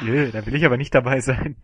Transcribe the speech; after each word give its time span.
Nö, 0.00 0.30
da 0.30 0.46
will 0.46 0.54
ich 0.54 0.64
aber 0.64 0.76
nicht 0.76 0.94
dabei 0.94 1.20
sein. 1.20 1.56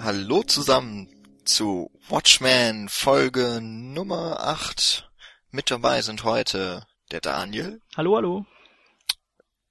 Hallo 0.00 0.42
zusammen 0.42 1.08
zu 1.44 1.92
Watchmen 2.08 2.88
Folge 2.88 3.60
Nummer 3.62 4.40
8. 4.40 5.08
Mit 5.52 5.70
dabei 5.70 6.02
sind 6.02 6.24
heute 6.24 6.84
der 7.10 7.20
Daniel, 7.20 7.80
Hallo, 7.96 8.16
hallo. 8.16 8.46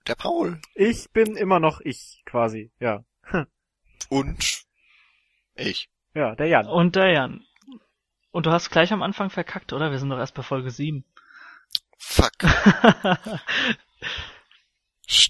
der 0.07 0.15
Paul 0.15 0.59
Ich 0.75 1.09
bin 1.11 1.35
immer 1.35 1.59
noch 1.59 1.81
ich, 1.81 2.21
quasi, 2.25 2.71
ja. 2.79 3.03
und 4.09 4.63
ich. 5.55 5.89
Ja, 6.13 6.35
der 6.35 6.47
Jan. 6.47 6.67
Und 6.67 6.95
der 6.95 7.11
Jan. 7.11 7.45
Und 8.31 8.45
du 8.45 8.51
hast 8.51 8.69
gleich 8.69 8.91
am 8.93 9.01
Anfang 9.03 9.29
verkackt, 9.29 9.73
oder? 9.73 9.91
Wir 9.91 9.99
sind 9.99 10.09
doch 10.09 10.17
erst 10.17 10.35
bei 10.35 10.41
Folge 10.43 10.71
7. 10.71 11.03
Fuck, 11.97 12.31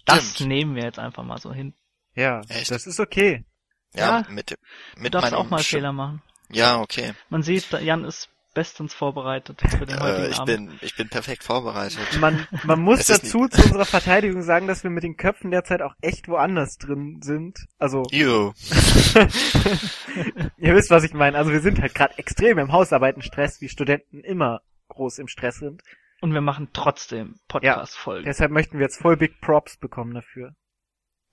Das 0.05 0.31
stimmt. 0.33 0.47
nehmen 0.47 0.75
wir 0.75 0.83
jetzt 0.83 0.99
einfach 0.99 1.23
mal 1.23 1.37
so 1.39 1.53
hin. 1.53 1.73
Ja, 2.15 2.41
Echt? 2.47 2.71
das 2.71 2.85
ist 2.87 2.99
okay. 2.99 3.45
Ja, 3.93 4.21
Ja, 4.21 4.25
mit, 4.29 4.49
dem- 4.51 4.57
Du 4.95 5.01
mit 5.01 5.13
darfst 5.13 5.33
auch 5.33 5.49
mal 5.49 5.61
Sch- 5.61 5.69
Fehler 5.71 5.91
machen. 5.93 6.21
Ja, 6.49 6.79
okay. 6.79 7.13
Man 7.29 7.43
sieht, 7.43 7.69
Jan 7.71 8.05
ist 8.05 8.29
bestens 8.53 8.93
vorbereitet 8.93 9.61
für 9.61 9.85
den 9.85 9.97
Äh, 9.97 10.01
heutigen 10.01 10.31
ich 10.31 10.39
Abend. 10.39 10.69
bin, 10.69 10.79
ich 10.81 10.95
bin 10.95 11.09
perfekt 11.09 11.43
vorbereitet. 11.43 12.19
Man, 12.19 12.47
man 12.63 12.79
muss 12.81 13.05
dazu 13.07 13.47
zu 13.47 13.61
unserer 13.63 13.85
Verteidigung 13.85 14.41
sagen, 14.43 14.67
dass 14.67 14.83
wir 14.83 14.91
mit 14.91 15.03
den 15.03 15.17
Köpfen 15.17 15.51
derzeit 15.51 15.81
auch 15.81 15.93
echt 16.01 16.27
woanders 16.27 16.77
drin 16.77 17.21
sind. 17.23 17.57
Also, 17.77 18.03
Ew. 18.11 18.53
ihr 20.57 20.75
wisst, 20.75 20.89
was 20.89 21.03
ich 21.03 21.13
meine. 21.13 21.37
Also 21.37 21.51
wir 21.51 21.61
sind 21.61 21.81
halt 21.81 21.95
gerade 21.95 22.17
extrem 22.17 22.57
im 22.59 22.71
Hausarbeitenstress, 22.71 23.61
wie 23.61 23.69
Studenten 23.69 24.21
immer 24.21 24.61
groß 24.89 25.19
im 25.19 25.27
Stress 25.27 25.57
sind. 25.57 25.81
Und 26.21 26.33
wir 26.33 26.41
machen 26.41 26.69
trotzdem 26.73 27.35
Podcast-Folgen. 27.49 28.25
Deshalb 28.25 28.51
möchten 28.51 28.77
wir 28.77 28.85
jetzt 28.85 29.01
voll 29.01 29.17
Big 29.17 29.41
Props 29.41 29.77
bekommen 29.77 30.13
dafür. 30.13 30.53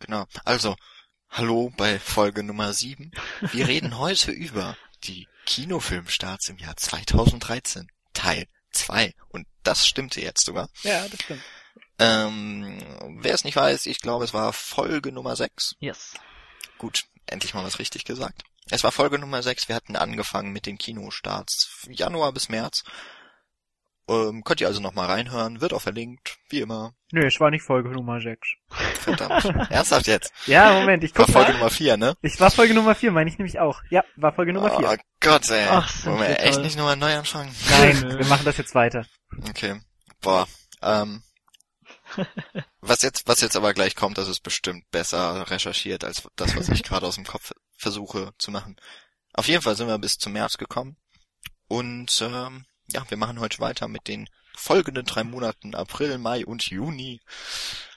Genau. 0.00 0.24
Also, 0.44 0.74
hallo 1.28 1.72
bei 1.76 1.98
Folge 1.98 2.42
Nummer 2.42 2.72
7. 2.72 3.12
Wir 3.52 3.68
reden 3.68 3.98
heute 3.98 4.32
über 4.32 4.76
die 5.04 5.28
Kinofilmstarts 5.46 6.48
im 6.48 6.58
Jahr 6.58 6.76
2013. 6.76 7.88
Teil 8.12 8.46
2. 8.72 9.14
Und 9.28 9.46
das 9.62 9.86
stimmte 9.86 10.20
jetzt 10.20 10.44
sogar. 10.44 10.68
Ja, 10.82 11.08
das 11.08 11.20
stimmt. 11.22 11.42
Ähm, 11.98 12.82
wer 13.20 13.34
es 13.34 13.44
nicht 13.44 13.56
weiß, 13.56 13.86
ich 13.86 14.00
glaube, 14.00 14.24
es 14.24 14.32
war 14.32 14.52
Folge 14.52 15.12
Nummer 15.12 15.36
6. 15.36 15.74
Yes. 15.80 16.14
Gut, 16.78 17.00
endlich 17.26 17.52
mal 17.52 17.64
was 17.64 17.78
richtig 17.78 18.04
gesagt. 18.04 18.42
Es 18.70 18.84
war 18.84 18.92
Folge 18.92 19.18
Nummer 19.18 19.42
6. 19.42 19.68
Wir 19.68 19.76
hatten 19.76 19.96
angefangen 19.96 20.52
mit 20.52 20.66
den 20.66 20.78
Kinostarts 20.78 21.86
Januar 21.88 22.32
bis 22.32 22.48
März. 22.48 22.84
Ähm, 24.10 24.42
könnt 24.42 24.60
ihr 24.60 24.66
also 24.66 24.80
nochmal 24.80 25.06
reinhören. 25.06 25.60
Wird 25.60 25.72
auch 25.72 25.82
verlinkt, 25.82 26.38
wie 26.48 26.58
immer. 26.58 26.94
Nö, 27.12 27.24
ich 27.28 27.38
war 27.38 27.50
nicht 27.52 27.62
Folge 27.62 27.90
Nummer 27.90 28.20
6. 28.20 28.40
Verdammt. 28.94 29.44
Ernsthaft 29.70 30.08
jetzt? 30.08 30.32
Ja, 30.46 30.72
Moment, 30.80 31.04
ich 31.04 31.16
War 31.16 31.26
guck 31.26 31.32
Folge 31.32 31.52
mal. 31.52 31.58
Nummer 31.58 31.70
4, 31.70 31.96
ne? 31.96 32.16
Ich 32.20 32.40
war 32.40 32.50
Folge 32.50 32.74
Nummer 32.74 32.96
4, 32.96 33.12
meine 33.12 33.30
ich 33.30 33.38
nämlich 33.38 33.60
auch. 33.60 33.80
Ja, 33.88 34.02
war 34.16 34.32
Folge 34.32 34.52
Nummer 34.52 34.76
4. 34.76 34.90
Oh 34.90 34.96
Gott, 35.20 35.48
ey. 35.50 35.64
Ach, 35.70 35.88
sind 35.88 36.10
Wollen 36.10 36.22
wir 36.22 36.40
echt 36.40 36.54
toll. 36.54 36.62
nicht 36.64 36.76
nochmal 36.76 36.96
neu 36.96 37.16
anfangen? 37.16 37.54
Nein, 37.70 38.02
wir 38.18 38.26
machen 38.26 38.44
das 38.44 38.56
jetzt 38.56 38.74
weiter. 38.74 39.06
Okay. 39.48 39.80
Boah. 40.20 40.48
Ähm. 40.82 41.22
Was 42.80 43.02
jetzt, 43.02 43.28
was 43.28 43.40
jetzt 43.40 43.54
aber 43.54 43.72
gleich 43.72 43.94
kommt, 43.94 44.18
das 44.18 44.26
ist 44.26 44.40
bestimmt 44.40 44.90
besser 44.90 45.48
recherchiert 45.48 46.02
als 46.02 46.28
das, 46.34 46.56
was 46.56 46.68
ich 46.70 46.82
gerade 46.82 47.06
aus 47.06 47.14
dem 47.14 47.24
Kopf 47.24 47.52
versuche 47.76 48.32
zu 48.36 48.50
machen. 48.50 48.74
Auf 49.32 49.46
jeden 49.46 49.62
Fall 49.62 49.76
sind 49.76 49.86
wir 49.86 49.98
bis 49.98 50.18
zum 50.18 50.32
März 50.32 50.58
gekommen. 50.58 50.96
Und 51.68 52.20
ähm, 52.20 52.64
ja, 52.92 53.04
wir 53.08 53.16
machen 53.16 53.40
heute 53.40 53.58
weiter 53.60 53.88
mit 53.88 54.08
den 54.08 54.28
folgenden 54.56 55.04
drei 55.06 55.24
Monaten 55.24 55.74
April, 55.74 56.18
Mai 56.18 56.44
und 56.44 56.68
Juni. 56.68 57.20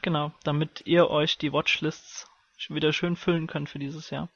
Genau, 0.02 0.32
damit 0.44 0.82
ihr 0.86 1.10
euch 1.10 1.38
die 1.38 1.52
Watchlists 1.52 2.28
wieder 2.70 2.94
schön 2.94 3.16
füllen 3.16 3.48
könnt 3.48 3.70
für 3.70 3.80
dieses 3.80 4.10
Jahr. 4.10 4.30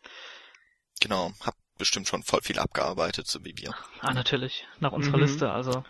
Genau, 0.99 1.31
hab 1.41 1.55
bestimmt 1.77 2.07
schon 2.07 2.23
voll 2.23 2.41
viel 2.41 2.59
abgearbeitet, 2.59 3.27
so 3.27 3.43
wie 3.45 3.53
wir. 3.55 3.73
Ah, 4.01 4.13
natürlich. 4.13 4.65
Nach 4.79 4.91
unserer 4.91 5.17
Mhm. 5.17 5.23
Liste, 5.23 5.51
also. 5.51 5.83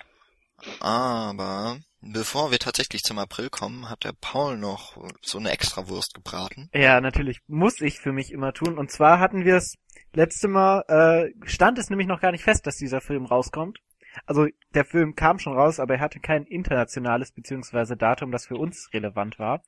Aber 0.79 1.79
bevor 2.01 2.51
wir 2.51 2.59
tatsächlich 2.59 3.03
zum 3.03 3.19
April 3.19 3.50
kommen, 3.50 3.89
hat 3.89 4.03
der 4.03 4.13
Paul 4.19 4.57
noch 4.57 4.97
so 5.22 5.38
eine 5.38 5.51
Extrawurst 5.51 6.13
gebraten. 6.13 6.69
Ja, 6.73 7.00
natürlich 7.00 7.39
muss 7.47 7.79
ich 7.81 8.00
für 8.00 8.11
mich 8.11 8.31
immer 8.31 8.53
tun. 8.53 8.77
Und 8.77 8.91
zwar 8.91 9.19
hatten 9.19 9.45
wir 9.45 9.56
es 9.56 9.75
letzte 10.13 10.47
Mal, 10.47 10.83
äh, 10.88 11.47
stand 11.47 11.77
es 11.77 11.89
nämlich 11.89 12.07
noch 12.07 12.22
gar 12.22 12.31
nicht 12.31 12.44
fest, 12.44 12.66
dass 12.66 12.75
dieser 12.75 13.01
Film 13.01 13.25
rauskommt. 13.25 13.77
Also 14.25 14.47
der 14.73 14.85
Film 14.85 15.16
kam 15.16 15.39
schon 15.39 15.53
raus, 15.53 15.79
aber 15.79 15.95
er 15.95 16.00
hatte 16.00 16.19
kein 16.19 16.45
internationales 16.45 17.31
beziehungsweise 17.31 17.95
Datum, 17.95 18.31
das 18.31 18.47
für 18.47 18.55
uns 18.55 18.89
relevant 18.94 19.39
war. 19.39 19.63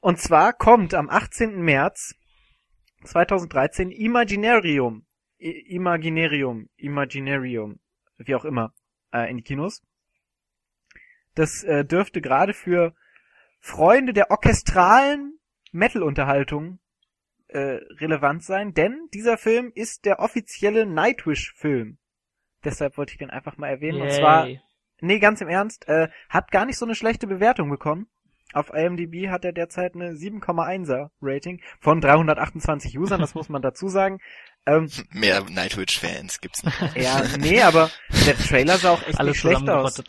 Und 0.00 0.20
zwar 0.20 0.52
kommt 0.52 0.94
am 0.94 1.08
18. 1.08 1.60
März 1.62 2.14
2013 3.04 3.90
Imaginarium, 3.90 5.06
I 5.40 5.74
Imaginarium, 5.74 6.68
Imaginarium, 6.76 7.80
wie 8.18 8.34
auch 8.34 8.44
immer, 8.44 8.72
äh, 9.12 9.30
in 9.30 9.38
die 9.38 9.42
Kinos. 9.42 9.82
Das 11.34 11.62
äh, 11.64 11.84
dürfte 11.84 12.20
gerade 12.20 12.54
für 12.54 12.94
Freunde 13.60 14.12
der 14.12 14.30
orchestralen 14.30 15.38
Metal-Unterhaltung 15.72 16.78
äh, 17.48 17.80
relevant 18.00 18.42
sein, 18.42 18.72
denn 18.72 19.08
dieser 19.12 19.36
Film 19.36 19.70
ist 19.74 20.04
der 20.04 20.20
offizielle 20.20 20.86
Nightwish-Film. 20.86 21.98
Deshalb 22.66 22.98
wollte 22.98 23.12
ich 23.12 23.18
den 23.18 23.30
einfach 23.30 23.56
mal 23.58 23.68
erwähnen. 23.68 24.02
Und 24.02 24.10
zwar, 24.10 24.48
Yay. 24.48 24.60
nee, 25.00 25.20
ganz 25.20 25.40
im 25.40 25.48
Ernst, 25.48 25.88
äh, 25.88 26.08
hat 26.28 26.50
gar 26.50 26.66
nicht 26.66 26.76
so 26.76 26.84
eine 26.84 26.96
schlechte 26.96 27.28
Bewertung 27.28 27.70
bekommen. 27.70 28.08
Auf 28.52 28.72
IMDb 28.74 29.28
hat 29.28 29.44
er 29.44 29.52
derzeit 29.52 29.94
eine 29.94 30.12
7,1er 30.12 31.10
Rating 31.22 31.60
von 31.80 32.00
328 32.00 32.98
Usern, 32.98 33.20
das 33.20 33.34
muss 33.34 33.48
man 33.48 33.62
dazu 33.62 33.88
sagen. 33.88 34.18
Ähm, 34.66 34.90
Mehr 35.12 35.44
Nightwish-Fans 35.48 36.40
gibt's 36.40 36.64
nicht. 36.64 36.80
ja, 36.96 37.22
nee, 37.38 37.62
aber 37.62 37.88
der 38.26 38.36
Trailer 38.36 38.78
sah 38.78 38.90
auch 38.90 39.06
echt 39.06 39.20
Alles 39.20 39.34
nicht 39.34 39.40
schlecht 39.40 39.68
aus. 39.70 40.02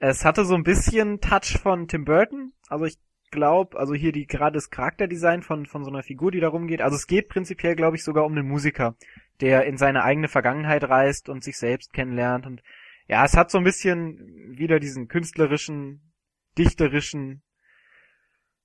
Es 0.00 0.24
hatte 0.24 0.44
so 0.44 0.54
ein 0.54 0.62
bisschen 0.62 1.20
Touch 1.20 1.58
von 1.60 1.86
Tim 1.86 2.04
Burton. 2.04 2.52
Also 2.68 2.86
ich 2.86 2.96
glaube, 3.30 3.78
also 3.78 3.92
hier 3.92 4.12
die 4.12 4.26
gerade 4.26 4.54
das 4.54 4.70
Charakterdesign 4.70 5.42
von 5.42 5.66
von 5.66 5.84
so 5.84 5.90
einer 5.90 6.02
Figur, 6.02 6.30
die 6.30 6.40
da 6.40 6.48
rumgeht. 6.48 6.80
Also 6.80 6.96
es 6.96 7.06
geht 7.06 7.28
prinzipiell, 7.28 7.76
glaube 7.76 7.96
ich, 7.96 8.04
sogar 8.04 8.24
um 8.24 8.32
einen 8.32 8.48
Musiker, 8.48 8.94
der 9.40 9.64
in 9.66 9.76
seine 9.76 10.02
eigene 10.02 10.28
Vergangenheit 10.28 10.84
reist 10.84 11.28
und 11.28 11.44
sich 11.44 11.58
selbst 11.58 11.92
kennenlernt. 11.92 12.46
Und 12.46 12.62
ja, 13.06 13.24
es 13.24 13.36
hat 13.36 13.50
so 13.50 13.58
ein 13.58 13.64
bisschen 13.64 14.56
wieder 14.56 14.80
diesen 14.80 15.08
künstlerischen, 15.08 16.12
dichterischen 16.56 17.42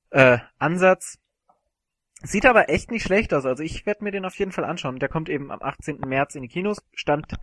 äh, 0.10 0.40
Ansatz. 0.58 1.20
Sieht 2.22 2.46
aber 2.46 2.70
echt 2.70 2.92
nicht 2.92 3.04
schlecht 3.04 3.34
aus. 3.34 3.46
Also 3.46 3.64
ich 3.64 3.86
werde 3.86 4.04
mir 4.04 4.12
den 4.12 4.26
auf 4.26 4.36
jeden 4.36 4.52
Fall 4.52 4.64
anschauen. 4.64 5.00
Der 5.00 5.10
kommt 5.10 5.30
eben 5.30 5.52
am 5.52 5.62
18. 5.62 6.00
März 6.00 6.36
in 6.36 6.42
die 6.42 6.48
Kinos. 6.48 6.82
Stand 6.94 7.34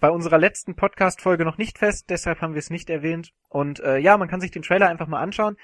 bei 0.00 0.10
unserer 0.10 0.38
letzten 0.38 0.74
Podcast-Folge 0.74 1.44
noch 1.44 1.58
nicht 1.58 1.78
fest, 1.78 2.06
deshalb 2.08 2.40
haben 2.40 2.54
wir 2.54 2.58
es 2.58 2.70
nicht 2.70 2.90
erwähnt. 2.90 3.32
Und 3.48 3.80
äh, 3.80 3.98
ja, 3.98 4.16
man 4.16 4.28
kann 4.28 4.40
sich 4.40 4.50
den 4.50 4.62
Trailer 4.62 4.88
einfach 4.88 5.06
mal 5.06 5.20
anschauen. 5.20 5.56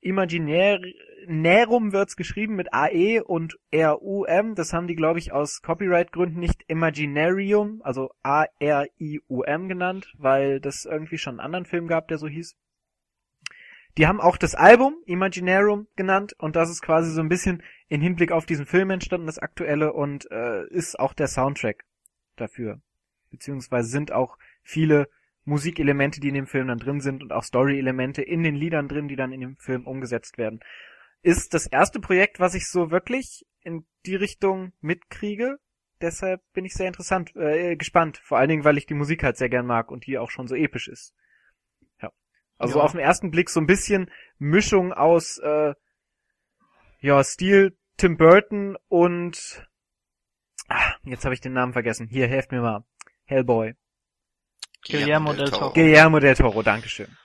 Imaginärum 0.00 1.92
wird's 1.92 2.16
geschrieben 2.16 2.56
mit 2.56 2.72
AE 2.72 3.22
und 3.22 3.58
RUM. 3.74 4.54
Das 4.54 4.72
haben 4.72 4.86
die, 4.86 4.96
glaube 4.96 5.18
ich, 5.18 5.32
aus 5.32 5.62
Copyright-Gründen 5.62 6.40
nicht 6.40 6.62
Imaginarium, 6.68 7.80
also 7.84 8.10
A-R-I-U-M 8.22 9.68
genannt, 9.68 10.12
weil 10.18 10.60
das 10.60 10.84
irgendwie 10.84 11.18
schon 11.18 11.34
einen 11.34 11.40
anderen 11.40 11.66
Film 11.66 11.86
gab, 11.86 12.08
der 12.08 12.18
so 12.18 12.26
hieß. 12.26 12.56
Die 13.98 14.06
haben 14.06 14.20
auch 14.20 14.36
das 14.36 14.54
Album 14.54 14.96
Imaginarum 15.04 15.88
genannt 15.96 16.34
und 16.38 16.56
das 16.56 16.70
ist 16.70 16.80
quasi 16.80 17.10
so 17.10 17.20
ein 17.20 17.28
bisschen 17.28 17.62
in 17.88 18.00
Hinblick 18.00 18.32
auf 18.32 18.46
diesen 18.46 18.64
Film 18.64 18.90
entstanden, 18.90 19.26
das 19.26 19.38
aktuelle, 19.38 19.92
und 19.92 20.30
äh, 20.30 20.66
ist 20.68 20.98
auch 20.98 21.12
der 21.12 21.26
Soundtrack 21.26 21.84
dafür 22.36 22.80
beziehungsweise 23.30 23.88
sind 23.88 24.12
auch 24.12 24.36
viele 24.62 25.08
Musikelemente, 25.44 26.20
die 26.20 26.28
in 26.28 26.34
dem 26.34 26.46
Film 26.46 26.68
dann 26.68 26.78
drin 26.78 27.00
sind 27.00 27.22
und 27.22 27.32
auch 27.32 27.42
Story-Elemente 27.44 28.22
in 28.22 28.42
den 28.42 28.54
Liedern 28.54 28.88
drin, 28.88 29.08
die 29.08 29.16
dann 29.16 29.32
in 29.32 29.40
dem 29.40 29.56
Film 29.58 29.86
umgesetzt 29.86 30.38
werden. 30.38 30.60
Ist 31.22 31.54
das 31.54 31.66
erste 31.66 32.00
Projekt, 32.00 32.40
was 32.40 32.54
ich 32.54 32.68
so 32.68 32.90
wirklich 32.90 33.46
in 33.62 33.86
die 34.06 34.16
Richtung 34.16 34.72
mitkriege. 34.80 35.58
Deshalb 36.00 36.40
bin 36.54 36.64
ich 36.64 36.72
sehr 36.72 36.86
interessant, 36.86 37.34
äh, 37.36 37.76
gespannt. 37.76 38.18
Vor 38.24 38.38
allen 38.38 38.48
Dingen, 38.48 38.64
weil 38.64 38.78
ich 38.78 38.86
die 38.86 38.94
Musik 38.94 39.22
halt 39.22 39.36
sehr 39.36 39.50
gern 39.50 39.66
mag 39.66 39.90
und 39.90 40.06
die 40.06 40.16
auch 40.18 40.30
schon 40.30 40.46
so 40.48 40.54
episch 40.54 40.88
ist. 40.88 41.14
Ja. 42.00 42.10
Also 42.56 42.78
Ja. 42.78 42.84
auf 42.84 42.92
den 42.92 43.00
ersten 43.00 43.30
Blick 43.30 43.50
so 43.50 43.60
ein 43.60 43.66
bisschen 43.66 44.10
Mischung 44.38 44.92
aus 44.92 45.38
äh, 45.38 45.74
ja, 47.00 47.22
Stil 47.24 47.76
Tim 47.96 48.16
Burton 48.16 48.78
und 48.88 49.66
ah, 50.68 50.94
jetzt 51.02 51.24
habe 51.24 51.34
ich 51.34 51.40
den 51.42 51.52
Namen 51.52 51.74
vergessen. 51.74 52.06
Hier, 52.08 52.28
helft 52.28 52.50
mir 52.50 52.62
mal. 52.62 52.84
Hellboy. 53.24 53.74
Guillermo 54.86 55.32
del 55.32 55.50
Toro. 55.50 55.72
Guillermo 55.72 56.20
del 56.20 56.34
Toro, 56.34 56.62
Dankeschön. 56.62 57.16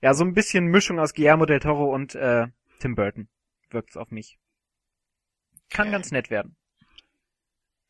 Ja, 0.00 0.14
so 0.14 0.24
ein 0.24 0.34
bisschen 0.34 0.66
Mischung 0.66 0.98
aus 0.98 1.14
Guillermo 1.14 1.46
del 1.46 1.60
Toro 1.60 1.92
und 1.94 2.14
äh, 2.14 2.46
Tim 2.80 2.94
Burton 2.94 3.28
wirkt's 3.70 3.96
auf 3.96 4.10
mich. 4.10 4.38
Kann 5.70 5.86
Okay. 5.88 5.92
ganz 5.92 6.10
nett 6.12 6.30
werden. 6.30 6.56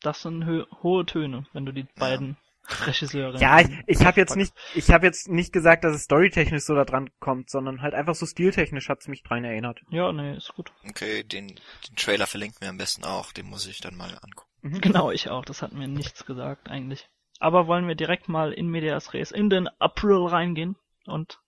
Das 0.01 0.21
sind 0.21 0.45
hohe 0.45 1.05
Töne, 1.05 1.45
wenn 1.53 1.65
du 1.65 1.71
die 1.71 1.87
beiden 1.97 2.37
Regisseure. 2.85 3.39
Ja, 3.39 3.59
ich, 3.59 3.69
ich 3.85 4.05
habe 4.05 4.19
jetzt 4.19 4.35
nicht, 4.35 4.53
ich 4.73 4.89
habe 4.91 5.05
jetzt 5.05 5.27
nicht 5.27 5.51
gesagt, 5.53 5.83
dass 5.83 5.95
es 5.95 6.03
storytechnisch 6.03 6.63
so 6.63 6.73
da 6.73 6.83
dran 6.85 7.09
kommt, 7.19 7.49
sondern 7.49 7.81
halt 7.81 7.93
einfach 7.93 8.15
so 8.15 8.25
stiltechnisch 8.25 8.89
hat's 8.89 9.07
mich 9.07 9.23
dran 9.23 9.43
erinnert. 9.43 9.81
Ja, 9.89 10.11
nee, 10.11 10.35
ist 10.35 10.53
gut. 10.55 10.71
Okay, 10.89 11.23
den, 11.23 11.47
den 11.49 11.95
Trailer 11.95 12.27
verlinken 12.27 12.61
wir 12.61 12.69
am 12.69 12.77
besten 12.77 13.03
auch, 13.03 13.31
den 13.33 13.45
muss 13.47 13.67
ich 13.67 13.81
dann 13.81 13.95
mal 13.95 14.17
angucken. 14.21 14.49
Mhm. 14.61 14.81
Genau, 14.81 15.11
ich 15.11 15.29
auch. 15.29 15.45
Das 15.45 15.61
hat 15.61 15.73
mir 15.73 15.87
nichts 15.87 16.25
gesagt 16.25 16.69
eigentlich. 16.69 17.07
Aber 17.39 17.67
wollen 17.67 17.87
wir 17.87 17.95
direkt 17.95 18.29
mal 18.29 18.53
in 18.53 18.69
Medias 18.69 19.13
Res 19.13 19.31
in 19.31 19.49
den 19.49 19.67
April 19.79 20.25
reingehen 20.25 20.75
und 21.05 21.41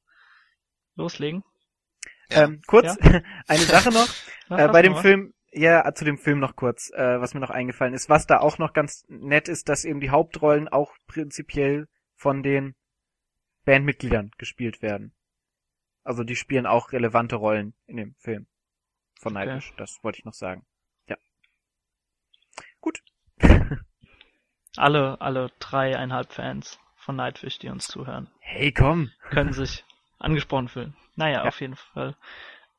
loslegen? 0.96 1.44
Ja. 2.30 2.44
Ähm, 2.44 2.62
kurz, 2.68 2.98
eine 3.48 3.64
Sache 3.64 3.90
noch, 3.90 4.10
äh, 4.50 4.68
bei 4.68 4.82
dem? 4.82 4.96
Film, 4.98 5.34
ja, 5.52 5.94
zu 5.94 6.06
dem 6.06 6.18
Film 6.18 6.40
noch 6.40 6.56
kurz, 6.56 6.92
äh, 6.92 7.22
was 7.22 7.34
mir 7.34 7.40
noch 7.40 7.50
eingefallen 7.50 7.94
ist. 7.94 8.10
Was 8.10 8.28
da 8.28 8.40
auch 8.40 8.58
noch 8.58 8.74
ganz 8.74 9.06
nett 9.08 9.48
ist, 9.48 9.70
dass 9.70 9.86
eben 9.86 10.02
die 10.02 10.10
Hauptrollen 10.10 10.68
auch 10.68 10.96
prinzipiell 11.08 11.88
von 12.16 12.44
den 12.44 12.76
Bandmitgliedern 13.66 14.32
gespielt 14.38 14.82
werden. 14.82 15.14
Also 16.04 16.24
die 16.24 16.36
spielen 16.36 16.66
auch 16.66 16.92
relevante 16.92 17.36
Rollen 17.36 17.74
in 17.86 17.98
dem 17.98 18.16
Film 18.16 18.48
von 19.20 19.36
Okay. 19.36 19.46
Nightwish. 19.46 19.74
Das 19.78 20.00
wollte 20.04 20.20
ich 20.20 20.26
noch 20.26 20.34
sagen. 20.34 20.66
Ja. 21.08 21.18
Gut. 22.80 23.04
Alle, 24.78 25.20
alle 25.22 25.52
dreieinhalb 25.60 26.32
Fans 26.34 26.80
von 26.96 27.16
Nightwish, 27.16 27.60
die 27.60 27.70
uns 27.70 27.88
zuhören, 27.88 28.30
Hey, 28.40 28.72
komm. 28.72 29.12
können 29.30 29.54
sich 29.54 29.84
angesprochen 30.20 30.68
fühlen. 30.68 30.96
Naja, 31.16 31.44
Ja. 31.44 31.48
auf 31.48 31.60
jeden 31.62 31.76
Fall. 31.76 32.16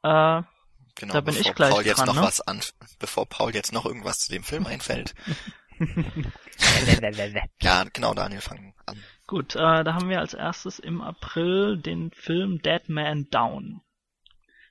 Äh, 0.03 0.43
Genau, 1.01 1.13
Da 1.15 1.21
bin 1.21 1.35
ich 1.35 1.41
bevor 1.43 1.55
gleich 1.55 1.71
Paul 1.71 1.87
jetzt 1.87 1.99
dran, 1.99 2.07
noch 2.09 2.15
ne? 2.17 2.23
was 2.23 2.41
an, 2.41 2.61
bevor 2.99 3.27
Paul 3.27 3.55
jetzt 3.55 3.73
noch 3.73 3.87
irgendwas 3.87 4.19
zu 4.19 4.33
dem 4.33 4.43
Film 4.43 4.67
einfällt. 4.67 5.15
Ja, 7.63 7.85
genau, 7.93 8.15
Daniel, 8.15 8.41
fang 8.41 8.75
an. 8.87 9.03
Gut, 9.29 9.55
äh, 9.55 9.85
da 9.85 9.95
haben 9.95 10.09
wir 10.09 10.19
als 10.19 10.35
erstes 10.35 10.79
im 10.81 11.01
April 11.01 11.77
den 11.79 12.11
Film 12.11 12.61
Dead 12.63 12.89
Man 12.89 13.29
Down. 13.31 13.81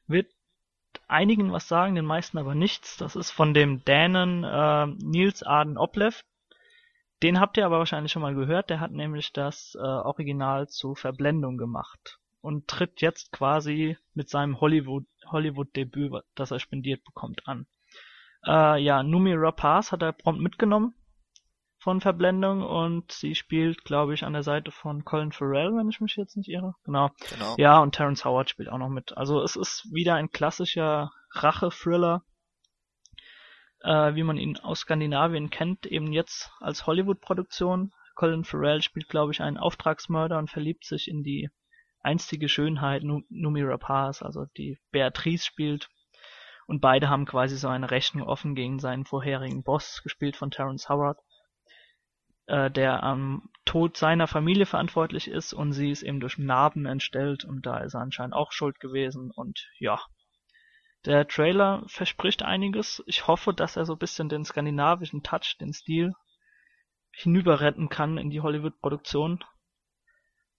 Wird 0.08 0.28
einigen 1.08 1.52
was 1.54 1.68
sagen, 1.70 1.96
den 1.96 2.06
meisten 2.06 2.38
aber 2.38 2.56
nichts. 2.56 2.98
Das 2.98 3.16
ist 3.16 3.32
von 3.32 3.54
dem 3.54 3.86
Dänen 3.86 4.44
äh, 4.44 4.88
Nils 4.88 5.44
Arden 5.44 5.78
Oplev. 5.78 6.24
Den 7.24 7.40
habt 7.40 7.58
ihr 7.58 7.66
aber 7.66 7.80
wahrscheinlich 7.80 8.12
schon 8.12 8.22
mal 8.22 8.36
gehört. 8.36 8.70
Der 8.70 8.80
hat 8.80 8.92
nämlich 8.92 9.34
das 9.34 9.76
äh, 9.76 9.82
Original 9.82 10.68
zu 10.68 10.96
Verblendung 10.96 11.58
gemacht 11.58 12.20
und 12.42 12.68
tritt 12.68 13.02
jetzt 13.02 13.32
quasi 13.32 13.98
mit 14.14 14.30
seinem 14.30 14.60
Hollywood 14.62 15.06
Hollywood 15.26 15.76
Debüt, 15.76 16.24
das 16.36 16.52
er 16.52 16.60
spendiert 16.60 17.04
bekommt, 17.04 17.48
an. 17.48 17.66
Äh, 18.46 18.82
ja, 18.82 19.04
Numi 19.04 19.34
Rapaz 19.36 19.92
hat 19.92 20.02
er 20.02 20.14
prompt 20.14 20.42
mitgenommen 20.42 20.94
von 21.80 22.02
Verblendung 22.02 22.64
und 22.64 23.12
sie 23.12 23.36
spielt, 23.36 23.84
glaube 23.86 24.14
ich, 24.14 24.24
an 24.24 24.34
der 24.34 24.44
Seite 24.44 24.72
von 24.72 25.06
Colin 25.06 25.32
Farrell, 25.32 25.76
wenn 25.76 25.90
ich 25.90 26.02
mich 26.02 26.16
jetzt 26.16 26.36
nicht 26.36 26.50
irre. 26.50 26.76
Genau. 26.84 27.12
Genau. 27.30 27.56
Ja, 27.58 27.80
und 27.80 27.94
Terrence 27.94 28.26
Howard 28.26 28.50
spielt 28.50 28.70
auch 28.70 28.78
noch 28.78 28.90
mit. 28.90 29.16
Also 29.18 29.42
es 29.42 29.56
ist 29.56 29.88
wieder 29.92 30.16
ein 30.16 30.32
klassischer 30.32 31.12
Rache-Thriller, 31.32 32.24
äh, 33.82 34.16
wie 34.16 34.24
man 34.24 34.38
ihn 34.38 34.58
aus 34.58 34.82
Skandinavien 34.82 35.50
kennt, 35.50 35.86
eben 35.86 36.12
jetzt 36.12 36.52
als 36.60 36.88
Hollywood-Produktion. 36.88 37.92
Colin 38.16 38.44
Farrell 38.44 38.82
spielt, 38.82 39.10
glaube 39.10 39.32
ich, 39.32 39.42
einen 39.42 39.58
Auftragsmörder 39.58 40.38
und 40.40 40.50
verliebt 40.50 40.86
sich 40.86 41.08
in 41.08 41.24
die 41.24 41.50
einstige 42.02 42.50
Schönheit 42.50 43.04
Nu- 43.04 43.24
Numi 43.30 43.62
Rapaz, 43.64 44.22
also 44.22 44.46
die 44.58 44.80
Beatrice 44.92 45.46
spielt. 45.46 45.90
Und 46.66 46.82
beide 46.82 47.10
haben 47.10 47.26
quasi 47.26 47.58
so 47.58 47.68
eine 47.68 47.92
Rechnung 47.92 48.28
offen 48.28 48.56
gegen 48.56 48.80
seinen 48.80 49.06
vorherigen 49.06 49.64
Boss, 49.64 50.02
gespielt 50.04 50.36
von 50.36 50.52
Terrence 50.52 50.90
Howard, 50.90 51.20
äh, 52.48 52.70
der 52.72 53.04
am 53.04 53.50
Tod 53.66 53.98
seiner 53.98 54.28
Familie 54.28 54.66
verantwortlich 54.66 55.30
ist 55.30 55.54
und 55.54 55.74
sie 55.74 55.92
ist 55.92 56.04
eben 56.04 56.20
durch 56.20 56.38
Narben 56.38 56.86
entstellt 56.86 57.46
und 57.46 57.66
da 57.66 57.80
ist 57.80 57.94
er 57.94 58.02
anscheinend 58.02 58.34
auch 58.34 58.52
schuld 58.52 58.80
gewesen 58.80 59.32
und 59.32 59.70
ja. 59.80 60.00
Der 61.06 61.28
Trailer 61.28 61.84
verspricht 61.88 62.44
einiges. 62.44 63.04
Ich 63.06 63.28
hoffe, 63.28 63.54
dass 63.54 63.76
er 63.78 63.86
so 63.86 63.94
ein 63.94 64.00
bisschen 64.00 64.30
den 64.30 64.44
skandinavischen 64.46 65.24
Touch, 65.24 65.58
den 65.60 65.74
Stil 65.74 66.14
hinüber 67.12 67.62
retten 67.62 67.90
kann 67.90 68.18
in 68.18 68.30
die 68.30 68.42
Hollywood-Produktion. 68.42 69.44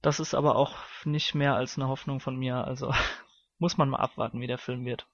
Das 0.00 0.20
ist 0.20 0.35
aber 0.35 0.56
auch 0.56 0.76
nicht 1.05 1.35
mehr 1.35 1.55
als 1.55 1.76
eine 1.76 1.88
Hoffnung 1.88 2.20
von 2.20 2.37
mir, 2.37 2.56
also 2.64 2.93
muss 3.58 3.76
man 3.76 3.88
mal 3.88 3.99
abwarten, 4.00 4.40
wie 4.40 4.46
der 4.46 4.58
Film 4.58 4.85
wird. 4.85 5.06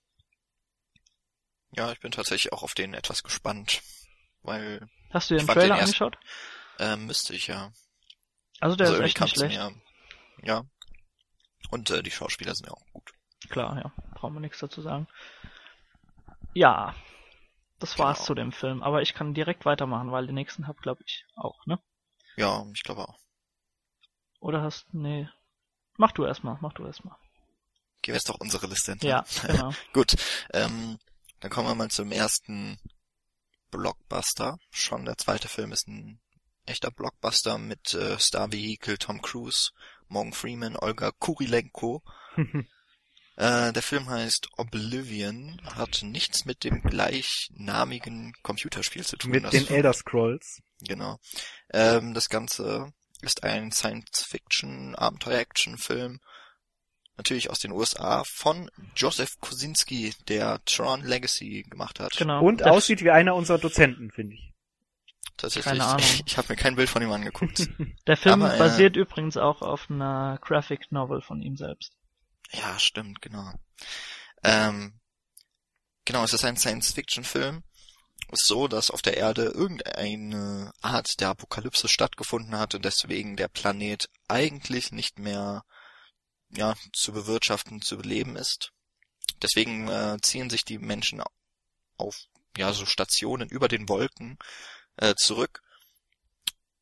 Ja, 1.73 1.91
ich 1.91 2.01
bin 2.01 2.13
tatsächlich 2.13 2.53
auch 2.53 2.63
auf 2.63 2.75
den 2.75 2.95
etwas 2.95 3.23
gespannt, 3.23 3.83
weil 4.43 4.89
Hast 5.11 5.31
du 5.31 5.35
den 5.37 5.47
fand 5.47 5.57
den 5.57 5.61
Trailer 5.63 5.77
erst- 5.79 6.01
angeschaut? 6.01 6.19
äh, 6.79 6.97
müsste 6.97 7.35
ich 7.35 7.47
ja. 7.49 7.73
Also 8.61 8.77
der 8.77 8.87
also 8.89 9.01
ist 9.01 9.07
echt 9.07 9.21
nicht 9.21 9.37
schlecht. 9.37 9.57
mir. 9.59 9.75
Ja. 10.43 10.65
Und 11.71 11.91
äh, 11.91 12.03
die 12.03 12.11
Schauspieler 12.11 12.55
sind 12.55 12.67
ja 12.69 12.73
auch 12.73 12.87
gut. 12.93 13.11
Klar, 13.49 13.77
ja. 13.79 13.93
Brauchen 14.25 14.37
wir 14.37 14.41
nichts 14.41 14.59
dazu 14.61 14.81
sagen. 14.81 15.07
Ja. 16.55 16.95
Das 17.79 17.99
war's 17.99 18.17
Genau. 18.21 18.27
zu 18.27 18.35
dem 18.35 18.53
Film. 18.53 18.83
Aber 18.83 19.03
ich 19.03 19.13
kann 19.13 19.35
direkt 19.35 19.67
weitermachen, 19.67 20.13
weil 20.13 20.25
den 20.25 20.35
nächsten 20.35 20.67
hab, 20.67 20.81
glaube 20.81 21.03
ich, 21.05 21.27
auch, 21.37 21.67
ne? 21.67 21.79
Ja, 22.37 22.65
ich 22.73 22.83
glaube 22.83 23.03
auch. 23.07 23.19
Oder 24.41 24.63
hast, 24.63 24.87
nee. 24.95 25.29
Mach 25.99 26.13
du 26.13 26.25
erstmal, 26.25 26.57
mach 26.63 26.73
du 26.73 26.87
erstmal. 26.87 27.17
Gehen 28.01 28.13
wir 28.13 28.15
jetzt 28.15 28.31
doch 28.31 28.41
unsere 28.41 28.67
Liste 28.67 28.93
entlang. 28.93 29.11
Ja, 29.11 29.25
genau. 29.47 29.75
Gut, 29.93 30.15
ähm, 30.55 30.99
dann 31.41 31.51
kommen 31.51 31.69
wir 31.69 31.75
mal 31.75 31.91
zum 31.91 32.11
ersten 32.11 32.79
Blockbuster. 33.71 34.57
Schon 34.71 35.05
der 35.05 35.19
zweite 35.19 35.49
Film 35.49 35.71
ist 35.71 35.87
ein 35.87 36.19
echter 36.65 36.91
Blockbuster 36.91 37.59
mit 37.59 37.93
äh, 37.93 38.19
Star-Vehikel 38.19 38.97
Tom 38.97 39.21
Cruise, 39.21 39.73
Morgan 40.09 40.33
Freeman, 40.33 40.77
Olga 40.79 41.11
Kurilenko. 41.11 42.03
Äh, 43.37 43.73
der 43.73 43.83
Film 43.83 44.09
heißt 44.09 44.49
Oblivion, 44.59 45.61
hat 45.75 46.03
nichts 46.03 46.45
mit 46.45 46.63
dem 46.63 46.83
gleichnamigen 46.83 48.33
Computerspiel 48.43 49.05
zu 49.05 49.17
tun. 49.17 49.33
Mit 49.33 49.45
das- 49.45 49.51
den 49.53 49.69
Elder 49.69 49.93
Scrolls. 49.93 50.61
Genau. 50.81 51.19
Ähm, 51.73 52.15
das 52.15 52.29
Ganze 52.29 52.93
ist 53.23 53.43
ein 53.43 53.73
Science-Fiction-Abenteuer-Action-Film. 53.73 56.21
Natürlich 57.17 57.49
aus 57.51 57.61
den 57.61 57.71
USA 57.73 58.25
von 58.25 58.71
Joseph 58.97 59.39
Kosinski, 59.41 60.13
der 60.29 60.61
Tron 60.65 61.05
Legacy 61.05 61.65
gemacht 61.69 62.01
hat. 62.01 62.13
Genau. 62.17 62.45
Und 62.45 62.61
Der- 62.61 62.73
aussieht 62.73 63.03
wie 63.05 63.11
einer 63.11 63.35
unserer 63.37 63.59
Dozenten, 63.59 64.11
finde 64.11 64.35
ich. 64.35 64.53
Tatsächlich. 65.37 65.65
Keine 65.73 65.85
Ahnung. 65.87 66.07
Ich 66.27 66.37
habe 66.37 66.49
mir 66.53 66.57
kein 66.57 66.77
Bild 66.77 66.89
von 66.89 67.03
ihm 67.03 67.11
angeguckt. 67.13 67.69
Der 68.07 68.17
Film 68.17 68.43
Aber, 68.43 68.55
äh, 68.55 68.59
basiert 68.59 68.97
übrigens 68.97 69.37
auch 69.37 69.63
auf 69.63 69.91
einer 69.91 70.39
Graphic 70.43 70.91
Novel 70.93 71.21
von 71.21 71.41
ihm 71.41 71.57
selbst. 71.57 71.93
Ja, 72.53 72.79
stimmt, 72.79 73.21
genau. 73.21 73.53
Ähm, 74.43 75.01
genau, 76.05 76.25
es 76.25 76.33
ist 76.33 76.45
ein 76.45 76.57
Science-Fiction-Film. 76.57 77.63
Es 78.33 78.43
ist 78.43 78.47
so, 78.47 78.69
dass 78.69 78.91
auf 78.91 79.03
der 79.03 79.17
Erde 79.17 79.45
irgendeine 79.47 80.73
Art 80.81 81.21
der 81.21 81.31
Apokalypse 81.31 81.89
stattgefunden 81.89 82.59
hat 82.59 82.75
und 82.75 82.85
deswegen 82.85 83.37
der 83.37 83.49
Planet 83.49 84.09
eigentlich 84.29 84.93
nicht 84.93 85.19
mehr 85.19 85.65
ja, 86.51 86.75
zu 86.93 87.13
bewirtschaften, 87.13 87.83
zu 87.83 87.97
beleben 87.97 88.37
ist. 88.37 88.73
Deswegen 89.43 89.89
äh, 89.89 90.19
ziehen 90.23 90.51
sich 90.51 90.65
die 90.65 90.79
Menschen 90.79 91.23
auf 91.97 92.29
ja 92.57 92.73
so 92.73 92.87
Stationen 92.87 93.49
über 93.49 93.69
den 93.69 93.89
Wolken 93.89 94.39
äh, 94.97 95.15
zurück 95.17 95.63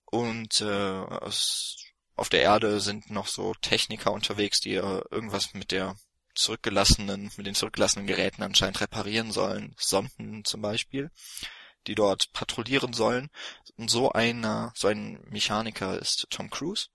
und 0.04 0.61
äh, 0.61 1.04
es, 1.26 1.76
auf 2.16 2.28
der 2.28 2.42
Erde 2.42 2.81
sind 2.81 3.11
noch 3.11 3.26
so 3.26 3.54
Techniker 3.54 4.12
unterwegs, 4.12 4.61
die 4.61 4.75
äh, 4.75 5.02
irgendwas 5.11 5.54
mit 5.54 5.71
der 5.71 5.97
zurückgelassenen, 6.35 7.31
mit 7.37 7.47
den 7.47 7.54
zurückgelassenen 7.54 8.07
Geräten 8.07 8.42
anscheinend 8.42 8.81
reparieren 8.81 9.33
sollen, 9.33 9.75
Sonden 9.78 10.45
zum 10.45 10.62
Beispiel, 10.62 11.11
die 11.87 11.95
dort 11.95 12.33
patrouillieren 12.33 12.92
sollen. 12.92 13.31
Und 13.76 13.90
so 13.90 14.12
einer, 14.12 14.73
so 14.76 14.88
ein 14.88 15.21
Mechaniker 15.28 15.99
ist 15.99 16.26
Tom 16.31 16.50
Cruise. 16.50 16.88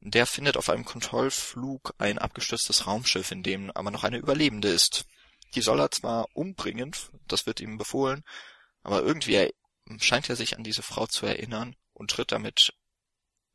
Der 0.00 0.26
findet 0.26 0.56
auf 0.56 0.68
einem 0.68 0.84
Kontrollflug 0.84 1.94
ein 1.98 2.18
abgestürztes 2.18 2.86
Raumschiff, 2.86 3.30
in 3.30 3.42
dem 3.42 3.70
aber 3.70 3.90
noch 3.90 4.04
eine 4.04 4.18
Überlebende 4.18 4.68
ist. 4.68 5.06
Die 5.54 5.62
soll 5.62 5.80
er 5.80 5.90
zwar 5.90 6.26
umbringen, 6.34 6.94
das 7.26 7.46
wird 7.46 7.60
ihm 7.60 7.78
befohlen, 7.78 8.24
aber 8.82 9.02
irgendwie 9.02 9.54
scheint 9.98 10.28
er 10.28 10.36
sich 10.36 10.56
an 10.56 10.64
diese 10.64 10.82
Frau 10.82 11.06
zu 11.06 11.26
erinnern 11.26 11.76
und 11.92 12.10
tritt 12.10 12.32
damit 12.32 12.74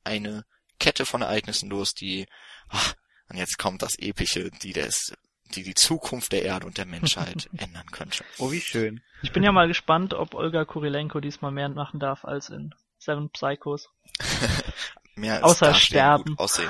eine 0.04 0.46
Kette 0.80 1.06
von 1.06 1.22
Ereignissen 1.22 1.70
los, 1.70 1.94
die, 1.94 2.28
ach, 2.70 2.96
und 3.30 3.38
jetzt 3.38 3.58
kommt 3.58 3.82
das 3.82 3.98
Epische, 4.00 4.50
die 4.50 4.74
das, 4.74 5.14
die 5.56 5.64
die 5.64 5.76
Zukunft 5.76 6.32
der 6.32 6.44
Erde 6.44 6.66
und 6.66 6.78
der 6.78 6.86
Menschheit 6.86 7.50
ändern 7.58 7.90
könnte. 7.92 8.24
Oh, 8.38 8.52
wie 8.52 8.62
schön. 8.62 9.02
Ich 9.22 9.32
bin 9.34 9.44
ja 9.44 9.52
mal 9.52 9.68
gespannt, 9.68 10.14
ob 10.14 10.34
Olga 10.34 10.66
Kurilenko 10.66 11.20
diesmal 11.20 11.52
mehr 11.52 11.70
machen 11.70 12.00
darf 12.00 12.24
als 12.26 12.50
in 12.50 12.74
Seven 12.98 13.30
Psychos. 13.30 13.90
Mehr 15.16 15.36
als 15.36 15.44
Außer 15.44 15.74
sterben. 15.74 16.24
Gut 16.36 16.40
aussehen. 16.40 16.70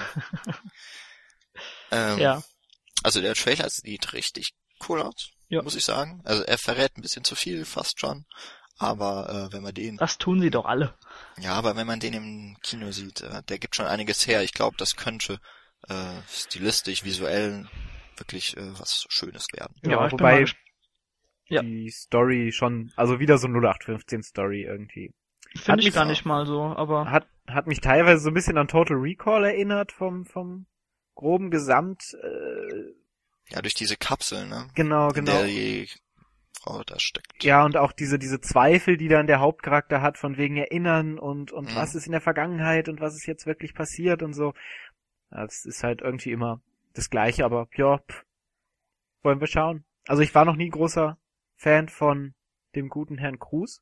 ähm, 1.91 2.17
Ja. 2.19 2.43
Also 3.03 3.21
der 3.21 3.35
Trailer 3.35 3.69
sieht 3.69 4.13
richtig 4.13 4.53
cool 4.87 5.01
aus, 5.01 5.29
Ja. 5.47 5.61
muss 5.61 5.75
ich 5.75 5.85
sagen. 5.85 6.21
Also 6.25 6.43
er 6.43 6.57
verrät 6.57 6.97
ein 6.97 7.01
bisschen 7.01 7.23
zu 7.23 7.35
viel, 7.35 7.63
fast 7.65 7.99
schon. 7.99 8.25
Aber 8.79 9.29
äh, 9.49 9.53
wenn 9.53 9.61
man 9.61 9.73
den, 9.73 9.97
Das 9.97 10.17
tun 10.17 10.39
sie 10.41 10.49
doch 10.49 10.65
alle. 10.65 10.93
ja, 11.37 11.53
aber 11.53 11.75
wenn 11.75 11.85
man 11.85 11.99
den 11.99 12.13
im 12.13 12.57
Kino 12.63 12.91
sieht, 12.91 13.21
äh, 13.21 13.43
der 13.43 13.59
gibt 13.59 13.75
schon 13.75 13.85
einiges 13.85 14.25
her. 14.25 14.41
Ich 14.41 14.53
glaube, 14.53 14.77
das 14.77 14.95
könnte 14.95 15.39
äh, 15.89 16.21
stilistisch, 16.29 17.03
visuell 17.03 17.67
wirklich 18.17 18.55
äh, 18.57 18.79
was 18.79 19.05
Schönes 19.09 19.47
werden. 19.53 19.75
Ja, 19.83 20.05
ich 20.05 20.11
bin 20.11 20.19
wobei 20.19 20.45
Ja. 21.49 21.61
die 21.61 21.89
Story 21.91 22.51
schon, 22.53 22.91
also 22.95 23.19
wieder 23.19 23.37
so 23.37 23.47
0815 23.47 24.23
Story 24.23 24.63
irgendwie. 24.63 25.13
Hat 25.55 25.63
Finde 25.63 25.79
ich 25.81 25.85
mich 25.87 25.93
gar 25.95 26.05
auch- 26.05 26.09
nicht 26.09 26.25
mal 26.25 26.45
so, 26.45 26.61
aber 26.61 27.09
Hat, 27.11 27.27
hat 27.47 27.67
mich 27.67 27.81
teilweise 27.81 28.21
so 28.21 28.29
ein 28.29 28.33
bisschen 28.33 28.57
an 28.57 28.67
Total 28.67 28.95
Recall 28.97 29.43
erinnert 29.45 29.91
vom, 29.91 30.25
vom 30.25 30.67
groben 31.15 31.49
Gesamt, 31.51 32.03
äh, 32.21 32.93
Ja, 33.53 33.61
durch 33.61 33.73
diese 33.73 33.97
Kapsel, 33.97 34.47
ne? 34.47 34.69
genau, 34.75 35.09
In 35.09 35.13
genau. 35.15 35.31
der 35.33 35.45
die 35.47 35.89
Frau 36.61 36.83
da 36.83 36.99
steckt. 36.99 37.43
Ja, 37.43 37.63
und 37.63 37.77
auch 37.77 37.91
diese, 37.91 38.19
diese 38.19 38.41
Zweifel, 38.41 38.97
die 38.97 39.07
dann 39.07 39.27
der 39.27 39.39
Hauptcharakter 39.39 40.01
hat, 40.01 40.17
von 40.17 40.37
wegen 40.37 40.57
Erinnern 40.57 41.17
und, 41.19 41.51
und 41.51 41.71
Mhm. 41.71 41.75
was 41.75 41.95
ist 41.95 42.05
in 42.05 42.11
der 42.11 42.21
Vergangenheit 42.21 42.89
und 42.89 42.99
was 43.01 43.15
ist 43.15 43.25
jetzt 43.27 43.45
wirklich 43.45 43.73
passiert 43.73 44.21
und 44.23 44.33
so. 44.33 44.53
Ja, 45.31 45.43
Das 45.45 45.65
ist 45.65 45.83
halt 45.83 46.01
irgendwie 46.01 46.31
immer 46.31 46.61
das 46.93 47.09
Gleiche, 47.09 47.45
aber 47.45 47.67
ja, 47.75 47.99
pff, 47.99 48.23
wollen 49.23 49.39
wir 49.39 49.47
schauen. 49.47 49.85
Also 50.07 50.21
ich 50.21 50.33
war 50.35 50.43
noch 50.45 50.55
nie 50.55 50.69
großer 50.69 51.17
Fan 51.55 51.87
von 51.87 52.33
dem 52.75 52.89
guten 52.89 53.17
Herrn 53.17 53.39
Cruz. 53.39 53.81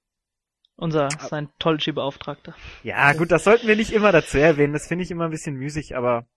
unser 0.75 1.09
Scientology-Beauftragter. 1.19 2.55
Ja, 2.83 3.13
gut, 3.13 3.31
das 3.31 3.43
sollten 3.43 3.67
wir 3.67 3.75
nicht 3.75 3.91
immer 3.91 4.11
dazu 4.11 4.37
erwähnen. 4.37 4.73
Das 4.73 4.87
finde 4.87 5.03
ich 5.03 5.11
immer 5.11 5.25
ein 5.25 5.31
bisschen 5.31 5.55
müßig, 5.55 5.95
aber 5.95 6.27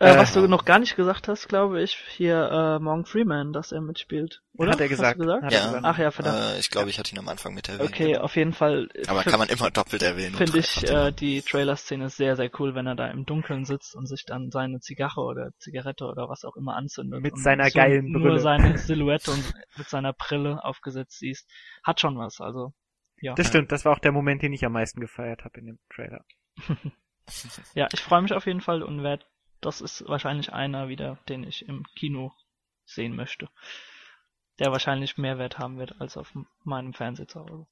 Äh, 0.00 0.10
Äh, 0.14 0.18
was 0.18 0.32
du 0.32 0.46
noch 0.46 0.64
gar 0.64 0.78
nicht 0.78 0.94
gesagt 0.94 1.26
hast, 1.26 1.48
glaube 1.48 1.82
ich, 1.82 1.96
hier 2.10 2.36
äh, 2.50 2.78
Morgan 2.78 3.04
Freeman, 3.04 3.52
dass 3.52 3.72
er 3.72 3.80
mitspielt. 3.80 4.42
Oder? 4.56 4.72
Hat 4.72 4.80
er 4.80 4.84
Hast 4.84 4.90
du 4.90 4.96
gesagt. 4.96 5.18
gesagt? 5.18 5.44
Hat 5.44 5.52
er 5.52 5.58
Ja, 5.58 5.66
gesagt. 5.66 5.84
Ach 5.84 5.98
ja, 5.98 6.10
verdammt. 6.12 6.38
äh, 6.38 6.58
ich 6.60 6.70
glaube, 6.70 6.88
ich 6.90 6.98
hatte 7.00 7.12
ihn 7.12 7.18
am 7.18 7.28
Anfang 7.28 7.52
mit 7.54 7.68
erwähnt. 7.68 7.90
Okay, 7.90 8.16
auf 8.16 8.36
jeden 8.36 8.52
Fall. 8.52 8.88
Aber 9.08 9.24
kann 9.24 9.40
man 9.40 9.48
immer 9.48 9.70
doppelt 9.72 10.02
erwähnen. 10.02 10.36
Finde 10.36 10.58
ich 10.58 10.84
äh, 10.88 11.10
die 11.10 11.42
Trailer-Szene 11.42 12.10
sehr, 12.10 12.36
sehr 12.36 12.48
cool, 12.60 12.76
wenn 12.76 12.86
er 12.86 12.94
da 12.94 13.08
im 13.08 13.26
Dunkeln 13.26 13.64
sitzt 13.64 13.96
und 13.96 14.06
sich 14.06 14.24
dann 14.24 14.52
seine 14.52 14.78
Zigarre 14.78 15.20
oder 15.22 15.50
Zigarette 15.58 16.04
oder 16.06 16.28
was 16.28 16.44
auch 16.44 16.54
immer 16.56 16.76
anzündet. 16.76 17.20
Mit 17.20 17.32
und 17.34 17.42
seiner 17.42 17.68
so 17.68 17.78
geilen 17.78 18.12
Nur 18.12 18.22
Brille. 18.22 18.38
seine 18.40 18.78
Silhouette 18.78 19.32
und 19.32 19.44
mit 19.76 19.88
seiner 19.88 20.12
Brille 20.12 20.62
aufgesetzt 20.64 21.18
siehst. 21.18 21.50
Hat 21.82 22.00
schon 22.00 22.16
was, 22.18 22.40
also. 22.40 22.72
Ja. 23.20 23.34
das 23.34 23.48
stimmt. 23.48 23.72
Das 23.72 23.84
war 23.84 23.94
auch 23.94 23.98
der 23.98 24.12
Moment, 24.12 24.42
den 24.42 24.52
ich 24.52 24.64
am 24.64 24.72
meisten 24.74 25.00
gefeiert 25.00 25.44
habe 25.44 25.58
in 25.58 25.66
dem 25.66 25.78
Trailer. 25.92 26.24
Ja, 27.74 27.88
ich 27.92 28.00
freue 28.00 28.22
mich 28.22 28.32
auf 28.32 28.46
jeden 28.46 28.62
Fall 28.62 28.82
und 28.82 29.02
werd, 29.02 29.26
das 29.60 29.80
ist 29.80 30.04
wahrscheinlich 30.06 30.52
einer 30.52 30.88
wieder, 30.88 31.18
den 31.28 31.44
ich 31.44 31.66
im 31.68 31.84
Kino 31.96 32.32
sehen 32.84 33.16
möchte. 33.16 33.48
Der 34.58 34.72
wahrscheinlich 34.72 35.18
mehr 35.18 35.38
Wert 35.38 35.58
haben 35.58 35.78
wird 35.78 36.00
als 36.00 36.16
auf 36.16 36.32
meinem 36.64 36.94
Fernseher 36.94 37.28
zu 37.28 37.40
Hause. 37.40 37.66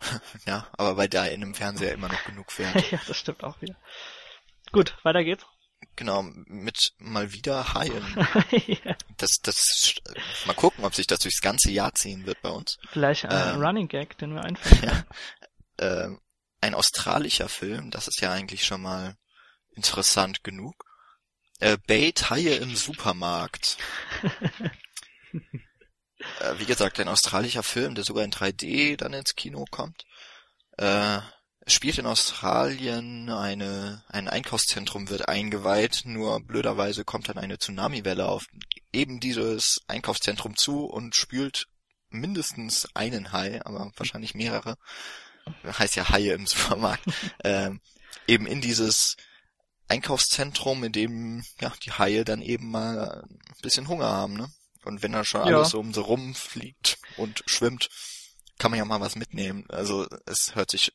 Ja, 0.46 0.68
aber 0.72 0.94
bei 0.94 1.08
da 1.08 1.26
in 1.26 1.40
dem 1.40 1.54
Fernseher 1.54 1.92
immer 1.92 2.08
noch 2.08 2.24
genug 2.24 2.56
Wert. 2.58 2.90
ja, 2.90 3.00
das 3.06 3.18
stimmt 3.18 3.42
auch 3.44 3.60
wieder. 3.60 3.76
Gut, 4.72 4.96
weiter 5.02 5.24
geht's. 5.24 5.44
genau, 5.96 6.22
mit 6.22 6.92
mal 6.98 7.32
wieder 7.32 7.74
Haien. 7.74 8.16
ja, 8.84 8.96
Das, 9.16 9.38
das, 9.42 9.94
mal 10.46 10.54
gucken, 10.54 10.84
ob 10.84 10.94
sich 10.94 11.06
das 11.06 11.18
durchs 11.20 11.40
ganze 11.40 11.70
Jahr 11.70 11.94
ziehen 11.94 12.26
wird 12.26 12.40
bei 12.42 12.50
uns. 12.50 12.78
vielleicht 12.90 13.26
ein 13.26 13.56
Ähm. 13.56 13.60
Running 13.60 13.88
Gag, 13.88 14.16
den 14.18 14.34
wir 14.34 14.44
einführen. 14.44 15.04
Ja, 15.78 16.04
äh, 16.04 16.16
ein 16.60 16.74
australischer 16.74 17.48
Film, 17.48 17.90
das 17.90 18.08
ist 18.08 18.20
ja 18.20 18.32
eigentlich 18.32 18.64
schon 18.64 18.82
mal 18.82 19.16
interessant 19.78 20.42
genug. 20.42 20.84
Äh, 21.60 21.78
Bait 21.86 22.30
Haie 22.30 22.56
im 22.56 22.74
Supermarkt. 22.74 23.78
äh, 25.32 26.58
wie 26.58 26.66
gesagt, 26.66 27.00
ein 27.00 27.08
australischer 27.08 27.62
Film, 27.62 27.94
der 27.94 28.04
sogar 28.04 28.24
in 28.24 28.32
3D 28.32 28.96
dann 28.96 29.12
ins 29.12 29.36
Kino 29.36 29.64
kommt. 29.70 30.04
Äh, 30.76 31.20
spielt 31.66 31.98
in 31.98 32.06
Australien, 32.06 33.30
eine, 33.30 34.04
ein 34.08 34.28
Einkaufszentrum 34.28 35.10
wird 35.10 35.28
eingeweiht, 35.28 36.02
nur 36.04 36.40
blöderweise 36.40 37.04
kommt 37.04 37.28
dann 37.28 37.38
eine 37.38 37.58
Tsunamiwelle 37.58 38.26
auf 38.26 38.46
eben 38.92 39.20
dieses 39.20 39.80
Einkaufszentrum 39.86 40.56
zu 40.56 40.84
und 40.86 41.14
spült 41.14 41.66
mindestens 42.10 42.88
einen 42.94 43.32
Hai, 43.32 43.60
aber 43.64 43.92
wahrscheinlich 43.96 44.34
mehrere, 44.34 44.76
heißt 45.64 45.96
ja 45.96 46.08
Haie 46.08 46.32
im 46.32 46.46
Supermarkt, 46.46 47.04
ähm, 47.44 47.80
eben 48.26 48.46
in 48.46 48.60
dieses 48.60 49.16
Einkaufszentrum, 49.88 50.84
in 50.84 50.92
dem 50.92 51.42
ja 51.60 51.72
die 51.82 51.92
Haie 51.92 52.24
dann 52.24 52.42
eben 52.42 52.70
mal 52.70 53.22
ein 53.24 53.38
bisschen 53.62 53.88
Hunger 53.88 54.06
haben, 54.08 54.34
ne? 54.34 54.48
Und 54.84 55.02
wenn 55.02 55.12
da 55.12 55.24
schon 55.24 55.42
Ja. 55.46 55.46
alles 55.58 55.70
so 55.70 55.80
um 55.80 55.92
sie 55.92 56.00
rumfliegt 56.00 56.98
und 57.16 57.42
schwimmt, 57.46 57.88
kann 58.58 58.70
man 58.70 58.78
ja 58.78 58.84
mal 58.84 59.00
was 59.00 59.16
mitnehmen. 59.16 59.64
Also 59.68 60.06
es 60.26 60.54
hört 60.54 60.70
sich 60.70 60.92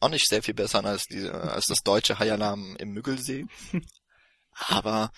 auch 0.00 0.08
nicht 0.08 0.28
sehr 0.28 0.42
viel 0.42 0.54
besser 0.54 0.78
an 0.80 0.86
als 0.86 1.04
diese, 1.06 1.32
als 1.34 1.66
das 1.66 1.82
deutsche 1.82 2.18
Haialarm 2.18 2.76
im 2.76 2.90
Müggelsee. 2.90 3.46
Aber 4.68 5.10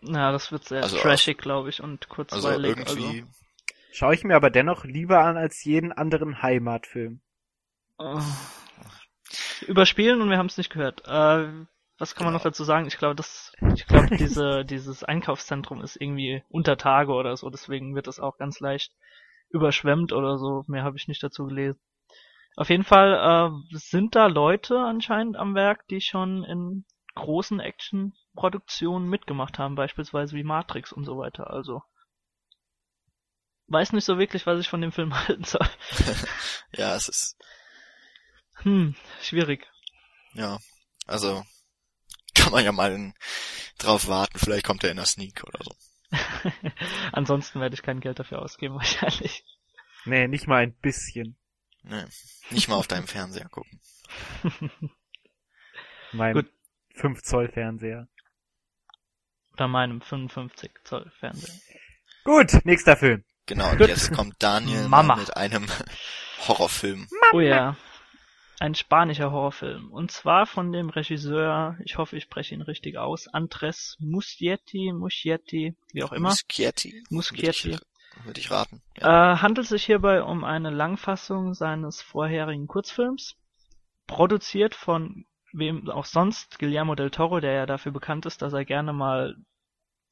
Na, 0.00 0.32
das 0.32 0.50
wird 0.52 0.64
sehr 0.64 0.82
Also 0.82 0.98
trashig, 0.98 1.38
glaube 1.38 1.68
ich, 1.70 1.82
und 1.82 2.06
also 2.06 2.14
kurzweilig. 2.14 2.76
irgendwie, 2.76 3.24
Schaue 3.92 4.14
ich 4.14 4.24
mir 4.24 4.36
aber 4.36 4.50
dennoch 4.50 4.84
lieber 4.84 5.20
an 5.20 5.36
als 5.36 5.62
jeden 5.64 5.92
anderen 5.92 6.42
Heimatfilm. 6.42 7.20
Also, 7.98 8.26
äh, 9.62 9.64
überspielen 9.66 10.20
und 10.20 10.30
wir 10.30 10.38
haben 10.38 10.46
es 10.46 10.56
nicht 10.58 10.70
gehört. 10.70 11.02
Äh, 11.06 11.66
was 11.98 12.14
kann 12.14 12.24
man 12.24 12.32
Genau. 12.32 12.38
noch 12.38 12.42
dazu 12.42 12.64
sagen? 12.64 12.86
Ich 12.86 12.98
glaube, 12.98 13.14
das, 13.14 13.52
ich 13.74 13.86
glaube, 13.86 14.10
diese, 14.18 14.64
dieses 14.64 15.04
Einkaufszentrum 15.04 15.80
ist 15.82 15.96
irgendwie 15.96 16.42
unter 16.48 16.76
Tage 16.76 17.12
oder 17.12 17.36
so, 17.36 17.50
deswegen 17.50 17.94
wird 17.94 18.08
es 18.08 18.20
auch 18.20 18.38
ganz 18.38 18.60
leicht 18.60 18.92
überschwemmt 19.50 20.12
oder 20.12 20.38
so. 20.38 20.64
Mehr 20.66 20.84
habe 20.84 20.96
ich 20.96 21.08
nicht 21.08 21.22
dazu 21.22 21.46
gelesen. 21.46 21.80
Auf 22.56 22.70
jeden 22.70 22.84
Fall 22.84 23.50
äh, 23.72 23.76
sind 23.78 24.14
da 24.14 24.26
Leute 24.26 24.78
anscheinend 24.78 25.36
am 25.36 25.54
Werk, 25.54 25.86
die 25.88 26.00
schon 26.00 26.44
in 26.44 26.84
großen 27.14 27.60
Action-Produktionen 27.60 29.08
mitgemacht 29.08 29.58
haben, 29.58 29.74
beispielsweise 29.74 30.34
wie 30.36 30.44
Matrix 30.44 30.92
und 30.92 31.04
so 31.04 31.18
weiter. 31.18 31.50
Also 31.50 31.82
weiß 33.68 33.92
nicht 33.92 34.04
so 34.04 34.18
wirklich, 34.18 34.46
was 34.46 34.60
ich 34.60 34.68
von 34.68 34.80
dem 34.80 34.92
Film 34.92 35.14
halten 35.28 35.44
soll. 35.44 35.66
ja, 36.76 36.94
es 36.96 37.08
ist, 37.08 37.36
Hm, 38.62 38.96
schwierig. 39.20 39.68
ja, 40.34 40.58
also 41.06 41.42
kann 42.42 42.52
man 42.52 42.64
ja 42.64 42.72
mal 42.72 42.92
in, 42.92 43.14
drauf 43.78 44.08
warten, 44.08 44.38
vielleicht 44.38 44.66
kommt 44.66 44.82
er 44.82 44.90
in 44.90 44.96
der 44.96 45.06
Sneak 45.06 45.44
oder 45.44 45.60
so. 45.62 45.76
Ansonsten 47.12 47.60
werde 47.60 47.74
ich 47.74 47.82
kein 47.82 48.00
Geld 48.00 48.18
dafür 48.18 48.42
ausgeben, 48.42 48.74
wahrscheinlich. 48.76 49.44
Nee, 50.04 50.26
nicht 50.26 50.48
mal 50.48 50.64
ein 50.64 50.74
bisschen. 50.74 51.36
Nee, 51.84 52.04
nicht 52.50 52.68
mal 52.68 52.76
auf 52.76 52.88
deinem 52.88 53.06
Fernseher 53.06 53.48
gucken. 53.48 53.80
Mein 56.12 56.34
Gut. 56.34 56.52
5 56.96 57.22
Zoll 57.22 57.48
Fernseher. 57.48 58.08
Oder 59.52 59.68
meinem 59.68 60.00
55 60.00 60.70
Zoll 60.84 61.10
Fernseher. 61.20 61.54
Gut, 62.24 62.64
nächster 62.64 62.96
Film. 62.96 63.24
Genau, 63.46 63.70
und 63.70 63.78
Gut. 63.78 63.88
jetzt 63.88 64.12
kommt 64.12 64.34
Daniel 64.40 64.88
Mama. 64.88 65.16
mit 65.16 65.36
einem 65.36 65.66
Horrorfilm. 66.46 67.08
Oh 67.32 67.40
ja. 67.40 67.76
Ein 68.62 68.76
spanischer 68.76 69.32
Horrorfilm. 69.32 69.90
Und 69.90 70.12
zwar 70.12 70.46
von 70.46 70.70
dem 70.70 70.88
Regisseur, 70.88 71.76
ich 71.84 71.98
hoffe, 71.98 72.16
ich 72.16 72.22
spreche 72.22 72.54
ihn 72.54 72.62
richtig 72.62 72.96
aus, 72.96 73.26
Andres 73.26 73.96
Muschietti, 73.98 74.92
Muschietti, 74.92 75.74
wie 75.92 76.04
auch 76.04 76.12
immer. 76.12 76.28
Muschietti. 76.28 77.02
Muschietti. 77.10 77.70
Würde 77.70 77.80
ich, 78.20 78.24
würde 78.24 78.40
ich 78.40 78.50
raten. 78.52 78.80
Ja. 78.98 79.32
Äh, 79.32 79.36
handelt 79.38 79.66
sich 79.66 79.84
hierbei 79.84 80.22
um 80.22 80.44
eine 80.44 80.70
Langfassung 80.70 81.54
seines 81.54 82.02
vorherigen 82.02 82.68
Kurzfilms, 82.68 83.34
produziert 84.06 84.76
von 84.76 85.26
wem 85.52 85.90
auch 85.90 86.04
sonst, 86.04 86.60
Guillermo 86.60 86.94
del 86.94 87.10
Toro, 87.10 87.40
der 87.40 87.54
ja 87.54 87.66
dafür 87.66 87.90
bekannt 87.90 88.26
ist, 88.26 88.42
dass 88.42 88.52
er 88.52 88.64
gerne 88.64 88.92
mal 88.92 89.34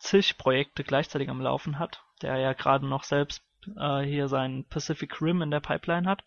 zig 0.00 0.38
Projekte 0.38 0.83
gleichzeitig 0.83 1.28
am 1.30 1.40
Laufen 1.40 1.78
hat, 1.78 2.02
der 2.21 2.37
ja 2.38 2.52
gerade 2.54 2.85
noch 2.85 3.04
selbst 3.04 3.45
äh, 3.76 4.00
hier 4.00 4.26
seinen 4.26 4.64
Pacific 4.64 5.23
Rim 5.23 5.40
in 5.40 5.52
der 5.52 5.61
Pipeline 5.61 6.09
hat. 6.09 6.25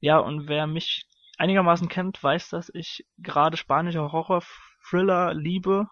Ja, 0.00 0.18
und 0.18 0.48
wer 0.48 0.66
mich 0.66 1.04
einigermaßen 1.40 1.88
kennt, 1.88 2.22
weiß, 2.22 2.50
dass 2.50 2.70
ich 2.72 3.06
gerade 3.18 3.56
spanische 3.56 4.12
Horror-Thriller 4.12 5.34
liebe 5.34 5.88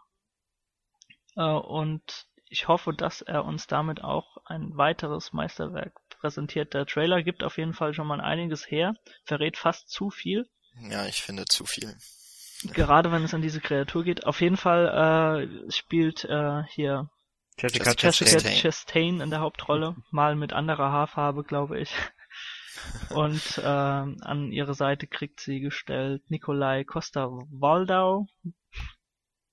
äh, 1.36 1.42
und 1.42 2.26
ich 2.50 2.68
hoffe, 2.68 2.92
dass 2.94 3.20
er 3.20 3.44
uns 3.44 3.66
damit 3.66 4.02
auch 4.02 4.38
ein 4.46 4.76
weiteres 4.76 5.32
Meisterwerk 5.32 5.92
präsentiert. 6.20 6.72
Der 6.72 6.86
Trailer 6.86 7.22
gibt 7.22 7.42
auf 7.42 7.58
jeden 7.58 7.74
Fall 7.74 7.92
schon 7.92 8.06
mal 8.06 8.20
einiges 8.20 8.70
her, 8.70 8.94
verrät 9.24 9.56
fast 9.56 9.90
zu 9.90 10.10
viel, 10.10 10.48
ja, 10.90 11.06
ich 11.06 11.22
finde 11.22 11.44
zu 11.46 11.64
viel. 11.66 11.96
gerade 12.72 13.10
wenn 13.12 13.24
es 13.24 13.34
an 13.34 13.42
diese 13.42 13.60
Kreatur 13.60 14.04
geht. 14.04 14.26
Auf 14.26 14.40
jeden 14.40 14.56
Fall 14.56 15.48
äh, 15.66 15.70
spielt 15.70 16.24
äh, 16.24 16.62
hier 16.70 17.10
Jessica 17.58 17.90
Jessica 17.90 18.30
Chastain. 18.30 18.56
Chastain 18.56 19.20
in 19.20 19.30
der 19.30 19.40
Hauptrolle, 19.40 19.96
mal 20.10 20.36
mit 20.36 20.52
anderer 20.52 20.92
Haarfarbe, 20.92 21.42
glaube 21.42 21.80
ich. 21.80 21.90
Und 23.10 23.42
ähm, 23.64 24.16
an 24.20 24.52
ihre 24.52 24.74
Seite 24.74 25.06
kriegt 25.06 25.40
sie 25.40 25.60
gestellt 25.60 26.22
Nikolai 26.30 26.84
Costa-Waldau, 26.84 28.26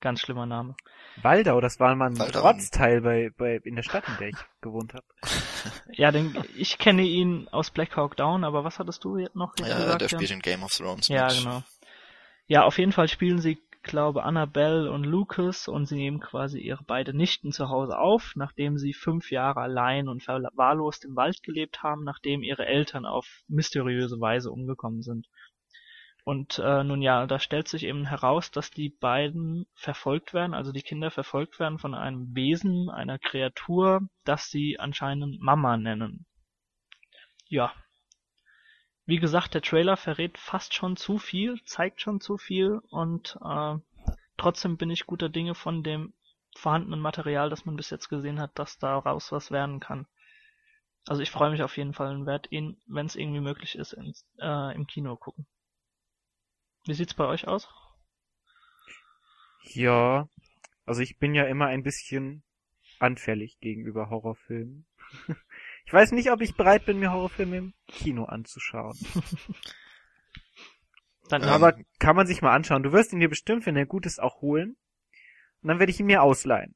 Ganz 0.02 0.22
schlimmer 0.22 0.46
Name. 0.46 0.76
Waldau, 1.24 1.62
das 1.62 1.80
war 1.80 1.96
mal 1.96 2.12
ein 2.12 2.20
Waldau. 2.20 2.44
Ortsteil 2.44 3.02
bei, 3.02 3.32
bei, 3.38 3.56
in 3.64 3.76
der 3.76 3.84
Stadt, 3.84 4.08
in 4.08 4.18
der 4.20 4.30
ich 4.30 4.36
gewohnt 4.62 4.94
habe. 4.94 5.06
Ja, 5.94 6.12
denn 6.12 6.36
ich 6.58 6.78
kenne 6.78 7.04
ihn 7.04 7.48
aus 7.50 7.72
Black 7.72 7.96
Hawk 7.96 8.18
Down, 8.18 8.44
aber 8.44 8.64
was 8.64 8.80
hattest 8.80 9.04
du 9.04 9.18
jetzt 9.18 9.36
noch 9.36 9.56
Ja, 9.56 9.66
gesagt? 9.66 10.02
der 10.02 10.10
spielt 10.10 10.32
in 10.32 10.42
Game 10.42 10.64
of 10.64 10.74
Thrones 10.76 11.10
Ja, 11.10 11.28
mit. 11.28 11.38
genau. 11.38 11.64
Ja, 12.48 12.64
auf 12.64 12.78
jeden 12.78 12.92
Fall 12.92 13.08
spielen 13.08 13.40
sie, 13.40 13.58
glaube 13.86 14.24
Annabelle 14.24 14.92
und 14.92 15.06
Lucas 15.06 15.70
und 15.70 15.86
sie 15.86 15.96
nehmen 15.96 16.20
quasi 16.20 16.60
ihre 16.60 16.84
beiden 16.84 17.16
Nichten 17.16 17.54
zu 17.54 17.70
Hause 17.70 17.98
auf, 17.98 18.34
nachdem 18.36 18.78
sie 18.78 18.94
fünf 18.94 19.32
Jahre 19.32 19.62
allein 19.62 20.10
und 20.10 20.24
verwahrlost 20.24 21.06
im 21.06 21.16
Wald 21.16 21.42
gelebt 21.44 21.84
haben, 21.84 22.04
nachdem 22.04 22.44
ihre 22.44 22.66
Eltern 22.66 23.06
auf 23.06 23.44
mysteriöse 23.48 24.20
Weise 24.20 24.52
umgekommen 24.52 25.02
sind. 25.02 25.28
Und 26.26 26.58
äh, 26.58 26.84
nun 26.84 27.02
ja, 27.04 27.28
da 27.28 27.40
stellt 27.40 27.68
sich 27.68 27.86
eben 27.86 28.06
heraus, 28.06 28.50
dass 28.52 28.72
die 28.72 28.90
beiden 28.90 29.68
verfolgt 29.76 30.34
werden, 30.34 30.56
also 30.56 30.72
die 30.72 30.82
Kinder 30.82 31.12
verfolgt 31.12 31.60
werden 31.60 31.78
von 31.78 31.94
einem 31.94 32.36
Wesen, 32.36 32.90
einer 32.90 33.20
Kreatur, 33.20 34.02
das 34.24 34.50
sie 34.50 34.80
anscheinend 34.80 35.40
Mama 35.40 35.78
nennen. 35.78 36.26
Ja, 37.48 37.72
wie 39.06 39.20
gesagt, 39.20 39.54
der 39.54 39.62
Trailer 39.62 39.98
verrät 39.98 40.38
fast 40.38 40.74
schon 40.74 40.98
zu 40.98 41.20
viel, 41.20 41.62
zeigt 41.66 42.02
schon 42.02 42.22
zu 42.22 42.38
viel 42.38 42.82
und 42.90 43.38
äh, 43.44 43.76
trotzdem 44.38 44.78
bin 44.78 44.90
ich 44.90 45.06
guter 45.06 45.30
Dinge 45.30 45.56
von 45.56 45.84
dem 45.84 46.14
vorhandenen 46.58 47.00
Material, 47.00 47.50
das 47.50 47.66
man 47.66 47.76
bis 47.76 47.90
jetzt 47.90 48.10
gesehen 48.10 48.40
hat, 48.40 48.58
dass 48.58 48.80
daraus 48.80 49.32
was 49.32 49.52
werden 49.52 49.80
kann. 49.80 50.08
Also 51.08 51.22
ich 51.22 51.30
freue 51.30 51.52
mich 51.52 51.62
auf 51.62 51.78
jeden 51.78 51.94
Fall 51.94 52.16
und 52.16 52.26
werde 52.26 52.50
ihn, 52.50 52.82
wenn 52.88 53.06
es 53.06 53.16
irgendwie 53.16 53.42
möglich 53.42 53.76
ist, 53.76 53.94
ins, 53.94 54.26
äh, 54.40 54.74
im 54.74 54.88
Kino 54.88 55.16
gucken. 55.16 55.46
Wie 56.86 56.94
sieht's 56.94 57.14
bei 57.14 57.26
euch 57.26 57.48
aus? 57.48 57.70
Ja, 59.62 60.30
also 60.86 61.02
ich 61.02 61.18
bin 61.18 61.36
ja 61.36 61.46
immer 61.46 61.68
ein 61.68 61.84
bisschen 61.84 62.44
anfällig 63.00 63.60
gegenüber 63.60 64.10
Horrorfilmen. 64.10 64.86
Ich 65.86 65.94
weiß 65.94 66.12
nicht, 66.12 66.32
ob 66.32 66.42
ich 66.42 66.56
bereit 66.56 66.86
bin, 66.86 67.00
mir 67.00 67.12
Horrorfilme 67.12 67.58
im 67.58 67.74
Kino 67.88 68.26
anzuschauen. 68.26 68.98
Dann 71.30 71.44
Ähm, 71.44 71.50
Aber 71.50 71.74
kann 72.00 72.16
man 72.16 72.28
sich 72.28 72.42
mal 72.42 72.54
anschauen. 72.54 72.84
Du 72.84 72.92
wirst 72.92 73.14
ihn 73.14 73.20
dir 73.20 73.30
bestimmt, 73.30 73.66
wenn 73.66 73.76
er 73.76 73.86
gut 73.86 74.06
ist, 74.06 74.22
auch 74.22 74.42
holen. 74.42 74.78
Und 75.62 75.70
dann 75.70 75.80
werde 75.80 75.92
ich 75.92 76.00
ihn 76.00 76.06
mir 76.06 76.22
ausleihen. 76.22 76.76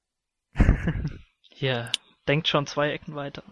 hier, 1.52 1.92
denkt 2.28 2.48
schon 2.48 2.66
zwei 2.66 2.92
Ecken 2.92 3.14
weiter. 3.16 3.44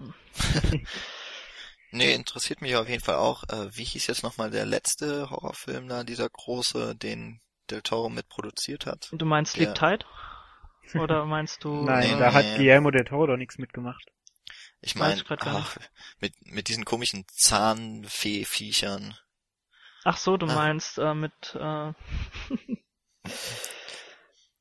Nee, 1.91 2.13
interessiert 2.13 2.61
mich 2.61 2.75
auf 2.75 2.89
jeden 2.89 3.03
Fall 3.03 3.15
auch. 3.15 3.43
Äh, 3.43 3.75
wie 3.75 3.83
hieß 3.83 4.07
jetzt 4.07 4.23
nochmal 4.23 4.49
der 4.49 4.65
letzte 4.65 5.29
Horrorfilm 5.29 5.87
da, 5.87 6.03
dieser 6.03 6.29
große, 6.29 6.95
den 6.95 7.39
Del 7.69 7.81
Toro 7.81 8.09
mitproduziert 8.09 8.85
hat? 8.85 9.09
Du 9.11 9.25
meinst 9.25 9.53
Sleep. 9.53 9.75
Tight? 9.75 10.05
Oder 10.95 11.25
meinst 11.25 11.63
du? 11.63 11.83
Nein, 11.83 12.11
nee, 12.11 12.19
da 12.19 12.33
hat 12.33 12.45
nee. 12.45 12.57
Guillermo 12.57 12.91
del 12.91 13.05
Toro 13.05 13.27
doch 13.27 13.37
nichts 13.37 13.57
mitgemacht. 13.57 14.11
Ich 14.81 14.95
meine, 14.95 15.23
gar 15.39 15.67
mit, 16.19 16.33
mit 16.47 16.67
diesen 16.67 16.83
komischen 16.83 17.25
Zahnfee-Viechern. 17.31 19.15
Ach 20.03 20.17
so, 20.17 20.37
du 20.37 20.47
Ah. 20.47 20.53
meinst 20.55 20.97
äh, 20.97 21.13
mit 21.13 21.53
äh, 21.53 21.93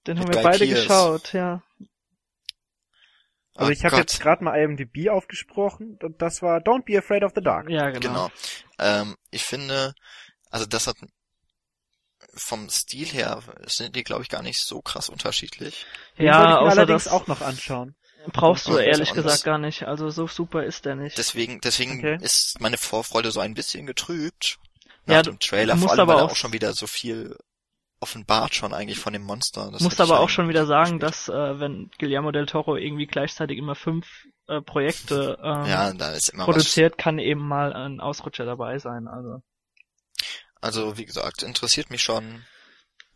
Den 0.07 0.19
haben 0.19 0.29
Mit 0.29 0.31
wir 0.31 0.37
Guy 0.37 0.43
beide 0.43 0.67
Pearce. 0.67 1.13
geschaut, 1.15 1.33
ja. 1.35 1.63
Also 3.55 3.71
Oh 3.71 3.71
ich 3.71 3.85
habe 3.85 3.97
jetzt 3.99 4.21
gerade 4.21 4.43
mal 4.45 4.55
IMDb 4.59 5.11
aufgesprochen 5.11 5.99
und 6.03 6.23
das 6.23 6.41
war 6.43 6.59
Don't 6.61 6.85
Be 6.85 6.97
Afraid 6.99 7.23
of 7.25 7.33
the 7.35 7.43
Dark. 7.43 7.69
Ja, 7.69 7.91
genau. 7.91 8.23
Genau. 8.23 8.31
Ähm, 8.79 9.17
ich 9.31 9.45
finde, 9.45 9.95
also 10.51 10.67
das 10.67 10.87
hat 10.87 10.97
vom 12.37 12.71
Stil 12.71 13.09
her 13.09 13.43
sind 13.67 13.97
die, 13.97 14.05
glaube 14.05 14.23
ich, 14.23 14.29
gar 14.29 14.43
nicht 14.43 14.61
so 14.65 14.81
krass 14.81 15.09
unterschiedlich. 15.09 15.89
Den 16.23 16.37
wollte 16.37 16.53
ich 16.53 16.59
Ja, 16.59 16.61
mir 16.61 16.71
außer 16.71 16.71
allerdings 16.71 17.07
das 17.07 17.09
auch 17.09 17.27
noch 17.27 17.41
anschauen. 17.41 17.95
Brauchst 18.33 18.67
du 18.69 18.77
ehrlich 18.79 19.13
gesagt 19.13 19.45
gar 19.45 19.59
nicht. 19.59 19.85
Also 19.85 20.11
so 20.11 20.27
super 20.27 20.65
ist 20.65 20.85
der 20.85 20.97
nicht. 20.97 21.17
Deswegen, 21.19 21.61
deswegen 21.61 21.99
Okay. 21.99 22.19
ist 22.21 22.61
meine 22.61 22.79
Vorfreude 22.79 23.31
so 23.31 23.41
ein 23.41 23.55
bisschen 23.55 23.87
getrübt 23.87 24.59
nach 25.07 25.17
Ja, 25.17 25.23
dem 25.23 25.39
Trailer, 25.39 25.75
du 25.75 25.81
vor 25.81 25.89
musst 25.89 25.93
allem, 25.93 26.01
aber 26.01 26.13
weil 26.15 26.21
er 26.23 26.27
auch- 26.27 26.31
auch 26.33 26.37
schon 26.37 26.53
wieder 26.53 26.73
so 26.75 26.87
viel 26.87 27.37
offenbart 28.01 28.55
schon 28.55 28.75
eigentlich 28.75 28.99
von 28.99 29.13
dem 29.15 29.23
Monster. 29.23 29.71
Das 29.73 29.81
musst 29.83 30.01
aber 30.01 30.21
auch 30.21 30.29
schon 30.29 30.49
wieder 30.49 30.67
sagen, 30.67 30.99
gespielt. 30.99 31.03
dass 31.03 31.29
äh, 31.29 31.61
wenn 31.61 31.91
Guillermo 31.99 32.31
del 32.31 32.47
Toro 32.47 32.77
irgendwie 32.77 33.07
gleichzeitig 33.07 33.57
immer 33.59 33.75
fünf 33.75 34.07
äh, 34.49 34.61
Projekte 34.61 35.39
ähm, 35.43 35.65
ja, 35.67 35.93
da 35.95 36.13
ist 36.13 36.29
immer 36.29 36.45
produziert, 36.45 36.99
kann 36.99 37.19
eben 37.19 37.41
mal 37.47 37.73
ein 37.73 38.01
Ausrutscher 38.01 38.45
dabei 38.45 38.79
sein. 38.79 39.09
Also 39.09 39.29
was. 39.31 39.43
Also 40.61 40.99
wie 40.99 41.05
gesagt, 41.07 41.43
interessiert 41.43 41.91
mich 41.91 42.03
schon. 42.03 42.45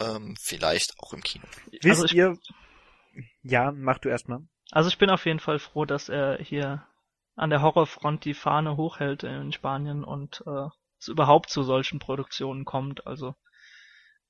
Ähm, 0.03 0.35
vielleicht 0.41 0.95
auch 0.99 1.13
im 1.13 1.23
Kino. 1.23 1.45
Wisst 1.83 1.85
Also 1.85 2.05
ich- 2.07 2.15
ihr... 2.15 2.35
Ja, 3.43 3.71
mach 3.71 3.99
du 3.99 4.09
erstmal. 4.09 4.39
Also 4.71 4.89
ich 4.89 4.99
bin 4.99 5.11
auf 5.11 5.27
jeden 5.27 5.41
Fall 5.41 5.59
froh, 5.59 5.85
dass 5.85 6.09
er 6.09 6.39
hier 6.39 6.87
an 7.37 7.51
der 7.51 7.63
Horrorfront 7.63 8.25
die 8.25 8.35
Fahne 8.35 8.77
hochhält 8.77 9.23
in 9.23 9.53
Spanien 9.53 10.05
und 10.05 10.43
äh, 10.47 10.69
es 10.99 11.09
überhaupt 11.09 11.51
zu 11.51 11.63
solchen 11.63 11.99
Produktionen 11.99 12.65
kommt. 12.65 13.07
Also 13.07 13.35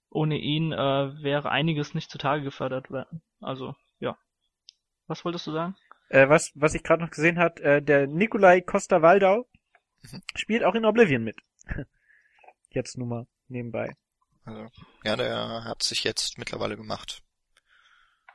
ohne 0.09 0.39
ihn 0.39 0.73
äh, 0.73 1.23
wäre 1.23 1.51
einiges 1.51 1.95
nicht 1.95 2.11
zutage 2.11 2.43
gefördert 2.43 2.91
werden. 2.91 3.23
Also 3.41 3.75
ja. 3.99 4.17
Was 5.07 5.25
wolltest 5.25 5.47
du 5.47 5.53
sagen? 5.53 5.77
Äh, 6.09 6.29
was, 6.29 6.53
was 6.55 6.75
ich 6.75 6.83
gerade 6.83 7.03
noch 7.03 7.11
gesehen 7.11 7.39
hat, 7.39 7.61
äh, 7.61 7.83
der 7.83 8.07
Nikolai 8.07 8.61
Costa-Waldau 8.61 9.47
Mhm. 10.03 10.23
spielt 10.35 10.65
auch 10.65 10.75
in 10.75 10.87
Oblivion 10.87 11.23
mit. 11.23 11.37
Jetzt 12.71 12.97
nur 12.97 13.07
mal 13.07 13.27
nebenbei. 13.49 13.97
Also, 14.45 14.69
ja, 15.05 15.17
der 15.17 15.65
hat 15.65 15.83
sich 15.83 16.05
jetzt 16.05 16.39
mittlerweile 16.39 16.77
gemacht. 16.77 17.23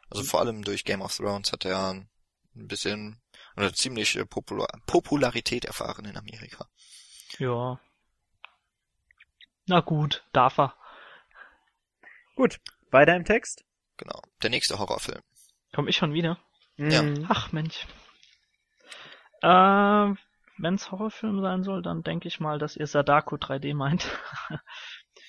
Also 0.10 0.24
vor 0.24 0.40
allem 0.40 0.64
durch 0.64 0.84
Game 0.84 1.02
of 1.02 1.16
Thrones 1.16 1.52
hat 1.52 1.66
er 1.66 1.92
ein 1.92 2.08
bisschen 2.54 3.22
oder 3.58 3.74
ziemlich 3.74 4.16
äh, 4.16 4.26
Popular 4.26 4.68
Popularität 4.86 5.66
erfahren 5.66 6.06
in 6.06 6.18
Amerika. 6.18 6.68
Ja. 7.40 7.80
Na 9.66 9.80
gut, 9.80 10.24
darf 10.32 10.60
er. 10.60 10.76
Gut, 12.36 12.60
weiter 12.92 13.16
im 13.16 13.26
Text. 13.26 13.64
Genau. 13.98 14.22
Der 14.44 14.50
nächste 14.50 14.78
Horrorfilm. 14.78 15.22
Komm 15.74 15.88
ich 15.88 15.96
schon 15.96 16.14
wieder? 16.14 16.38
Ja. 16.78 17.02
Mhm. 17.02 17.26
Ach 17.30 17.52
Mensch. 17.52 17.88
Äh, 19.42 20.14
wenn's 20.58 20.92
Horrorfilm 20.92 21.42
sein 21.42 21.64
soll, 21.64 21.82
dann 21.82 22.04
denke 22.04 22.28
ich 22.28 22.40
mal, 22.40 22.60
dass 22.60 22.76
ihr 22.76 22.88
Sadako 22.88 23.36
3D 23.36 23.74
meint. 23.74 24.08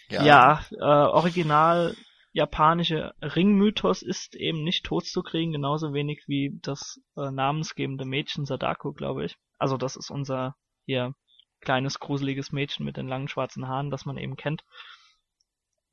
Ja. 0.08 0.22
Ja, 0.22 0.60
äh, 0.70 0.84
original 0.84 1.96
japanische 2.36 3.14
Ringmythos 3.22 4.02
ist 4.02 4.34
eben 4.34 4.62
nicht 4.62 4.84
tot 4.84 5.06
zu 5.06 5.22
kriegen, 5.22 5.52
genauso 5.52 5.94
wenig 5.94 6.24
wie 6.26 6.58
das 6.60 7.00
äh, 7.16 7.30
namensgebende 7.30 8.04
Mädchen 8.04 8.44
Sadako, 8.44 8.92
glaube 8.92 9.24
ich. 9.24 9.38
Also 9.56 9.78
das 9.78 9.96
ist 9.96 10.10
unser 10.10 10.54
hier 10.84 11.14
kleines 11.62 11.98
gruseliges 11.98 12.52
Mädchen 12.52 12.84
mit 12.84 12.98
den 12.98 13.08
langen 13.08 13.28
schwarzen 13.28 13.68
Haaren, 13.68 13.90
das 13.90 14.04
man 14.04 14.18
eben 14.18 14.36
kennt. 14.36 14.64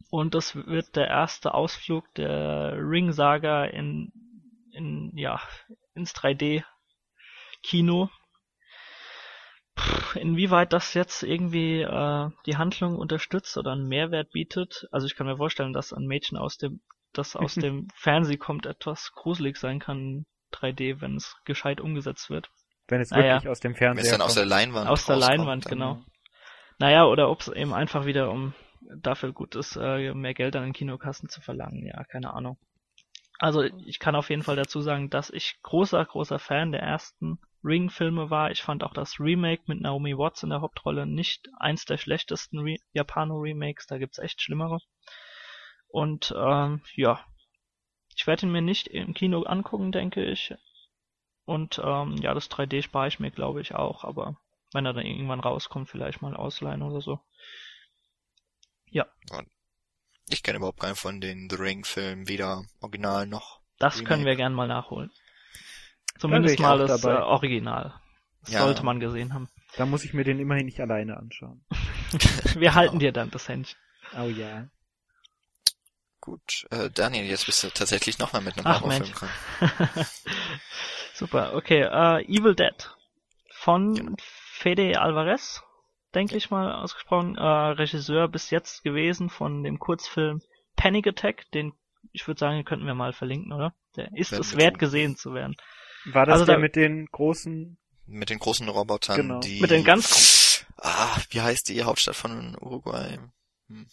Und 0.10 0.36
das 0.36 0.54
wird 0.54 0.98
der 0.98 1.08
erste 1.08 1.54
Ausflug 1.54 2.14
der 2.16 2.74
Ring-Saga 2.76 3.64
in, 3.64 4.12
in, 4.74 5.16
ja, 5.16 5.40
ins 5.96 6.14
3D 6.14 6.66
Kino. 7.62 8.10
Inwieweit 10.16 10.72
das 10.74 10.94
jetzt 10.94 11.24
irgendwie 11.24 11.82
äh, 11.82 12.30
die 12.46 12.58
Handlung 12.58 12.96
unterstützt 12.96 13.58
oder 13.58 13.72
einen 13.72 13.88
Mehrwert 13.88 14.32
bietet, 14.32 14.88
also 14.92 15.08
ich 15.08 15.16
kann 15.16 15.26
mir 15.28 15.38
vorstellen, 15.38 15.74
dass 15.74 15.94
ein 15.94 16.06
Mädchen 16.06 16.38
aus 16.38 16.58
dem, 16.58 16.82
das 17.12 17.36
aus 17.36 17.56
dem 17.56 17.88
Fernseh 17.96 18.38
kommt, 18.38 18.66
etwas 18.66 19.12
gruselig 19.14 19.58
sein 19.58 19.80
kann 19.80 20.26
3D, 20.54 21.02
wenn 21.02 21.16
es 21.16 21.36
gescheit 21.46 21.82
umgesetzt 21.82 22.30
wird. 22.30 22.50
Wenn 22.88 23.02
es 23.02 23.12
Ah, 23.12 23.20
ja. 23.22 23.34
wirklich 23.36 23.50
aus 23.50 23.60
dem 23.60 23.74
Wenn 23.80 23.98
es 23.98 24.10
dann 24.12 24.22
aus 24.22 24.28
kommt. 24.28 24.38
der 24.38 24.46
Leinwand 24.46 24.90
Aus 24.90 25.06
der 25.06 25.16
Leinwand, 25.16 25.66
dann- 25.66 25.70
genau. 25.72 26.04
Naja, 26.80 27.06
oder 27.06 27.30
ob 27.30 27.42
es 27.42 27.48
eben 27.48 27.74
einfach 27.74 28.06
wieder 28.06 28.30
um 28.30 28.54
dafür 28.98 29.32
gut 29.32 29.56
ist, 29.56 29.78
äh, 29.78 30.14
mehr 30.14 30.34
Geld 30.34 30.56
an 30.56 30.64
den 30.64 30.74
Kinokassen 30.74 31.30
zu 31.30 31.42
verlangen. 31.42 31.86
Ja, 31.86 32.04
keine 32.04 32.34
Ahnung. 32.34 32.58
Also 33.40 33.64
ich 33.64 34.00
kann 34.00 34.16
auf 34.16 34.30
jeden 34.30 34.44
Fall 34.44 34.56
dazu 34.56 34.82
sagen, 34.82 35.10
dass 35.10 35.30
ich 35.30 35.58
großer, 35.64 36.04
großer 36.06 36.40
Fan 36.40 36.72
der 36.72 36.82
ersten 36.82 37.40
Ring-Filme 37.64 38.30
war. 38.30 38.52
Ich 38.52 38.62
fand 38.62 38.84
auch 38.84 38.94
das 38.94 39.20
Remake 39.20 39.64
mit 39.68 39.82
Naomi 39.82 40.18
Watts 40.18 40.44
in 40.44 40.50
der 40.50 40.62
Hauptrolle 40.62 41.06
nicht 41.06 41.50
eins 41.60 41.86
der 41.86 41.98
schlechtesten 41.98 42.60
Re 42.60 42.78
Japano-Remakes. 42.94 43.88
Da 43.88 43.98
gibt's 43.98 44.20
echt 44.20 44.42
schlimmere. 44.42 44.80
Und 45.88 46.34
ähm, 46.38 46.82
ja, 46.96 47.26
ich 48.16 48.28
werde 48.28 48.46
ihn 48.46 48.52
mir 48.52 48.62
nicht 48.62 48.88
im 48.88 49.14
Kino 49.14 49.44
angucken, 49.44 49.92
denke 49.92 50.24
ich. 50.26 50.54
Und 51.46 51.80
ähm, 51.84 52.18
ja, 52.18 52.34
das 52.34 52.50
3D 52.50 52.82
spare 52.82 53.08
ich 53.08 53.20
mir, 53.20 53.32
glaube 53.32 53.62
ich, 53.62 53.76
auch. 53.76 54.04
Aber 54.04 54.38
wenn 54.74 54.86
er 54.86 54.94
dann 54.94 55.06
irgendwann 55.06 55.40
rauskommt, 55.40 55.90
vielleicht 55.90 56.22
mal 56.22 56.36
ausleihen 56.36 56.82
oder 56.82 57.02
so. 57.02 57.20
Ich 60.30 60.42
kenne 60.42 60.58
überhaupt 60.58 60.80
keinen 60.80 60.96
von 60.96 61.20
den 61.20 61.50
The 61.50 61.58
Ring 61.58 61.84
Filmen, 61.84 62.28
weder 62.28 62.64
Original 62.82 63.28
noch. 63.28 63.62
Das 63.78 63.96
Remake. 63.96 64.08
können 64.08 64.26
wir 64.26 64.36
gern 64.36 64.54
mal 64.54 64.68
nachholen. 64.68 65.12
Zumindest 66.20 66.60
mal 66.60 66.78
das 66.78 67.02
dabei. 67.02 67.20
äh, 67.20 67.24
Original. 67.24 67.94
Das 68.42 68.54
Ja. 68.54 68.60
sollte 68.62 68.84
man 68.84 69.00
gesehen 69.00 69.34
haben. 69.34 69.50
Da 69.78 69.86
muss 69.86 70.04
ich 70.04 70.14
mir 70.14 70.24
den 70.24 70.40
immerhin 70.40 70.66
nicht 70.66 70.80
alleine 70.80 71.18
anschauen. 71.18 71.66
Wir 72.56 72.76
halten 72.76 73.00
dir 73.00 73.12
dann 73.12 73.32
das 73.32 73.48
Händchen. 73.48 73.78
Oh 74.18 74.28
ja. 74.28 74.68
Gut, 76.22 76.66
äh, 76.72 76.90
Daniel, 76.90 77.26
jetzt 77.26 77.46
bist 77.46 77.64
du 77.64 77.70
tatsächlich 77.70 78.18
nochmal 78.20 78.42
mit 78.42 78.58
einem 78.58 78.68
Ach, 78.68 78.82
Horrorfilm 78.82 79.12
dran. 79.12 79.30
Super, 81.14 81.54
okay. 81.56 81.82
Äh, 81.82 82.24
Evil 82.26 82.56
Dead 82.56 82.90
von 83.56 84.16
Fede 84.20 85.02
Alvarez, 85.02 85.62
denke 86.16 86.38
ich 86.38 86.50
mal 86.50 86.72
ausgesprochen, 86.74 87.36
äh, 87.38 87.42
Regisseur 87.44 88.28
bis 88.30 88.50
jetzt 88.52 88.84
gewesen 88.84 89.30
von 89.30 89.64
dem 89.64 89.80
Kurzfilm 89.80 90.42
Panic 90.76 91.08
Attack, 91.08 91.50
den 91.52 91.74
ich 92.12 92.28
würde 92.28 92.40
sagen, 92.40 92.56
den 92.58 92.66
könnten 92.66 92.86
wir 92.86 92.96
mal 92.96 93.14
verlinken, 93.14 93.52
oder? 93.54 93.74
Der 93.96 94.10
ist 94.16 94.32
Werden 94.32 94.42
es 94.42 94.56
wert 94.58 94.74
tun. 94.74 94.80
gesehen 94.80 95.16
zu 95.18 95.34
werden. 95.34 95.56
War 96.06 96.26
das 96.26 96.34
Also 96.34 96.46
der 96.46 96.56
da- 96.56 96.62
mit 96.62 96.76
den 96.76 97.06
großen... 97.08 97.78
Mit 98.06 98.30
den 98.30 98.40
großen 98.40 98.68
Robotern, 98.68 99.16
Genau. 99.16 99.40
die... 99.40 99.62
Mit 99.62 99.72
den 99.72 99.84
ganz 99.84 100.66
Ah, 100.78 101.18
wie 101.30 101.40
heißt 101.42 101.70
die 101.70 101.84
Hauptstadt 101.84 102.16
von 102.16 102.58
Uruguay? 102.60 103.18
Hm. 103.70 103.88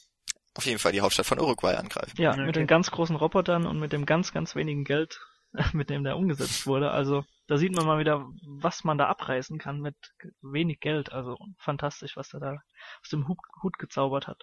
Auf 0.54 0.66
jeden 0.66 0.80
Fall 0.80 0.90
die 0.92 1.00
Hauptstadt 1.00 1.26
von 1.26 1.38
Uruguay 1.38 1.74
angreifen. 1.76 2.20
Ja, 2.20 2.32
Okay. 2.32 2.44
mit 2.46 2.56
den 2.56 2.66
ganz 2.66 2.90
großen 2.90 3.14
Robotern 3.14 3.66
und 3.66 3.78
mit 3.78 3.92
dem 3.92 4.04
ganz, 4.06 4.32
ganz 4.32 4.56
wenigen 4.56 4.82
Geld, 4.84 5.20
mit 5.72 5.90
dem 5.90 6.02
der 6.02 6.16
umgesetzt 6.16 6.66
wurde. 6.66 6.90
Also 6.90 7.24
da 7.46 7.56
sieht 7.58 7.72
man 7.76 7.86
mal 7.86 8.00
wieder, 8.00 8.26
was 8.46 8.82
man 8.82 8.98
da 8.98 9.06
abreißen 9.06 9.58
kann 9.58 9.80
mit 9.80 9.94
wenig 10.42 10.80
Geld. 10.80 11.12
Also 11.12 11.36
fantastisch, 11.58 12.16
was 12.16 12.34
er 12.34 12.40
da 12.40 12.56
aus 13.02 13.10
dem 13.10 13.28
Hut, 13.28 13.38
Hut 13.62 13.78
gezaubert 13.78 14.26
hat. 14.26 14.42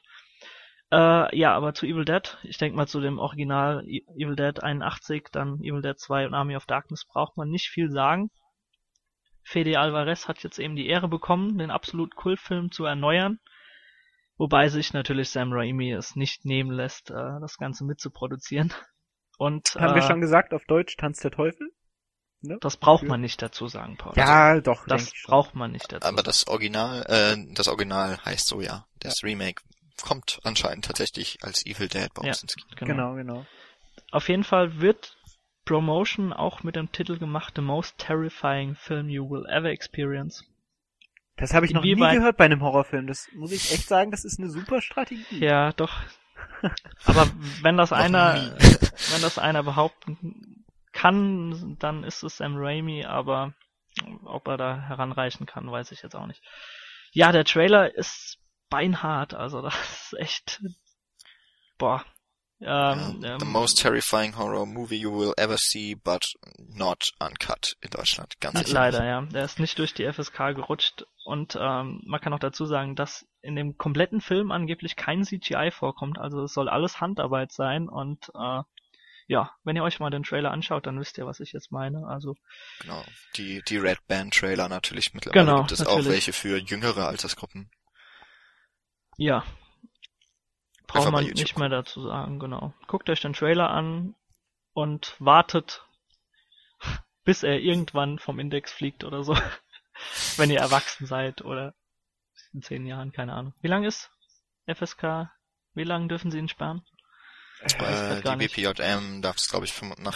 Äh, 0.92 1.38
ja, 1.38 1.54
aber 1.54 1.74
zu 1.74 1.86
Evil 1.86 2.06
Dead, 2.06 2.38
ich 2.44 2.58
denke 2.58 2.78
mal 2.78 2.88
zu 2.88 3.02
dem 3.02 3.20
Original 3.20 3.84
Evil 3.86 4.36
Dead 4.36 4.64
81, 4.64 5.28
dann 5.32 5.62
Evil 5.62 5.82
Dead 5.82 6.00
2 6.00 6.28
und 6.28 6.34
Army 6.34 6.56
of 6.56 6.66
Darkness 6.66 7.06
braucht 7.06 7.36
man 7.36 7.50
nicht 7.50 7.68
viel 7.70 7.92
sagen. 7.92 8.30
Fede 9.44 9.80
Alvarez 9.80 10.28
hat 10.28 10.44
jetzt 10.44 10.60
eben 10.60 10.76
die 10.76 10.88
Ehre 10.88 11.08
bekommen, 11.08 11.58
den 11.58 11.72
absolut 11.72 12.16
Kultfilm 12.16 12.72
zu 12.72 12.86
erneuern. 12.86 13.40
Wobei 14.38 14.70
sich 14.70 14.94
natürlich 14.94 15.30
Sam 15.30 15.52
Raimi 15.52 15.92
es 15.92 16.16
nicht 16.16 16.46
nehmen 16.46 16.72
lässt, 16.72 17.10
äh, 17.10 17.40
das 17.42 17.58
Ganze 17.58 17.84
mitzuproduzieren. 17.84 18.74
Und 19.38 19.76
Haben 19.76 19.96
wir 19.96 20.04
äh, 20.04 20.08
schon 20.08 20.22
gesagt, 20.22 20.54
auf 20.54 20.64
Deutsch 20.66 20.96
Tanz 20.98 21.20
der 21.20 21.32
Teufel? 21.32 21.70
Ne? 22.42 22.58
das 22.62 22.78
braucht 22.78 23.04
man 23.04 23.20
nicht 23.20 23.42
dazu 23.42 23.68
sagen, 23.68 23.98
Paul. 23.98 24.14
Ja, 24.16 24.62
doch, 24.62 24.86
das 24.86 25.12
braucht 25.26 25.56
man 25.56 25.72
nicht 25.72 25.92
dazu. 25.92 26.08
Aber 26.08 26.22
das 26.22 26.48
Original, 26.48 27.04
äh, 27.08 27.36
das 27.54 27.68
Original 27.68 28.24
heißt 28.24 28.48
so, 28.48 28.62
ja. 28.62 28.86
Das 29.00 29.24
Remake 29.24 29.64
kommt 30.04 30.40
anscheinend 30.44 30.86
tatsächlich 30.86 31.40
als 31.42 31.66
Evil 31.66 31.88
Dead 31.88 32.14
bei 32.14 32.28
uns 32.28 32.38
Ja. 32.38 32.44
ins 32.44 32.56
Kino. 32.56 32.86
Genau, 32.94 33.16
genau. 33.16 33.46
Auf 34.12 34.30
jeden 34.30 34.44
Fall 34.44 34.80
wird 34.80 35.18
Promotion 35.66 36.32
auch 36.34 36.64
mit 36.64 36.76
dem 36.76 36.92
Titel 36.92 37.18
gemacht 37.18 37.54
The 37.56 37.62
Most 37.62 37.98
Terrifying 37.98 38.76
Film 38.76 39.10
You 39.10 39.30
Will 39.30 39.46
Ever 39.50 39.70
Experience. 39.70 40.44
Das 41.36 41.54
habe 41.54 41.66
ich 41.66 41.74
noch 41.74 41.84
nie 41.84 41.96
gehört 41.96 42.38
bei 42.38 42.46
einem 42.46 42.62
Horrorfilm. 42.62 43.06
Das 43.06 43.28
muss 43.34 43.52
ich 43.52 43.72
echt 43.72 43.88
sagen, 43.88 44.10
das 44.12 44.24
ist 44.26 44.40
eine 44.40 44.50
super 44.50 44.82
Strategie. 44.82 45.40
Ja, 45.40 45.72
doch. 45.74 45.94
Aber 47.06 47.28
wenn 47.62 47.78
das 47.78 47.92
einer, 47.94 48.56
wenn 49.12 49.22
das 49.22 49.38
einer 49.38 49.62
behaupten 49.64 50.66
kann, 50.94 51.76
dann 51.80 52.04
ist 52.04 52.24
es 52.24 52.38
Sam 52.38 52.56
Raimi, 52.58 53.06
aber 53.06 53.54
ob 54.26 54.48
er 54.48 54.58
da 54.58 54.82
heranreichen 54.82 55.46
kann, 55.46 55.70
weiß 55.72 55.92
ich 55.92 56.02
jetzt 56.02 56.16
auch 56.16 56.26
nicht. 56.26 56.42
Ja, 57.12 57.32
der 57.32 57.46
Trailer 57.46 57.94
ist 57.94 58.40
beinhart, 58.70 59.34
also 59.34 59.62
das 59.62 59.74
ist 60.12 60.20
echt, 60.20 60.62
boah. 61.78 62.04
Ähm, 62.60 63.20
Ja, 63.22 63.34
ähm, 63.34 63.40
the 63.40 63.46
most 63.46 63.80
terrifying 63.80 64.36
horror 64.36 64.66
movie 64.66 64.96
you 64.98 65.12
will 65.16 65.32
ever 65.38 65.58
see, 65.60 65.94
but 65.94 66.26
not 66.58 67.12
uncut 67.20 67.76
in 67.82 67.92
Deutschland. 67.92 68.34
Ganz 68.40 68.58
sicher. 68.60 68.74
Leider, 68.74 69.06
ja. 69.06 69.22
Der 69.22 69.44
ist 69.46 69.60
nicht 69.60 69.78
durch 69.78 69.94
die 69.94 70.12
FSK 70.12 70.56
gerutscht. 70.56 71.06
Und 71.24 71.56
ähm, 71.60 72.02
man 72.06 72.20
kann 72.20 72.34
auch 72.34 72.40
dazu 72.40 72.66
sagen, 72.66 72.96
dass 72.96 73.28
in 73.42 73.56
dem 73.56 73.78
kompletten 73.78 74.22
Film 74.22 74.52
angeblich 74.52 74.96
kein 74.96 75.24
CGI 75.24 75.70
vorkommt. 75.72 76.18
Also 76.18 76.42
es 76.44 76.54
soll 76.54 76.68
alles 76.68 77.00
Handarbeit 77.00 77.52
sein. 77.52 77.88
Und 77.90 78.32
äh, 78.34 78.62
ja, 79.28 79.52
wenn 79.64 79.76
ihr 79.76 79.84
euch 79.84 80.00
mal 80.00 80.10
den 80.10 80.24
Trailer 80.24 80.50
anschaut, 80.50 80.88
dann 80.88 81.00
wisst 81.00 81.20
ihr, 81.20 81.28
was 81.28 81.40
ich 81.40 81.52
jetzt 81.52 81.72
meine. 81.72 82.08
Also 82.08 82.36
Genau. 82.82 83.04
Die, 83.36 83.62
die 83.68 83.78
Red 83.78 84.00
Band 84.08 84.34
Trailer 84.34 84.68
natürlich 84.68 85.14
mittlerweile 85.14 85.46
Genau, 85.46 85.58
gibt 85.60 85.74
es 85.74 85.82
auch 85.82 85.98
natürlich. 85.98 86.08
welche 86.12 86.34
für 86.34 86.58
jüngere 86.58 87.06
Altersgruppen. 87.06 87.70
Ja, 89.18 89.44
braucht 90.88 91.12
man 91.12 91.26
nicht 91.26 91.58
mehr 91.58 91.70
dazu 91.70 92.02
sagen. 92.02 92.40
Genau. 92.40 92.74
Guckt 92.88 93.10
euch 93.10 93.22
den 93.22 93.34
Trailer 93.34 93.70
an 93.70 94.16
und 94.74 95.16
wartet, 95.20 95.86
bis 97.24 97.44
er 97.44 97.60
irgendwann 97.60 98.20
vom 98.20 98.40
Index 98.40 98.72
fliegt 98.72 99.04
oder 99.04 99.24
so. 99.24 99.38
wenn 100.38 100.50
ihr 100.50 100.60
erwachsen 100.60 101.06
seid 101.06 101.42
oder 101.44 101.74
in 102.54 102.62
zehn 102.62 102.86
Jahren, 102.86 103.12
keine 103.12 103.34
Ahnung. 103.34 103.54
Wie 103.62 103.68
lang 103.68 103.84
ist 103.84 104.12
FSK? 104.68 105.30
Wie 105.74 105.84
lange 105.84 106.08
dürfen 106.08 106.32
sie 106.32 106.40
ihn 106.40 106.50
sperren? 106.50 106.84
Äh, 107.60 108.22
die 108.22 108.36
nicht. 108.36 108.56
BPJM 108.56 109.22
darf 109.22 109.38
es, 109.38 109.50
glaube 109.50 109.66
ich, 109.66 109.74
nach 109.82 110.14
25, 110.14 110.16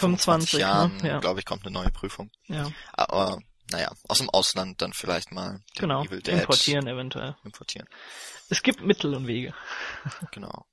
25 0.51 0.59
Jahren, 0.59 0.97
ne? 0.97 1.07
Ja. 1.07 1.19
glaube 1.19 1.39
ich, 1.39 1.45
kommt 1.45 1.65
eine 1.65 1.73
neue 1.73 1.89
Prüfung. 1.89 2.29
Ja, 2.45 2.69
Aber, 2.93 3.39
naja, 3.71 3.91
aus 4.07 4.19
dem 4.19 4.29
Ausland 4.29 4.81
dann 4.81 4.93
vielleicht 4.93 5.31
mal 5.31 5.61
genau. 5.75 6.03
Importieren 6.03 6.87
eventuell. 6.87 7.35
importieren. 7.43 7.87
Es 8.49 8.61
gibt 8.61 8.81
Mittel 8.81 9.13
und 9.15 9.27
Wege. 9.27 9.53
Genau. 10.31 10.65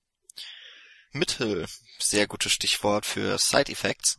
Mittel, 1.12 1.66
sehr 1.98 2.26
gutes 2.26 2.52
Stichwort 2.52 3.06
für 3.06 3.38
Side 3.38 3.72
Effects. 3.72 4.18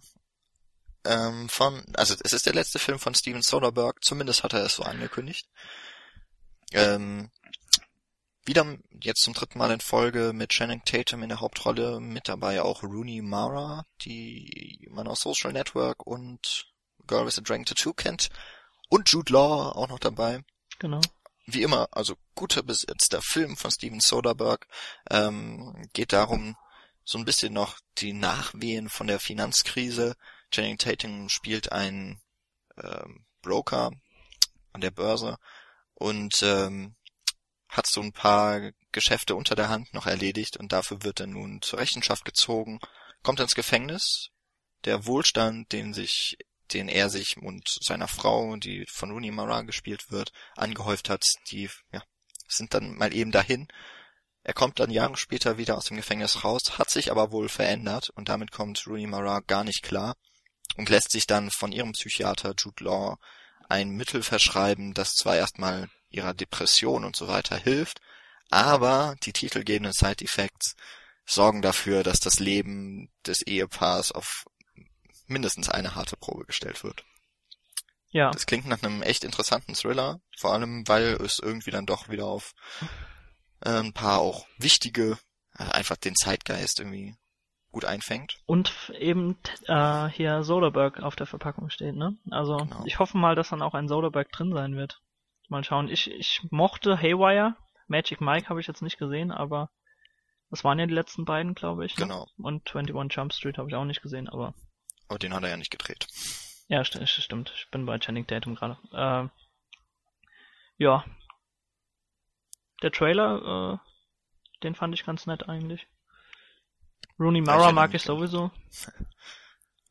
Ähm, 1.05 1.47
von, 1.47 1.83
also 1.95 2.15
es 2.23 2.33
ist 2.33 2.45
der 2.45 2.53
letzte 2.53 2.79
Film 2.79 2.99
von 2.99 3.13
Steven 3.13 3.41
Soderbergh, 3.41 3.99
zumindest 4.01 4.43
hat 4.43 4.53
er 4.53 4.65
es 4.65 4.75
so 4.75 4.83
angekündigt. 4.83 5.47
Ähm, 6.71 7.31
wieder 8.43 8.77
jetzt 9.01 9.21
zum 9.21 9.33
dritten 9.33 9.59
Mal 9.59 9.71
in 9.71 9.79
Folge 9.79 10.33
mit 10.33 10.49
Channing 10.49 10.81
Tatum 10.83 11.23
in 11.23 11.29
der 11.29 11.39
Hauptrolle, 11.39 11.99
mit 11.99 12.27
dabei 12.27 12.61
auch 12.61 12.83
Rooney 12.83 13.21
Mara, 13.21 13.85
die 14.01 14.87
man 14.89 15.07
aus 15.07 15.21
Social 15.21 15.53
Network 15.53 16.05
und 16.05 16.65
Girl 17.05 17.25
with 17.25 17.37
a 17.37 17.41
Dragon 17.41 17.65
Tattoo 17.65 17.93
kennt, 17.93 18.29
und 18.89 19.09
Jude 19.09 19.33
Law 19.33 19.71
auch 19.71 19.87
noch 19.87 19.99
dabei 19.99 20.43
Genau. 20.79 21.01
wie 21.45 21.63
immer, 21.63 21.87
also 21.91 22.15
guter 22.35 22.63
besetzter 22.63 23.21
Film 23.21 23.57
von 23.57 23.71
Steven 23.71 23.99
Soderbergh, 23.99 24.65
ähm, 25.09 25.87
geht 25.93 26.13
darum, 26.13 26.55
so 27.03 27.17
ein 27.17 27.25
bisschen 27.25 27.53
noch 27.53 27.79
die 27.97 28.13
Nachwehen 28.13 28.87
von 28.87 29.07
der 29.07 29.19
Finanzkrise. 29.19 30.15
Channing 30.51 30.77
Tatum 30.77 31.27
spielt 31.29 31.71
einen 31.71 32.21
ähm, 32.77 33.25
Broker 33.41 33.91
an 34.73 34.81
der 34.81 34.91
Börse 34.91 35.37
und 35.95 36.35
ähm, 36.43 36.95
hat 37.67 37.87
so 37.87 38.01
ein 38.01 38.13
paar 38.13 38.71
Geschäfte 38.91 39.35
unter 39.35 39.55
der 39.55 39.69
Hand 39.69 39.93
noch 39.93 40.05
erledigt 40.05 40.57
und 40.57 40.71
dafür 40.71 41.03
wird 41.03 41.19
er 41.19 41.27
nun 41.27 41.61
zur 41.61 41.79
Rechenschaft 41.79 42.25
gezogen, 42.25 42.79
kommt 43.23 43.39
ins 43.39 43.55
Gefängnis. 43.55 44.29
Der 44.85 45.05
Wohlstand, 45.05 45.71
den 45.71 45.93
sich, 45.93 46.37
den 46.73 46.87
er 46.87 47.09
sich 47.09 47.37
und 47.37 47.67
seiner 47.81 48.07
Frau, 48.07 48.55
die 48.57 48.85
von 48.87 49.11
Rooney 49.11 49.31
Mara 49.31 49.61
gespielt 49.61 50.11
wird, 50.11 50.31
angehäuft 50.55 51.09
hat, 51.09 51.23
die 51.51 51.69
ja, 51.91 52.03
sind 52.47 52.73
dann 52.73 52.95
mal 52.95 53.13
eben 53.13 53.31
dahin. 53.31 53.67
Er 54.43 54.53
kommt 54.53 54.79
dann 54.79 54.89
Jahre 54.89 55.17
später 55.17 55.57
wieder 55.57 55.77
aus 55.77 55.85
dem 55.85 55.97
Gefängnis 55.97 56.43
raus, 56.43 56.77
hat 56.77 56.89
sich 56.89 57.11
aber 57.11 57.31
wohl 57.31 57.49
verändert 57.49 58.09
und 58.09 58.29
damit 58.29 58.51
kommt 58.51 58.85
Rooney 58.87 59.07
Mara 59.07 59.41
gar 59.41 59.63
nicht 59.63 59.83
klar 59.83 60.15
und 60.77 60.89
lässt 60.89 61.11
sich 61.11 61.27
dann 61.27 61.51
von 61.51 61.71
ihrem 61.71 61.91
Psychiater 61.91 62.53
Jude 62.57 62.83
Law 62.83 63.17
ein 63.67 63.91
Mittel 63.91 64.23
verschreiben, 64.23 64.93
das 64.93 65.13
zwar 65.13 65.35
erstmal 65.35 65.89
ihrer 66.09 66.33
Depression 66.33 67.05
und 67.05 67.15
so 67.15 67.27
weiter 67.27 67.57
hilft, 67.57 68.01
aber 68.49 69.15
die 69.23 69.33
titelgebenden 69.33 69.93
Side 69.93 70.23
Effects 70.23 70.75
sorgen 71.25 71.61
dafür, 71.61 72.03
dass 72.03 72.19
das 72.19 72.39
Leben 72.39 73.11
des 73.25 73.43
Ehepaars 73.43 74.11
auf 74.11 74.45
mindestens 75.29 75.69
eine 75.69 75.95
harte 75.95 76.17
Probe 76.17 76.45
gestellt 76.45 76.83
wird. 76.83 77.03
Ja, 78.11 78.31
Das 78.31 78.45
klingt 78.47 78.65
nach 78.65 78.81
einem 78.81 79.01
echt 79.03 79.23
interessanten 79.23 79.75
Thriller, 79.75 80.19
vor 80.37 80.53
allem 80.53 80.87
weil 80.87 81.13
es 81.21 81.39
irgendwie 81.39 81.71
dann 81.71 81.85
doch 81.85 82.09
wieder 82.09 82.25
auf 82.25 82.53
äh, 83.61 83.69
ein 83.79 83.93
paar 83.93 84.19
auch 84.19 84.47
wichtige, 84.57 85.17
also 85.53 85.71
einfach 85.73 85.95
den 85.97 86.15
Zeitgeist 86.15 86.79
irgendwie 86.79 87.15
gut 87.71 87.85
einfängt. 87.85 88.37
und 88.47 88.91
eben 88.97 89.37
äh, 89.67 90.07
hier 90.07 90.41
Soderbergh 90.43 91.03
auf 91.03 91.15
der 91.15 91.27
Verpackung 91.27 91.69
steht, 91.69 91.95
ne? 91.95 92.17
Also 92.31 92.57
Genau. 92.57 92.83
ich 92.85 92.97
hoffe 92.97 93.15
mal, 93.17 93.35
dass 93.35 93.49
dann 93.49 93.61
auch 93.61 93.75
ein 93.75 93.87
Soderbergh 93.87 94.31
drin 94.31 94.53
sein 94.53 94.75
wird. 94.75 94.99
Mal 95.49 95.63
schauen. 95.63 95.87
Ich, 95.87 96.09
ich 96.09 96.41
mochte 96.49 96.97
Haywire. 96.99 97.55
Magic 97.87 98.21
Mike 98.21 98.49
habe 98.49 98.59
ich 98.59 98.65
jetzt 98.67 98.81
nicht 98.81 98.97
gesehen, 98.97 99.31
aber 99.31 99.69
das 100.49 100.63
waren 100.63 100.79
ja 100.79 100.87
die 100.87 100.93
letzten 100.95 101.25
beiden, 101.25 101.53
glaube 101.53 101.85
ich. 101.85 101.95
Ne? 101.97 102.05
Genau. 102.05 102.27
Und 102.37 102.75
21 102.75 103.15
Jump 103.15 103.33
Street 103.33 103.59
habe 103.59 103.69
ich 103.69 103.75
auch 103.75 103.85
nicht 103.85 104.01
gesehen, 104.01 104.27
aber 104.29 104.55
Aber 105.09 105.19
den 105.19 105.33
hat 105.33 105.43
er 105.43 105.49
ja 105.49 105.57
nicht 105.57 105.71
gedreht. 105.71 106.07
Ja, 106.69 106.83
st 106.85 106.95
st- 107.01 107.21
stimmt. 107.21 107.51
Ich 107.53 107.69
bin 107.69 107.85
bei 107.85 107.99
Channing 107.99 108.25
Tatum 108.25 108.55
gerade. 108.55 108.77
Ähm, 108.93 109.29
ja. 110.77 111.03
Der 112.81 112.91
Trailer, 112.91 113.79
äh, 113.81 114.63
den 114.63 114.75
fand 114.75 114.93
ich 114.95 115.05
ganz 115.05 115.25
nett 115.27 115.47
eigentlich. 115.47 115.87
Rooney 117.19 117.41
ich 117.41 117.45
Mara 117.45 117.65
erinnere 117.65 117.73
mag 117.73 117.93
ich 117.93 118.01
sowieso. 118.03 118.51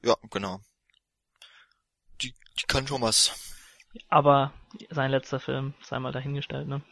Ja, 0.03 0.17
genau. 0.31 0.61
Die, 2.23 2.33
die 2.61 2.67
kann 2.67 2.87
schon 2.87 3.03
was. 3.03 3.33
Aber 4.09 4.53
sein 4.91 5.11
letzter 5.11 5.41
Film, 5.41 5.75
sei 5.83 5.99
mal 5.99 6.13
dahingestellt, 6.13 6.69
ne? 6.69 6.83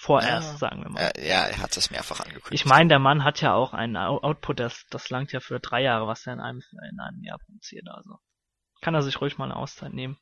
Vorerst, 0.00 0.52
Ja. 0.52 0.58
sagen 0.58 0.82
wir 0.84 0.90
mal. 0.90 1.00
Äh, 1.16 1.28
ja, 1.28 1.46
er 1.46 1.58
hat 1.58 1.76
es 1.76 1.90
mehrfach 1.90 2.20
angekündigt. 2.20 2.52
Ich 2.52 2.64
meine, 2.66 2.88
der 2.88 3.00
Mann 3.00 3.24
hat 3.24 3.40
ja 3.40 3.54
auch 3.54 3.72
einen 3.74 3.96
Output, 3.96 4.60
das, 4.60 4.86
das 4.90 5.10
langt 5.10 5.32
ja 5.32 5.40
für 5.40 5.58
drei 5.58 5.82
Jahre, 5.82 6.06
was 6.06 6.24
er 6.26 6.34
in 6.34 6.40
einem, 6.40 6.62
in 6.90 7.00
einem 7.00 7.22
Jahr 7.24 7.38
produziert. 7.38 7.88
Also 7.88 8.18
kann 8.80 8.94
er 8.94 9.02
sich 9.02 9.20
ruhig 9.20 9.38
mal 9.38 9.46
eine 9.46 9.56
Auszeit 9.56 9.92
nehmen. 9.92 10.16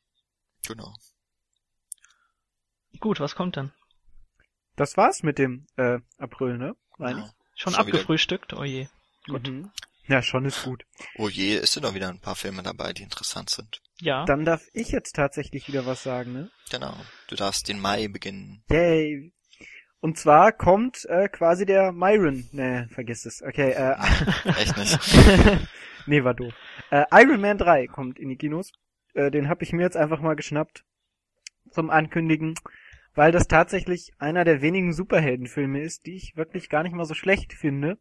Genau. 0.67 0.93
Gut, 2.99 3.19
was 3.19 3.35
kommt 3.35 3.55
denn? 3.55 3.71
Das 4.75 4.97
war's 4.97 5.21
mit 5.23 5.37
dem 5.37 5.67
äh, 5.75 5.99
April, 6.17 6.57
ne? 6.57 6.75
Meine 6.97 7.19
Ja. 7.21 7.29
Schon, 7.55 7.73
Schon 7.73 7.85
wieder- 7.87 7.95
abgefrühstückt? 7.97 8.53
Oh 8.53 8.63
je. 8.63 8.87
ich. 9.27 9.31
Mhm. 9.31 9.71
Ja, 10.07 10.21
schon 10.21 10.45
ist 10.45 10.63
gut. 10.63 10.85
Oh 11.17 11.27
je, 11.29 11.55
ist 11.57 11.73
sind 11.73 11.83
doch 11.83 11.93
wieder 11.93 12.07
ein 12.09 12.21
paar 12.21 12.35
Filme 12.35 12.63
dabei, 12.63 12.93
die 12.93 13.03
interessant 13.03 13.49
sind. 13.49 13.81
Ja. 13.99 14.25
Dann 14.25 14.45
darf 14.45 14.63
ich 14.73 14.89
jetzt 14.89 15.15
tatsächlich 15.15 15.67
wieder 15.67 15.85
was 15.85 16.01
sagen, 16.03 16.33
ne? 16.33 16.51
Genau. 16.71 16.95
Du 17.27 17.35
darfst 17.35 17.67
den 17.67 17.79
Mai 17.79 18.07
beginnen. 18.07 18.63
Yay. 18.69 19.33
Und 19.99 20.17
zwar 20.17 20.51
kommt 20.51 21.05
äh, 21.05 21.27
quasi 21.27 21.65
der 21.65 21.91
Myron. 21.91 22.47
Ne, 22.51 22.87
vergiss 22.91 23.25
es. 23.25 23.41
Okay, 23.41 23.71
äh, 23.71 23.95
Echt 24.59 24.77
nicht. 24.77 25.67
nee, 26.05 26.23
war 26.23 26.33
doof. 26.33 26.53
Äh, 26.91 27.05
Iron 27.11 27.41
Man 27.41 27.57
3 27.57 27.87
kommt 27.87 28.19
in 28.19 28.29
die 28.29 28.37
Kinos. 28.37 28.71
Äh, 29.13 29.31
den 29.31 29.49
habe 29.49 29.63
ich 29.63 29.73
mir 29.73 29.81
jetzt 29.81 29.97
einfach 29.97 30.21
mal 30.21 30.35
geschnappt 30.35 30.85
zum 31.71 31.89
Ankündigen, 31.89 32.53
weil 33.15 33.31
das 33.31 33.47
tatsächlich 33.47 34.11
einer 34.19 34.45
der 34.45 34.61
wenigen 34.61 34.93
Superheldenfilme 34.93 35.81
ist, 35.81 36.05
die 36.05 36.15
ich 36.15 36.37
wirklich 36.37 36.69
gar 36.69 36.83
nicht 36.83 36.93
mal 36.93 37.05
so 37.05 37.15
schlecht 37.15 37.53
finde. 37.53 37.97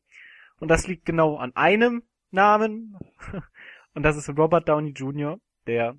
Und 0.60 0.68
das 0.68 0.86
liegt 0.86 1.06
genau 1.06 1.36
an 1.36 1.56
einem 1.56 2.02
Namen. 2.30 2.96
Und 3.94 4.02
das 4.02 4.16
ist 4.16 4.28
Robert 4.28 4.68
Downey 4.68 4.90
Jr., 4.90 5.40
der 5.66 5.96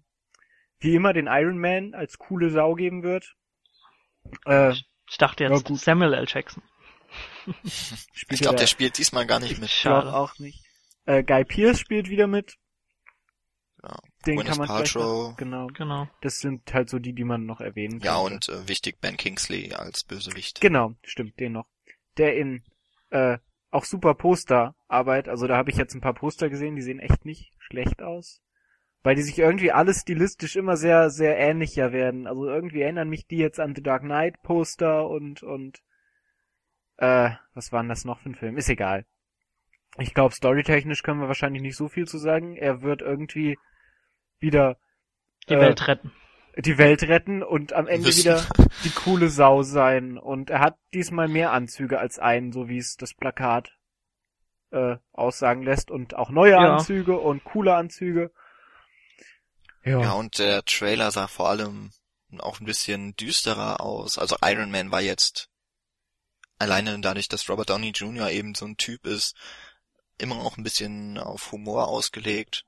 wie 0.80 0.94
immer 0.94 1.14
den 1.14 1.28
Iron 1.28 1.58
Man 1.58 1.96
als 1.96 2.20
coole 2.20 2.52
Sau 2.52 2.76
geben 2.76 3.02
wird. 3.02 3.36
Äh, 4.46 4.76
Ich 5.10 5.18
dachte 5.18 5.44
Ja, 5.46 5.52
jetzt 5.52 5.66
gut. 5.66 5.80
Samuel 5.80 6.14
L. 6.14 6.26
Jackson. 6.28 6.64
spielt 8.14 8.34
Ich 8.34 8.40
glaube, 8.42 8.58
er- 8.58 8.60
der 8.60 8.68
spielt 8.68 8.98
diesmal 8.98 9.26
gar 9.26 9.40
nicht 9.40 9.60
mit. 9.60 9.70
Ich 9.70 9.82
glaube 9.82 10.08
Schade. 10.08 10.16
auch 10.18 10.38
nicht. 10.40 10.64
Äh, 11.06 11.24
Guy 11.24 11.46
Pearce 11.46 11.80
spielt 11.80 12.10
wieder 12.10 12.28
mit. 12.28 12.58
Ja. 13.82 13.96
Den 14.26 14.36
Gwyneth 14.36 14.48
kann 14.50 14.58
man 14.58 14.68
Paltrow. 14.68 15.30
noch, 15.30 15.38
genau. 15.38 15.68
Genau. 15.68 16.10
Das 16.22 16.40
sind 16.40 16.74
halt 16.74 16.90
so 16.90 17.00
die, 17.00 17.14
die 17.14 17.24
man 17.24 17.46
noch 17.46 17.62
erwähnen 17.62 18.00
Ja, 18.02 18.22
könnte. 18.22 18.52
und 18.56 18.64
äh, 18.64 18.68
wichtig, 18.68 19.00
Ben 19.00 19.16
Kingsley 19.16 19.74
als 19.74 20.04
Bösewicht. 20.04 20.60
Genau, 20.60 20.96
stimmt, 21.04 21.40
den 21.40 21.54
noch. 21.54 21.68
Der 22.18 22.36
in 22.36 22.64
äh, 23.12 23.38
auch 23.70 23.86
super 23.86 24.16
Posterarbeit, 24.16 25.30
also 25.30 25.48
da 25.48 25.56
habe 25.56 25.70
ich 25.70 25.78
jetzt 25.78 25.94
ein 25.94 26.02
paar 26.02 26.16
Poster 26.16 26.50
gesehen, 26.50 26.76
die 26.76 26.82
sehen 26.82 27.00
echt 27.00 27.24
nicht 27.24 27.54
schlecht 27.60 28.02
aus. 28.02 28.42
Weil 29.04 29.16
die 29.16 29.22
sich 29.22 29.38
irgendwie 29.40 29.72
alle 29.72 29.94
stilistisch 29.94 30.56
immer 30.56 30.76
sehr, 30.76 31.10
sehr 31.10 31.38
ähnlicher 31.38 31.92
werden. 31.92 32.28
Also 32.28 32.46
irgendwie 32.48 32.82
erinnern 32.82 33.10
mich 33.10 33.28
die 33.28 33.38
jetzt 33.38 33.60
an 33.60 33.74
The 33.76 33.84
Dark 33.84 34.02
Knight 34.02 34.42
Poster 34.44 35.08
und, 35.08 35.44
und 35.44 35.82
äh, 36.98 37.30
was 37.54 37.72
waren 37.72 37.90
das 37.90 38.06
noch 38.06 38.20
für 38.20 38.30
ein 38.30 38.36
Film? 38.36 38.58
Ist 38.58 38.70
egal. 38.70 39.06
Ich 40.00 40.14
glaube, 40.14 40.34
storytechnisch 40.36 41.04
können 41.04 41.22
wir 41.22 41.28
wahrscheinlich 41.28 41.62
nicht 41.62 41.78
so 41.78 41.88
viel 41.88 42.06
zu 42.06 42.18
sagen. 42.18 42.56
Er 42.56 42.82
wird 42.82 43.02
irgendwie 43.02 43.58
wieder 44.40 44.78
Die 45.50 45.54
äh, 45.54 45.60
Welt 45.62 45.88
retten. 45.88 46.12
die 46.58 46.78
Welt 46.78 47.04
retten 47.04 47.44
und 47.44 47.74
am 47.74 47.88
Ende 47.88 48.08
Müssen. 48.08 48.26
wieder 48.26 48.44
die 48.84 48.90
coole 48.92 49.30
Sau 49.30 49.62
sein. 49.64 50.18
Und 50.18 50.50
er 50.50 50.60
hat 50.60 50.78
diesmal 50.94 51.28
mehr 51.28 51.52
Anzüge 51.52 52.00
als 52.00 52.20
einen, 52.20 52.52
so 52.52 52.68
wie 52.68 52.78
es 52.78 52.98
das 52.98 53.14
Plakat 53.14 53.72
äh, 54.72 54.98
aussagen 55.14 55.62
lässt. 55.64 55.90
Und 55.92 56.16
auch 56.16 56.30
neue 56.30 56.52
Ja. 56.54 56.74
Anzüge 56.76 57.18
und 57.18 57.44
coole 57.44 57.74
Anzüge. 57.76 58.32
Ja. 59.88 60.02
Ja, 60.02 60.12
und 60.14 60.38
der 60.38 60.64
Trailer 60.66 61.12
sah 61.12 61.28
vor 61.28 61.50
allem 61.50 61.92
auch 62.40 62.60
ein 62.60 62.66
bisschen 62.66 63.16
düsterer 63.16 63.80
aus. 63.80 64.18
Also 64.18 64.36
Iron 64.44 64.70
Man 64.70 64.92
war 64.92 65.02
jetzt 65.02 65.50
alleine 66.60 67.00
dadurch, 67.00 67.30
dass 67.30 67.48
Robert 67.50 67.70
Downey 67.70 67.92
Jr. 67.92 68.30
eben 68.30 68.54
so 68.54 68.66
ein 68.66 68.78
Typ 68.78 69.06
ist, 69.06 69.36
immer 70.18 70.36
auch 70.36 70.58
ein 70.58 70.64
bisschen 70.64 71.18
auf 71.18 71.52
Humor 71.52 71.88
ausgelegt. 71.88 72.66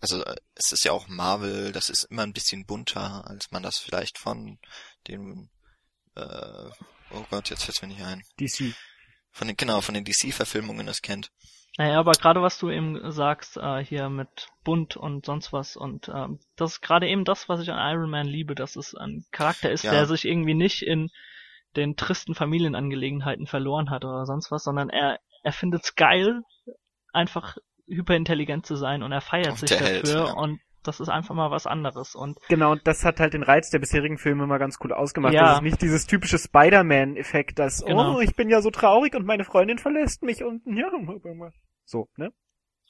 Also 0.00 0.22
äh, 0.22 0.36
es 0.54 0.72
ist 0.72 0.84
ja 0.84 0.92
auch 0.92 1.08
Marvel, 1.08 1.72
das 1.72 1.88
ist 1.88 2.04
immer 2.04 2.24
ein 2.24 2.34
bisschen 2.34 2.66
bunter, 2.66 3.26
als 3.26 3.50
man 3.50 3.62
das 3.62 3.78
vielleicht 3.78 4.18
von 4.18 4.58
dem 5.06 5.48
äh, 6.14 6.70
oh 7.10 7.24
Gott, 7.30 7.48
jetzt 7.50 7.64
fällt's 7.64 7.80
mir 7.80 7.88
nicht 7.88 8.02
ein. 8.02 8.22
DC. 8.38 8.74
Von 9.30 9.46
den, 9.46 9.56
genau, 9.56 9.80
von 9.80 9.94
den 9.94 10.04
DC-Verfilmungen 10.04 10.86
das 10.86 11.00
kennt. 11.00 11.30
Naja, 11.78 11.98
aber 12.00 12.10
gerade 12.12 12.42
was 12.42 12.58
du 12.58 12.68
eben 12.70 13.10
sagst, 13.12 13.56
äh, 13.56 13.82
hier 13.84 14.08
mit 14.10 14.48
bunt 14.64 14.96
und 14.96 15.24
sonst 15.24 15.52
was 15.52 15.76
und 15.76 16.10
ähm, 16.12 16.40
das 16.56 16.72
ist 16.72 16.80
gerade 16.82 17.06
eben 17.08 17.24
das, 17.24 17.48
was 17.48 17.60
ich 17.60 17.70
an 17.70 17.78
Iron 17.94 18.10
Man 18.10 18.26
liebe, 18.26 18.54
dass 18.56 18.74
es 18.76 18.94
ein 18.96 19.24
Charakter 19.30 19.70
ist, 19.70 19.84
Ja. 19.84 19.92
der 19.92 20.06
sich 20.06 20.24
irgendwie 20.26 20.54
nicht 20.54 20.82
in 20.82 21.08
den 21.76 21.94
tristen 21.96 22.34
Familienangelegenheiten 22.34 23.46
verloren 23.46 23.90
hat 23.90 24.04
oder 24.04 24.26
sonst 24.26 24.50
was, 24.50 24.64
sondern 24.64 24.90
er, 24.90 25.20
er 25.44 25.52
findet's 25.52 25.94
geil, 25.94 26.42
einfach 27.12 27.56
hyperintelligent 27.86 28.66
zu 28.66 28.74
sein 28.76 29.02
und 29.04 29.12
er 29.12 29.20
feiert 29.20 29.50
Und 29.50 29.58
sich 29.60 29.70
dafür 29.70 29.86
Held, 29.86 30.08
ja. 30.08 30.24
und 30.32 30.60
das 30.82 31.00
ist 31.00 31.08
einfach 31.08 31.34
mal 31.34 31.50
was 31.50 31.66
anderes 31.66 32.14
und 32.14 32.38
Genau, 32.48 32.72
und 32.72 32.86
das 32.86 33.04
hat 33.04 33.20
halt 33.20 33.34
den 33.34 33.42
Reiz 33.42 33.70
der 33.70 33.78
bisherigen 33.78 34.18
Filme 34.18 34.46
mal 34.46 34.58
ganz 34.58 34.78
cool 34.82 34.92
ausgemacht. 34.92 35.34
Ja. 35.34 35.42
Das 35.48 35.56
ist 35.58 35.62
nicht 35.62 35.82
dieses 35.82 36.06
typische 36.06 36.38
Spider-Man-Effekt, 36.38 37.58
dass, 37.58 37.84
Genau. 37.84 38.16
oh, 38.16 38.20
ich 38.20 38.34
bin 38.34 38.48
ja 38.48 38.62
so 38.62 38.70
traurig 38.70 39.14
und 39.14 39.26
meine 39.26 39.44
Freundin 39.44 39.78
verlässt 39.78 40.22
mich 40.22 40.42
und 40.42 40.62
ja, 40.66 40.90
so, 41.88 42.08
ne? 42.16 42.32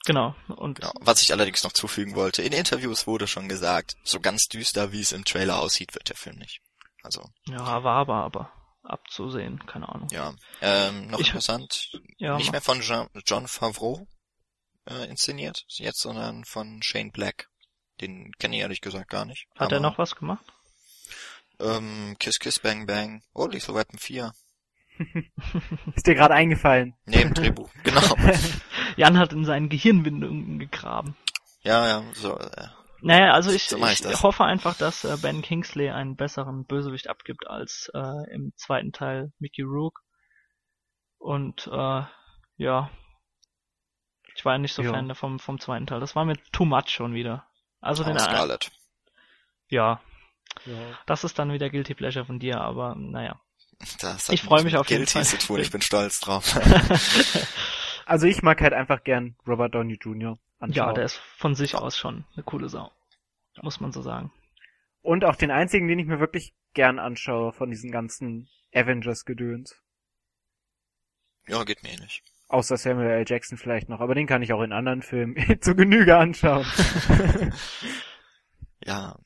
genau 0.05 0.35
und 0.47 0.79
Genau. 0.79 0.91
Was 1.01 1.21
ich 1.21 1.31
allerdings 1.31 1.63
noch 1.63 1.73
zufügen 1.73 2.15
wollte, 2.15 2.41
in 2.41 2.53
Interviews 2.53 3.05
wurde 3.07 3.27
schon 3.27 3.49
gesagt, 3.49 3.95
so 4.03 4.19
ganz 4.19 4.45
düster, 4.47 4.91
wie 4.91 5.01
es 5.01 5.11
im 5.11 5.25
Trailer 5.25 5.59
aussieht, 5.59 5.93
wird 5.93 6.09
der 6.09 6.15
Film 6.15 6.37
nicht. 6.37 6.61
Also, 7.03 7.23
ja, 7.47 7.83
war 7.83 7.95
aber 7.97 8.23
aber 8.23 8.51
abzusehen, 8.83 9.65
keine 9.65 9.89
Ahnung. 9.89 10.07
ja. 10.11 10.33
Ähm, 10.61 11.07
noch 11.07 11.19
Ich- 11.19 11.27
interessant, 11.27 11.91
Ja, 12.17 12.37
nicht 12.37 12.51
mehr 12.51 12.61
von 12.61 12.81
Jean, 12.81 13.07
John 13.25 13.47
Favreau 13.47 14.07
äh, 14.85 15.05
inszeniert 15.09 15.63
jetzt, 15.67 15.99
sondern 16.01 16.43
von 16.45 16.81
Shane 16.81 17.11
Black. 17.11 17.47
Den 18.01 18.31
kenne 18.39 18.55
ich 18.55 18.61
ehrlich 18.61 18.81
gesagt 18.81 19.09
gar 19.09 19.25
nicht. 19.25 19.47
hat 19.55 19.71
er 19.71 19.77
Aber, 19.79 19.89
noch 19.89 19.97
was 19.97 20.15
gemacht? 20.15 20.43
Ähm, 21.59 22.15
Kiss 22.19 22.39
Kiss 22.39 22.59
Bang 22.59 22.85
Bang. 22.87 23.21
Oh, 23.33 23.45
Lethal 23.47 23.75
Weapon 23.75 23.99
4. 23.99 24.31
Ist 25.95 26.07
dir 26.07 26.15
gerade 26.15 26.33
eingefallen. 26.33 26.95
Neben 27.05 27.33
Drehbuch. 27.33 27.69
genau. 27.83 28.01
Jan 28.99 29.17
hat 29.17 29.33
in 29.33 29.45
seinen 29.45 29.69
Gehirnwindungen 29.69 30.59
gegraben. 30.59 31.15
Ja, 31.61 31.87
ja, 31.87 32.03
so. 32.13 32.37
Äh, 32.37 32.67
Naja, 33.01 33.33
also 33.33 33.49
ich, 33.51 33.67
So 33.69 33.77
ich, 33.85 34.03
ich 34.03 34.23
hoffe 34.23 34.43
einfach, 34.43 34.75
dass 34.77 35.03
äh, 35.05 35.15
Ben 35.21 35.41
Kingsley 35.41 35.89
einen 35.89 36.15
besseren 36.17 36.65
Bösewicht 36.65 37.07
abgibt 37.09 37.47
als 37.47 37.89
äh, 37.93 38.33
im 38.33 38.51
zweiten 38.57 38.91
Teil 38.91 39.31
Mickey 39.39 39.61
Rourke. 39.61 40.01
Und 41.17 41.67
äh, 41.67 42.01
ja, 42.57 42.89
ich 44.35 44.43
war 44.45 44.53
ja 44.53 44.57
nicht 44.59 44.73
so 44.73 44.81
Ja. 44.83 44.91
Fan 44.91 45.13
vom, 45.15 45.39
vom 45.39 45.59
zweiten 45.59 45.87
Teil. 45.87 45.99
Das 46.01 46.15
war 46.15 46.25
mir 46.25 46.37
too 46.51 46.65
much 46.65 46.89
schon 46.89 47.13
wieder. 47.13 47.45
Also 47.81 48.03
den, 48.03 48.17
äh, 48.17 48.19
Scarlett. 48.19 48.71
ja, 49.69 50.01
Ja. 50.65 50.73
das 51.05 51.23
ist 51.23 51.39
dann 51.39 51.51
wieder 51.53 51.69
Guilty 51.69 51.93
Pleasure 51.93 52.25
von 52.25 52.39
dir, 52.39 52.59
aber 52.61 52.95
naja. 52.95 53.39
Das 54.01 54.27
ich 54.27 54.41
freu 54.41 54.61
mich 54.63 54.75
auf 54.75 54.89
jeden 54.89 55.05
Guilty 55.05 55.13
Fall. 55.13 55.25
zu 55.25 55.37
tun, 55.37 55.59
ich 55.61 55.71
bin 55.71 55.81
stolz 55.81 56.19
drauf. 56.19 56.53
Also 58.09 58.25
ich 58.25 58.41
mag 58.41 58.59
halt 58.59 58.73
einfach 58.73 59.03
gern 59.03 59.35
Robert 59.47 59.75
Downey 59.75 59.99
Jr. 60.01 60.39
anschauen. 60.57 60.87
ja, 60.87 60.93
der 60.93 61.05
ist 61.05 61.17
von 61.37 61.53
sich 61.53 61.75
aus 61.75 61.95
schon 61.95 62.25
eine 62.33 62.43
coole 62.43 62.67
Sau. 62.67 62.91
Muss 63.61 63.79
man 63.79 63.91
so 63.91 64.01
sagen. 64.01 64.31
Und 65.01 65.23
auch 65.25 65.35
den 65.35 65.51
einzigen, 65.51 65.87
den 65.87 65.99
ich 65.99 66.07
mir 66.07 66.19
wirklich 66.19 66.55
gern 66.73 66.97
anschaue 66.97 67.51
von 67.51 67.69
diesen 67.69 67.91
ganzen 67.91 68.49
Avengers-Gedöns. 68.73 69.79
ja, 71.47 71.63
geht 71.63 71.83
mir 71.83 71.91
ähnlich. 71.91 72.23
Außer 72.47 72.77
Samuel 72.77 73.11
L. 73.11 73.25
Jackson 73.27 73.59
vielleicht 73.59 73.89
noch, 73.89 73.99
aber 73.99 74.15
den 74.15 74.25
kann 74.25 74.41
ich 74.41 74.53
auch 74.53 74.63
in 74.63 74.73
anderen 74.73 75.03
Filmen 75.03 75.35
zu 75.61 75.75
Genüge 75.75 76.17
anschauen. 76.17 76.65
Ja. 78.85 79.19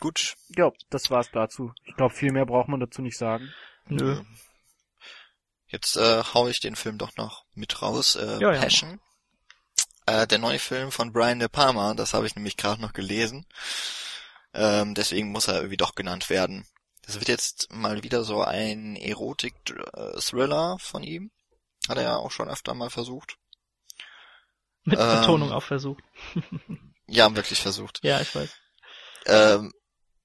Gut. 0.00 0.34
ja, 0.56 0.72
das 0.90 1.10
war's 1.10 1.30
dazu. 1.30 1.72
Ich 1.84 1.94
glaube, 1.94 2.12
viel 2.12 2.32
mehr 2.32 2.44
braucht 2.44 2.68
man 2.68 2.80
dazu 2.80 3.02
nicht 3.02 3.16
sagen. 3.16 3.48
Nö. 3.86 4.20
Jetzt 5.68 5.96
äh, 5.96 6.22
hau 6.34 6.48
ich 6.48 6.60
den 6.60 6.76
Film 6.76 6.98
doch 6.98 7.16
noch 7.16 7.44
mit 7.54 7.82
raus. 7.82 8.16
Äh, 8.16 8.38
Ja, 8.40 8.52
ja. 8.52 8.60
Passion. 8.60 9.00
Äh, 10.06 10.26
der 10.26 10.38
neue 10.38 10.58
Film 10.58 10.90
von 10.90 11.12
Brian 11.12 11.38
De 11.38 11.48
Palma, 11.48 11.94
das 11.94 12.14
habe 12.14 12.26
ich 12.26 12.34
nämlich 12.34 12.56
gerade 12.56 12.80
noch 12.80 12.94
gelesen. 12.94 13.46
Ähm, 14.54 14.94
deswegen 14.94 15.30
muss 15.30 15.48
er 15.48 15.56
irgendwie 15.56 15.76
doch 15.76 15.94
genannt 15.94 16.30
werden. 16.30 16.66
Das 17.02 17.16
wird 17.16 17.28
jetzt 17.28 17.70
mal 17.72 18.02
wieder 18.02 18.24
so 18.24 18.42
ein 18.42 18.96
Erotik-Thriller 18.96 20.78
von 20.78 21.02
ihm. 21.02 21.30
Hat 21.88 21.96
er 21.98 22.02
ja 22.02 22.16
auch 22.16 22.30
schon 22.30 22.48
öfter 22.48 22.74
mal 22.74 22.90
versucht. 22.90 23.36
Mit 24.84 24.98
Ähm. 24.98 25.20
Betonung 25.20 25.52
auf 25.52 25.64
versucht. 25.64 26.02
Ja, 27.10 27.34
wirklich 27.34 27.58
versucht. 27.62 28.00
Ja, 28.02 28.20
ich 28.20 28.34
weiß. 28.34 28.50
Ähm, 29.24 29.72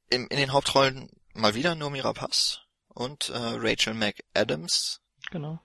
in, 0.10 0.28
in 0.28 0.36
den 0.36 0.52
Hauptrollen 0.52 1.10
mal 1.34 1.56
wieder 1.56 1.76
Nomi 1.76 2.02
Rapace 2.02 2.60
und 2.90 3.30
äh, 3.30 3.38
Rachel 3.38 3.94
McAdams. 3.94 5.00
Genau. 5.34 5.60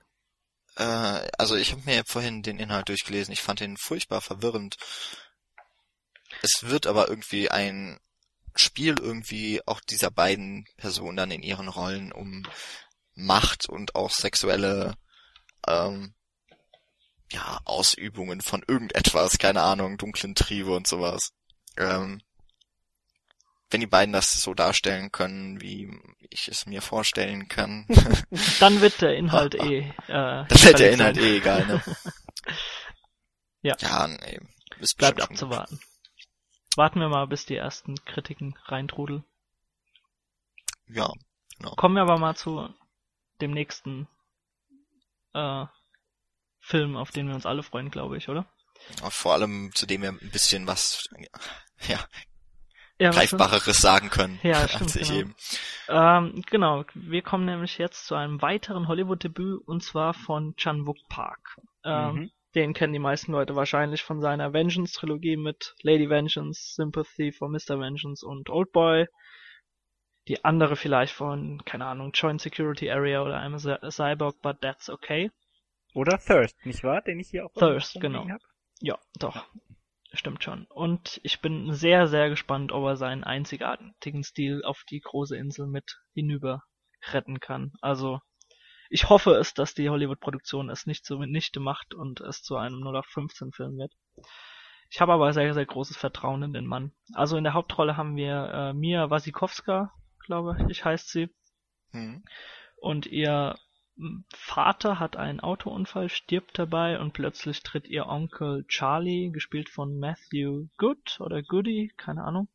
Äh, 0.77 1.29
also 1.37 1.55
ich 1.55 1.73
habe 1.73 1.83
mir 1.85 2.03
vorhin 2.07 2.43
den 2.43 2.59
Inhalt 2.59 2.89
durchgelesen. 2.89 3.35
Ich 3.35 3.43
fand 3.43 3.61
den 3.61 3.77
furchtbar 3.77 4.23
verwirrend. 4.23 4.77
Es 6.41 6.63
wird 6.63 6.87
aber 6.87 7.09
irgendwie 7.09 7.51
ein 7.51 8.01
Spiel 8.57 8.99
irgendwie 8.99 9.61
auch 9.67 9.81
dieser 9.81 10.11
beiden 10.11 10.65
Personen 10.79 11.19
dann 11.19 11.31
in 11.31 11.43
ihren 11.43 11.69
Rollen 11.69 12.13
um 12.13 12.45
Macht 13.15 13.69
und 13.69 13.95
auch 13.95 14.11
sexuelle 14.11 14.95
ähm, 15.67 16.15
ja, 17.31 17.61
Ausübungen 17.67 18.41
von 18.41 18.65
irgendetwas, 18.67 19.37
keine 19.37 19.61
Ahnung, 19.61 19.99
dunklen 19.99 20.35
Triebe 20.35 20.75
und 20.75 20.87
sowas. 20.87 21.33
Ähm, 21.77 22.23
wenn 23.71 23.81
die 23.81 23.87
beiden 23.87 24.13
das 24.13 24.41
so 24.41 24.55
darstellen 24.55 25.13
können, 25.13 25.61
wie 25.61 25.91
ich 26.31 26.49
es 26.49 26.67
mir 26.67 26.83
vorstellen 26.83 27.49
kann. 27.49 27.87
Dann 28.61 28.81
wird 28.81 29.01
der 29.01 29.17
Inhalt 29.17 29.55
eh. 29.55 29.81
Äh, 29.81 29.93
Dann 30.07 30.49
wird 30.49 30.79
der 30.79 30.93
Inhalt 30.93 31.19
eh 31.19 31.37
egal, 31.39 31.67
ne? 31.67 31.83
ja. 33.63 33.77
Ja, 33.81 34.07
nee. 34.09 34.41
Ist 34.81 34.97
Bleibt 34.97 35.21
abzuwarten. 35.21 35.81
Warten 36.77 37.01
wir 37.01 37.09
mal, 37.09 37.27
bis 37.27 37.45
die 37.45 37.57
ersten 37.57 37.97
Kritiken 38.05 38.57
reintrudeln. 38.67 39.25
Ja, 40.87 41.13
genau. 41.59 41.75
Kommen 41.75 41.97
wir 41.97 42.03
aber 42.03 42.19
mal 42.19 42.37
zu 42.37 42.73
dem 43.41 43.51
nächsten 43.51 44.09
äh, 45.35 45.67
Film, 46.61 46.97
auf 46.97 47.11
den 47.11 47.29
wir 47.29 47.35
uns 47.35 47.47
alle 47.47 47.63
freuen, 47.63 47.91
glaube 47.91 48.17
ich, 48.17 48.29
oder? 48.29 48.47
Vor 49.11 49.33
allem, 49.33 49.73
zu 49.75 49.87
dem 49.87 50.03
wir 50.03 50.11
ein 50.11 50.31
bisschen 50.31 50.67
was, 50.67 51.09
ja, 51.89 51.99
ja 52.99 53.11
greifbareres 53.11 53.79
sagen 53.79 54.11
können 54.11 54.39
ja, 54.43 54.55
stimmt, 54.69 54.83
als 54.83 54.97
ich 54.97 55.09
genau. 55.09 55.21
eben. 55.21 55.35
Ähm, 55.89 56.43
genau, 56.51 56.85
wir 56.95 57.23
kommen 57.23 57.45
nämlich 57.47 57.79
jetzt 57.79 58.07
zu 58.07 58.15
einem 58.15 58.43
weiteren 58.43 58.89
Hollywood-Debüt 58.89 59.61
und 59.67 59.83
zwar 59.83 60.15
von 60.15 60.55
Chan 60.57 60.87
Wook 60.87 60.99
Park. 61.09 61.57
Ähm, 61.85 62.15
Mhm. 62.15 62.31
Den 62.55 62.73
kennen 62.73 62.95
die 62.95 62.99
meisten 62.99 63.33
Leute 63.33 63.55
wahrscheinlich 63.57 64.03
von 64.03 64.21
seiner 64.23 64.53
Vengeance-Trilogie 64.55 65.37
mit 65.37 65.75
Lady 65.83 66.09
Vengeance, 66.09 66.75
Sympathy 66.75 67.31
for 67.31 67.49
Mr. 67.51 67.79
Vengeance 67.79 68.25
und 68.27 68.49
Oldboy. 68.49 69.07
Die 70.29 70.45
andere 70.45 70.75
vielleicht 70.75 71.13
von, 71.13 71.63
keine 71.67 71.85
Ahnung, 71.87 72.11
Joint 72.15 72.41
Security 72.41 72.91
Area 72.91 73.23
oder 73.23 73.39
I'm 73.39 73.55
a 73.55 73.59
Cy- 73.59 73.91
Cyborg, 73.91 74.41
but 74.43 74.61
that's 74.63 74.89
okay. 74.89 75.31
Oder 75.95 76.19
Thirst, 76.19 76.57
nicht 76.65 76.83
wahr? 76.85 77.03
Den 77.03 77.21
ich 77.21 77.29
hier 77.29 77.45
auch 77.47 77.53
Thirst, 77.53 78.01
genau. 78.01 78.27
hab. 78.29 78.41
Ja, 78.81 78.99
doch. 79.19 79.45
Stimmt 80.19 80.43
schon. 80.43 80.65
Und 80.65 81.21
ich 81.23 81.41
bin 81.41 81.73
sehr, 81.73 82.09
sehr 82.09 82.29
gespannt, 82.29 82.73
ob 82.73 82.85
er 82.87 82.97
seinen 82.97 83.23
einzigartigen 83.23 84.25
Stil 84.25 84.65
auf 84.65 84.83
die 84.91 84.99
große 84.99 85.37
Insel 85.37 85.69
mit 85.69 86.01
hinüber 86.13 86.65
retten 87.13 87.39
kann. 87.39 87.71
Also, 87.83 88.19
ich 88.91 89.09
hoffe 89.09 89.35
es, 89.35 89.55
dass 89.55 89.75
die 89.75 89.91
Hollywood-Produktion 89.91 90.71
es 90.71 90.87
nicht 90.87 91.05
zunichte 91.05 91.61
macht 91.61 91.95
und 91.95 92.21
es 92.21 92.43
zu 92.43 92.57
einem 92.57 92.83
0815-Film 92.83 93.79
wird. 93.79 93.93
Ich 94.91 95.01
habe 95.01 95.13
aber 95.13 95.33
sehr, 95.33 95.55
sehr 95.55 95.67
großes 95.67 95.97
Vertrauen 95.97 96.43
in 96.43 96.53
den 96.53 96.67
Mann. 96.67 96.91
Also 97.15 97.37
in 97.37 97.45
der 97.45 97.55
Hauptrolle 97.55 97.97
haben 97.97 98.17
wir 98.17 98.51
äh, 98.53 98.73
Mia 98.73 99.11
Wasikowska, 99.11 99.93
glaube 100.27 100.67
ich, 100.69 100.85
heißt 100.85 101.11
sie. 101.11 101.29
Hm. 101.93 102.25
Und 102.81 103.07
ihr 103.07 103.57
Vater 104.33 105.01
hat 105.01 105.17
einen 105.17 105.41
Autounfall, 105.41 106.09
stirbt 106.09 106.59
dabei 106.59 107.01
und 107.01 107.13
plötzlich 107.13 107.63
tritt 107.63 107.89
ihr 107.89 108.07
Onkel 108.07 108.65
Charlie, 108.69 109.31
gespielt 109.31 109.69
von 109.69 109.99
Matthew 109.99 110.67
Good 110.77 111.21
oder 111.21 111.43
Goody, 111.43 111.93
keine 111.97 112.23
Ahnung, 112.23 112.49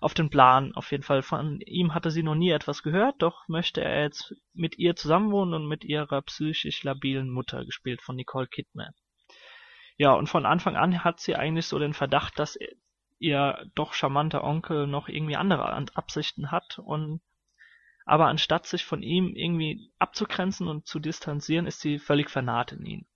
auf 0.00 0.14
den 0.14 0.30
Plan. 0.30 0.74
Auf 0.74 0.92
jeden 0.92 1.02
Fall 1.02 1.22
von 1.22 1.60
ihm 1.60 1.92
hatte 1.94 2.10
sie 2.10 2.22
noch 2.22 2.36
nie 2.36 2.50
etwas 2.50 2.82
gehört, 2.82 3.16
doch 3.20 3.48
möchte 3.48 3.82
er 3.82 4.02
jetzt 4.02 4.34
mit 4.52 4.78
ihr 4.78 4.94
zusammenwohnen 4.94 5.54
und 5.54 5.66
mit 5.66 5.84
ihrer 5.84 6.22
psychisch 6.22 6.84
labilen 6.84 7.30
Mutter, 7.30 7.64
gespielt 7.64 8.00
von 8.00 8.14
Nicole 8.14 8.46
Kidman. 8.46 8.94
Ja, 9.96 10.12
und 10.12 10.28
von 10.28 10.46
Anfang 10.46 10.76
an 10.76 11.04
hat 11.04 11.20
sie 11.20 11.34
eigentlich 11.36 11.66
so 11.66 11.78
den 11.78 11.94
Verdacht, 11.94 12.38
dass 12.38 12.58
ihr 13.18 13.66
doch 13.74 13.94
charmanter 13.94 14.44
Onkel 14.44 14.86
noch 14.86 15.08
irgendwie 15.08 15.36
andere 15.36 15.66
An- 15.66 15.90
Absichten 15.94 16.50
hat 16.50 16.78
und 16.78 17.22
aber 18.06 18.28
anstatt 18.28 18.66
sich 18.66 18.84
von 18.84 19.02
ihm 19.02 19.34
irgendwie 19.34 19.90
abzugrenzen 19.98 20.68
und 20.68 20.86
zu 20.86 21.00
distanzieren, 21.00 21.66
ist 21.66 21.80
sie 21.80 21.98
völlig 21.98 22.30
vernarrt 22.30 22.72
in 22.72 22.86
ihn. 22.86 23.06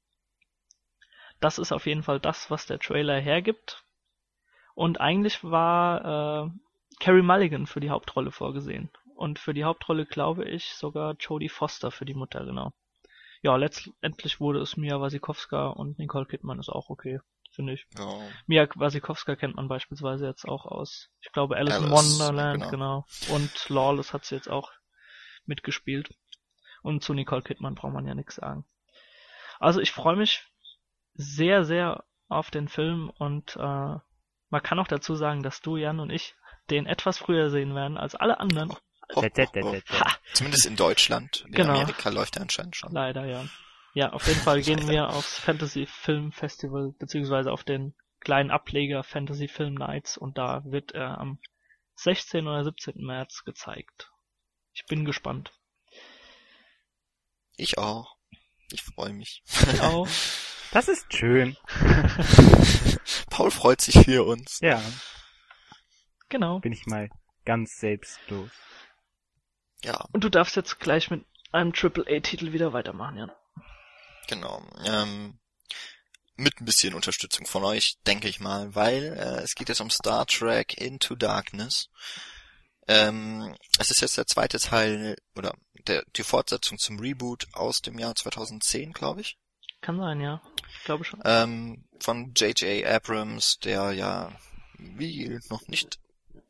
Das 1.39 1.59
ist 1.59 1.73
auf 1.73 1.87
jeden 1.87 2.03
Fall 2.03 2.19
das, 2.21 2.51
was 2.51 2.67
der 2.67 2.81
Trailer 2.81 3.19
hergibt. 3.19 3.85
Und 4.75 5.01
eigentlich 5.01 5.45
war 5.45 6.45
äh, 6.45 6.51
Carrie 6.99 7.23
Mulligan 7.23 7.67
für 7.67 7.81
die 7.81 7.91
Hauptrolle 7.91 8.33
vorgesehen. 8.33 8.91
Und 9.15 9.39
für 9.39 9.55
die 9.55 9.65
Hauptrolle 9.65 10.07
glaube 10.07 10.45
ich 10.45 10.75
sogar 10.75 11.15
Jodie 11.15 11.49
Foster 11.49 11.91
für 11.91 12.05
die 12.05 12.15
Mutter, 12.15 12.45
genau. 12.45 12.73
Ja, 13.43 13.57
letztendlich 13.57 14.41
wurde 14.41 14.61
es 14.61 14.77
Mia 14.77 15.01
Wasikowska 15.01 15.69
und 15.69 15.99
Nicole 15.99 16.27
Kidman 16.27 16.59
ist 16.59 16.69
auch 16.69 16.91
okay, 16.91 17.21
finde 17.53 17.75
ich. 17.75 17.87
Ja. 17.97 18.19
Mia 18.47 18.69
Wasikowska 18.75 19.37
kennt 19.37 19.55
man 19.55 19.69
beispielsweise 19.69 20.27
jetzt 20.27 20.47
auch 20.47 20.67
aus, 20.67 21.11
ich 21.21 21.33
glaube, 21.33 21.57
Alice, 21.57 21.79
in 21.79 21.85
Alice, 21.85 22.19
Wonderland, 22.19 22.71
genau. 22.71 23.07
genau. 23.25 23.35
Und 23.35 23.69
Lawless 23.69 24.13
hat 24.13 24.25
sie 24.25 24.35
jetzt 24.35 24.51
auch 24.51 24.71
mitgespielt. 25.51 26.15
Und 26.83 27.05
zu 27.05 27.13
Nicole 27.13 27.43
Kidman 27.43 27.75
braucht 27.75 27.93
man 27.93 28.07
ja 28.07 28.15
nichts 28.15 28.37
sagen. 28.37 28.65
Also 29.59 29.81
ich 29.81 29.93
freue 29.93 30.17
mich 30.17 30.47
sehr, 31.13 31.65
sehr 31.65 32.05
auf 32.29 32.51
den 32.51 32.69
Film 32.69 33.11
und 33.19 33.57
äh, 33.57 33.61
man 34.53 34.63
kann 34.63 34.79
auch 34.79 34.89
dazu 34.89 35.15
sagen, 35.15 35.43
dass 35.43 35.61
du, 35.61 35.77
Jan 35.77 36.01
und 36.01 36.11
ich 36.11 36.35
den 36.71 36.87
etwas 36.87 37.19
früher 37.19 37.51
sehen 37.51 37.75
werden 37.75 37.99
als 37.99 38.15
alle 38.15 38.41
anderen. 38.41 38.71
Dä, 38.71 38.77
ho. 39.17 39.21
dä, 39.21 39.47
dä. 39.47 39.83
Zumindest 40.33 40.67
in 40.67 40.77
Deutschland. 40.77 41.45
In 41.47 41.53
Genau. 41.53 41.75
Amerika 41.75 42.09
läuft 42.11 42.37
er 42.37 42.43
anscheinend 42.43 42.77
schon. 42.77 42.93
Leider, 42.93 43.27
ja. 43.27 43.45
Ja, 43.93 44.13
auf 44.13 44.27
jeden 44.29 44.41
Fall 44.41 44.63
gehen 44.63 44.89
wir 44.89 45.09
aufs 45.09 45.39
Fantasy 45.39 45.87
Film 45.87 46.31
Festival, 46.31 46.95
beziehungsweise 46.99 47.51
auf 47.51 47.65
den 47.65 47.95
kleinen 48.21 48.51
Ableger 48.51 49.03
Fantasy 49.03 49.49
Film 49.49 49.75
Nights 49.75 50.17
und 50.17 50.39
da 50.39 50.63
wird 50.65 50.93
er 50.93 51.19
am 51.19 51.41
16. 51.97 52.47
oder 52.47 52.63
17. 52.65 53.05
März 53.05 53.43
gezeigt. 53.45 54.13
Ich 54.73 54.85
bin 54.87 55.05
gespannt. 55.05 55.53
Ich 57.57 57.79
auch. 57.79 58.17
Ich 58.73 58.83
freue 58.83 59.13
mich. 59.13 59.43
Ich 59.73 59.81
auch. 59.81 60.09
Das 60.73 60.87
ist 60.87 61.13
schön. 61.13 61.57
Paul 63.29 63.51
freut 63.51 63.81
sich 63.81 64.05
für 64.05 64.25
uns. 64.25 64.61
Ja, 64.61 64.81
genau. 66.29 66.61
bin 66.61 66.73
ich 66.73 66.87
mal 66.87 67.11
ganz 67.45 67.79
selbstlos. 67.81 68.51
Ja, 69.83 70.05
Und 70.13 70.23
du 70.23 70.29
darfst 70.29 70.55
jetzt 70.55 70.79
gleich 70.79 71.11
mit 71.11 71.25
einem 71.51 71.73
Triple-A-Titel 71.73 72.53
wieder 72.53 72.73
weitermachen, 72.73 73.17
Jan. 73.17 73.33
genau. 74.29 74.63
Ähm, 74.85 75.41
mit 76.37 76.61
ein 76.61 76.67
bisschen 76.67 76.95
Unterstützung 76.95 77.47
von 77.47 77.65
euch, 77.65 77.99
denke 78.07 78.29
ich 78.29 78.39
mal, 78.39 78.73
weil 78.73 79.03
äh, 79.19 79.43
es 79.43 79.57
geht 79.57 79.71
jetzt 79.71 79.81
um 79.81 79.91
Star 79.91 80.25
Trek 80.25 80.79
Into 80.81 81.17
Darkness. 81.17 81.89
Ähm, 82.91 83.55
es 83.79 83.91
ist 83.91 84.01
jetzt 84.01 84.19
der 84.19 84.27
zweite 84.27 84.59
Teil 84.59 85.17
oder 85.37 85.55
der, 85.87 86.03
die 86.17 86.25
Fortsetzung 86.25 86.77
zum 86.77 86.99
Reboot 86.99 87.47
aus 87.53 87.81
dem 87.83 87.99
Jahr 87.99 88.17
2010, 88.17 88.93
glaube 88.93 89.21
ich. 89.21 89.39
Kann 89.81 89.97
sein, 89.97 90.21
ja. 90.21 90.43
Ich 90.69 90.85
glaube 90.85 91.05
schon. 91.05 91.21
ähm, 91.25 91.85
von 92.01 92.33
J.J. 92.35 92.85
Abrams, 92.85 93.59
der 93.59 93.93
ja, 93.93 94.33
wie 94.77 95.39
noch 95.49 95.67
nicht 95.69 96.01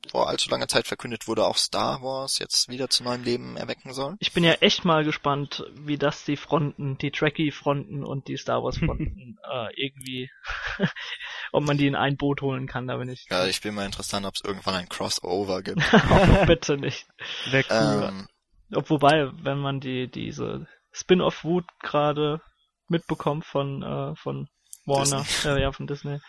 vor 0.09 0.29
allzu 0.29 0.51
langer 0.51 0.69
Zeit 0.69 0.87
verkündet 0.87 1.29
wurde, 1.29 1.45
auch 1.45 1.57
Star 1.57 2.03
Wars 2.03 2.39
jetzt 2.39 2.69
wieder 2.69 2.89
zu 2.89 3.05
neuem 3.05 3.23
Leben 3.23 3.57
erwecken 3.57 3.93
soll. 3.93 4.17
Ich 4.19 4.33
bin 4.33 4.45
ja 4.45 4.53
echt 4.55 4.85
mal 4.85 5.05
gespannt, 5.05 5.65
wie 5.75 5.99
das 5.99 6.25
die 6.25 6.37
Fronten, 6.37 6.97
die 6.99 7.11
Trekkie-Fronten 7.11 8.05
und 8.05 8.29
die 8.29 8.37
Star 8.37 8.63
Wars-Fronten 8.63 9.39
äh, 9.51 9.69
irgendwie, 9.75 10.31
ob 11.53 11.65
man 11.65 11.77
die 11.77 11.87
in 11.87 11.95
ein 11.95 12.17
Boot 12.17 12.43
holen 12.43 12.67
kann, 12.67 12.87
da 12.87 12.97
bin 12.97 13.09
ich. 13.09 13.27
Ja, 13.31 13.47
ich 13.47 13.61
bin 13.61 13.75
mal 13.75 13.87
interessant, 13.87 14.27
ob 14.27 14.35
es 14.35 14.45
irgendwann 14.45 14.75
ein 14.75 14.89
Crossover 14.89 15.63
gibt. 15.63 15.81
Oh, 16.13 16.47
bitte 16.47 16.77
nicht. 16.77 17.07
Wäre 17.51 17.65
cool. 17.71 18.09
ähm, 18.09 18.29
Ob, 18.75 18.91
wobei, 18.91 19.31
wenn 19.43 19.59
man 19.59 19.81
die 19.81 20.11
diese 20.11 20.67
Spin-off-Wut 20.93 21.65
gerade 21.81 22.41
mitbekommt 22.89 23.45
von 23.45 23.83
äh, 23.83 24.17
von 24.17 24.49
Warner, 24.87 25.25
äh, 25.45 25.61
ja 25.61 25.73
von 25.73 25.87
Disney. 25.87 26.21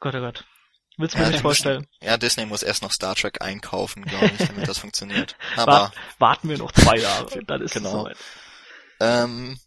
Gott, 0.00 0.14
oh 0.14 0.20
Gott. 0.20 0.44
Willst 0.96 1.14
du 1.14 1.18
mir 1.18 1.24
ja, 1.24 1.30
nicht 1.30 1.40
vorstellen? 1.40 1.86
Ja, 2.00 2.16
Disney 2.16 2.46
muss 2.46 2.62
erst 2.62 2.82
noch 2.82 2.92
Star 2.92 3.14
Trek 3.16 3.42
einkaufen, 3.42 4.04
glaube 4.04 4.30
ich, 4.38 4.46
damit 4.46 4.68
das 4.68 4.78
funktioniert. 4.84 5.36
Aber 5.56 5.92
Warten 6.18 6.48
wir 6.48 6.58
noch 6.58 6.72
zwei 6.72 6.96
Jahre, 6.98 7.42
dann 7.46 7.62
ist 7.62 7.72
Genau. 7.74 7.88
es 7.88 7.92
soweit. 7.94 8.16
Ähm, 9.00 9.58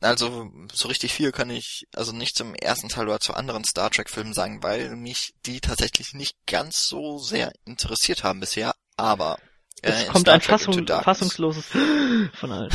also 0.00 0.50
so 0.72 0.88
richtig 0.88 1.12
viel 1.12 1.32
kann 1.32 1.50
ich 1.50 1.86
also 1.94 2.12
nicht 2.12 2.36
zum 2.36 2.54
ersten 2.54 2.88
Teil 2.88 3.08
oder 3.08 3.20
zu 3.20 3.34
anderen 3.34 3.64
Star 3.64 3.90
Trek 3.90 4.10
Filmen 4.10 4.32
sagen, 4.34 4.62
weil 4.62 4.94
mich 4.96 5.34
die 5.46 5.60
tatsächlich 5.60 6.14
nicht 6.14 6.36
ganz 6.46 6.86
so 6.86 7.18
sehr 7.18 7.52
interessiert 7.64 8.22
haben 8.24 8.40
bisher. 8.40 8.74
Aber 8.96 9.38
äh, 9.82 9.90
Es 9.90 10.08
kommt 10.08 10.22
Star 10.26 10.34
ein 10.34 10.40
Fassung, 10.40 10.86
fassungsloses 10.86 11.64
von 12.34 12.52
allen. 12.52 12.70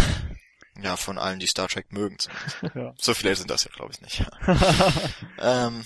Ja, 0.82 0.98
von 0.98 1.18
allen, 1.18 1.40
die 1.40 1.48
Star 1.48 1.68
Trek 1.68 1.92
mögen. 1.92 2.18
Ja. 2.74 2.94
So 3.00 3.14
viele 3.14 3.36
sind 3.36 3.50
das 3.50 3.64
ja, 3.66 3.72
glaube 3.72 3.92
ich, 3.94 4.02
nicht. 4.02 4.26
ähm, 5.40 5.86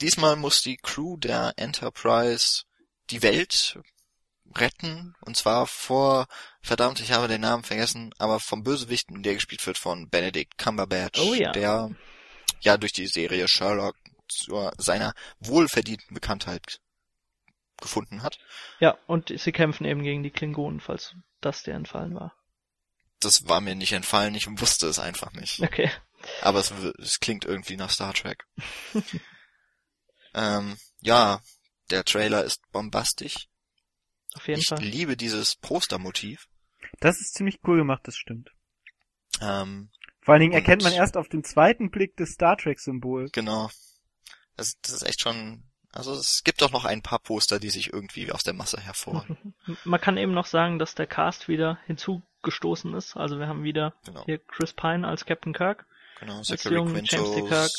diesmal 0.00 0.36
muss 0.36 0.62
die 0.62 0.76
Crew 0.76 1.16
der 1.16 1.54
Enterprise 1.56 2.64
die 3.10 3.22
Welt 3.22 3.78
retten. 4.54 5.14
Und 5.20 5.36
zwar 5.36 5.66
vor, 5.66 6.26
verdammt, 6.62 7.00
ich 7.00 7.12
habe 7.12 7.28
den 7.28 7.40
Namen 7.40 7.62
vergessen, 7.62 8.14
aber 8.18 8.40
vom 8.40 8.62
Bösewichten, 8.62 9.22
der 9.22 9.34
gespielt 9.34 9.66
wird 9.66 9.78
von 9.78 10.08
Benedict 10.08 10.56
Cumberbatch, 10.58 11.20
Oh 11.20 11.34
ja. 11.34 11.52
der 11.52 11.90
ja 12.60 12.76
durch 12.76 12.92
die 12.92 13.06
Serie 13.06 13.48
Sherlock 13.48 13.96
zu 14.28 14.70
seiner 14.78 15.14
wohlverdienten 15.40 16.14
Bekanntheit 16.14 16.80
gefunden 17.80 18.22
hat. 18.22 18.38
Ja, 18.80 18.96
und 19.06 19.32
sie 19.36 19.52
kämpfen 19.52 19.84
eben 19.84 20.02
gegen 20.02 20.22
die 20.22 20.30
Klingonen, 20.30 20.80
falls 20.80 21.14
das 21.40 21.62
dir 21.62 21.74
entfallen 21.74 22.14
war. 22.14 22.34
Das 23.20 23.48
war 23.48 23.60
mir 23.60 23.74
nicht 23.74 23.92
entfallen, 23.92 24.34
ich 24.34 24.46
wusste 24.60 24.86
es 24.88 24.98
einfach 24.98 25.32
nicht. 25.32 25.60
Okay. 25.60 25.90
Aber 26.42 26.58
es, 26.58 26.70
es 26.98 27.20
klingt 27.20 27.44
irgendwie 27.44 27.76
nach 27.76 27.90
Star 27.90 28.14
Trek. 28.14 28.44
ähm, 30.36 30.76
ja, 31.00 31.40
der 31.90 32.04
Trailer 32.04 32.44
ist 32.44 32.60
bombastisch. 32.70 33.48
Auf 34.34 34.46
jeden 34.46 34.60
Ich 34.60 34.68
Fall. 34.68 34.78
liebe 34.80 35.16
dieses 35.16 35.56
Postermotiv. 35.56 36.46
Das 37.00 37.20
ist 37.20 37.34
ziemlich 37.34 37.58
cool 37.66 37.78
gemacht, 37.78 38.02
das 38.04 38.16
stimmt. 38.16 38.50
Ähm, 39.40 39.90
Vor 40.22 40.34
allen 40.34 40.40
Dingen 40.42 40.52
erkennt 40.52 40.82
man 40.82 40.92
erst 40.92 41.16
auf 41.16 41.28
den 41.28 41.42
zweiten 41.44 41.90
Blick 41.90 42.16
das 42.16 42.30
Star 42.30 42.56
Trek-Symbol. 42.56 43.30
genau. 43.32 43.70
Das, 44.56 44.74
das 44.82 44.92
ist 44.92 45.02
echt 45.02 45.20
schon. 45.20 45.64
Also 45.92 46.12
es 46.14 46.42
gibt 46.44 46.60
doch 46.62 46.70
noch 46.72 46.84
ein 46.84 47.00
paar 47.02 47.18
Poster, 47.18 47.58
die 47.58 47.70
sich 47.70 47.92
irgendwie 47.92 48.30
aus 48.32 48.42
der 48.42 48.52
Masse 48.54 48.78
hervorheben. 48.80 49.54
Man 49.84 50.00
kann 50.00 50.16
eben 50.18 50.32
noch 50.32 50.46
sagen, 50.46 50.78
dass 50.78 50.94
der 50.94 51.06
Cast 51.06 51.48
wieder 51.48 51.78
hinzugestoßen 51.86 52.92
ist. 52.94 53.16
Also 53.16 53.38
wir 53.38 53.48
haben 53.48 53.64
wieder 53.64 53.94
Genau. 54.04 54.24
hier 54.26 54.38
Chris 54.38 54.72
Pine 54.74 55.06
als 55.08 55.24
Captain 55.24 55.54
Kirk. 55.54 55.86
Genau. 56.20 56.42
Zachary 56.42 56.74
jungen 56.76 56.94
James 57.04 57.08
T. 57.08 57.16
Quinto, 57.40 57.46
Kirk. 57.48 57.70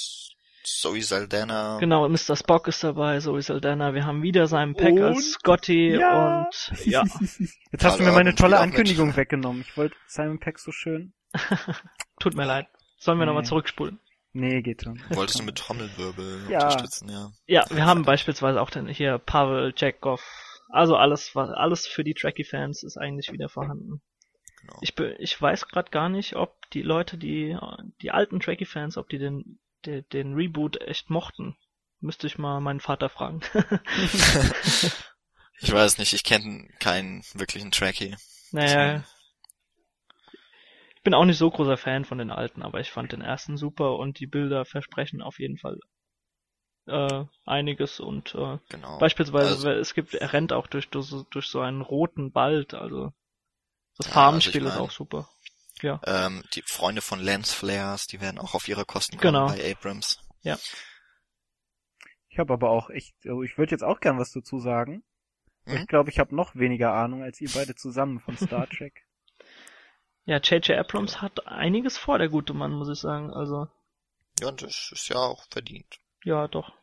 Zoe 0.68 1.02
Saldana. 1.02 1.78
Genau, 1.80 2.08
Mr. 2.10 2.36
Spock 2.36 2.68
ist 2.68 2.84
dabei, 2.84 3.20
Zoe 3.20 3.42
Saldana. 3.42 3.94
Wir 3.94 4.06
haben 4.06 4.22
wieder 4.22 4.48
Simon 4.48 4.76
Peck 4.76 4.94
Und? 4.94 5.04
als 5.04 5.32
Scotty 5.34 5.96
Ja. 5.98 6.46
und 6.48 6.86
ja, 6.86 7.04
Jetzt 7.72 7.84
hast 7.86 8.00
du 8.00 8.04
mir 8.04 8.12
meine 8.12 8.36
tolle 8.36 8.58
auch 8.58 8.66
mit. 8.66 8.72
Ankündigung 8.72 9.16
weggenommen. 9.16 9.62
Ich 9.68 9.78
wollte 9.78 9.96
Simon 10.08 10.40
Peck 10.40 10.60
so 10.60 10.72
schön. 10.72 11.14
tut 12.20 12.36
mir 12.36 12.46
leid. 12.46 12.68
Sollen 13.00 13.18
wir 13.20 13.26
Nee. 13.26 13.30
nochmal 13.32 13.46
zurückspulen? 13.46 14.00
Nee, 14.34 14.62
geht 14.62 14.84
schon. 14.84 15.02
Wolltest 15.10 15.40
du 15.40 15.44
mit 15.44 15.58
Trommelwirbel 15.58 16.46
Ja. 16.50 16.64
unterstützen, 16.66 17.10
ja. 17.10 17.32
Ja, 17.48 17.66
wir 17.70 17.86
haben 17.86 18.04
beispielsweise 18.04 18.62
auch 18.62 18.70
den 18.70 18.88
hier 18.88 19.18
Pavel 19.18 19.74
Chekhov. 19.74 20.22
Also 20.70 20.96
alles, 20.96 21.34
was 21.34 21.50
alles 21.50 21.88
für 21.88 22.04
die 22.04 22.14
Trekkie-Fans 22.14 22.84
ist 22.84 22.98
eigentlich 22.98 23.32
wieder 23.32 23.50
vorhanden. 23.50 24.02
Genau. 24.62 24.78
Ich, 24.82 24.98
ich 25.20 25.42
weiß 25.42 25.68
gerade 25.70 25.92
gar 25.92 26.10
nicht, 26.10 26.36
ob 26.36 26.56
die 26.72 26.82
Leute, 26.82 27.18
die 27.18 27.58
die 28.02 28.12
alten 28.12 28.40
Trekkie-Fans, 28.40 28.98
ob 28.98 29.08
die 29.10 29.18
den, 29.18 29.60
den 29.88 30.06
den 30.10 30.34
Reboot 30.36 30.80
echt 30.82 31.10
mochten. 31.10 31.58
Müsste 32.00 32.28
ich 32.28 32.38
mal 32.38 32.60
meinen 32.60 32.80
Vater 32.82 33.10
fragen. 33.10 33.42
Ich 35.60 35.72
weiß 35.72 35.98
nicht, 35.98 36.14
ich 36.14 36.24
kenne 36.24 36.68
keinen 36.80 37.24
wirklichen 37.34 37.72
Trekkie. 37.72 38.16
naja, 38.52 39.04
ich 40.96 41.02
bin 41.02 41.16
auch 41.16 41.26
nicht 41.26 41.40
so 41.40 41.50
großer 41.50 41.78
Fan 41.78 42.06
von 42.06 42.20
den 42.20 42.30
alten, 42.30 42.62
aber 42.62 42.80
ich 42.80 42.92
fand 42.92 43.12
den 43.12 43.22
ersten 43.22 43.58
super 43.58 43.96
und 43.98 44.20
die 44.20 44.28
Bilder 44.28 44.66
versprechen 44.66 45.22
auf 45.24 45.40
jeden 45.40 45.58
Fall 45.58 45.80
äh, 46.86 47.24
einiges 47.46 48.00
und 48.00 48.36
äh, 48.36 48.60
Genau. 48.70 49.00
Beispielsweise, 49.00 49.50
Also- 49.50 49.70
es 49.72 49.94
gibt, 49.96 50.14
er 50.14 50.32
rennt 50.32 50.54
auch 50.54 50.68
durch, 50.68 50.90
durch, 50.90 51.08
so- 51.08 51.24
durch 51.32 51.48
so 51.48 51.60
einen 51.62 51.82
roten 51.82 52.36
Wald, 52.36 52.76
also 52.76 53.12
das 53.98 54.06
Ja, 54.08 54.14
Farbenspiel 54.14 54.62
also 54.62 54.68
ich 54.68 54.74
ist 54.74 54.80
mein- 54.80 54.88
auch 54.88 54.92
super. 54.92 55.30
Ja, 55.82 56.02
Ähm, 56.06 56.44
die 56.54 56.64
Freunde 56.66 57.02
von 57.02 57.20
Lance 57.20 57.56
Flares, 57.56 58.08
die 58.08 58.20
werden 58.22 58.40
auch 58.40 58.54
auf 58.56 58.68
ihre 58.68 58.86
Kosten 58.86 59.18
Genau. 59.18 59.46
kommen 59.48 59.58
bei 59.58 59.72
Abrams. 59.72 60.20
Ich 62.30 62.40
habe 62.40 62.54
aber 62.54 62.70
auch 62.70 62.90
echt, 62.90 63.16
also 63.26 63.42
ich 63.44 63.58
würde 63.58 63.72
jetzt 63.72 63.84
auch 63.84 64.00
gern 64.00 64.20
was 64.20 64.32
dazu 64.32 64.60
sagen. 64.60 65.04
Mhm. 65.66 65.78
Ich 65.78 65.88
glaube, 65.88 66.10
ich 66.10 66.20
habe 66.20 66.36
noch 66.36 66.56
weniger 66.56 66.94
Ahnung 66.94 67.24
als 67.24 67.42
ihr 67.42 67.50
beide 67.54 67.76
zusammen 67.76 68.20
von 68.20 68.38
Star 68.38 68.68
Trek. 68.70 69.06
ja, 70.26 70.38
J.J. 70.38 70.78
Abrams 70.78 71.22
hat 71.22 71.48
einiges 71.48 71.98
vor, 71.98 72.18
der 72.20 72.30
gute 72.30 72.54
Mann, 72.54 72.72
muss 72.72 72.90
ich 72.90 73.00
sagen. 73.00 73.32
Also, 73.32 73.68
Ja, 74.40 74.50
und 74.50 74.62
das 74.62 74.92
ist 74.92 75.08
ja 75.10 75.18
auch 75.18 75.46
verdient. 75.50 76.00
ja, 76.24 76.48
doch. 76.48 76.74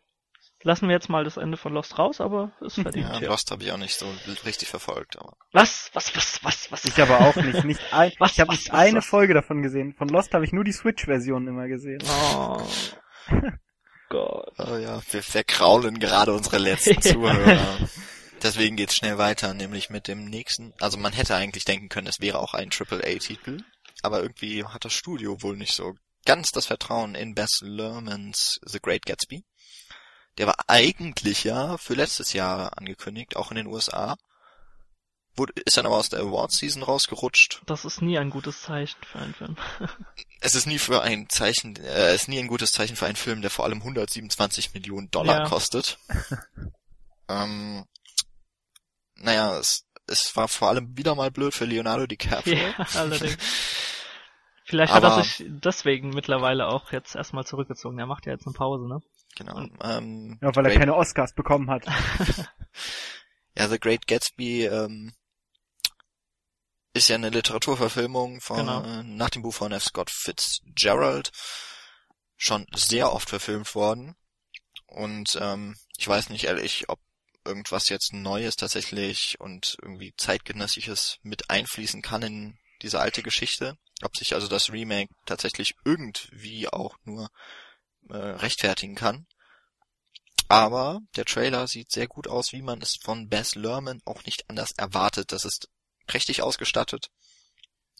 Lassen 0.65 0.89
wir 0.89 0.95
jetzt 0.95 1.11
mal 1.11 1.25
das 1.25 1.37
Ende 1.37 1.59
von 1.59 1.75
Lost 1.75 1.99
raus, 1.99 2.23
aber 2.23 2.53
ist 2.63 2.75
verdient. 2.83 3.09
Ja, 3.09 3.21
ja. 3.21 3.29
Lost 3.29 3.51
habe 3.51 3.63
ich 3.63 3.71
auch 3.71 3.77
nicht 3.77 3.99
so 3.99 4.07
richtig 4.47 4.69
verfolgt, 4.69 5.19
aber 5.19 5.37
Was? 5.53 5.91
Was? 5.93 6.17
Was? 6.17 6.43
Was? 6.43 6.73
Was? 6.73 6.85
Ich 6.87 7.01
aber 7.01 7.21
auch 7.21 7.37
nicht. 7.37 7.65
nicht 7.65 7.81
ein, 7.93 8.13
Was, 8.19 8.33
ich 8.33 8.41
habe 8.41 8.49
was, 8.49 8.59
nicht 8.59 8.73
was, 8.73 8.81
eine 8.81 8.99
was? 8.99 9.07
Folge 9.07 9.35
davon 9.35 9.63
gesehen. 9.63 9.95
Von 9.95 10.09
Lost 10.09 10.33
habe 10.33 10.45
ich 10.45 10.53
nur 10.53 10.65
die 10.65 10.73
Switch-Version 10.73 11.47
immer 11.47 11.69
gesehen. 11.69 12.03
Oh. 12.09 12.63
Gott. 14.09 14.53
oh 14.59 14.77
ja, 14.77 15.01
wir 15.11 15.23
verkraulen 15.23 15.99
gerade 15.99 16.33
unsere 16.33 16.59
letzten 16.59 17.01
Zuhörer. 17.01 17.79
Deswegen 18.43 18.77
geht's 18.77 18.95
schnell 18.95 19.19
weiter, 19.19 19.55
nämlich 19.55 19.91
mit 19.91 20.09
dem 20.09 20.27
nächsten. 20.27 20.73
Also 20.79 20.99
man 20.99 21.13
hätte 21.13 21.35
eigentlich 21.35 21.65
denken 21.65 21.89
können, 21.89 22.07
es 22.07 22.21
wäre 22.21 22.39
auch 22.39 22.55
ein 22.55 22.71
AAA-Titel, 22.71 23.59
aber 24.03 24.23
irgendwie 24.23 24.65
hat 24.65 24.85
das 24.85 24.93
Studio 24.93 25.43
wohl 25.43 25.57
nicht 25.57 25.75
so 25.75 25.95
ganz 26.25 26.49
das 26.53 26.67
Vertrauen 26.67 27.15
in 27.15 27.35
Bess 27.35 27.61
Lermans 27.63 28.59
The 28.65 28.81
Great 28.81 29.05
Gatsby. 29.07 29.45
Der 30.39 30.47
war 30.49 30.57
eigentlich 30.67 31.45
ja 31.45 31.77
für 31.79 31.95
letztes 31.95 32.33
Jahr 32.33 32.77
angekündigt, 32.79 33.37
auch 33.37 33.51
in 33.51 33.57
den 33.57 33.67
USA. 33.67 34.17
Wurde, 35.37 35.53
ist 35.65 35.77
dann 35.77 35.87
aber 35.87 35.97
aus 35.97 36.09
der 36.11 36.21
Awards-Season 36.21 36.83
rausgerutscht. 36.85 37.61
Das 37.67 37.85
ist 37.85 38.01
nie 38.01 38.19
ein 38.19 38.31
gutes 38.31 38.63
Zeichen 38.63 39.03
für 39.05 39.19
einen 39.19 39.35
Film. 39.35 39.57
Es 40.41 40.55
ist 40.55 40.67
nie 40.67 40.79
für 40.79 41.01
ein 41.03 41.29
Zeichen, 41.31 41.75
äh, 41.77 42.09
es 42.13 42.23
ist 42.23 42.29
nie 42.29 42.39
ein 42.39 42.49
gutes 42.49 42.71
Zeichen 42.71 42.97
für 42.97 43.07
einen 43.07 43.17
Film, 43.17 43.41
der 43.41 43.51
vor 43.51 43.65
allem 43.65 43.79
127 43.79 44.75
Millionen 44.75 45.11
Dollar 45.11 45.39
Ja. 45.45 45.49
kostet. 45.49 45.99
ähm, 47.31 47.87
naja, 49.17 49.59
es, 49.59 49.87
es 50.07 50.37
war 50.37 50.49
vor 50.49 50.69
allem 50.69 50.97
wieder 50.99 51.15
mal 51.15 51.31
blöd 51.31 51.55
für 51.55 51.65
Leonardo 51.65 52.07
DiCaprio. 52.07 52.57
ja, 52.59 52.75
allerdings. 52.95 53.39
Vielleicht 54.67 54.93
hat 54.93 55.03
Aber- 55.03 55.17
er 55.17 55.25
sich 55.25 55.45
deswegen 55.49 56.11
mittlerweile 56.11 56.67
auch 56.69 56.93
jetzt 56.93 57.15
erstmal 57.17 57.47
zurückgezogen. 57.47 57.99
Er 57.99 58.07
macht 58.07 58.27
ja 58.27 58.33
jetzt 58.33 58.47
eine 58.47 58.55
Pause, 58.55 58.87
ne? 58.87 59.01
Genau. 59.37 59.67
Ähm, 59.83 60.39
Ja, 60.43 60.55
weil 60.55 60.65
er 60.67 60.71
Great, 60.71 60.79
keine 60.81 60.95
Oscars 60.95 61.35
bekommen 61.35 61.71
hat. 61.71 61.85
ja, 63.57 63.69
The 63.69 63.79
Great 63.81 64.07
Gatsby 64.07 64.67
ähm, 64.67 65.13
ist 66.93 67.09
ja 67.09 67.17
eine 67.17 67.31
Literaturverfilmung 67.31 68.41
von 68.41 68.59
Genau. 68.59 68.83
äh, 68.85 69.03
nach 69.03 69.31
dem 69.31 69.43
Buch 69.43 69.55
von 69.55 69.73
F. 69.73 69.85
Scott 69.85 70.11
Fitzgerald 70.11 71.33
schon 72.37 72.67
sehr 72.75 73.13
oft 73.13 73.29
verfilmt 73.29 73.75
worden. 73.75 74.15
Und 74.87 75.37
ähm, 75.41 75.77
ich 75.97 76.07
weiß 76.07 76.31
nicht 76.31 76.45
ehrlich, 76.45 76.89
ob 76.89 77.01
irgendwas 77.45 77.89
jetzt 77.89 78.13
Neues 78.13 78.57
tatsächlich 78.57 79.41
und 79.41 79.77
irgendwie 79.83 80.15
zeitgenössisches 80.17 81.19
mit 81.23 81.51
einfließen 81.51 82.01
kann 82.01 82.23
in 82.23 82.59
diese 82.83 83.01
alte 83.01 83.23
Geschichte. 83.23 83.77
Ob 84.03 84.17
sich 84.17 84.35
also 84.35 84.47
das 84.49 84.71
Remake 84.71 85.13
tatsächlich 85.27 85.75
irgendwie 85.85 86.69
auch 86.69 86.97
nur 87.05 87.29
äh, 88.11 88.17
rechtfertigen 88.17 88.95
kann. 88.95 89.27
Aber 90.49 91.01
der 91.17 91.25
Trailer 91.25 91.67
sieht 91.67 91.91
sehr 91.91 92.07
gut 92.07 92.29
aus, 92.29 92.53
wie 92.53 92.63
man 92.63 92.83
es 92.83 92.97
von 93.03 93.29
Bess 93.29 93.55
Lerman 93.55 94.01
auch 94.05 94.25
nicht 94.25 94.49
anders 94.49 94.73
erwartet. 94.73 95.33
Das 95.33 95.45
ist 95.45 95.69
prächtig 96.07 96.43
ausgestattet. 96.43 97.11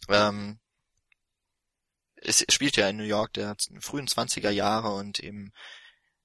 Ähm, 0.09 0.61
es 2.17 2.45
spielt 2.51 2.77
ja 2.77 2.89
in 2.89 2.97
New 2.97 3.05
York 3.05 3.33
der 3.35 3.57
frühen 3.81 4.07
20er 4.07 4.51
Jahre 4.51 4.95
und 4.95 5.21
eben 5.21 5.53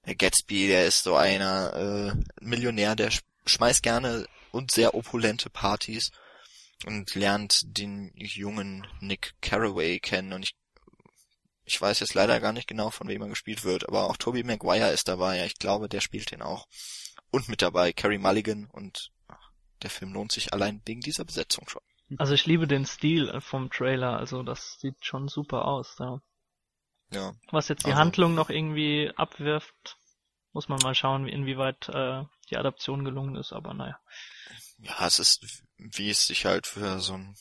der 0.06 0.16
Gatsby, 0.16 0.68
der 0.68 0.86
ist 0.86 1.04
so 1.04 1.16
einer 1.16 1.74
äh, 1.74 2.44
Millionär, 2.44 2.96
der 2.96 3.12
sch 3.12 3.22
schmeißt 3.46 3.82
gerne 3.82 4.28
und 4.52 4.72
sehr 4.72 4.94
opulente 4.94 5.50
Partys 5.50 6.12
und 6.86 7.16
lernt 7.16 7.62
den 7.66 8.12
jungen 8.16 8.86
Nick 9.00 9.34
Carraway 9.42 10.00
kennen 10.00 10.34
und 10.34 10.44
ich 10.44 10.56
ich 11.70 11.80
weiß 11.80 12.00
jetzt 12.00 12.16
leider 12.16 12.40
gar 12.40 12.52
nicht 12.52 12.68
genau, 12.68 12.90
von 12.90 13.08
wem 13.08 13.22
er 13.22 13.28
gespielt 13.30 13.64
wird, 13.64 13.88
aber 13.88 14.10
auch 14.10 14.18
Tobey 14.18 14.44
Maguire 14.44 14.90
ist 14.92 15.08
dabei. 15.08 15.46
Ich 15.46 15.60
glaube, 15.60 15.88
der 15.88 16.02
spielt 16.02 16.32
den 16.32 16.42
auch. 16.42 16.68
Und 17.32 17.48
mit 17.48 17.62
dabei 17.62 17.94
Carrie 17.94 18.18
Mulligan 18.18 18.66
und 18.72 19.12
ach, 19.28 19.52
der 19.84 19.92
Film 19.92 20.14
lohnt 20.14 20.32
sich 20.32 20.52
allein 20.52 20.82
wegen 20.86 21.02
dieser 21.02 21.26
Besetzung 21.26 21.70
schon. 21.70 21.84
Also 22.18 22.34
ich 22.34 22.48
liebe 22.48 22.66
den 22.68 22.88
Stil 22.88 23.40
vom 23.40 23.70
Trailer, 23.70 24.18
also 24.18 24.42
das 24.42 24.80
sieht 24.80 24.96
schon 25.06 25.28
super 25.28 25.66
aus. 25.66 25.96
Ja. 26.00 26.20
Ja, 27.12 27.34
Was 27.52 27.68
jetzt 27.68 27.84
die 27.86 27.92
Also- 27.92 28.00
Handlung 28.00 28.34
noch 28.34 28.50
irgendwie 28.50 29.12
abwirft, 29.16 29.98
muss 30.54 30.70
man 30.70 30.80
mal 30.82 30.96
schauen, 30.96 31.28
wie- 31.28 31.32
inwieweit 31.32 31.88
äh, 31.90 32.24
die 32.50 32.58
Adaption 32.58 33.06
gelungen 33.06 33.36
ist, 33.36 33.54
aber 33.54 33.76
naja. 33.76 34.00
ja, 34.80 35.06
es 35.06 35.20
ist, 35.20 35.64
wie 35.78 36.10
es 36.10 36.26
sich 36.26 36.46
halt 36.46 36.66
für 36.66 37.00
so 37.00 37.14
einen, 37.14 37.36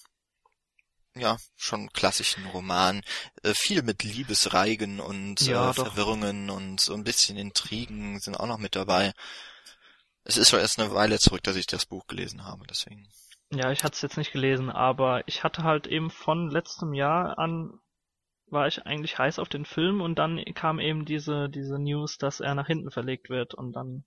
ja, 1.14 1.36
schon 1.56 1.90
klassischen 1.92 2.46
Roman, 2.46 3.02
äh, 3.42 3.54
viel 3.54 3.82
mit 3.82 4.02
Liebesreigen 4.04 5.00
und 5.00 5.40
Ja, 5.40 5.70
äh. 5.70 5.74
Verwirrungen 5.74 6.50
und 6.50 6.80
so 6.80 6.94
ein 6.94 7.04
bisschen 7.04 7.36
Intrigen 7.36 8.20
sind 8.20 8.36
auch 8.36 8.46
noch 8.46 8.58
mit 8.58 8.76
dabei. 8.76 9.12
Es 10.24 10.36
ist 10.36 10.50
schon 10.50 10.60
erst 10.60 10.78
eine 10.78 10.92
Weile 10.94 11.18
zurück, 11.18 11.42
dass 11.42 11.56
ich 11.56 11.66
das 11.66 11.86
Buch 11.86 12.06
gelesen 12.06 12.44
habe, 12.44 12.66
deswegen. 12.66 13.08
Ja, 13.50 13.72
ich 13.72 13.82
hatte 13.82 13.94
es 13.94 14.02
jetzt 14.02 14.18
nicht 14.18 14.32
gelesen, 14.32 14.68
aber 14.70 15.26
ich 15.26 15.42
hatte 15.42 15.62
halt 15.62 15.86
eben 15.86 16.10
von 16.10 16.50
letztem 16.50 16.92
Jahr 16.92 17.38
an 17.38 17.72
war 18.50 18.66
ich 18.66 18.86
eigentlich 18.86 19.18
heiß 19.18 19.38
auf 19.38 19.50
den 19.50 19.66
Film 19.66 20.00
und 20.00 20.18
dann 20.18 20.42
kam 20.54 20.80
eben 20.80 21.04
diese 21.04 21.50
diese 21.50 21.78
News, 21.78 22.16
dass 22.16 22.40
er 22.40 22.54
nach 22.54 22.66
hinten 22.66 22.90
verlegt 22.90 23.28
wird 23.28 23.52
und 23.52 23.72
dann 23.74 24.04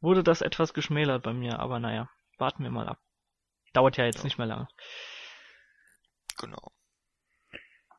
wurde 0.00 0.22
das 0.22 0.40
etwas 0.40 0.72
geschmälert 0.72 1.22
bei 1.24 1.32
mir, 1.32 1.58
aber 1.58 1.80
naja, 1.80 2.08
warten 2.38 2.62
wir 2.62 2.70
mal 2.70 2.88
ab. 2.88 2.98
Dauert 3.72 3.96
ja 3.96 4.04
jetzt 4.04 4.18
Ja. 4.18 4.24
nicht 4.24 4.38
mehr 4.38 4.46
lange. 4.46 4.68
Genau. 6.40 6.72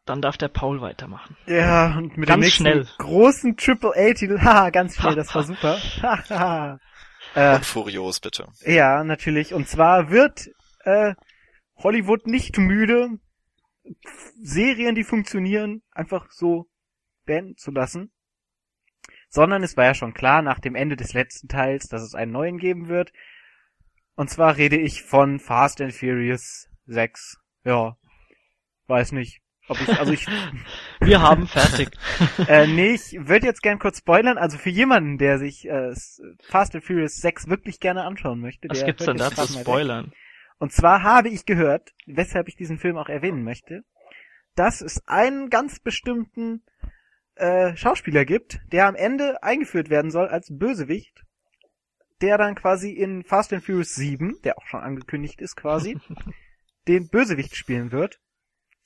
Dann 0.05 0.21
darf 0.21 0.37
der 0.37 0.47
Paul 0.47 0.81
weitermachen. 0.81 1.37
Ja, 1.45 1.95
und 1.97 2.17
mit 2.17 2.27
Ganz 2.27 2.37
dem 2.37 2.39
nächsten 2.41 2.63
schnell. 2.63 2.87
großen 2.97 3.55
Triple-A-Titel, 3.55 4.39
haha, 4.41 4.69
ganz 4.71 4.95
schnell, 4.95 5.15
das 5.15 5.33
war 5.35 5.43
super. 5.43 5.77
Haha. 6.01 6.79
äh, 7.35 7.55
Und 7.55 7.65
Furios, 7.65 8.19
bitte. 8.19 8.47
ja, 8.65 9.03
natürlich. 9.03 9.53
Und 9.53 9.67
zwar 9.67 10.09
wird 10.09 10.47
äh, 10.85 11.13
Hollywood 11.77 12.25
nicht 12.25 12.57
müde, 12.57 13.09
Serien, 14.41 14.95
die 14.95 15.03
funktionieren, 15.03 15.83
einfach 15.91 16.31
so 16.31 16.67
beenden 17.25 17.57
zu 17.57 17.71
lassen. 17.71 18.11
Sondern 19.29 19.63
es 19.63 19.77
war 19.77 19.85
ja 19.85 19.93
schon 19.93 20.13
klar 20.13 20.41
nach 20.41 20.59
dem 20.59 20.75
Ende 20.75 20.95
des 20.97 21.13
letzten 21.13 21.47
Teils, 21.47 21.87
dass 21.87 22.01
es 22.01 22.15
einen 22.15 22.31
neuen 22.31 22.57
geben 22.57 22.89
wird. 22.89 23.13
Und 24.15 24.29
zwar 24.29 24.57
rede 24.57 24.77
ich 24.77 25.03
von 25.03 25.39
Fast 25.39 25.79
and 25.79 25.93
Furious 25.93 26.67
6. 26.87 27.37
Ja, 27.63 27.95
weiß 28.91 29.13
nicht. 29.13 29.41
Ob 29.67 29.81
ich, 29.81 29.89
also 29.97 30.11
ich, 30.11 30.27
Wir 30.99 31.21
haben 31.21 31.47
fertig. 31.47 31.89
äh, 32.47 32.67
nee, 32.67 32.91
ich 32.91 33.15
würde 33.19 33.47
jetzt 33.47 33.63
gern 33.63 33.79
kurz 33.79 33.99
spoilern. 33.99 34.37
Also 34.37 34.57
für 34.57 34.69
jemanden, 34.69 35.17
der 35.17 35.39
sich 35.39 35.67
äh, 35.67 35.93
Fast 36.43 36.75
and 36.75 36.83
Furious 36.83 37.15
6 37.17 37.47
wirklich 37.47 37.79
gerne 37.79 38.03
anschauen 38.03 38.39
möchte. 38.39 38.67
Was 38.69 38.79
der 38.79 38.87
gibt's 38.87 39.05
denn 39.05 39.17
da 39.17 39.31
zu 39.31 39.55
weg. 39.55 39.61
spoilern? 39.61 40.11
Und 40.59 40.71
zwar 40.71 41.01
habe 41.01 41.29
ich 41.29 41.45
gehört, 41.45 41.93
weshalb 42.05 42.47
ich 42.47 42.55
diesen 42.55 42.77
Film 42.77 42.97
auch 42.97 43.09
erwähnen 43.09 43.43
möchte, 43.43 43.83
dass 44.55 44.81
es 44.81 45.01
einen 45.07 45.49
ganz 45.49 45.79
bestimmten 45.79 46.63
äh, 47.35 47.75
Schauspieler 47.75 48.25
gibt, 48.25 48.59
der 48.71 48.87
am 48.87 48.95
Ende 48.95 49.41
eingeführt 49.41 49.89
werden 49.89 50.11
soll 50.11 50.27
als 50.27 50.49
Bösewicht, 50.51 51.23
der 52.21 52.37
dann 52.37 52.55
quasi 52.55 52.91
in 52.91 53.23
Fast 53.23 53.53
and 53.53 53.63
Furious 53.63 53.95
7, 53.95 54.39
der 54.43 54.57
auch 54.57 54.65
schon 54.67 54.81
angekündigt 54.81 55.41
ist 55.41 55.55
quasi, 55.55 55.97
den 56.87 57.09
Bösewicht 57.09 57.55
spielen 57.55 57.91
wird, 57.91 58.19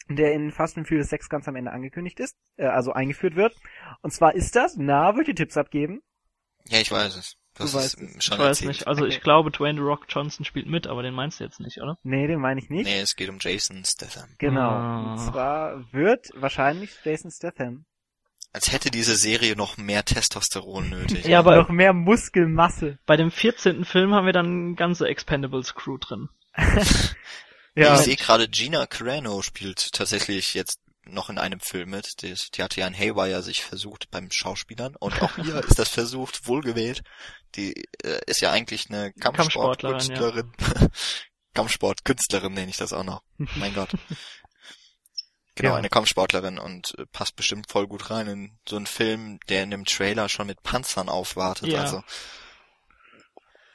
der 0.07 0.33
in 0.33 0.51
Fast 0.51 0.77
and 0.77 0.87
Furious 0.87 1.09
6 1.09 1.29
ganz 1.29 1.47
am 1.47 1.55
Ende 1.55 1.71
angekündigt 1.71 2.19
ist, 2.19 2.35
äh, 2.57 2.65
also 2.65 2.93
eingeführt 2.93 3.35
wird. 3.35 3.55
Und 4.01 4.11
zwar 4.11 4.35
ist 4.35 4.55
das, 4.55 4.75
na, 4.77 5.15
wollt 5.15 5.27
ihr 5.27 5.35
Tipps 5.35 5.57
abgeben? 5.57 6.01
Ja, 6.67 6.79
ich 6.79 6.91
weiß 6.91 7.15
es. 7.15 7.35
Das 7.57 7.71
Du 7.71 7.77
ist 7.77 7.83
weißt 7.85 8.01
es. 8.01 8.23
schon 8.25 8.33
Ich 8.35 8.39
weiß 8.39 8.47
erzählt. 8.47 8.67
nicht. 8.67 8.87
Also 8.87 9.05
ich 9.05 9.15
Okay. 9.15 9.23
glaube, 9.23 9.49
Dwayne 9.51 9.79
The 9.79 9.85
Rock 9.85 10.05
Johnson 10.09 10.43
spielt 10.45 10.67
mit, 10.67 10.87
aber 10.87 11.03
den 11.03 11.13
meinst 11.13 11.39
du 11.39 11.43
jetzt 11.45 11.59
nicht, 11.61 11.77
oder? 11.81 11.97
Nee, 12.03 12.27
den 12.27 12.39
meine 12.41 12.59
ich 12.59 12.69
nicht. 12.69 12.85
Nee, 12.85 12.99
es 12.99 13.15
geht 13.15 13.29
um 13.29 13.37
Jason 13.39 13.83
Statham. 13.85 14.29
Genau. 14.39 14.61
Ah. 14.71 15.11
Und 15.13 15.19
zwar 15.19 15.93
wird 15.93 16.31
wahrscheinlich 16.35 16.91
Jason 17.05 17.31
Statham 17.31 17.85
Als 18.51 18.71
hätte 18.73 18.91
diese 18.91 19.15
Serie 19.15 19.55
noch 19.55 19.77
mehr 19.77 20.03
Testosteron 20.03 20.89
nötig. 20.89 21.25
Ja, 21.25 21.39
aber 21.39 21.55
noch 21.55 21.69
mehr 21.69 21.93
Muskelmasse. 21.93 22.99
bei 23.05 23.15
dem 23.15 23.31
14. 23.31 23.85
Film 23.85 24.13
haben 24.13 24.25
wir 24.25 24.33
dann 24.33 24.45
eine 24.67 24.75
ganze 24.75 25.07
Expendables 25.07 25.75
Crew 25.75 25.97
drin. 25.97 26.27
Ja, 27.75 27.95
Ich 27.95 28.01
sehe 28.05 28.15
gerade, 28.15 28.47
Gina 28.47 28.85
Carano 28.87 29.41
spielt 29.41 29.91
tatsächlich 29.91 30.53
jetzt 30.53 30.79
noch 31.07 31.29
in 31.29 31.37
einem 31.37 31.59
Film 31.59 31.91
mit. 31.91 32.21
Die, 32.21 32.33
die 32.55 32.63
hatte 32.63 32.79
ja 32.79 32.87
in 32.87 32.97
Haywire 32.97 33.43
sich 33.43 33.63
versucht 33.63 34.09
beim 34.11 34.31
Schauspielern 34.31 34.95
und 34.95 35.21
auch 35.21 35.35
hier 35.43 35.63
ist 35.63 35.77
das 35.77 35.89
versucht, 35.89 36.47
wohlgewählt. 36.47 37.01
Die 37.55 37.73
äh, 38.03 38.21
ist 38.27 38.41
ja 38.41 38.51
eigentlich 38.51 38.89
eine 38.89 39.13
Kampfsportkünstlerin. 39.13 40.51
Kampfsportkünstlerin 41.53 42.53
nenne 42.53 42.69
ich 42.69 42.77
das 42.77 42.93
auch 42.93 43.03
noch. 43.03 43.21
Mein 43.37 43.73
Gott. 43.73 43.89
Genau, 45.55 45.71
Ja. 45.71 45.75
eine 45.77 45.89
Kampfsportlerin 45.89 46.59
und 46.59 46.97
äh, 46.97 47.05
passt 47.11 47.35
bestimmt 47.35 47.71
voll 47.71 47.87
gut 47.87 48.09
rein 48.09 48.27
in 48.27 48.57
so 48.67 48.75
einen 48.75 48.87
Film, 48.87 49.39
der 49.47 49.63
in 49.63 49.71
dem 49.71 49.85
Trailer 49.85 50.27
schon 50.27 50.47
mit 50.47 50.63
Panzern 50.63 51.07
aufwartet. 51.07 51.67
Ja. 51.69 51.81
Also 51.81 52.03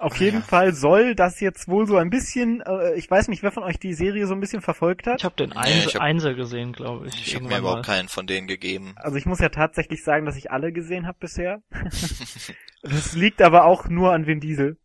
auf 0.01 0.17
jeden 0.19 0.39
Ja. 0.41 0.45
Fall 0.47 0.73
soll 0.75 1.15
das 1.15 1.41
jetzt 1.41 1.69
wohl 1.69 1.87
so 1.87 1.97
ein 1.97 2.11
bisschen, 2.11 2.61
äh, 2.63 2.95
ich 2.95 3.11
weiß 3.11 3.29
nicht, 3.29 3.43
wer 3.43 3.53
von 3.53 3.63
euch 3.63 3.79
die 3.79 3.95
Serie 3.95 4.27
so 4.27 4.35
ein 4.35 4.41
bisschen 4.41 4.63
verfolgt 4.63 5.07
hat. 5.07 5.21
Ich 5.21 5.25
habe 5.25 5.37
den 5.37 5.51
Nee, 5.51 5.57
Eins 5.57 5.87
ich 5.87 5.95
hab- 5.95 6.03
Einser 6.03 6.35
gesehen, 6.35 6.73
glaube 6.73 7.09
ich. 7.09 7.15
ich 7.15 7.35
habe 7.35 7.45
mir 7.45 7.51
irgendwann 7.51 7.61
überhaupt 7.61 7.87
mal. 7.89 7.95
keinen 7.95 8.09
von 8.09 8.27
denen 8.27 8.47
gegeben. 8.47 8.95
Also 8.97 9.17
ich 9.17 9.27
muss 9.27 9.39
ja 9.41 9.49
tatsächlich 9.51 10.03
sagen, 10.03 10.27
dass 10.27 10.37
ich 10.37 10.51
alle 10.51 10.73
gesehen 10.73 11.07
habe 11.07 11.19
bisher. 11.21 11.63
das 12.83 13.13
liegt 13.15 13.43
aber 13.43 13.65
auch 13.65 13.89
nur 13.89 14.13
an 14.13 14.27
Vin 14.27 14.41
Diesel. 14.41 14.79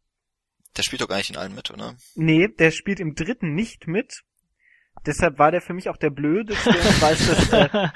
Der 0.77 0.83
spielt 0.83 1.01
doch 1.01 1.07
gar 1.07 1.17
nicht 1.17 1.29
in 1.29 1.37
allen 1.37 1.55
mit, 1.55 1.71
oder? 1.71 1.95
Nee, 2.15 2.49
der 2.49 2.71
spielt 2.71 2.99
im 2.99 3.15
dritten 3.15 3.53
nicht 3.55 3.87
mit. 3.87 4.21
Deshalb 5.05 5.39
war 5.39 5.51
der 5.51 5.61
für 5.61 5.73
mich 5.73 5.89
auch 5.89 5.97
der 5.97 6.09
blödeste, 6.09 6.69
weil 7.01 7.13
es 7.13 7.27
das, 7.27 7.53
äh, 7.53 7.87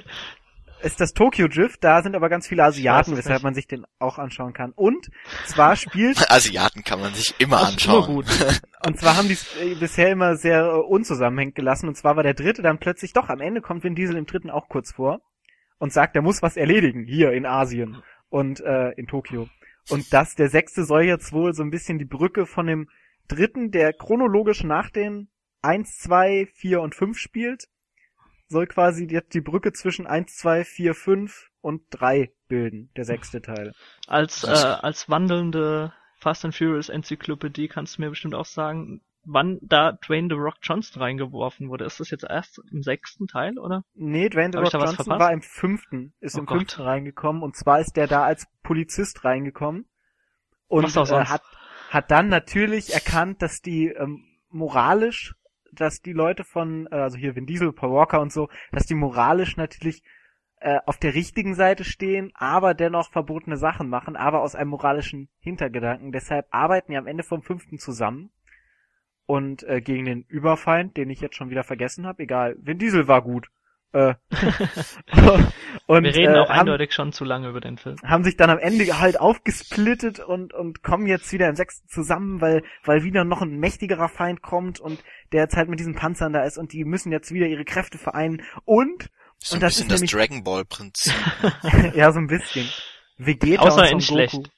ist 0.86 1.00
das 1.00 1.12
Tokyo 1.12 1.48
Drift, 1.48 1.82
da 1.82 2.02
sind 2.02 2.14
aber 2.14 2.28
ganz 2.28 2.46
viele 2.46 2.64
Asiaten, 2.64 3.12
es 3.12 3.18
weshalb 3.18 3.38
nicht. 3.38 3.44
man 3.44 3.54
sich 3.54 3.66
den 3.66 3.84
auch 3.98 4.18
anschauen 4.18 4.52
kann. 4.52 4.72
Und 4.72 5.10
zwar 5.46 5.76
spielt 5.76 6.30
Asiaten 6.30 6.84
kann 6.84 7.00
man 7.00 7.12
sich 7.12 7.34
immer 7.38 7.56
ist 7.62 7.62
immer 7.62 7.68
anschauen. 7.68 8.14
gut. 8.14 8.26
Und 8.86 8.98
zwar 8.98 9.16
haben 9.16 9.28
die 9.28 9.34
es 9.34 9.56
äh, 9.60 9.74
bisher 9.74 10.10
immer 10.10 10.36
sehr 10.36 10.64
äh, 10.64 10.78
unzusammenhängend 10.78 11.56
gelassen. 11.56 11.88
Und 11.88 11.96
zwar 11.96 12.16
war 12.16 12.22
der 12.22 12.34
dritte 12.34 12.62
dann 12.62 12.78
plötzlich 12.78 13.12
doch 13.12 13.28
am 13.28 13.40
Ende 13.40 13.60
kommt 13.60 13.84
Vin 13.84 13.94
Diesel 13.94 14.16
im 14.16 14.26
dritten 14.26 14.50
auch 14.50 14.68
kurz 14.68 14.92
vor 14.92 15.20
und 15.78 15.92
sagt, 15.92 16.16
er 16.16 16.22
muss 16.22 16.42
was 16.42 16.56
erledigen 16.56 17.04
hier 17.04 17.32
in 17.32 17.46
Asien 17.46 18.02
und 18.28 18.60
äh, 18.60 18.90
in 18.92 19.06
Tokio. 19.06 19.48
Und 19.90 20.12
das, 20.12 20.34
der 20.34 20.48
sechste 20.48 20.84
soll 20.84 21.02
jetzt 21.02 21.32
wohl 21.32 21.52
so 21.52 21.62
ein 21.62 21.70
bisschen 21.70 21.98
die 21.98 22.04
Brücke 22.04 22.46
von 22.46 22.66
dem 22.66 22.88
dritten, 23.28 23.70
der 23.70 23.92
chronologisch 23.92 24.64
nach 24.64 24.90
den 24.90 25.28
1, 25.62 25.98
2, 25.98 26.48
4 26.54 26.80
und 26.80 26.94
5 26.94 27.18
spielt, 27.18 27.64
soll 28.48 28.66
quasi 28.66 29.06
jetzt 29.10 29.34
die 29.34 29.40
Brücke 29.40 29.72
zwischen 29.72 30.06
1, 30.06 30.36
2, 30.36 30.64
4, 30.64 30.94
5 30.94 31.50
und 31.60 31.82
3 31.90 32.30
bilden, 32.48 32.90
der 32.96 33.04
sechste 33.04 33.42
Teil. 33.42 33.72
Als, 34.06 34.44
äh, 34.44 34.48
als 34.48 35.08
wandelnde 35.08 35.92
Fast 36.18 36.44
and 36.44 36.54
Furious 36.54 36.88
Enzyklopädie 36.88 37.68
kannst 37.68 37.96
du 37.98 38.02
mir 38.02 38.10
bestimmt 38.10 38.34
auch 38.34 38.44
sagen, 38.46 39.02
wann 39.24 39.58
da 39.60 39.92
Dwayne 39.92 40.28
The 40.30 40.36
Rock 40.40 40.56
Johnson 40.62 41.02
reingeworfen 41.02 41.68
wurde. 41.68 41.84
Ist 41.84 41.98
das 41.98 42.10
jetzt 42.10 42.24
erst 42.24 42.60
im 42.70 42.82
sechsten 42.82 43.26
Teil, 43.26 43.58
oder? 43.58 43.84
Nee, 43.94 44.28
Dwayne 44.28 44.52
The 44.52 44.58
Hab 44.58 44.64
Rock 44.64 44.72
da 44.72 44.78
was 44.78 44.90
Johnson 44.90 45.04
verpasst? 45.06 45.20
war 45.20 45.32
im 45.32 45.42
fünften, 45.42 46.14
ist 46.20 46.36
Oh 46.36 46.40
im 46.40 46.46
Gott. 46.46 46.58
fünften 46.58 46.82
reingekommen 46.82 47.42
und 47.42 47.56
zwar 47.56 47.80
ist 47.80 47.96
der 47.96 48.06
da 48.06 48.24
als 48.24 48.46
Polizist 48.62 49.24
reingekommen 49.24 49.86
und 50.68 50.84
äh, 50.96 51.24
hat, 51.24 51.42
hat 51.90 52.10
dann 52.10 52.28
natürlich 52.28 52.92
erkannt, 52.94 53.42
dass 53.42 53.60
die 53.60 53.88
ähm, 53.88 54.24
moralisch, 54.50 55.34
dass 55.72 56.00
die 56.00 56.12
Leute 56.12 56.44
von, 56.44 56.86
äh, 56.90 56.96
also 56.96 57.16
hier 57.16 57.36
Vin 57.36 57.46
Diesel, 57.46 57.72
Paul 57.72 57.92
Walker 57.92 58.20
und 58.20 58.32
so, 58.32 58.48
dass 58.72 58.86
die 58.86 58.94
moralisch 58.94 59.56
natürlich 59.56 60.02
äh, 60.60 60.78
auf 60.86 60.98
der 60.98 61.14
richtigen 61.14 61.54
Seite 61.54 61.84
stehen, 61.84 62.32
aber 62.34 62.74
dennoch 62.74 63.10
verbotene 63.10 63.56
Sachen 63.56 63.88
machen, 63.88 64.16
aber 64.16 64.40
aus 64.40 64.54
einem 64.54 64.70
moralischen 64.70 65.28
Hintergedanken. 65.38 66.12
Deshalb 66.12 66.46
arbeiten 66.50 66.92
die 66.92 66.98
am 66.98 67.06
Ende 67.06 67.22
vom 67.22 67.42
fünften 67.42 67.78
zusammen 67.78 68.30
und 69.26 69.64
äh, 69.64 69.80
gegen 69.80 70.04
den 70.04 70.22
Überfeind, 70.22 70.96
den 70.96 71.10
ich 71.10 71.20
jetzt 71.20 71.36
schon 71.36 71.50
wieder 71.50 71.64
vergessen 71.64 72.06
habe, 72.06 72.22
egal, 72.22 72.56
Vin 72.58 72.78
Diesel 72.78 73.08
war 73.08 73.22
gut. 73.22 73.50
Äh, 73.92 74.14
und 75.86 76.04
Wir 76.04 76.14
reden 76.14 76.34
äh, 76.34 76.38
auch 76.38 76.48
haben, 76.48 76.60
eindeutig 76.60 76.92
schon 76.92 77.12
zu 77.12 77.24
lange 77.24 77.48
über 77.48 77.60
den 77.60 77.78
Film. 77.78 77.96
haben 78.04 78.24
sich 78.24 78.36
dann 78.36 78.50
am 78.50 78.58
Ende 78.58 78.98
halt 79.00 79.18
aufgesplittet 79.20 80.20
und 80.20 80.52
und 80.52 80.82
kommen 80.82 81.06
jetzt 81.06 81.32
wieder 81.32 81.48
im 81.48 81.56
sechsten 81.56 81.88
zusammen, 81.88 82.40
weil 82.40 82.62
weil 82.84 83.04
wieder 83.04 83.24
noch 83.24 83.42
ein 83.42 83.58
mächtigerer 83.58 84.08
Feind 84.08 84.42
kommt 84.42 84.80
und 84.80 85.02
der 85.32 85.42
jetzt 85.42 85.56
halt 85.56 85.68
mit 85.68 85.78
diesen 85.80 85.94
Panzern 85.94 86.32
da 86.32 86.44
ist 86.44 86.58
und 86.58 86.72
die 86.72 86.84
müssen 86.84 87.12
jetzt 87.12 87.32
wieder 87.32 87.46
ihre 87.46 87.64
Kräfte 87.64 87.98
vereinen 87.98 88.42
und 88.64 89.08
So 89.38 89.54
Und 89.54 89.58
ein 89.58 89.60
das 89.60 89.74
bisschen 89.76 89.86
ist 89.86 89.92
das 89.92 90.00
nämlich- 90.00 90.10
Dragon 90.12 90.44
Ball 90.44 90.64
Prinzip. 90.64 91.14
ja 91.94 92.12
so 92.12 92.18
ein 92.18 92.26
bisschen 92.26 92.68
Vegeta 93.18 93.62
Außer 93.62 93.82
und 93.82 93.92
in 93.92 94.00
Son 94.00 94.16
schlecht. 94.16 94.32
Goku. 94.34 94.48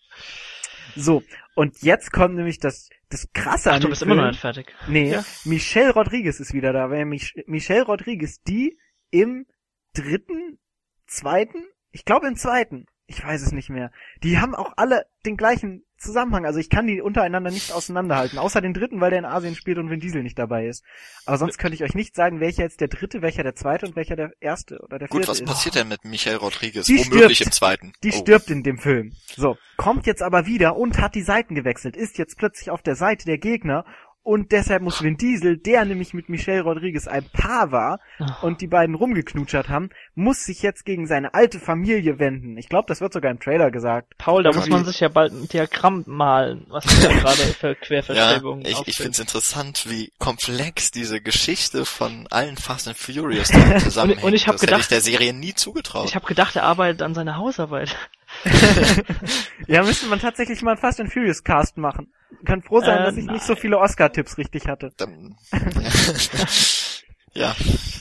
So 0.96 1.22
und 1.54 1.80
jetzt 1.82 2.12
kommt 2.12 2.34
nämlich 2.34 2.58
das 2.58 2.88
das 3.10 3.28
krasse 3.32 3.70
Ach, 3.70 3.76
an 3.76 3.80
du 3.82 3.88
bist 3.88 4.02
immer 4.02 4.14
noch 4.16 4.22
Film. 4.22 4.30
nicht 4.30 4.40
fertig. 4.40 4.74
Nee, 4.88 5.12
Ja. 5.12 5.24
Michelle 5.44 5.92
Rodriguez 5.92 6.40
ist 6.40 6.52
wieder 6.52 6.72
da. 6.74 6.90
Weil 6.90 7.04
Mich 7.06 7.34
Michelle 7.46 7.84
Rodriguez, 7.84 8.42
die 8.42 8.78
im 9.10 9.46
dritten, 9.94 10.58
zweiten, 11.06 11.64
ich 11.90 12.04
glaube 12.04 12.26
im 12.28 12.36
zweiten, 12.36 12.86
ich 13.10 13.24
weiß 13.24 13.40
es 13.42 13.52
nicht 13.52 13.70
mehr. 13.70 13.90
Die 14.22 14.38
haben 14.38 14.54
auch 14.54 14.74
alle 14.76 15.06
den 15.24 15.38
gleichen 15.38 15.82
Zusammenhang. 15.96 16.44
Also 16.44 16.58
ich 16.60 16.68
kann 16.68 16.86
die 16.86 17.00
untereinander 17.00 17.50
nicht 17.50 17.72
auseinanderhalten. 17.72 18.38
Außer 18.38 18.60
den 18.60 18.74
dritten, 18.74 19.00
weil 19.00 19.08
der 19.10 19.20
in 19.20 19.24
Asien 19.24 19.54
spielt 19.56 19.78
und 19.78 19.88
Vin 19.90 19.98
Diesel 19.98 20.22
nicht 20.22 20.38
dabei 20.38 20.66
ist. 20.66 20.84
Aber 21.24 21.38
sonst 21.38 21.56
könnte 21.56 21.74
ich 21.74 21.82
euch 21.82 21.94
nicht 21.94 22.14
sagen, 22.14 22.38
welcher 22.38 22.62
jetzt 22.64 22.82
der 22.82 22.88
dritte, 22.88 23.22
welcher 23.22 23.42
der 23.42 23.54
zweite 23.54 23.86
und 23.86 23.96
welcher 23.96 24.14
der 24.14 24.32
erste 24.40 24.78
oder 24.80 24.98
der 24.98 25.08
Gut, 25.08 25.20
vierte 25.24 25.30
was 25.32 25.40
ist. 25.40 25.46
passiert 25.46 25.74
denn 25.74 25.88
mit 25.88 26.04
Michael 26.04 26.36
Rodriguez? 26.36 26.84
Die 26.84 26.98
Womöglich 26.98 27.38
stirbt. 27.38 27.46
im 27.48 27.52
zweiten. 27.52 27.92
Die 28.04 28.10
Oh. 28.12 28.18
stirbt 28.18 28.50
in 28.50 28.62
dem 28.62 28.78
Film. 28.78 29.12
So, 29.34 29.56
kommt 29.78 30.06
jetzt 30.06 30.22
aber 30.22 30.44
wieder 30.44 30.76
und 30.76 31.00
hat 31.00 31.14
die 31.14 31.22
Seiten 31.22 31.54
gewechselt, 31.54 31.96
ist 31.96 32.18
jetzt 32.18 32.36
plötzlich 32.36 32.70
auf 32.70 32.82
der 32.82 32.94
Seite 32.94 33.24
der 33.24 33.38
Gegner 33.38 33.86
und 34.28 34.52
deshalb 34.52 34.82
muss 34.82 35.02
Vin 35.02 35.16
Diesel, 35.16 35.56
der 35.56 35.86
nämlich 35.86 36.12
mit 36.12 36.28
Michelle 36.28 36.60
Rodriguez 36.60 37.08
ein 37.08 37.24
Paar 37.32 37.72
war 37.72 37.98
und 38.42 38.60
die 38.60 38.66
beiden 38.66 38.94
rumgeknutschert 38.94 39.70
haben, 39.70 39.88
muss 40.14 40.44
sich 40.44 40.60
jetzt 40.60 40.84
gegen 40.84 41.06
seine 41.06 41.32
alte 41.32 41.58
Familie 41.58 42.18
wenden. 42.18 42.58
Ich 42.58 42.68
glaube, 42.68 42.84
das 42.88 43.00
wird 43.00 43.14
sogar 43.14 43.30
im 43.30 43.40
Trailer 43.40 43.70
gesagt. 43.70 44.18
Paul, 44.18 44.42
da 44.42 44.52
muss 44.52 44.68
man 44.68 44.84
sich 44.84 45.00
ja 45.00 45.08
bald 45.08 45.32
ein 45.32 45.48
Diagramm 45.48 46.04
malen, 46.06 46.66
was 46.68 46.84
du 46.84 47.08
da 47.08 47.08
gerade 47.20 47.36
für 47.38 47.68
Ja, 47.68 47.74
Querverschiebungen 47.76 48.66
ich, 48.66 48.86
ich 48.86 48.96
finde 48.96 49.12
es 49.12 49.18
interessant, 49.18 49.86
wie 49.88 50.12
komplex 50.18 50.90
diese 50.90 51.22
Geschichte 51.22 51.86
von 51.86 52.26
allen 52.28 52.58
Fast 52.58 52.86
and 52.86 52.98
Furious 52.98 53.48
da 53.48 53.78
zusammenhängt. 53.78 54.22
und 54.24 54.34
ich 54.34 54.46
hab 54.46 54.56
das 54.56 54.62
hätte 54.62 54.72
ich 54.72 54.76
gedacht- 54.76 54.90
der 54.90 55.00
Serie 55.00 55.32
nie 55.32 55.54
zugetraut. 55.54 56.04
Ich 56.06 56.14
habe 56.14 56.26
gedacht, 56.26 56.54
er 56.54 56.64
arbeitet 56.64 57.00
an 57.00 57.14
seiner 57.14 57.36
Hausarbeit. 57.36 57.96
Ja, 59.66 59.82
müsste 59.82 60.06
man 60.06 60.18
tatsächlich 60.18 60.62
mal 60.62 60.72
einen 60.72 60.80
Fast 60.80 61.00
and 61.00 61.12
Furious 61.12 61.42
Cast 61.44 61.76
machen. 61.76 62.12
Kann 62.44 62.62
froh 62.62 62.80
sein, 62.80 62.98
Äh, 62.98 63.04
dass 63.04 63.16
ich 63.16 63.26
nicht 63.26 63.44
so 63.44 63.52
nein. 63.52 63.60
viele 63.62 63.78
Oscar-Tipps 63.78 64.38
richtig 64.38 64.66
hatte. 64.66 64.90
Dann, 64.96 65.36
ja, 67.34 67.54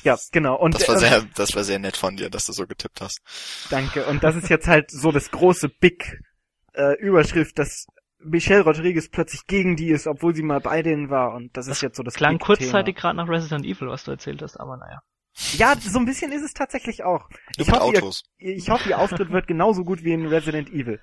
Ja, 0.04 0.18
genau. 0.32 0.56
Und 0.56 0.76
das 0.76 0.88
war 0.88 0.96
äh, 0.96 1.00
sehr, 1.00 1.22
das 1.36 1.56
war 1.56 1.64
sehr 1.64 1.80
nett 1.80 1.98
von 1.98 2.16
dir, 2.16 2.30
dass 2.30 2.46
du 2.46 2.54
so 2.54 2.66
getippt 2.68 3.02
hast. 3.02 3.20
Danke. 3.70 4.06
Und 4.06 4.24
das 4.24 4.36
ist 4.36 4.50
jetzt 4.50 4.68
halt 4.68 4.92
so 4.92 5.12
das 5.12 5.32
große 5.32 5.70
Big 5.70 6.22
äh, 6.74 6.98
Überschrift, 7.00 7.60
das 7.60 7.88
Michelle 8.20 8.64
Rodriguez 8.64 9.10
plötzlich 9.10 9.46
gegen 9.46 9.76
die 9.76 9.90
ist, 9.90 10.08
obwohl 10.08 10.36
sie 10.36 10.44
mal 10.44 10.60
bei 10.60 10.82
denen 10.82 11.10
war 11.10 11.34
und 11.36 11.56
das, 11.56 11.68
ist 11.68 11.82
jetzt 11.82 11.98
so 11.98 12.04
das 12.04 12.16
Klang 12.16 12.38
big 12.38 12.42
kurzzeitig 12.42 12.96
gerade 12.96 13.16
nach 13.18 13.28
Resident 13.30 13.66
Evil, 13.66 13.90
was 13.90 14.04
du 14.06 14.12
erzählt 14.12 14.42
hast, 14.42 14.60
aber 14.60 14.78
naja. 14.78 15.02
Ja, 15.58 15.76
so 15.80 16.00
ein 16.00 16.06
bisschen 16.06 16.32
ist 16.32 16.42
es 16.44 16.54
tatsächlich 16.54 17.04
auch. 17.04 17.30
Ich 17.58 17.70
hoffe, 17.70 17.92
ihr, 17.94 18.00
Autos. 18.04 18.24
ich 18.38 18.70
hoffe, 18.70 18.90
ihr 18.90 18.98
Auftritt 18.98 19.32
wird 19.32 19.48
genauso 19.48 19.84
gut 19.84 20.04
wie 20.04 20.14
in 20.14 20.26
Resident 20.26 20.70
Evil. 20.70 21.00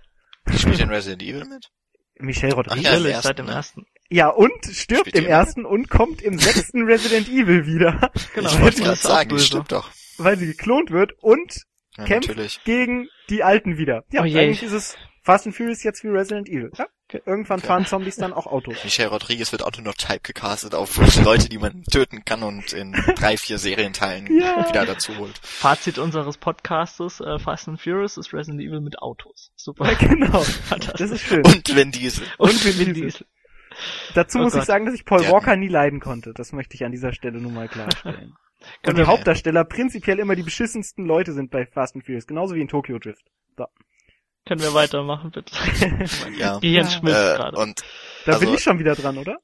Spielt 0.57 0.81
in 0.81 0.89
Resident 0.89 1.23
Evil 1.23 1.45
mit? 1.45 1.71
Michelle 2.19 2.55
Rodriguez. 2.55 2.87
Ach 2.87 2.99
ja, 3.01 3.07
ersten, 3.09 3.23
seit 3.23 3.39
dem 3.39 3.47
ne? 3.47 3.53
ersten. 3.53 3.87
Ja, 4.11 4.29
und 4.29 4.53
stirbt 4.71 5.09
Spielt 5.09 5.17
im 5.17 5.27
ersten 5.27 5.65
und 5.65 5.89
kommt 5.89 6.21
im 6.23 6.39
sechsten 6.39 6.83
Resident 6.85 7.29
Evil 7.29 7.67
wieder, 7.67 8.11
Genau, 8.35 8.49
ich 8.49 8.55
weil 8.57 8.63
wollte 8.63 8.83
gerade 8.83 8.97
sagen, 8.97 9.29
die 9.31 9.35
böse. 9.37 9.47
stimmt 9.47 9.73
doch. 9.73 9.91
weil 10.19 10.37
sie 10.37 10.47
geklont 10.47 10.91
wird 10.91 11.13
und 11.21 11.63
Ja, 11.97 12.05
Kämpft 12.05 12.29
natürlich. 12.29 12.63
gegen 12.65 13.09
die 13.31 13.43
Alten 13.43 13.79
wieder. 13.79 14.05
Ja, 14.13 14.21
Oh 14.21 14.25
eigentlich 14.25 14.63
ist 14.63 14.73
es 14.73 14.97
Fast 15.25 15.47
and 15.47 15.57
Furious 15.57 15.83
jetzt 15.83 16.05
wie 16.05 16.09
Resident 16.09 16.49
Evil. 16.49 16.71
Ja? 16.77 16.87
Irgendwann 17.27 17.59
Okay. 17.59 17.67
fahren 17.69 17.87
Zombies 17.87 18.17
dann 18.17 18.33
auch 18.33 18.47
Autos. 18.47 18.77
Michelle 18.85 19.09
Rodriguez 19.09 19.53
wird 19.53 19.63
auch 19.63 19.73
nur 19.73 19.83
noch 19.83 19.95
type 19.95 20.21
gecastet 20.23 20.75
auf 20.75 20.97
Leute, 21.25 21.49
die 21.49 21.59
man 21.59 21.83
töten 21.85 22.25
kann 22.25 22.43
und 22.43 22.73
in 22.73 22.93
drei, 23.17 23.37
vier 23.37 23.59
Serienteilen 23.59 24.27
Ja. 24.39 24.69
wieder 24.69 24.85
dazu 24.85 25.17
holt. 25.17 25.39
Fazit 25.43 25.99
unseres 25.99 26.37
Podcastes, 26.39 27.21
äh, 27.21 27.39
Fast 27.39 27.69
and 27.69 27.81
Furious 27.81 28.17
ist 28.19 28.33
Resident 28.35 28.61
Evil 28.63 28.81
mit 28.81 28.99
Autos. 29.01 29.51
Super. 29.57 29.91
Ja, 29.93 29.95
genau. 29.99 30.45
Das 30.97 31.11
ist 31.11 31.23
schön. 31.23 31.45
Und 31.45 31.75
Vin 31.75 31.91
Diesel. 31.91 32.27
Und 32.39 32.79
Vin 32.79 32.93
Diesel. 32.95 33.27
Dazu 34.15 34.39
Oh 34.39 34.43
muss 34.43 34.53
ich 34.55 34.61
Gott. 34.61 34.67
sagen, 34.67 34.85
dass 34.87 34.95
ich 34.95 35.05
Paul 35.05 35.23
Der- 35.23 35.33
Walker 35.33 35.57
nie 35.57 35.69
leiden 35.69 36.01
konnte. 36.01 36.33
Das 36.35 36.53
möchte 36.53 36.75
ich 36.75 36.85
an 36.85 36.93
dieser 36.93 37.13
Stelle 37.13 37.41
nun 37.41 37.55
mal 37.55 37.69
klarstellen. 37.69 38.35
Und 38.87 38.97
die 38.99 39.05
Hauptdarsteller 39.05 39.65
prinzipiell 39.65 40.19
immer 40.21 40.37
die 40.37 40.43
beschissensten 40.43 41.05
Leute 41.07 41.33
sind 41.33 41.51
bei 41.51 41.67
Fast 41.67 41.95
and 41.97 42.05
Furious, 42.05 42.27
genauso 42.27 42.55
wie 42.55 42.61
in 42.61 42.69
Tokyo 42.69 42.99
Drift. 42.99 43.25
Können 44.47 44.61
wir 44.63 44.75
weitermachen, 44.75 45.31
bitte? 45.31 45.55
Ja. 46.39 46.59
Gehirn 46.61 46.85
Ja. 46.87 46.91
schmilzt 46.91 47.21
Äh, 47.21 47.37
gerade. 47.37 47.57
und 47.59 47.81
Da 48.27 48.33
Also- 48.33 48.45
bin 48.47 48.55
ich 48.55 48.63
schon 48.63 48.79
wieder 48.79 48.95
dran, 48.95 49.19
oder? 49.19 49.37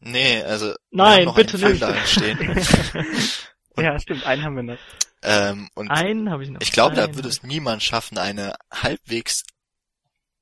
nee, 0.00 0.42
also 0.42 0.66
wir 0.68 0.76
Nein, 0.90 1.18
haben 1.20 1.24
noch 1.26 1.34
bitte 1.36 1.56
nicht. 1.58 1.82
Und- 3.76 3.84
ja, 3.84 3.98
stimmt, 3.98 4.26
einen 4.26 4.42
haben 4.44 4.56
wir 4.56 4.62
noch. 4.62 4.78
Ähm, 5.22 5.68
und 5.74 5.90
Einen 5.90 6.30
habe 6.30 6.42
ich 6.42 6.50
noch. 6.50 6.60
ich 6.62 6.72
glaube, 6.72 6.96
da 6.96 7.14
würde 7.14 7.28
es 7.28 7.42
niemand 7.42 7.82
schaffen, 7.82 8.16
eine 8.18 8.54
halbwegs 8.72 9.44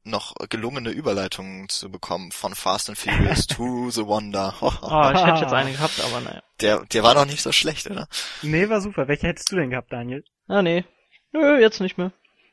noch 0.04 0.34
gelungene 0.48 0.90
Überleitung 0.90 1.68
zu 1.68 1.90
bekommen 1.90 2.30
von 2.32 2.54
Fast 2.54 2.88
and 2.88 2.96
Furious 2.96 3.46
to 3.48 3.90
The 3.90 4.06
Wonder. 4.06 4.54
Oh, 4.60 4.70
ich 5.14 5.24
hätte 5.24 5.40
jetzt 5.40 5.52
einen 5.52 5.72
gehabt, 5.72 6.00
aber 6.02 6.20
naja. 6.20 6.42
Der, 6.60 6.84
der 6.86 7.02
war 7.02 7.14
doch 7.14 7.26
nicht 7.26 7.42
so 7.42 7.52
schlecht, 7.52 7.90
oder? 7.90 8.08
Nee, 8.42 8.68
war 8.68 8.80
super. 8.80 9.08
Welche 9.08 9.26
hättest 9.26 9.50
du 9.52 9.56
denn 9.56 9.70
gehabt, 9.70 9.92
Daniel? 9.92 10.24
Ah, 10.46 10.62
nee. 10.62 10.84
Nö, 11.32 11.58
jetzt 11.60 11.80
nicht 11.80 11.98
mehr. 11.98 12.12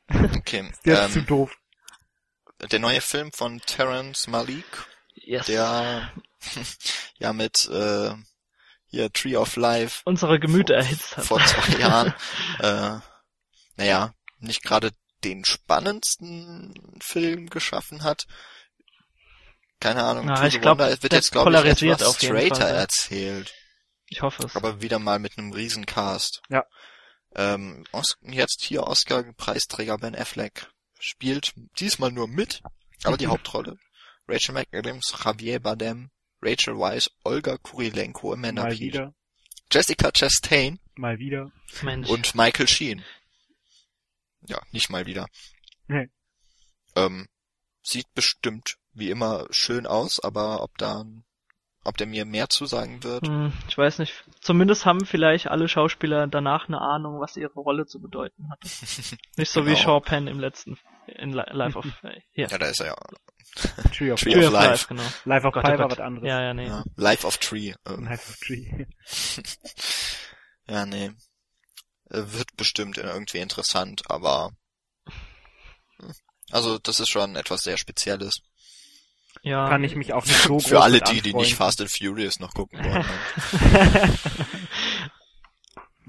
Okay. 0.10 0.72
Der 0.86 1.06
ist 1.06 1.14
zu 1.14 1.20
Ähm, 1.20 1.26
doof. 1.26 1.52
der 2.72 2.80
neue 2.80 3.02
Film 3.02 3.32
von 3.32 3.60
Terrence 3.62 4.28
Malik, 4.28 4.66
Yes. 5.16 5.46
der 5.48 6.12
ja 7.18 7.34
mit 7.34 7.68
äh, 7.70 8.12
hier 8.88 9.12
Tree 9.12 9.36
of 9.36 9.56
Life 9.56 10.02
Unsere 10.06 10.40
Gemüter 10.40 10.76
erhitzt 10.76 11.18
hat. 11.18 11.26
vor 11.26 11.44
zwei 11.44 11.78
Jahren, 11.80 12.14
äh, 12.60 13.00
naja, 13.78 14.14
nicht 14.40 14.64
gerade 14.64 14.92
den 15.24 15.44
spannendsten 15.44 17.00
Film 17.02 17.50
geschaffen 17.50 18.04
hat. 18.04 18.26
Keine 19.80 20.04
Ahnung, 20.04 20.26
Na, 20.28 20.46
ich 20.46 20.54
the 20.54 20.60
glaub, 20.60 20.78
Wonder 20.78 21.02
wird 21.04 21.14
jetzt, 21.14 21.32
glaube 21.32 21.52
ich, 21.52 21.82
etwas 21.82 22.16
straighter 22.16 22.56
Fall, 22.56 22.70
ja. 22.74 22.80
erzählt. 22.80 23.54
Ich 24.08 24.22
hoffe 24.22 24.44
es. 24.46 24.56
Aber 24.56 24.82
wieder 24.82 25.00
mal 25.00 25.20
mit 25.20 25.38
einem 25.38 25.52
Riesencast. 25.52 26.42
Ja. 26.50 26.64
Ähm, 27.36 27.86
Os 27.92 28.18
jetzt 28.22 28.64
hier 28.64 28.84
Oscar-Preisträger 28.84 29.98
Ben 29.98 30.16
Affleck 30.16 30.68
spielt 31.00 31.54
diesmal 31.80 32.12
nur 32.12 32.28
mit, 32.28 32.62
aber 33.04 33.18
die 33.18 33.28
Hauptrolle. 33.28 33.78
Rachel 34.28 34.56
McAdams, 34.56 35.14
Javier 35.24 35.60
Bardem, 35.60 36.10
Rachel 36.42 36.78
Weisz, 36.78 37.12
Olga 37.24 37.58
Kurilenko, 37.58 38.34
Amanda 38.34 38.64
Mal 38.64 38.72
Peet, 38.72 38.82
wieder, 38.82 39.14
Jessica 39.72 40.12
Chastain 40.12 40.80
mal 40.96 41.20
wieder. 41.20 41.52
Mensch. 41.82 42.10
und 42.10 42.36
Michael 42.36 42.68
Sheen. 42.68 43.04
Ja, 44.48 44.62
nicht 44.72 44.90
mal 44.90 45.06
wieder. 45.06 45.28
Nee. 45.88 46.10
Ähm, 46.96 47.28
sieht 47.82 48.12
bestimmt 48.14 48.78
wie 48.94 49.10
immer 49.10 49.48
schön 49.52 49.86
aus, 49.86 50.20
aber 50.20 50.64
ob 50.64 50.78
da, 50.78 51.06
ob 51.86 51.98
der 51.98 52.08
mir 52.08 52.26
mehr 52.26 52.50
zusagen 52.50 53.04
wird, 53.04 53.28
Hm, 53.28 53.54
ich 53.70 53.78
weiß 53.78 54.00
nicht. 54.00 54.24
Zumindest 54.42 54.86
haben 54.86 55.06
vielleicht 55.06 55.48
alle 55.48 55.68
Schauspieler 55.70 56.28
danach 56.28 56.68
eine 56.68 56.82
Ahnung, 56.82 57.20
was 57.22 57.38
ihre 57.38 57.54
Rolle 57.54 57.86
zu 57.86 58.02
bedeuten 58.02 58.50
hatte. 58.52 58.68
Nicht 59.38 59.52
so 59.52 59.66
wie 59.66 59.74
Genau. 59.76 59.82
Sean 60.00 60.02
Penn 60.04 60.28
im 60.28 60.40
letzten 60.40 60.78
in 61.08 61.32
Li- 61.34 61.44
Life 61.52 61.78
of 61.78 61.86
äh, 62.04 62.20
hier. 62.32 62.48
ja, 62.48 62.58
da 62.58 62.66
ist 62.68 62.80
er 62.82 62.88
ja, 62.88 62.96
Tree 63.94 64.12
of 64.12 64.20
Tree 64.20 64.34
Life. 64.34 64.48
of 64.48 64.54
Life. 64.54 64.88
genau. 64.90 65.04
Life 65.26 65.48
of 65.48 65.54
Gott, 65.54 65.64
Pi 65.64 65.70
oh 65.70 65.78
war 65.78 65.88
Gott. 65.88 65.92
was 65.92 66.00
anderes. 66.00 66.28
Ja, 66.28 66.42
ja, 66.42 66.54
nee. 66.54 66.68
ja. 66.68 66.84
Life 66.96 67.26
of 67.28 67.38
Tree. 67.38 67.74
Ähm, 67.88 68.04
Life 68.06 68.30
of 68.30 68.38
Tree. 68.40 68.86
Ja, 70.68 70.86
nee. 70.88 71.12
Äh, 72.10 72.24
Wird 72.26 72.56
bestimmt 72.58 72.98
irgendwie 72.98 73.38
interessant, 73.38 74.02
aber 74.10 74.50
hm. 76.00 76.12
also 76.52 76.80
das 76.80 77.00
ist 77.00 77.10
schon 77.12 77.36
etwas 77.36 77.62
sehr 77.62 77.78
Spezielles. 77.78 78.42
Ja. 79.46 79.70
Kann 79.70 79.84
ich 79.84 79.96
mich 79.96 80.12
auch 80.14 80.26
nicht 80.26 80.38
so 80.42 80.60
Für 80.60 80.82
alle 80.82 81.00
die, 81.02 81.22
die 81.22 81.34
nicht. 81.34 81.54
Fast 81.56 81.80
and 81.80 81.92
Furious 81.92 82.40
noch 82.40 82.54
gucken 82.56 82.84
wollen. 82.84 83.06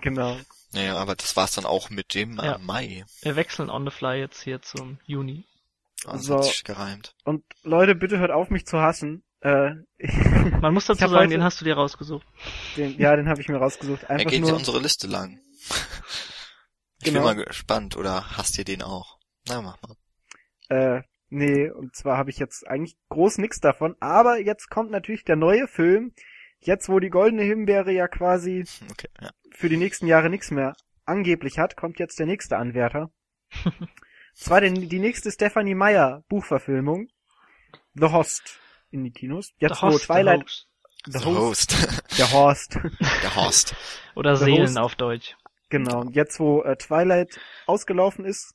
Genau. 0.02 0.36
naja, 0.72 0.96
aber 0.96 1.16
das 1.16 1.36
war's 1.36 1.52
dann 1.52 1.64
auch 1.66 1.90
mit 1.90 2.14
dem 2.14 2.38
Ja. 2.42 2.58
Mai. 2.58 3.04
Wir 3.22 3.36
wechseln 3.36 3.70
on 3.70 3.84
the 3.84 3.90
fly 3.90 4.18
jetzt 4.18 4.42
hier 4.42 4.60
zum 4.62 4.98
Juni. 5.06 5.44
Also 6.06 6.22
So. 6.28 6.36
hat 6.36 6.44
sich 6.44 6.64
gereimt. 6.64 7.14
Und 7.24 7.44
Leute, 7.62 7.94
bitte 7.94 8.18
hört 8.18 8.30
auf, 8.30 8.50
mich 8.50 8.66
zu 8.66 8.78
hassen. 8.80 9.24
Äh, 9.40 9.70
Man 10.60 10.74
muss 10.74 10.86
dazu 10.86 11.00
sagen, 11.00 11.12
heute- 11.14 11.28
den 11.30 11.42
hast 11.42 11.60
du 11.60 11.64
dir 11.64 11.74
rausgesucht. 11.76 12.26
den, 12.76 12.98
ja, 12.98 13.16
den 13.16 13.28
habe 13.28 13.40
ich 13.40 13.48
mir 13.48 13.56
rausgesucht. 13.58 14.04
Er 14.04 14.10
Einfach 14.10 14.30
geht 14.30 14.40
ja 14.42 14.48
nur. 14.48 14.56
unsere 14.58 14.80
Liste 14.80 15.06
lang. 15.06 15.40
Ich 16.98 17.12
Genau. 17.12 17.26
bin 17.26 17.36
mal 17.36 17.44
gespannt, 17.44 17.94
oder 17.96 18.36
hast 18.38 18.56
ihr 18.58 18.64
den 18.64 18.82
auch? 18.82 19.18
Na, 19.46 19.60
mach 19.60 19.76
mal. 19.82 19.96
Äh, 20.70 21.02
nee, 21.28 21.70
und 21.70 21.94
zwar 21.94 22.16
habe 22.16 22.30
ich 22.30 22.38
jetzt 22.38 22.66
eigentlich 22.66 22.96
groß 23.08 23.38
nix 23.38 23.60
davon, 23.60 23.96
aber 24.00 24.38
jetzt 24.38 24.68
kommt 24.68 24.90
natürlich 24.90 25.24
der 25.24 25.36
neue 25.36 25.66
Film. 25.68 26.12
Jetzt, 26.60 26.88
wo 26.88 26.98
die 27.00 27.10
Goldene 27.10 27.42
Himbeere 27.42 27.92
ja 27.92 28.08
quasi 28.08 28.64
Okay, 28.90 29.08
ja. 29.20 29.30
für 29.52 29.68
die 29.68 29.76
nächsten 29.76 30.06
Jahre 30.06 30.30
nichts 30.30 30.50
mehr 30.50 30.74
angeblich 31.04 31.58
hat, 31.58 31.76
kommt 31.76 31.98
jetzt 31.98 32.18
der 32.18 32.26
nächste 32.26 32.56
Anwärter. 32.56 33.10
zwar 34.34 34.60
den, 34.60 34.88
die 34.88 34.98
nächste 34.98 35.30
Stephanie 35.30 35.74
Meyer 35.74 36.24
Buchverfilmung. 36.28 37.08
The 37.94 38.06
Host 38.06 38.58
in 38.90 39.04
die 39.04 39.10
Kinos. 39.12 39.52
Jetzt, 39.58 39.76
The 39.76 39.82
wo 39.82 39.86
Host, 39.88 40.00
the 40.00 40.06
Twilight, 40.06 40.44
Host. 40.44 40.68
The 41.06 41.18
The 41.18 41.24
Host, 41.24 41.76
Host. 41.76 42.18
der 42.18 42.32
Horst. 42.32 42.78
Der 43.22 43.36
Horst. 43.36 43.76
Oder 44.14 44.36
The 44.36 44.44
Seelen 44.44 44.62
Host. 44.62 44.78
auf 44.78 44.94
Deutsch. 44.96 45.36
Genau. 45.68 46.00
Und 46.00 46.14
Jetzt, 46.14 46.38
wo 46.40 46.62
äh, 46.62 46.76
Twilight 46.76 47.38
ausgelaufen 47.66 48.24
ist, 48.24 48.54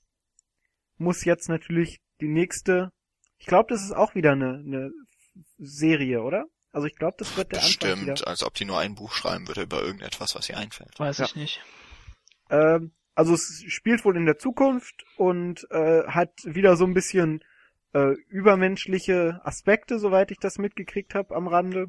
muss 0.97 1.25
jetzt 1.25 1.49
natürlich 1.49 2.01
die 2.21 2.27
nächste. 2.29 2.91
Ich 3.37 3.45
glaube, 3.47 3.73
das 3.73 3.83
ist 3.83 3.91
auch 3.93 4.15
wieder 4.15 4.31
eine, 4.33 4.61
eine 4.65 4.91
Serie, 5.57 6.21
oder? 6.21 6.45
Also 6.71 6.87
ich 6.87 6.95
glaube, 6.95 7.15
das 7.17 7.35
wird 7.35 7.51
der 7.51 7.63
Anfang 7.63 8.01
wieder. 8.01 8.11
Bestimmt, 8.13 8.27
als 8.27 8.43
ob 8.43 8.53
die 8.53 8.65
nur 8.65 8.79
ein 8.79 8.95
Buch 8.95 9.11
schreiben 9.13 9.47
würde 9.47 9.63
über 9.63 9.81
irgendetwas, 9.81 10.35
was 10.35 10.47
ihr 10.49 10.57
einfällt. 10.57 10.97
Weiß 10.99 11.17
Ja. 11.17 11.25
ich 11.25 11.35
nicht. 11.35 11.61
Ähm, 12.49 12.91
also 13.15 13.33
es 13.33 13.63
spielt 13.67 14.05
wohl 14.05 14.15
in 14.15 14.25
der 14.25 14.37
Zukunft 14.37 15.03
und 15.17 15.67
äh, 15.71 16.03
hat 16.07 16.31
wieder 16.45 16.77
so 16.77 16.85
ein 16.85 16.93
bisschen 16.93 17.43
äh, 17.93 18.13
übermenschliche 18.29 19.41
Aspekte, 19.43 19.99
soweit 19.99 20.31
ich 20.31 20.37
das 20.39 20.57
mitgekriegt 20.59 21.13
habe 21.13 21.35
am 21.35 21.47
Rande. 21.47 21.87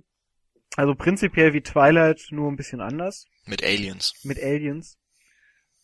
Also 0.77 0.95
prinzipiell 0.95 1.53
wie 1.53 1.61
Twilight, 1.61 2.29
nur 2.31 2.51
ein 2.51 2.57
bisschen 2.57 2.81
anders 2.81 3.27
Mit 3.45 3.63
Aliens. 3.63 4.15
mit 4.25 4.43
Aliens. 4.43 4.97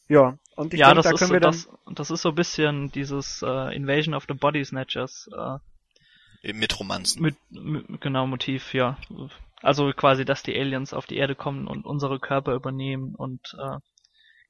Ja, 0.08 0.36
und 0.56 0.74
ich 0.74 0.80
ja, 0.80 0.88
denke, 0.88 1.02
das 1.02 1.04
da 1.04 1.12
ist 1.12 1.20
können 1.20 1.28
so, 1.28 1.34
wir 1.34 1.40
dann 1.40 1.64
das, 1.64 1.68
das 1.86 2.10
ist 2.10 2.22
so 2.22 2.30
ein 2.30 2.34
bisschen 2.34 2.90
dieses 2.90 3.42
äh, 3.42 3.74
Invasion 3.74 4.14
of 4.14 4.24
the 4.28 4.34
Body 4.34 4.64
Snatchers 4.64 5.28
äh, 5.36 5.58
Mit 6.42 6.80
Romanzen. 6.80 7.22
mit, 7.22 7.36
mit 7.50 8.00
genau 8.00 8.26
Motiv, 8.26 8.72
ja. 8.74 8.96
Also 9.62 9.92
quasi, 9.92 10.24
dass 10.24 10.42
die 10.42 10.58
Aliens 10.58 10.94
auf 10.94 11.06
die 11.06 11.16
Erde 11.16 11.34
kommen 11.34 11.66
und 11.68 11.84
unsere 11.84 12.18
Körper 12.20 12.54
übernehmen 12.54 13.14
und 13.14 13.54
äh, 13.60 13.78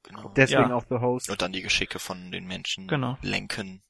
Genau. 0.03 0.33
deswegen 0.37 0.71
ja. 0.71 0.77
auch 0.77 0.85
The 0.89 0.97
Host. 0.97 1.31
Und 1.31 1.43
dann 1.43 1.53
die 1.53 1.63
Geschicke 1.63 1.99
von 1.99 2.31
den 2.33 2.47
Menschen 2.47 2.89
Genau. 2.89 3.19
lenken. 3.23 3.83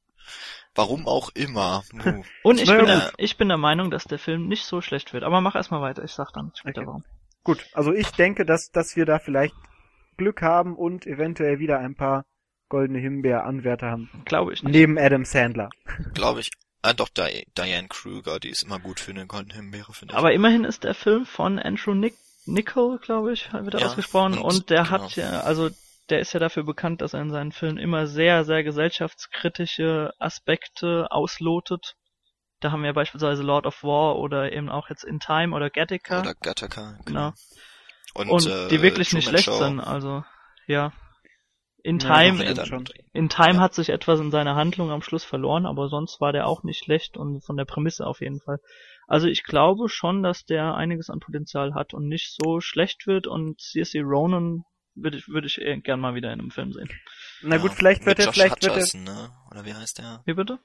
Warum 0.75 1.07
auch 1.09 1.31
immer. 1.35 1.85
Und 2.43 2.59
ich 2.61 2.69
Naja, 2.69 2.79
bin, 2.79 2.87
der, 2.87 3.13
ich 3.17 3.37
bin 3.37 3.49
der 3.49 3.59
Meinung, 3.59 3.91
dass 3.91 4.05
der 4.05 4.19
Film 4.19 4.49
nicht 4.49 4.65
so 4.65 4.81
schlecht 4.81 5.13
wird. 5.13 5.25
Aber 5.25 5.41
mach 5.41 5.55
erstmal 5.55 5.81
weiter, 5.83 6.05
ich 6.05 6.13
sag 6.13 6.33
dann 6.33 6.53
später 6.55 6.81
Okay. 6.81 6.87
warum. 6.87 7.05
Gut, 7.45 7.67
also 7.73 7.93
ich 7.93 8.11
denke, 8.15 8.45
dass, 8.45 8.71
dass 8.71 8.97
wir 8.97 9.07
da 9.07 9.19
vielleicht 9.19 9.55
Glück 10.19 10.43
haben 10.43 10.77
und 10.77 11.07
eventuell 11.07 11.59
wieder 11.59 11.79
ein 11.79 11.95
paar 11.95 12.27
goldene 12.69 12.99
Himbeer-Anwärter 12.99 13.91
haben. 13.91 14.11
Glaube 14.27 14.53
ich 14.53 14.63
nicht. 14.63 14.73
Neben 14.75 14.99
Adam 14.99 15.25
Sandler. 15.25 15.71
Glaube 16.15 16.41
ich. 16.41 16.51
Ah, 16.83 16.93
doch, 16.93 17.09
Di 17.09 17.45
Diane 17.57 17.89
Kruger, 17.89 18.39
die 18.39 18.51
ist 18.51 18.63
immer 18.63 18.79
gut 18.79 19.01
für 19.01 19.11
eine 19.13 19.27
goldene 19.27 19.55
Himbeere, 19.55 19.93
finde 19.95 20.13
ich. 20.13 20.19
Aber 20.19 20.33
immerhin 20.33 20.65
ist 20.65 20.85
der 20.85 20.95
Film 20.95 21.25
von 21.27 21.59
Andrew 21.59 21.95
Nick 21.95 22.15
Nicol, 22.47 22.99
glaube 22.99 23.33
ich, 23.33 23.53
wird 23.53 23.75
er 23.75 23.81
Ja, 23.81 23.87
ausgesprochen. 23.87 24.35
und- 24.39 24.43
Und 24.45 24.71
der 24.71 24.85
genau. 24.85 24.91
hat 24.91 25.17
ja, 25.17 25.41
also 25.41 25.71
der 26.09 26.21
ist 26.21 26.33
ja 26.33 26.41
dafür 26.41 26.63
bekannt, 26.65 27.01
dass 27.03 27.13
er 27.15 27.21
in 27.21 27.31
seinen 27.31 27.53
Filmen 27.53 27.79
immer 27.79 28.07
sehr, 28.07 28.45
sehr 28.45 28.63
gesellschaftskritische 28.65 30.13
Aspekte 30.19 31.09
auslotet. 31.11 31.97
Da 32.61 32.71
haben 32.73 32.83
wir 32.83 32.93
beispielsweise 32.93 33.43
Lord 33.43 33.67
of 33.67 33.83
War 33.83 34.17
oder 34.17 34.53
eben 34.53 34.69
auch 34.69 34.89
jetzt 34.89 35.05
In 35.05 35.21
Time 35.21 35.55
oder 35.55 35.71
Gattaca. 35.71 36.21
Oder 36.21 36.35
Gattaca, 36.35 36.99
genau. 37.05 37.33
Und, 38.19 38.31
Und 38.31 38.47
äh, 38.47 38.69
die 38.69 38.83
wirklich 38.83 39.13
nicht 39.13 39.25
Truman 39.27 39.41
schlecht 39.41 39.45
Show. 39.45 39.59
sind, 39.59 39.81
also 39.81 40.25
ja. 40.67 40.93
In 41.85 41.99
Ja, 42.01 42.07
Time, 42.23 42.55
doch, 42.55 42.71
in, 43.13 43.29
Time 43.29 43.55
Ja. 43.55 43.61
hat 43.61 43.73
sich 43.75 43.89
etwas 43.91 44.19
in 44.21 44.31
seiner 44.33 44.57
Handlung 44.57 44.91
am 44.91 45.01
Schluss 45.01 45.25
verloren, 45.25 45.65
aber 45.65 45.89
sonst 45.89 46.21
war 46.21 46.33
der 46.33 46.47
auch 46.49 46.65
nicht 46.65 46.83
schlecht 46.85 47.17
und 47.17 47.41
von 47.45 47.57
der 47.57 47.65
Prämisse 47.65 48.05
auf 48.07 48.21
jeden 48.21 48.41
Fall. 48.41 48.59
Also 49.07 49.29
ich 49.29 49.45
glaube 49.45 49.89
schon, 49.89 50.23
dass 50.23 50.45
der 50.45 50.75
einiges 50.75 51.09
an 51.09 51.21
Potenzial 51.21 51.75
hat 51.75 51.95
und 51.95 52.09
nicht 52.09 52.35
so 52.35 52.61
schlecht 52.61 53.07
wird 53.07 53.27
und 53.29 53.61
CSC 53.61 54.01
Ronan 54.01 54.65
würde 54.97 55.17
ich, 55.17 55.29
würde 55.29 55.47
ich 55.47 55.61
gern 55.85 56.01
mal 56.01 56.15
wieder 56.17 56.33
in 56.33 56.41
einem 56.41 56.51
Film 56.51 56.73
sehen. 56.73 56.91
Na 57.43 57.57
gut, 57.59 57.71
Ja, 57.71 57.77
vielleicht 57.77 58.05
wird 58.05 58.19
er, 58.19 58.33
vielleicht 58.33 58.63
wird 58.65 58.77
er, 58.95 59.01
ne? 59.01 59.31
Oder 59.51 59.65
wie 59.65 59.75
heißt 59.75 59.99
der? 59.99 60.23
Wie 60.27 60.35
bitte? 60.35 60.59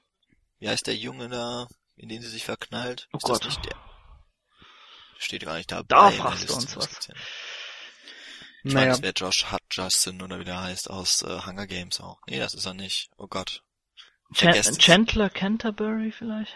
Wie 0.60 0.68
heißt 0.68 0.88
der 0.88 0.96
Junge 0.96 1.30
da, 1.30 1.68
in 1.96 2.10
den 2.10 2.22
sie 2.22 2.30
sich 2.30 2.44
verknallt? 2.44 3.08
Oh 3.14 3.18
ist 3.18 3.30
das 3.30 3.40
Gott. 3.40 3.46
nicht 3.46 3.66
der? 3.66 3.78
Steht 5.24 5.46
gar 5.46 5.56
nicht 5.56 5.72
dabei. 5.72 5.86
Da 5.88 6.12
fragst 6.12 6.50
du 6.50 6.54
uns 6.54 6.66
das 6.66 6.76
was. 6.78 7.08
ja. 7.08 7.16
Ich 8.66 8.74
meine, 8.74 8.86
naja, 8.86 8.92
das 8.94 9.02
wäre 9.02 9.14
Josh 9.16 9.52
Hutcherson 9.52 10.22
oder 10.22 10.40
wie 10.40 10.46
der 10.46 10.62
heißt 10.62 10.90
aus 10.90 11.22
äh, 11.22 11.40
Hunger 11.46 11.68
Games 11.68 12.00
auch. 12.00 12.20
Nee, 12.28 12.40
das 12.40 12.54
ist 12.54 12.66
er 12.66 12.74
nicht. 12.74 13.10
Oh 13.18 13.28
Gott. 13.28 13.62
Vergesst 14.32 14.80
Chan 14.80 15.04
es. 15.04 15.08
Chandler 15.08 15.30
Canterbury 15.30 16.12
vielleicht? 16.12 16.56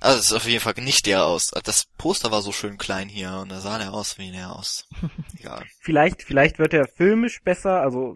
Also 0.00 0.18
es 0.18 0.26
ist 0.26 0.32
auf 0.32 0.46
jeden 0.46 0.60
Fall 0.60 0.74
nicht 0.78 1.06
der 1.06 1.24
aus. 1.24 1.50
Das 1.62 1.86
Poster 1.96 2.30
war 2.30 2.42
so 2.42 2.52
schön 2.52 2.76
klein 2.76 3.08
hier 3.08 3.38
und 3.40 3.50
da 3.50 3.60
sah 3.60 3.78
der 3.78 3.94
aus 3.94 4.18
wie 4.18 4.32
der 4.32 4.52
aus. 4.52 4.86
Egal. 5.38 5.64
vielleicht, 5.80 6.22
vielleicht 6.22 6.58
wird 6.58 6.74
er 6.74 6.86
filmisch 6.88 7.40
besser, 7.42 7.80
also 7.80 8.14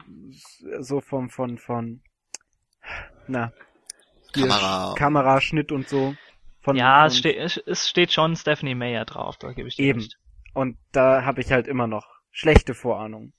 so 0.81 1.01
vom, 1.01 1.31
von, 1.31 1.59
von, 1.59 2.03
na, 3.27 3.53
Kamera. 4.33 4.95
Kameraschnitt 4.97 5.73
und 5.73 5.89
so. 5.89 6.15
Von, 6.69 6.77
ja, 6.77 7.01
von, 7.01 7.07
es, 7.09 7.19
steht, 7.19 7.63
es, 7.67 7.89
steht 7.89 8.13
schon 8.13 8.37
Stephanie 8.37 8.75
Meyer 8.75 9.05
drauf, 9.05 9.37
da 9.39 9.53
gebe 9.53 9.69
ich 9.69 9.77
dir 9.77 9.87
Eben. 9.87 10.01
recht. 10.01 10.17
Und 10.55 10.77
da 10.93 11.25
habe 11.25 11.41
ich 11.41 11.51
halt 11.53 11.67
immer 11.67 11.87
noch 11.87 12.07
schlechte 12.31 12.75
Vorahnungen. 12.75 13.33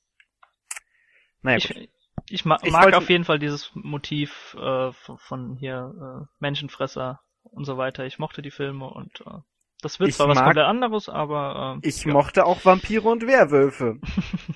Naja, 1.41 1.57
gut. 1.59 1.71
Ich, 1.77 1.89
ich, 2.29 2.45
ma 2.45 2.57
Ich 2.63 2.71
mag 2.71 2.83
wollte- 2.85 2.97
auf 2.97 3.09
jeden 3.09 3.23
Fall 3.25 3.39
dieses 3.39 3.71
Motiv 3.73 4.55
äh, 4.59 4.91
von, 4.91 5.17
von 5.17 5.55
hier 5.57 5.93
äh, 6.23 6.25
Menschenfresser 6.39 7.21
und 7.43 7.65
so 7.65 7.77
weiter. 7.77 8.05
Ich 8.05 8.19
mochte 8.19 8.41
die 8.41 8.51
Filme 8.51 8.85
und 8.89 9.21
äh, 9.21 9.39
das 9.81 9.99
wird 9.99 10.09
Ich 10.09 10.15
zwar 10.15 10.27
was 10.27 10.35
mag- 10.35 10.45
komplett 10.45 10.65
anderes, 10.65 11.07
aber 11.09 11.79
äh, 11.83 11.87
Ich 11.87 12.03
ja. 12.03 12.11
mochte 12.13 12.45
auch 12.45 12.63
Vampire 12.65 13.07
und 13.09 13.25
Werwölfe. 13.25 13.99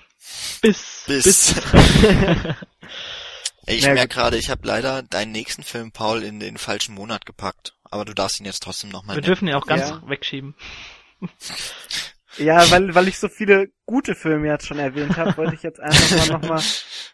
bis 0.62 1.06
Bis. 1.08 1.56
Ey, 3.66 3.76
ich 3.78 3.86
merke 3.86 4.08
gerade, 4.14 4.38
ich 4.38 4.50
habe 4.50 4.68
leider 4.68 5.02
deinen 5.04 5.32
nächsten 5.32 5.64
Film, 5.64 5.92
Paul, 5.92 6.24
in 6.24 6.40
den 6.40 6.58
falschen 6.58 6.96
Monat 6.96 7.26
gepackt. 7.26 7.76
Aber 7.94 8.06
du 8.06 8.14
darfst 8.16 8.40
ihn 8.40 8.46
jetzt 8.48 8.64
trotzdem 8.64 8.90
nochmal 8.90 9.16
wir 9.18 9.22
dürfen 9.22 9.48
ihn 9.48 9.54
auch 9.54 9.68
ganz 9.68 9.90
Ja. 9.90 10.02
wegschieben. 10.08 10.56
Ja, 12.38 12.72
weil, 12.72 12.96
weil 12.96 13.08
ich 13.08 13.20
so 13.20 13.30
viele 13.30 13.68
gute 13.86 14.16
Filme 14.16 14.48
jetzt 14.48 14.66
schon 14.66 14.80
erwähnt 14.80 15.18
habe, 15.18 15.38
wollte 15.38 15.54
ich 15.54 15.62
jetzt 15.62 15.80
einfach 15.80 16.18
mal 16.18 16.40
nochmal 16.40 16.64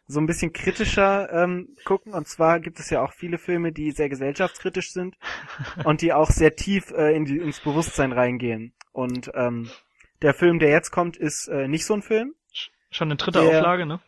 so 0.07 0.17
ein 0.21 0.25
bisschen 0.27 0.53
kritischer 0.53 1.29
ähm, 1.33 1.75
gucken. 1.83 2.13
Und 2.13 2.25
zwar 2.29 2.61
gibt 2.61 2.79
es 2.79 2.89
ja 2.89 3.03
auch 3.03 3.11
viele 3.11 3.37
Filme, 3.37 3.73
die 3.73 3.91
sehr 3.91 4.07
gesellschaftskritisch 4.07 4.93
sind 4.93 5.17
und 5.83 6.01
die 6.01 6.13
auch 6.13 6.29
sehr 6.29 6.55
tief 6.55 6.91
äh, 6.91 7.13
in 7.13 7.25
die, 7.25 7.37
ins 7.37 7.59
Bewusstsein 7.59 8.13
reingehen. 8.13 8.73
Und 8.93 9.29
ähm, 9.35 9.69
der 10.21 10.33
Film, 10.33 10.57
der 10.59 10.69
jetzt 10.69 10.91
kommt, 10.91 11.17
ist 11.17 11.49
äh, 11.49 11.67
nicht 11.67 11.85
so 11.85 11.95
ein 11.95 12.01
Film. 12.01 12.33
Schon 12.89 13.09
eine 13.09 13.17
dritte 13.17 13.41
Der- 13.41 13.59
Auflage, 13.59 13.85
ne? 13.85 13.99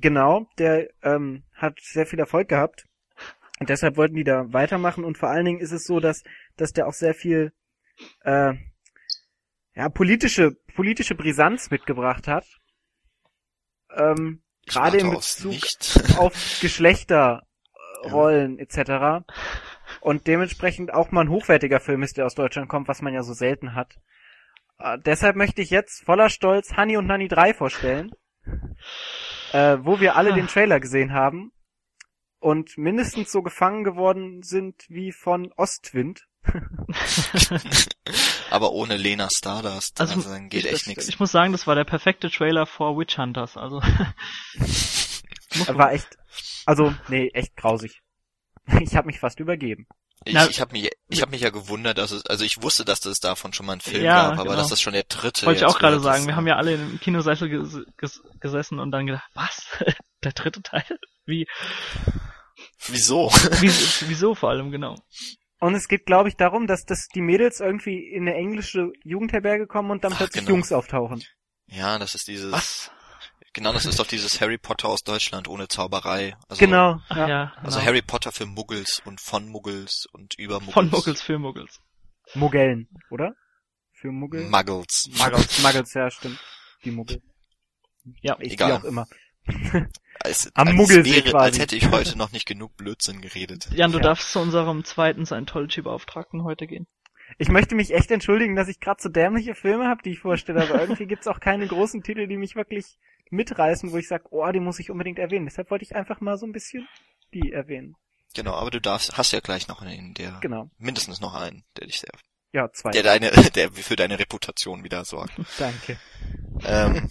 Genau, 0.00 0.48
der 0.58 0.88
ähm, 1.04 1.44
hat 1.54 1.78
sehr 1.80 2.06
viel 2.06 2.18
Erfolg 2.18 2.48
gehabt. 2.48 2.86
Und 3.62 3.68
deshalb 3.68 3.96
wollten 3.96 4.16
die 4.16 4.24
da 4.24 4.52
weitermachen. 4.52 5.04
Und 5.04 5.18
vor 5.18 5.28
allen 5.28 5.44
Dingen 5.44 5.60
ist 5.60 5.70
es 5.70 5.84
so, 5.84 6.00
dass, 6.00 6.24
dass 6.56 6.72
der 6.72 6.88
auch 6.88 6.92
sehr 6.92 7.14
viel 7.14 7.52
äh, 8.24 8.54
ja, 9.76 9.88
politische, 9.88 10.56
politische 10.74 11.14
Brisanz 11.14 11.70
mitgebracht 11.70 12.26
hat. 12.26 12.44
Ähm, 13.96 14.42
gerade 14.66 15.06
aufs 15.06 15.44
Bezug 15.44 16.18
auf 16.18 16.34
Geschlechterrollen 16.60 18.58
etc. 18.58 19.24
Und 20.00 20.26
dementsprechend 20.26 20.92
auch 20.92 21.12
mal 21.12 21.20
ein 21.20 21.30
hochwertiger 21.30 21.78
Film 21.78 22.02
ist, 22.02 22.16
der 22.16 22.26
aus 22.26 22.34
Deutschland 22.34 22.68
kommt, 22.68 22.88
was 22.88 23.00
man 23.00 23.14
ja 23.14 23.22
so 23.22 23.32
selten 23.32 23.76
hat. 23.76 23.94
Äh, 24.80 24.98
deshalb 24.98 25.36
möchte 25.36 25.62
ich 25.62 25.70
jetzt 25.70 26.04
voller 26.04 26.30
Stolz 26.30 26.76
Honey 26.76 26.96
und 26.96 27.06
Nanny 27.06 27.28
3 27.28 27.54
vorstellen, 27.54 28.10
äh, 29.52 29.78
wo 29.82 30.00
wir 30.00 30.16
alle 30.16 30.32
den 30.32 30.48
Trailer 30.48 30.80
gesehen 30.80 31.12
haben 31.12 31.52
und 32.42 32.76
mindestens 32.76 33.30
so 33.32 33.42
gefangen 33.42 33.84
geworden 33.84 34.42
sind 34.42 34.84
wie 34.88 35.12
von 35.12 35.52
Ostwind. 35.56 36.26
Aber 38.50 38.72
ohne 38.72 38.96
Lena 38.96 39.28
Stardust. 39.34 40.00
Also, 40.00 40.14
Also, 40.14 40.30
dann 40.30 40.48
geht 40.48 40.64
ich, 40.64 40.72
echt 40.72 40.86
nichts. 40.88 41.08
ich 41.08 41.18
muss 41.20 41.32
sagen, 41.32 41.52
das 41.52 41.66
war 41.66 41.74
der 41.74 41.84
perfekte 41.84 42.30
Trailer 42.30 42.66
vor 42.66 42.98
Witch 42.98 43.16
Hunters. 43.18 43.56
Also 43.56 43.80
War 45.68 45.92
echt, 45.92 46.08
also 46.66 46.94
nee, 47.08 47.30
echt 47.34 47.56
grausig. 47.56 48.00
Ich 48.80 48.94
habe 48.96 49.06
mich 49.08 49.18
fast 49.18 49.40
übergeben. 49.40 49.86
Ich, 50.24 50.34
Na- 50.34 50.48
ich 50.48 50.60
habe 50.60 50.70
mich, 50.72 50.88
ich 51.08 51.20
hab 51.20 51.30
mich 51.30 51.40
ja 51.40 51.50
gewundert, 51.50 51.98
dass 51.98 52.12
es, 52.12 52.24
also 52.26 52.44
ich 52.44 52.62
wusste, 52.62 52.84
dass 52.84 53.04
es 53.06 53.18
davon 53.18 53.52
schon 53.52 53.66
mal 53.66 53.72
einen 53.72 53.80
Film 53.80 54.04
Ja, 54.04 54.28
gab, 54.28 54.32
aber 54.34 54.44
genau. 54.44 54.56
dass 54.56 54.68
das 54.68 54.80
schon 54.80 54.92
der 54.92 55.02
dritte 55.02 55.46
wollte 55.46 55.58
ich 55.60 55.66
auch 55.66 55.78
gerade 55.80 55.98
sagen. 55.98 56.22
ist, 56.22 56.26
Wir 56.28 56.36
haben 56.36 56.46
ja 56.46 56.54
alle 56.56 56.74
im 56.74 57.00
Kinosessel 57.00 57.48
ges 57.48 57.80
ges 57.96 58.22
gesessen 58.38 58.78
und 58.78 58.92
dann 58.92 59.06
gedacht, 59.06 59.28
was? 59.34 59.66
Der 60.24 60.32
dritte 60.32 60.62
Teil? 60.62 60.84
Wie? 61.26 61.46
Wieso? 62.86 63.30
Wie- 63.60 64.08
Wieso 64.08 64.34
vor 64.34 64.50
allem 64.50 64.70
genau? 64.70 64.96
Und 65.60 65.74
es 65.76 65.86
geht, 65.86 66.06
glaube 66.06 66.28
ich, 66.28 66.36
darum, 66.36 66.66
dass, 66.66 66.84
dass 66.84 67.06
die 67.14 67.20
Mädels 67.20 67.60
irgendwie 67.60 67.98
in 68.08 68.22
eine 68.28 68.34
englische 68.36 68.90
Jugendherberge 69.04 69.66
kommen 69.68 69.92
und 69.92 70.02
dann 70.02 70.12
Ach, 70.12 70.18
plötzlich 70.18 70.44
genau. 70.44 70.56
Jungs 70.56 70.72
auftauchen. 70.72 71.22
Ja, 71.66 71.98
das 71.98 72.14
ist 72.16 72.26
dieses. 72.26 72.50
Was? 72.52 72.90
Genau, 73.52 73.72
das 73.72 73.84
ist 73.86 73.98
doch 73.98 74.06
dieses 74.06 74.40
Harry 74.40 74.58
Potter 74.58 74.88
aus 74.88 75.02
Deutschland 75.02 75.46
ohne 75.46 75.68
Zauberei. 75.68 76.34
Also, 76.48 76.58
genau. 76.64 76.98
Ach 77.08 77.16
ja. 77.16 77.28
ja, 77.28 77.52
Also 77.62 77.78
genau. 77.78 77.86
Harry 77.90 78.02
Potter 78.02 78.32
für 78.32 78.46
Muggels 78.46 79.00
und 79.04 79.20
von 79.20 79.46
Muggels 79.48 80.06
und 80.12 80.34
über 80.38 80.54
Muggels. 80.58 80.74
von 80.74 80.90
Muggels 80.90 81.22
für 81.22 81.38
Muggels. 81.38 81.78
Muggellen, 82.34 82.88
oder? 83.10 83.34
Für 83.92 84.10
Muggel? 84.10 84.48
Muggles. 84.48 85.08
Muggles, 85.16 85.62
Muggles, 85.62 85.94
ja, 85.94 86.10
stimmt. 86.10 86.40
Die 86.84 86.90
Muggel. 86.90 87.22
Ja, 88.22 88.36
Ich, 88.40 88.54
Egal. 88.54 88.70
wie 88.70 88.72
auch 88.78 88.84
immer. 88.84 89.06
Als, 90.20 90.52
Am 90.54 90.68
als 90.68 90.76
Muggelsee 90.76 91.16
wäre, 91.16 91.30
quasi. 91.30 91.44
Als 91.46 91.58
hätte 91.58 91.74
ich 91.76 91.90
heute 91.90 92.16
noch 92.16 92.30
nicht 92.30 92.46
genug 92.46 92.76
Blödsinn 92.76 93.20
geredet. 93.20 93.68
Jan, 93.72 93.90
du 93.90 93.98
Ja. 93.98 94.04
darfst 94.04 94.30
zu 94.30 94.38
unserem 94.38 94.84
zweiten 94.84 95.26
Scientology-Beauftragten 95.26 96.44
heute 96.44 96.68
gehen. 96.68 96.86
Ich 97.38 97.48
möchte 97.48 97.74
mich 97.74 97.92
echt 97.92 98.10
entschuldigen, 98.12 98.54
dass 98.54 98.68
ich 98.68 98.78
gerade 98.78 99.02
so 99.02 99.08
dämliche 99.08 99.54
Filme 99.56 99.88
habe, 99.88 100.02
die 100.04 100.10
ich 100.10 100.20
vorstelle, 100.20 100.62
aber 100.62 100.80
irgendwie 100.80 101.06
gibt's 101.06 101.26
auch 101.26 101.40
keine 101.40 101.66
großen 101.66 102.02
Titel, 102.02 102.28
die 102.28 102.36
mich 102.36 102.54
wirklich 102.54 102.98
mitreißen, 103.30 103.90
wo 103.90 103.96
ich 103.96 104.06
sage, 104.06 104.24
oh, 104.30 104.48
die 104.52 104.60
muss 104.60 104.78
ich 104.78 104.90
unbedingt 104.90 105.18
erwähnen. 105.18 105.46
Deshalb 105.46 105.70
wollte 105.70 105.84
ich 105.84 105.96
einfach 105.96 106.20
mal 106.20 106.36
so 106.36 106.46
ein 106.46 106.52
bisschen 106.52 106.86
die 107.34 107.50
erwähnen. 107.50 107.96
Genau, 108.34 108.52
aber 108.54 108.70
du 108.70 108.80
darfst, 108.80 109.16
hast 109.16 109.32
ja 109.32 109.40
gleich 109.40 109.66
noch 109.66 109.82
einen, 109.82 110.14
der, 110.14 110.38
Genau. 110.40 110.70
mindestens 110.78 111.20
noch 111.20 111.34
einen, 111.34 111.64
der 111.78 111.86
dich 111.86 111.98
sehr, 112.00 112.12
Ja, 112.52 112.70
zwei. 112.72 112.90
der 112.90 113.02
deine, 113.02 113.30
der 113.56 113.72
für 113.72 113.96
deine 113.96 114.18
Reputation 114.18 114.84
wieder 114.84 115.04
sorgt. 115.04 115.32
Danke. 115.58 115.98
ähm, 116.64 117.10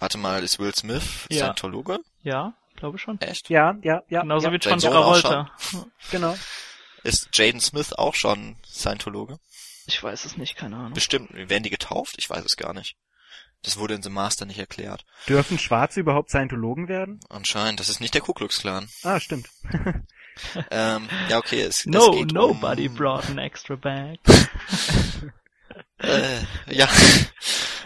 warte 0.00 0.18
mal, 0.18 0.42
ist 0.42 0.58
Will 0.58 0.74
Smith 0.74 1.26
Ja. 1.30 1.44
Scientologe? 1.44 2.00
Ja, 2.22 2.54
glaube 2.76 2.98
schon. 2.98 3.20
Echt? 3.20 3.48
Ja, 3.48 3.76
ja, 3.82 4.02
ja. 4.08 4.22
Genauso 4.22 4.48
ja, 4.48 4.52
wie 4.52 4.56
John 4.56 4.78
Travolta. 4.80 5.50
Genau. 6.10 6.36
Ist 7.04 7.28
Jaden 7.32 7.60
Smith 7.60 7.92
auch 7.92 8.14
schon 8.14 8.56
Scientologe? 8.66 9.38
Ich 9.86 10.02
weiß 10.02 10.24
es 10.24 10.36
nicht, 10.36 10.56
keine 10.56 10.76
Ahnung. 10.76 10.92
Bestimmt. 10.92 11.32
Werden 11.32 11.62
die 11.62 11.70
getauft? 11.70 12.16
Ich 12.18 12.28
weiß 12.28 12.44
es 12.44 12.56
gar 12.56 12.74
nicht. 12.74 12.96
Das 13.62 13.76
wurde 13.76 13.94
in 13.94 14.02
The 14.02 14.10
Master 14.10 14.46
nicht 14.46 14.58
erklärt. 14.58 15.04
Dürfen 15.28 15.58
Schwarze 15.58 16.00
überhaupt 16.00 16.30
Scientologen 16.30 16.88
werden? 16.88 17.20
Anscheinend. 17.28 17.80
Das 17.80 17.88
ist 17.88 18.00
nicht 18.00 18.14
der 18.14 18.22
Ku 18.22 18.32
Klux 18.32 18.60
Klan. 18.60 18.88
Ah, 19.02 19.20
stimmt. 19.20 19.48
ähm, 20.70 21.08
ja, 21.28 21.38
okay. 21.38 21.60
Es, 21.62 21.80
es 21.80 21.86
No, 21.86 22.12
geht 22.12 22.32
nobody 22.32 22.88
um, 22.88 22.94
brought 22.94 23.28
an 23.28 23.38
extra 23.38 23.76
bag. 23.76 24.18
Äh, 26.02 26.40
ja. 26.66 26.88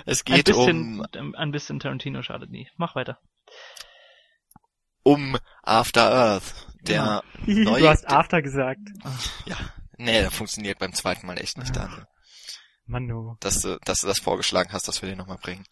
Es 0.07 0.20
Ein 0.26 0.34
geht 0.34 0.47
bisschen, 0.47 1.05
um, 1.18 1.34
ein 1.34 1.51
bisschen 1.51 1.80
Tarantino 1.80 2.22
schadet 2.22 2.51
nie. 2.51 2.68
Mach 2.76 2.95
weiter. 2.95 3.18
um 5.03 5.36
After 5.62 6.11
Earth. 6.11 6.55
Der 6.82 7.22
Hihi, 7.45 7.64
neue, 7.64 7.80
du 7.82 7.88
hast 7.88 8.09
After 8.09 8.42
gesagt. 8.42 8.80
ja. 9.47 9.57
Nee, 9.97 10.20
der 10.20 10.30
funktioniert 10.30 10.78
beim 10.78 10.92
zweiten 10.92 11.26
Mal 11.26 11.38
echt 11.38 11.57
nicht, 11.57 11.74
Daniel. 11.76 12.07
Mano. 12.86 13.36
Dass 13.40 13.61
du, 13.61 13.78
dass 13.84 14.01
du 14.01 14.07
das 14.07 14.18
vorgeschlagen 14.18 14.72
hast, 14.72 14.88
dass 14.88 15.01
wir 15.01 15.09
den 15.09 15.18
nochmal 15.18 15.38
bringen. 15.38 15.64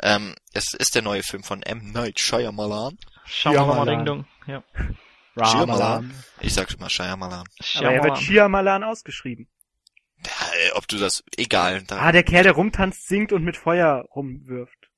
Ähm, 0.00 0.34
es 0.52 0.72
ist 0.74 0.94
der 0.94 1.02
neue 1.02 1.22
Film 1.22 1.42
von 1.42 1.62
M. 1.62 1.92
Night 1.92 2.18
Shyamalan. 2.20 2.94
Mal 2.94 2.98
Shyamalan. 3.26 3.86
Ding 3.88 4.04
Dong. 4.04 4.24
Ja. 4.46 4.62
Ramalan. 5.36 6.14
Ich 6.40 6.54
sag 6.54 6.72
immer 6.74 6.90
Shyamalan. 6.90 7.44
Aber 7.76 7.92
er 7.92 8.02
wird 8.04 8.18
Shyamalan. 8.18 8.22
Shyamalan 8.22 8.84
ausgeschrieben. 8.84 9.48
Ja, 10.24 10.46
ey, 10.54 10.72
ob 10.74 10.86
du 10.88 10.98
das, 10.98 11.22
egal. 11.36 11.82
Da, 11.82 11.98
Ah, 11.98 12.12
der 12.12 12.22
Kerl, 12.22 12.44
der 12.44 12.52
rumtanzt, 12.52 13.08
singt 13.08 13.32
und 13.32 13.42
mit 13.44 13.56
Feuer 13.56 14.04
rumwirft. 14.14 14.90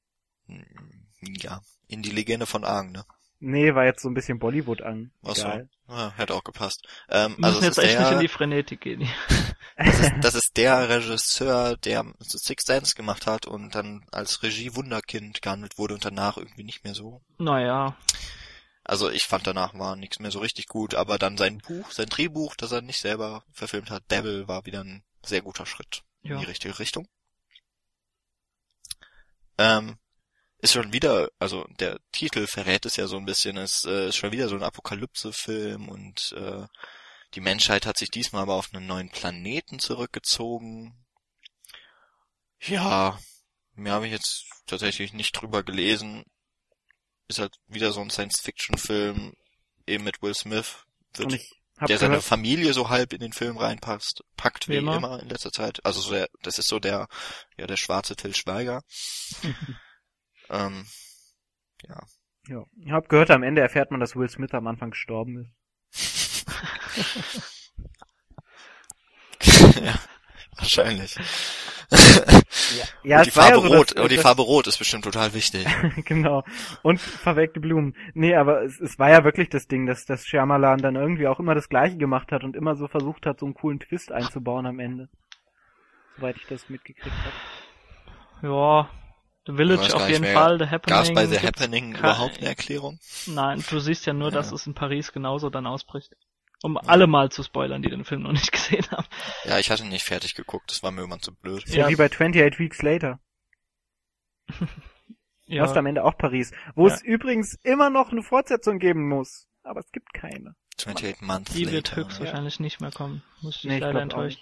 ja, 1.20 1.60
in 1.88 2.02
die 2.02 2.10
Legende 2.10 2.46
von 2.46 2.64
Argen, 2.64 2.92
ne? 2.92 3.04
Nee, 3.40 3.74
war 3.74 3.84
jetzt 3.84 4.00
so 4.02 4.08
ein 4.08 4.14
bisschen 4.14 4.38
Bollywood 4.38 4.80
an. 4.82 5.10
Ach 5.22 5.34
so. 5.36 5.46
Egal. 5.46 5.68
Ja, 5.88 6.12
hätte 6.16 6.34
auch 6.34 6.44
gepasst. 6.44 6.86
Ähm, 7.10 7.34
Wir 7.36 7.44
also 7.44 7.60
müssen 7.60 7.64
jetzt 7.64 7.78
ist 7.78 7.84
echt 7.84 7.98
nicht 7.98 8.06
in 8.06 8.12
der, 8.12 8.20
die 8.20 8.28
Frenetik 8.28 8.80
gehen. 8.80 9.08
das, 9.76 10.00
ist, 10.00 10.12
das 10.22 10.34
ist 10.34 10.52
der 10.56 10.88
Regisseur, 10.88 11.76
der 11.76 12.04
Six 12.20 12.64
Sense 12.64 12.94
gemacht 12.94 13.26
hat 13.26 13.46
und 13.46 13.74
dann 13.74 14.06
als 14.12 14.42
Regie-Wunderkind 14.42 15.42
gehandelt 15.42 15.76
wurde 15.76 15.94
und 15.94 16.04
danach 16.04 16.38
irgendwie 16.38 16.64
nicht 16.64 16.84
mehr 16.84 16.94
so. 16.94 17.20
Naja, 17.38 17.96
Also 18.82 19.10
ich 19.10 19.24
fand 19.24 19.46
danach 19.46 19.74
war 19.74 19.94
nichts 19.96 20.20
mehr 20.20 20.30
so 20.30 20.38
richtig 20.38 20.68
gut, 20.68 20.94
aber 20.94 21.18
dann 21.18 21.36
sein 21.36 21.58
Buch, 21.58 21.90
sein 21.90 22.08
Drehbuch, 22.08 22.54
das 22.56 22.72
er 22.72 22.80
nicht 22.80 23.00
selber 23.00 23.44
verfilmt 23.52 23.90
hat, 23.90 24.08
Babel, 24.08 24.48
war 24.48 24.64
wieder 24.64 24.82
ein 24.82 25.02
sehr 25.26 25.42
guter 25.42 25.66
Schritt 25.66 26.02
ja. 26.22 26.34
in 26.34 26.40
die 26.40 26.46
richtige 26.46 26.78
Richtung. 26.78 27.08
Ähm, 29.58 29.98
ist 30.58 30.72
schon 30.72 30.92
wieder, 30.92 31.30
also 31.38 31.66
der 31.78 32.00
Titel 32.10 32.46
verrät 32.46 32.86
es 32.86 32.96
ja 32.96 33.06
so 33.06 33.16
ein 33.16 33.26
bisschen, 33.26 33.56
es 33.56 33.84
äh, 33.84 34.08
ist 34.08 34.16
schon 34.16 34.32
wieder 34.32 34.48
so 34.48 34.56
ein 34.56 34.62
Apokalypse-Film 34.62 35.88
und 35.88 36.32
äh, 36.32 36.66
die 37.34 37.40
Menschheit 37.40 37.86
hat 37.86 37.98
sich 37.98 38.10
diesmal 38.10 38.42
aber 38.42 38.54
auf 38.54 38.72
einen 38.72 38.86
neuen 38.86 39.10
Planeten 39.10 39.78
zurückgezogen. 39.78 41.04
Ja, 42.60 43.18
mehr 43.74 43.92
habe 43.92 44.06
ich 44.06 44.12
jetzt 44.12 44.46
tatsächlich 44.66 45.12
nicht 45.12 45.32
drüber 45.32 45.62
gelesen. 45.62 46.24
Ist 47.28 47.40
halt 47.40 47.56
wieder 47.66 47.92
so 47.92 48.00
ein 48.00 48.10
Science-Fiction-Film, 48.10 49.34
eben 49.86 50.04
mit 50.04 50.22
Will 50.22 50.34
Smith, 50.34 50.84
wird, 51.14 51.34
ich 51.34 51.63
hab 51.78 51.88
der 51.88 51.98
seine 51.98 52.10
gehört, 52.10 52.24
Familie 52.24 52.72
so 52.72 52.88
halb 52.88 53.12
in 53.12 53.20
den 53.20 53.32
Film 53.32 53.56
reinpasst, 53.56 54.22
packt 54.36 54.68
wie 54.68 54.74
Wie 54.74 54.76
immer. 54.76 54.96
immer. 54.96 55.20
in 55.20 55.28
letzter 55.28 55.50
Zeit. 55.50 55.84
Also 55.84 56.00
so 56.00 56.12
der, 56.12 56.28
das 56.42 56.58
ist 56.58 56.68
so 56.68 56.78
der, 56.78 57.08
ja, 57.56 57.66
der 57.66 57.76
schwarze 57.76 58.14
Till 58.16 58.34
Schweiger. 58.34 58.82
ähm, 60.50 60.86
ja. 61.82 62.00
ja, 62.48 62.64
ich 62.76 62.90
hab 62.92 63.08
gehört, 63.08 63.30
am 63.30 63.42
Ende 63.42 63.60
erfährt 63.60 63.90
man, 63.90 64.00
dass 64.00 64.14
Will 64.14 64.28
Smith 64.28 64.54
am 64.54 64.66
Anfang 64.66 64.90
gestorben 64.90 65.52
ist. 65.92 66.46
ja, 69.82 69.98
wahrscheinlich. 70.56 71.16
Ja, 73.02 73.18
und 73.18 73.26
die 73.26 73.30
Farbe 73.30 73.60
so, 73.60 73.74
rot, 73.74 73.90
dass- 73.96 74.02
und 74.02 74.10
die 74.12 74.18
Farbe 74.18 74.42
rot 74.42 74.66
ist 74.66 74.78
bestimmt 74.78 75.04
total 75.04 75.34
wichtig. 75.34 75.66
genau. 76.04 76.44
Und 76.82 77.00
verwelkte 77.00 77.60
Blumen. 77.60 77.94
Nee, 78.14 78.34
aber 78.34 78.62
es, 78.62 78.80
es 78.80 78.98
war 78.98 79.10
ja 79.10 79.24
wirklich 79.24 79.48
das 79.48 79.66
Ding, 79.66 79.86
dass, 79.86 80.04
dass 80.06 80.26
Shyamalan 80.26 80.78
dann 80.80 80.96
irgendwie 80.96 81.26
auch 81.28 81.40
immer 81.40 81.54
das 81.54 81.68
Gleiche 81.68 81.96
gemacht 81.96 82.32
hat 82.32 82.44
und 82.44 82.56
immer 82.56 82.76
so 82.76 82.88
versucht 82.88 83.26
hat, 83.26 83.40
so 83.40 83.46
einen 83.46 83.54
coolen 83.54 83.80
Twist 83.80 84.12
einzubauen 84.12 84.66
am 84.66 84.78
Ende. 84.80 85.08
Soweit 86.16 86.36
ich 86.36 86.46
das 86.46 86.68
mitgekriegt 86.68 87.16
habe. 88.42 88.46
ja, 88.48 88.88
The 89.46 89.52
Village 89.56 89.94
auf 89.94 90.08
jeden. 90.08 90.24
Fall, 90.24 90.58
The 90.58 90.66
Happening. 90.66 90.96
Gab 90.96 91.04
es 91.04 91.12
bei 91.12 91.26
The 91.26 91.38
Happening 91.46 91.96
überhaupt 91.96 92.38
eine 92.38 92.48
Erklärung? 92.48 92.98
Nein, 93.26 93.62
du 93.68 93.78
siehst 93.78 94.06
ja 94.06 94.12
nur, 94.14 94.30
dass 94.30 94.50
Ja. 94.50 94.54
es 94.56 94.66
in 94.66 94.72
Paris 94.74 95.12
genauso 95.12 95.50
dann 95.50 95.66
ausbricht. 95.66 96.12
Um 96.64 96.78
alle 96.78 97.06
mal 97.06 97.30
zu 97.30 97.42
spoilern, 97.42 97.82
die 97.82 97.90
den 97.90 98.04
Film 98.06 98.22
noch 98.22 98.32
nicht 98.32 98.50
gesehen 98.52 98.90
haben. 98.90 99.06
Ja, 99.44 99.58
ich 99.58 99.70
hatte 99.70 99.84
nicht 99.84 100.04
fertig 100.04 100.34
geguckt, 100.34 100.70
das 100.70 100.82
war 100.82 100.90
mir 100.92 101.02
immer 101.02 101.18
zu 101.18 101.34
blöd. 101.34 101.62
Ist 101.64 101.74
ja, 101.74 101.84
Ja. 101.84 101.90
wie 101.90 101.96
bei 101.96 102.06
28 102.06 102.58
Weeks 102.58 102.80
Later. 102.80 103.20
Du 104.48 104.54
hast 105.60 105.72
Ja, 105.74 105.76
am 105.76 105.84
Ende 105.86 106.04
auch 106.04 106.16
Paris. 106.16 106.52
Wo 106.74 106.88
Ja. 106.88 106.94
es 106.94 107.02
übrigens 107.02 107.54
immer 107.64 107.90
noch 107.90 108.12
eine 108.12 108.22
Fortsetzung 108.22 108.78
geben 108.78 109.08
muss. 109.08 109.46
Aber 109.62 109.80
es 109.80 109.90
gibt 109.92 110.12
keine. 110.14 110.54
28 110.78 111.20
Months 111.20 111.52
die 111.52 111.70
wird 111.70 111.90
later. 111.90 111.96
höchstwahrscheinlich 112.08 112.60
nicht 112.60 112.80
mehr 112.80 112.90
kommen. 112.92 113.22
Muss 113.42 113.56
ich 113.58 113.64
Nee, 113.64 113.78
leider 113.80 114.04
nicht. 114.24 114.40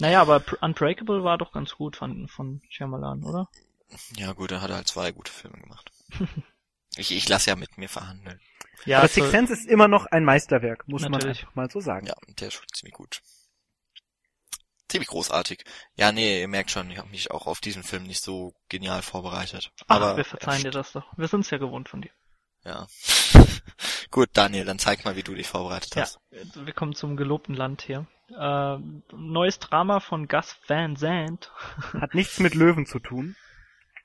Naja, 0.00 0.20
aber 0.20 0.42
Unbreakable 0.62 1.22
war 1.22 1.38
doch 1.38 1.52
ganz 1.52 1.76
gut 1.76 1.96
von, 1.96 2.26
von 2.26 2.60
Shyamalan, 2.68 3.22
oder? 3.22 3.48
Ja 4.16 4.32
gut, 4.32 4.50
dann 4.50 4.60
hat 4.62 4.70
er 4.70 4.76
halt 4.76 4.88
zwei 4.88 5.12
gute 5.12 5.30
Filme 5.30 5.58
gemacht. 5.58 5.92
ich, 6.96 7.12
ich 7.12 7.28
lasse 7.28 7.50
ja 7.50 7.56
mit 7.56 7.76
mir 7.78 7.88
verhandeln. 7.88 8.40
Ja, 8.84 8.98
Aber 8.98 9.04
also- 9.04 9.14
Sixth 9.14 9.30
Sense 9.30 9.52
ist 9.52 9.66
immer 9.66 9.88
noch 9.88 10.06
ein 10.06 10.24
Meisterwerk, 10.24 10.86
muss 10.88 11.02
man 11.02 11.12
Natürlich. 11.12 11.40
einfach 11.40 11.54
mal 11.54 11.70
so 11.70 11.80
sagen. 11.80 12.06
Ja, 12.06 12.14
der 12.40 12.48
ist 12.48 12.54
schon 12.54 12.66
ziemlich 12.74 12.94
gut. 12.94 13.20
Ziemlich 14.88 15.08
großartig. 15.08 15.64
Ja, 15.96 16.12
nee, 16.12 16.40
ihr 16.42 16.48
merkt 16.48 16.70
schon, 16.70 16.90
ich 16.90 16.98
habe 16.98 17.08
mich 17.08 17.30
auch 17.30 17.46
auf 17.46 17.60
diesen 17.60 17.82
Film 17.82 18.02
nicht 18.04 18.22
so 18.22 18.54
genial 18.68 19.02
vorbereitet. 19.02 19.72
Ach, 19.88 19.96
Aber 19.96 20.16
wir 20.16 20.24
verzeihen 20.24 20.62
dir 20.62 20.70
das 20.70 20.92
doch. 20.92 21.06
Wir 21.16 21.26
sind's 21.28 21.50
ja 21.50 21.58
gewohnt 21.58 21.88
von 21.88 22.02
dir. 22.02 22.10
Ja. 22.64 22.86
Gut, 24.10 24.28
Daniel, 24.34 24.64
dann 24.64 24.78
zeig 24.78 25.04
mal, 25.04 25.16
wie 25.16 25.22
du 25.22 25.34
dich 25.34 25.48
vorbereitet 25.48 25.94
Ja, 25.96 26.02
hast. 26.02 26.18
wir 26.30 26.72
kommen 26.72 26.94
zum 26.94 27.16
gelobten 27.16 27.54
Land 27.54 27.82
hier. 27.82 28.06
Äh, 28.28 28.76
neues 29.14 29.58
Drama 29.58 30.00
von 30.00 30.28
Gus 30.28 30.56
Van 30.66 30.96
Sant, 30.96 31.50
Hat 32.00 32.14
nichts 32.14 32.38
mit 32.38 32.54
Löwen 32.54 32.86
zu 32.86 32.98
tun. 33.00 33.36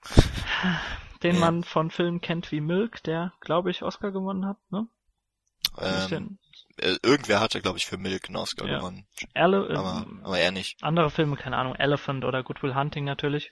den 1.24 1.36
Ja. 1.36 1.40
man 1.42 1.64
von 1.64 1.92
Filmen 1.92 2.22
kennt 2.22 2.52
wie 2.52 2.62
Milk, 2.62 3.04
der, 3.04 3.34
glaube 3.42 3.72
ich, 3.72 3.84
Oscar 3.84 4.12
gewonnen 4.12 4.46
hat, 4.46 4.58
ne? 4.70 4.88
Ähm, 5.78 6.40
äh, 6.78 6.96
irgendwer 7.04 7.40
hatte, 7.40 7.62
glaube 7.62 7.78
ich, 7.78 7.86
für 7.86 7.98
Milk 7.98 8.28
einen 8.28 8.38
Oscar 8.38 8.68
Ja. 8.68 8.78
gewonnen. 8.80 9.06
Ele 9.34 9.70
Aber, 9.78 10.06
aber 10.24 10.40
er 10.40 10.52
nicht. 10.52 10.84
andere 10.84 11.10
Filme, 11.10 11.36
keine 11.36 11.58
Ahnung, 11.58 11.76
Elephant 11.76 12.26
oder 12.26 12.44
Good 12.44 12.64
Will 12.64 12.76
Hunting 12.76 13.04
natürlich. 13.06 13.52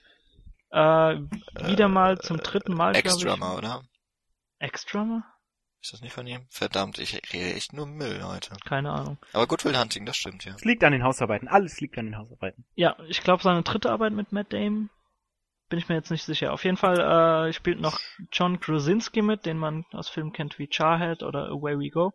Äh, 0.70 1.20
wieder 1.64 1.88
mal 1.88 2.18
zum 2.18 2.38
dritten 2.38 2.74
Mal, 2.74 2.92
glaube 2.92 3.06
ich. 3.08 3.24
Ex-Drummer, 3.24 3.56
oder? 3.56 3.82
Ex-Drummer? 4.58 5.24
Ist 5.80 5.92
das 5.92 6.00
nicht 6.00 6.12
von 6.12 6.26
ihm? 6.26 6.46
Verdammt, 6.50 6.98
ich 6.98 7.14
rede 7.32 7.54
echt 7.54 7.72
nur 7.72 7.86
Müll 7.86 8.22
heute. 8.24 8.50
Keine 8.66 8.90
Ahnung. 8.90 9.16
Aber 9.32 9.46
Good 9.46 9.64
Will 9.64 9.78
Hunting, 9.78 10.04
das 10.04 10.16
stimmt, 10.16 10.44
ja. 10.44 10.54
Es 10.56 10.64
liegt 10.64 10.82
an 10.82 10.92
den 10.92 11.04
Hausarbeiten. 11.04 11.46
Alles 11.48 11.80
liegt 11.80 11.96
an 11.98 12.06
den 12.06 12.16
Hausarbeiten. 12.18 12.64
Ja, 12.74 12.96
ich 13.08 13.22
glaube, 13.22 13.42
seine 13.44 13.62
dritte 13.62 13.90
Arbeit 13.90 14.12
mit 14.12 14.32
Matt 14.32 14.52
Damon. 14.52 14.90
Bin 15.68 15.78
ich 15.78 15.88
mir 15.88 15.96
jetzt 15.96 16.10
nicht 16.10 16.24
sicher. 16.24 16.52
Auf 16.52 16.64
jeden 16.64 16.76
Fall 16.76 17.48
äh, 17.48 17.52
spielt 17.52 17.80
noch 17.80 17.98
John 18.32 18.58
Krasinski 18.58 19.22
mit, 19.22 19.44
den 19.44 19.58
man 19.58 19.84
aus 19.92 20.08
Filmen 20.08 20.32
kennt 20.32 20.58
wie 20.58 20.68
Charhead 20.70 21.22
oder 21.22 21.48
Away 21.48 21.78
We 21.78 21.90
Go. 21.90 22.12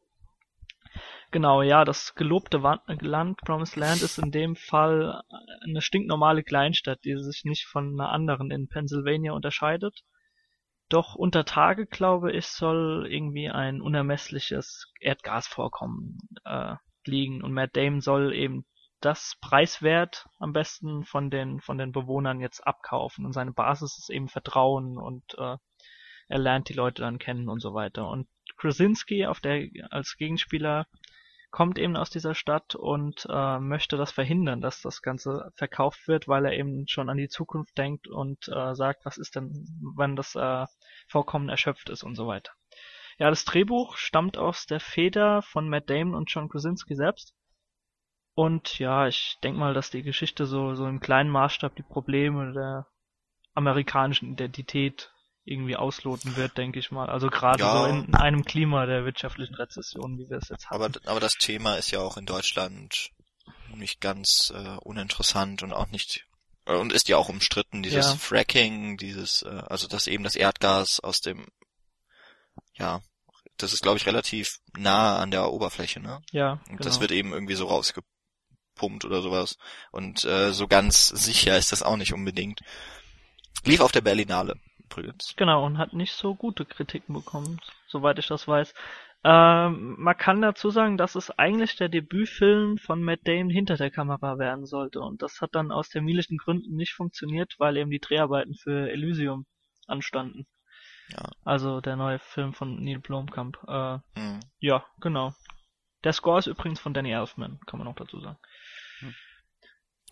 Genau, 1.32 1.64
ja, 1.64 1.84
das 1.84 2.14
gelobte 2.14 2.58
Land, 2.58 3.38
Promised 3.38 3.76
Land, 3.76 4.04
ist 4.04 4.20
in 4.20 4.32
dem 4.32 4.56
Fall 4.56 5.24
eine 5.64 5.82
stinknormale 5.82 6.44
Kleinstadt, 6.44 7.04
die 7.04 7.18
sich 7.18 7.44
nicht 7.44 7.66
von 7.66 7.94
einer 7.94 8.12
anderen 8.12 8.52
in 8.52 8.68
Pennsylvania 8.68 9.32
unterscheidet. 9.34 10.04
Doch 10.90 11.16
unter 11.16 11.44
Tage, 11.44 11.88
glaube 11.88 12.32
ich, 12.32 12.46
soll 12.46 13.08
irgendwie 13.10 13.50
ein 13.50 13.82
unermessliches 13.82 14.92
Erdgasvorkommen 15.00 16.20
äh, 16.46 16.76
liegen 17.06 17.44
und 17.44 17.52
Matt 17.52 17.76
Damon 17.76 18.02
soll 18.02 18.34
eben 18.34 18.66
das 19.06 19.38
preiswert 19.42 20.28
am 20.40 20.54
besten 20.54 21.04
von 21.04 21.30
den 21.30 21.60
von 21.62 21.78
den 21.78 21.92
Bewohnern 21.92 22.40
jetzt 22.40 22.66
abkaufen 22.66 23.26
und 23.26 23.34
seine 23.34 23.52
Basis 23.52 23.98
ist 23.98 24.10
eben 24.10 24.30
Vertrauen 24.30 24.98
und 24.98 25.24
äh, 25.38 25.58
er 26.30 26.40
lernt 26.40 26.70
die 26.70 26.74
Leute 26.74 27.02
dann 27.02 27.20
kennen 27.20 27.50
und 27.50 27.60
so 27.60 27.74
weiter 27.74 28.08
und 28.08 28.28
Krasinski 28.58 29.26
auf 29.26 29.40
der 29.40 29.68
als 29.90 30.16
Gegenspieler 30.18 30.88
kommt 31.54 31.78
eben 31.78 31.96
aus 31.96 32.10
dieser 32.10 32.34
Stadt 32.34 32.74
und 32.74 33.28
äh, 33.30 33.60
möchte 33.60 33.96
das 33.96 34.12
verhindern, 34.12 34.60
dass 34.60 34.82
das 34.82 35.04
Ganze 35.04 35.52
verkauft 35.56 36.08
wird, 36.08 36.28
weil 36.28 36.46
er 36.46 36.54
eben 36.54 36.88
schon 36.88 37.10
an 37.10 37.18
die 37.18 37.30
Zukunft 37.30 37.78
denkt 37.78 38.08
und 38.08 38.48
äh, 38.48 38.74
sagt, 38.74 39.06
was 39.06 39.20
ist 39.20 39.36
denn, 39.36 39.68
wenn 39.96 40.16
das 40.16 40.34
äh, 40.34 40.66
Vorkommen 41.08 41.50
erschöpft 41.50 41.92
ist 41.92 42.02
und 42.02 42.16
so 42.16 42.26
weiter. 42.26 42.52
Ja, 43.20 43.30
das 43.30 43.46
Drehbuch 43.46 43.98
stammt 43.98 44.36
aus 44.36 44.66
der 44.66 44.80
Feder 44.80 45.44
von 45.44 45.70
Matt 45.70 45.92
Damon 45.92 46.16
und 46.16 46.32
John 46.32 46.50
Krasinski 46.50 46.96
selbst. 46.96 47.36
Und 48.36 48.80
ja, 48.80 49.08
ich 49.08 49.38
denke 49.44 49.60
mal, 49.60 49.74
dass 49.74 49.92
die 49.92 50.02
Geschichte 50.04 50.46
so, 50.46 50.76
so 50.76 50.88
im 50.88 51.00
kleinen 51.00 51.30
Maßstab 51.30 51.76
die 51.76 51.84
Probleme 51.84 52.54
der 52.54 52.88
amerikanischen 53.54 54.34
Identität 54.34 55.12
irgendwie 55.46 55.76
ausloten 55.76 56.36
wird, 56.36 56.58
denke 56.58 56.80
ich 56.80 56.90
mal. 56.92 57.10
Also 57.10 57.28
gerade 57.28 57.64
Ja. 57.64 57.74
so 57.74 57.86
in 57.86 58.16
einem 58.16 58.44
Klima 58.46 58.86
der 58.86 59.06
wirtschaftlichen 59.06 59.56
Rezession, 59.56 60.18
wie 60.18 60.30
wir 60.30 60.38
es 60.38 60.50
jetzt 60.50 60.70
haben. 60.70 60.82
Aber, 60.84 61.00
aber 61.06 61.20
das 61.20 61.34
Thema 61.34 61.76
ist 61.76 61.92
ja 61.92 62.00
auch 62.00 62.18
in 62.18 62.26
Deutschland 62.26 63.10
nicht 63.68 64.00
ganz 64.02 64.52
äh, 64.56 64.78
uninteressant 64.78 65.62
und 65.64 65.74
auch 65.74 65.88
nicht 65.90 66.26
äh, 66.66 66.76
und 66.76 66.94
ist 66.94 67.10
ja 67.10 67.18
auch 67.18 67.30
umstritten, 67.30 67.84
dieses 67.84 68.06
Ja. 68.06 68.16
Fracking, 68.16 68.98
dieses, 68.98 69.42
äh, 69.42 69.64
also 69.68 69.88
dass 69.88 70.08
eben 70.08 70.24
das 70.24 70.36
Erdgas 70.36 71.00
aus 71.02 71.20
dem, 71.20 71.48
ja, 72.76 73.02
das 73.58 73.74
ist 73.74 73.82
glaube 73.84 73.98
ich 73.98 74.06
relativ 74.06 74.60
nah 74.78 75.20
an 75.20 75.32
der 75.32 75.52
Oberfläche, 75.52 76.00
ne? 76.00 76.22
ja, 76.32 76.54
Und 76.54 76.78
genau. 76.78 76.84
das 76.84 77.00
wird 77.00 77.12
eben 77.12 77.34
irgendwie 77.34 77.56
so 77.56 77.68
rausgepumpt 78.74 79.06
oder 79.06 79.22
sowas. 79.22 79.58
Und 79.92 80.24
äh, 80.26 80.52
so 80.52 80.68
ganz 80.68 81.08
sicher 81.08 81.58
ist 81.58 81.72
das 81.72 81.84
auch 81.84 81.98
nicht 81.98 82.14
unbedingt. 82.14 82.62
Lief 83.66 83.80
auf 83.80 83.92
der 83.92 84.02
Berlinale 84.02 84.56
übrigens. 84.80 85.34
Genau, 85.38 85.66
und 85.66 85.78
hat 85.78 85.94
nicht 85.94 86.14
so 86.14 86.36
gute 86.36 86.66
Kritiken 86.66 87.14
bekommen, 87.14 87.60
soweit 87.88 88.20
ich 88.20 88.28
das 88.28 88.48
weiß. 88.48 88.74
Ähm, 89.26 89.96
man 89.98 90.18
kann 90.18 90.42
dazu 90.42 90.70
sagen, 90.70 90.98
dass 90.98 91.16
es 91.16 91.32
eigentlich 91.32 91.78
der 91.78 91.88
Debütfilm 91.88 92.78
von 92.78 93.02
Matt 93.02 93.22
Damon 93.24 93.50
hinter 93.50 93.78
der 93.78 93.90
Kamera 93.90 94.38
werden 94.38 94.66
sollte. 94.66 95.00
Und 95.00 95.22
das 95.22 95.40
hat 95.40 95.56
dann 95.56 95.72
aus 95.72 95.90
terminlichen 95.90 96.38
Gründen 96.38 96.76
nicht 96.76 96.94
funktioniert, 96.94 97.56
weil 97.58 97.78
eben 97.78 97.90
die 97.90 98.02
Dreharbeiten 98.02 98.54
für 98.54 98.92
Elysium 98.92 99.46
anstanden. 99.88 100.46
Ja. 101.10 101.24
Also 101.46 101.80
der 101.80 101.96
neue 101.96 102.20
Film 102.20 102.54
von 102.54 102.84
Neil 102.84 103.00
Blomkamp. 103.00 103.58
Äh, 103.68 104.00
Hm. 104.20 104.42
ja, 104.60 104.86
genau. 105.00 105.34
Der 106.04 106.12
Score 106.12 106.40
ist 106.40 106.48
übrigens 106.48 106.82
von 106.82 106.94
Danny 106.94 107.12
Elfman, 107.12 107.60
kann 107.66 107.80
man 107.80 107.88
noch 107.88 107.96
dazu 107.96 108.20
sagen. 108.20 108.38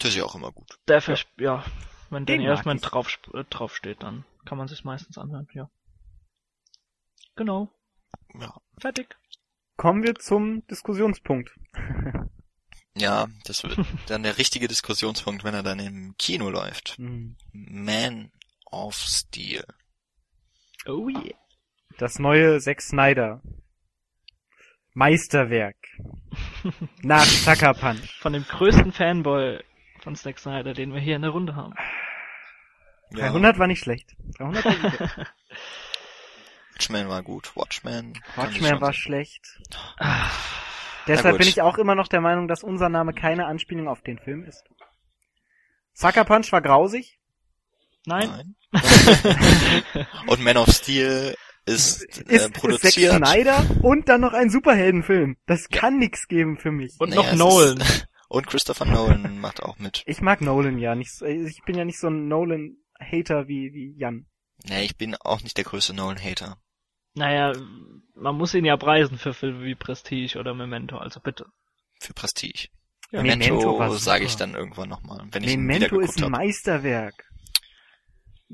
Das 0.02 0.10
ist 0.10 0.16
ja 0.16 0.24
auch 0.24 0.34
immer 0.34 0.52
gut. 0.52 0.80
Der 0.88 1.00
vers 1.00 1.26
ja. 1.38 1.64
wenn 2.10 2.26
Den 2.26 2.38
Danny 2.38 2.48
mag 2.48 2.58
Elfman 2.58 2.78
ich. 2.78 2.82
drauf, 2.84 3.20
äh, 3.34 3.44
draufsteht, 3.44 4.02
dann 4.02 4.26
kann 4.46 4.58
man 4.58 4.68
sich 4.68 4.84
meistens 4.84 5.18
anhören, 5.18 5.48
ja. 5.54 5.70
Genau. 7.36 7.70
Ja. 8.34 8.56
Fertig. 8.80 9.16
Kommen 9.78 10.04
wir 10.04 10.16
zum 10.16 10.66
Diskussionspunkt. 10.68 11.52
Ja, 12.94 13.28
das 13.46 13.64
wird 13.64 13.78
dann 14.08 14.24
der 14.24 14.38
richtige 14.38 14.68
Diskussionspunkt, 14.68 15.46
wenn 15.46 15.54
er 15.54 15.64
dann 15.64 15.80
im 15.80 16.14
Kino 16.18 16.50
läuft. 16.50 16.98
Hm. 16.98 17.38
Man 17.54 18.34
of 18.70 18.96
Steel. 18.96 19.64
Oh 20.86 21.08
yeah. 21.08 21.38
Das 21.98 22.20
neue 22.20 22.60
Zack 22.60 22.82
Snyder. 22.82 23.42
Meisterwerk. 24.94 25.78
Nach 27.02 27.24
Sucker 27.24 27.74
Punch. 27.74 28.20
Von 28.20 28.34
dem 28.34 28.44
größten 28.44 28.92
Fanboy 28.92 29.64
von 30.04 30.16
Zack 30.16 30.40
Snyder, 30.40 30.74
den 30.74 30.94
wir 30.94 31.00
hier 31.00 31.16
in 31.16 31.22
der 31.22 31.32
Runde 31.32 31.56
haben. 31.56 31.74
300 33.14 33.60
war 33.60 33.68
nicht 33.68 33.80
schlecht. 33.80 34.16
300 34.38 34.66
war 34.66 34.76
gut. 34.76 35.18
Watchmen 36.74 37.10
war 37.10 37.22
gut. 37.22 37.56
Watchmen. 37.56 38.14
Watchmen 38.36 38.72
war 38.72 38.80
sagen. 38.80 38.94
schlecht. 38.94 39.60
Ah, 40.00 40.30
Deshalb 41.08 41.38
bin 41.38 41.48
ich 41.48 41.62
auch 41.62 41.78
immer 41.78 41.94
noch 41.96 42.08
der 42.08 42.22
Meinung, 42.22 42.48
dass 42.48 42.64
unser 42.64 42.90
Name 42.90 43.14
keine 43.14 43.46
Anspielung 43.46 43.88
auf 43.88 44.02
den 44.02 44.18
Film 44.18 44.44
ist. 44.46 44.64
Sucker 45.94 46.26
Punch 46.26 46.52
war 46.52 46.62
grausig. 46.62 47.20
Nein? 48.06 48.56
Nein. 48.72 48.84
Und 50.28 50.42
Man 50.42 50.58
of 50.58 50.70
Steel 50.70 51.36
ist, 51.66 52.04
Ist, 52.04 52.30
äh, 52.30 52.36
ist 52.36 52.44
Zack 52.44 52.54
produziert. 52.54 53.14
Snyder 53.14 53.64
und 53.84 54.10
dann 54.10 54.22
noch 54.22 54.34
ein 54.34 54.50
Superheldenfilm. 54.50 55.38
Das 55.46 55.70
kann 55.70 56.00
nix 56.00 56.28
geben 56.28 56.58
für 56.58 56.72
mich. 56.72 56.96
Und 57.00 57.10
Naja, 57.10 57.36
noch 57.36 57.52
Nolan. 57.52 57.78
Ist, 57.78 58.08
und 58.32 58.48
Christopher 58.48 58.86
Nolan 58.86 59.40
macht 59.40 59.62
auch 59.62 59.78
mit. 59.78 60.04
Ich 60.06 60.22
mag 60.22 60.42
Nolan 60.42 60.78
ja 60.78 60.96
nicht. 60.96 61.14
so- 61.14 61.26
Ich 61.26 61.62
bin 61.66 61.78
ja 61.78 61.86
nicht 61.86 62.00
so 62.00 62.08
ein 62.08 62.28
Nolan-Hater 62.28 63.48
wie, 63.48 63.74
wie 63.74 63.94
Jan. 63.98 64.26
Nee, 64.64 64.84
ich 64.86 64.96
bin 64.96 65.16
auch 65.16 65.42
nicht 65.42 65.58
der 65.58 65.66
größte 65.66 65.94
Nolan-Hater. 65.94 66.58
Naja, 67.14 67.54
man 68.16 68.36
muss 68.36 68.54
ihn 68.54 68.64
ja 68.64 68.78
preisen 68.78 69.18
für 69.18 69.34
Filme 69.34 69.66
wie 69.66 69.76
Prestige 69.76 70.40
oder 70.40 70.54
Memento, 70.54 70.98
also 70.98 71.20
bitte. 71.20 71.46
Für 72.00 72.14
Prestige. 72.14 72.70
Ja. 73.12 73.22
Memento 73.22 73.66
war 73.78 73.88
Memento 73.88 73.98
sage 73.98 74.24
ich 74.24 74.38
dann 74.38 74.56
irgendwann 74.56 74.88
nochmal, 74.88 75.26
Memento 75.34 76.00
ist 76.00 76.24
ein. 76.24 76.32
Meisterwerk. 76.32 77.26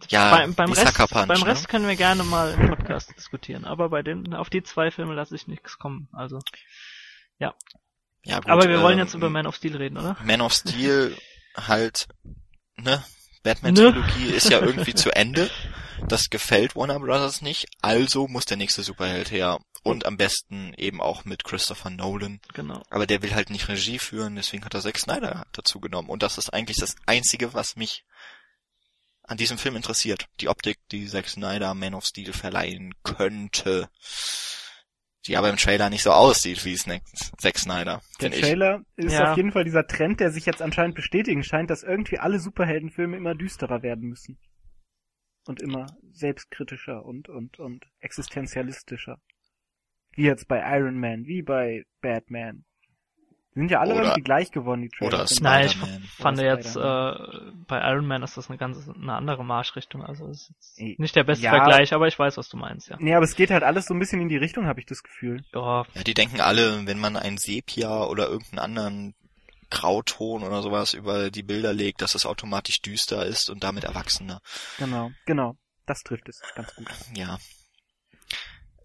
Ja, 0.09 0.32
beim, 0.36 0.53
beim 0.55 0.71
Rest, 0.71 0.95
Punch, 0.95 1.28
beim 1.28 1.39
ne? 1.39 1.45
Rest 1.45 1.69
können 1.69 1.88
wir 1.88 1.95
gerne 1.95 2.23
mal 2.23 2.51
im 2.53 2.69
Podcast 2.69 3.11
diskutieren, 3.17 3.65
aber 3.65 3.89
bei 3.89 4.01
den, 4.01 4.34
auf 4.34 4.49
die 4.49 4.63
zwei 4.63 4.89
Filme 4.91 5.13
lasse 5.13 5.36
ich 5.36 5.47
nichts 5.47 5.78
kommen, 5.78 6.07
also. 6.11 6.39
Ja, 7.39 7.53
gut, 8.36 8.49
aber 8.49 8.67
wir 8.67 8.82
wollen 8.82 8.99
ähm, 8.99 9.05
jetzt 9.05 9.13
über 9.13 9.30
Man 9.30 9.47
of 9.47 9.55
Steel 9.55 9.78
reden, 9.78 9.97
oder? 9.97 10.17
Man 10.23 10.41
of 10.41 10.53
Steel 10.53 11.15
halt, 11.55 12.07
ne? 12.75 12.91
Ne? 12.91 13.03
Batman-Trilogie 13.43 14.25
ist 14.28 14.49
ja 14.49 14.59
irgendwie 14.59 14.93
zu 14.95 15.15
Ende. 15.15 15.49
Das 16.07 16.30
gefällt 16.30 16.75
Warner 16.75 16.99
Brothers 16.99 17.41
nicht, 17.41 17.67
also 17.82 18.28
muss 18.28 18.45
der 18.45 18.57
nächste 18.57 18.84
Superheld 18.84 19.32
her. 19.32 19.59
Und 19.84 20.05
am 20.05 20.17
besten 20.17 20.73
eben 20.75 21.01
auch 21.01 21.25
mit 21.25 21.43
Christopher 21.43 21.89
Nolan. 21.89 22.39
Genau. 22.53 22.84
Aber 22.89 23.07
der 23.07 23.21
will 23.21 23.34
halt 23.34 23.49
nicht 23.49 23.67
Regie 23.67 23.99
führen, 23.99 24.36
deswegen 24.36 24.65
hat 24.65 24.73
er 24.73 24.82
Zack 24.82 24.99
Snyder 24.99 25.45
dazu 25.53 25.80
genommen. 25.80 26.09
Und 26.09 26.23
das 26.23 26.38
ist 26.38 26.53
eigentlich 26.53 26.78
das 26.78 26.95
Einzige, 27.05 27.53
was 27.53 27.75
mich 27.75 28.03
an 29.23 29.38
diesem 29.38 29.57
Film 29.57 29.75
interessiert. 29.75 30.28
Die 30.39 30.49
Optik, 30.49 30.78
die 30.91 31.07
Zack 31.07 31.30
Snyder 31.30 31.73
Man 31.73 31.93
of 31.93 32.05
Steel 32.05 32.34
verleihen 32.34 32.93
könnte. 33.03 33.89
Die 35.28 35.38
aber 35.38 35.49
im 35.49 35.57
Trailer 35.57 35.89
nicht 35.89 36.03
so 36.03 36.11
aussieht 36.11 36.63
wie 36.65 36.75
Snack- 36.78 37.03
Zack 37.38 37.57
Snyder, 37.57 38.01
Der 38.21 38.32
finde 38.32 38.38
ich. 38.38 38.43
Trailer 38.43 38.82
ist 38.95 39.13
Ja. 39.13 39.32
auf 39.32 39.38
jeden 39.38 39.51
Fall 39.51 39.63
dieser 39.65 39.86
Trend, 39.86 40.19
der 40.19 40.32
sich 40.32 40.45
jetzt 40.45 40.61
anscheinend 40.61 40.95
bestätigen 40.95 41.43
scheint, 41.43 41.69
dass 41.69 41.84
irgendwie 41.84 42.17
alle 42.19 42.39
Superheldenfilme 42.39 43.17
immer 43.17 43.36
düsterer 43.36 43.82
werden 43.84 44.07
müssen. 44.07 44.39
Und 45.45 45.61
immer 45.61 45.86
selbstkritischer 46.11 47.05
und, 47.05 47.30
und, 47.30 47.59
und 47.59 47.86
existenzialistischer. 47.99 49.21
Wie 50.11 50.23
jetzt 50.23 50.47
bei 50.47 50.59
Iron 50.78 50.99
Man, 50.99 51.25
wie 51.25 51.41
bei 51.41 51.84
Batman. 52.01 52.65
Die 53.58 53.62
sind 53.62 53.72
ja 53.72 53.80
alle 53.80 53.95
Oder- 53.95 54.03
irgendwie 54.03 54.22
gleich 54.22 54.51
geworden, 54.51 54.84
die 54.84 54.89
Trailer. 54.89 55.24
oder. 55.24 55.26
Nein, 55.41 55.66
ich 55.66 55.78
fand 56.22 56.38
Oder 56.38 56.55
jetzt, 56.55 56.76
äh, 56.76 57.51
bei 57.68 57.82
Iron 57.91 58.05
Man 58.05 58.22
ist 58.22 58.38
das 58.38 58.49
eine 58.49 58.60
ganz, 58.60 58.88
eine 58.88 59.14
andere 59.14 59.43
Marschrichtung, 59.43 60.03
also 60.03 60.28
ist 60.28 60.53
nicht 60.78 61.16
der 61.16 61.24
beste 61.24 61.45
ja. 61.45 61.49
Vergleich, 61.49 61.91
aber 61.91 62.05
ich 62.08 62.20
weiß, 62.20 62.38
was 62.38 62.49
du 62.49 62.58
meinst, 62.58 62.88
ja. 62.89 62.97
Nee, 62.99 63.16
aber 63.16 63.26
es 63.26 63.36
geht 63.36 63.49
halt 63.49 63.64
alles 63.64 63.88
so 63.88 63.95
ein 63.95 63.99
bisschen 63.99 64.22
in 64.22 64.30
die 64.30 64.38
Richtung, 64.38 64.68
habe 64.68 64.80
ich 64.80 64.86
das 64.86 65.01
Gefühl. 65.01 65.43
Ja, 65.55 65.86
Ja, 65.95 66.03
die 66.03 66.14
denken 66.14 66.39
alle, 66.39 66.86
wenn 66.86 66.99
man 66.99 67.18
ein 67.18 67.39
Sepia 67.39 68.03
oder 68.03 68.28
irgendeinen 68.28 68.60
anderen 68.60 69.16
Grauton 69.72 70.43
oder 70.43 70.62
sowas 70.62 70.93
über 70.93 71.32
die 71.32 71.41
Bilder 71.41 71.74
legt, 71.74 72.03
dass 72.03 72.14
es 72.14 72.28
automatisch 72.28 72.84
düster 72.84 73.26
ist 73.26 73.49
und 73.49 73.64
damit 73.64 73.86
erwachsener. 73.86 74.39
Genau, 74.78 75.10
genau. 75.26 75.55
Das 75.88 76.03
trifft 76.03 76.30
es 76.30 76.41
ganz 76.53 76.76
gut. 76.76 76.86
Ja. 77.16 77.39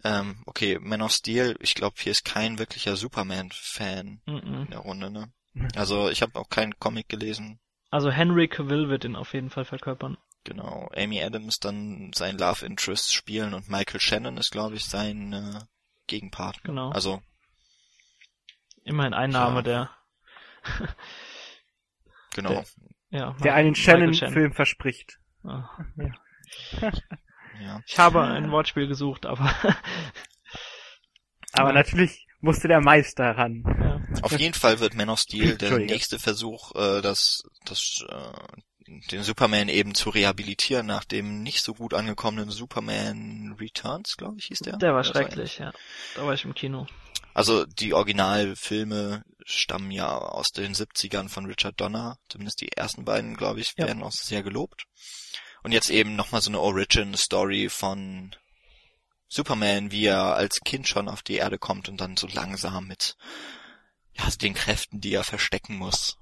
Ähm, 0.05 0.43
okay, 0.47 0.79
Man 0.81 1.03
of 1.03 1.13
Steel, 1.13 1.57
ich 1.61 1.75
glaube, 1.75 1.97
hier 1.99 2.13
ist 2.13 2.25
kein 2.25 2.59
wirklicher 2.59 2.97
Superman-Fan 2.97 4.21
mhm. 4.27 4.63
in 4.63 4.71
der 4.71 4.81
Runde, 4.81 5.11
ne? 5.11 5.33
Also 5.77 6.09
ich 6.09 6.23
habe 6.23 6.39
auch 6.39 6.49
keinen 6.49 6.79
Comic 6.79 7.09
gelesen. 7.09 7.61
Also 7.91 8.11
Henry 8.11 8.49
Cavill 8.49 8.89
wird 8.89 9.05
ihn 9.05 9.17
auf 9.17 9.35
jeden 9.35 9.51
Fall 9.51 9.65
verkörpern. 9.65 10.17
Genau, 10.45 10.91
Amy 10.97 11.23
Adams 11.23 11.59
dann 11.61 12.11
sein 12.15 12.37
Love 12.37 12.67
Interest 12.67 13.15
spielen 13.15 13.55
und 13.55 13.69
Michael 13.69 14.01
Shannon 14.01 14.39
ist, 14.39 14.51
glaube 14.51 14.75
ich, 14.75 14.87
sein 14.87 15.33
äh, 15.33 15.61
Gegenpart. 16.09 16.63
Genau. 16.65 16.91
Also, 16.91 17.23
Immerhin 18.85 19.15
ein 19.15 19.31
Name, 19.31 19.57
Ja. 19.57 19.63
der, 19.63 19.91
genau. 22.35 22.65
ja. 23.11 23.37
Der 23.45 23.55
einen 23.55 23.77
Shannon-Film 23.77 24.53
verspricht. 24.53 25.21
Ah, 25.45 25.69
ja. 25.97 26.91
Ja. 27.63 27.81
Ich 27.87 27.99
habe 27.99 28.23
ein 28.23 28.51
Wortspiel 28.51 28.87
gesucht, 28.89 29.27
aber 29.27 29.55
Aber 31.53 31.69
Ja. 31.69 31.75
natürlich 31.75 32.27
musste 32.41 32.67
der 32.69 32.81
Meister 32.81 33.37
ran. 33.37 33.63
ja. 33.65 34.01
Auf 34.23 34.39
jeden 34.39 34.55
Fall 34.55 34.81
wird 34.81 34.95
Man 34.95 35.11
of 35.11 35.21
Steel 35.21 35.57
der 35.57 35.79
nächste 35.79 36.19
Versuch, 36.19 36.75
äh, 36.75 37.01
das, 37.03 37.43
das, 37.67 38.05
äh, 38.09 38.33
den 39.11 39.23
Superman 39.23 39.69
eben 39.69 39.95
zu 39.95 40.11
rehabilitieren 40.11 40.87
nach 40.87 41.05
dem 41.05 41.43
nicht 41.43 41.63
so 41.63 41.75
gut 41.75 41.95
angekommenen 41.95 42.51
Superman 42.51 43.55
Returns, 43.61 44.17
glaube 44.17 44.37
ich, 44.39 44.47
hieß 44.47 44.61
der. 44.61 44.77
der 44.79 44.95
war 44.95 45.05
schrecklich, 45.05 45.59
ja. 45.59 45.73
Da 46.17 46.27
war 46.27 46.35
ich 46.35 46.45
im 46.45 46.55
Kino. 46.55 46.87
Also 47.35 47.65
die 47.65 47.95
Originalfilme 47.95 49.23
stammen 49.45 49.91
ja 49.91 50.17
aus 50.17 50.51
den 50.53 50.75
70ern 50.75 51.29
von 51.29 51.47
Richard 51.47 51.81
Donner, 51.81 52.19
zumindest 52.29 52.61
die 52.61 52.73
ersten 52.73 53.05
beiden, 53.05 53.37
glaube 53.37 53.61
ich, 53.61 53.73
Ja. 53.77 53.87
werden 53.87 54.03
auch 54.03 54.13
sehr 54.13 54.43
gelobt. 54.43 54.85
Und 55.63 55.73
jetzt 55.73 55.91
eben 55.91 56.17
nochmal 56.17 56.41
so 56.41 56.51
eine 56.51 56.61
Origin-Story 56.61 57.69
von 57.69 58.35
Superman, 59.29 59.93
wie 59.93 60.07
er 60.07 60.35
als 60.35 60.61
Kind 60.61 60.89
schon 60.89 61.09
auf 61.09 61.23
die 61.23 61.37
Erde 61.37 61.59
kommt 61.59 61.89
und 61.89 62.01
dann 62.01 62.17
so 62.17 62.27
langsam 62.27 62.87
mit 62.87 63.17
ja, 64.15 64.29
den 64.41 64.55
Kräften, 64.55 65.01
die 65.01 65.15
er 65.15 65.25
verstecken 65.25 65.77
muss, 65.77 66.19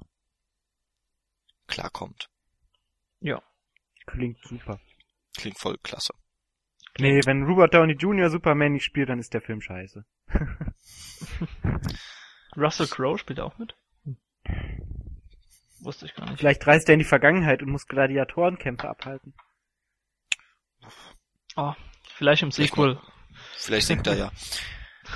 klarkommt. 1.67 2.29
Ja. 3.21 3.43
Klingt 4.07 4.39
super. 4.43 4.81
Klingt 5.37 5.59
voll 5.59 5.79
klasse. 5.79 6.15
Nee, 6.99 7.21
wenn 7.25 7.45
Robert 7.45 7.73
Downey 7.73 7.95
Jr. 7.95 8.31
Superman 8.31 8.73
nicht 8.73 8.85
spielt, 8.85 9.09
dann 9.09 9.21
ist 9.21 9.33
der 9.33 9.41
Film 9.41 9.61
scheiße. 9.61 10.05
Russell 12.57 12.89
Crowe 12.89 13.19
spielt 13.19 13.41
auch 13.41 13.59
mit. 13.59 13.75
Wusste 15.81 16.07
ich 16.07 16.15
gar 16.15 16.27
nicht. 16.27 16.39
Vielleicht 16.39 16.67
reist 16.67 16.89
er 16.89 16.95
in 16.95 16.99
die 16.99 17.05
Vergangenheit 17.05 17.63
und 17.63 17.71
muss 17.71 17.87
Gladiatorenkämpfe 17.87 18.89
abhalten. 18.89 19.35
Oh, 21.57 21.73
vielleicht 22.15 22.43
im 22.43 22.51
Sequel. 22.51 23.01
Vielleicht 23.57 23.87
singt 23.87 24.07
er 24.07 24.17
ja. 24.17 24.33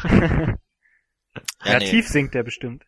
ja, 0.05 0.57
Kreativ 1.59 2.09
singt 2.09 2.35
er 2.35 2.43
bestimmt. 2.43 2.85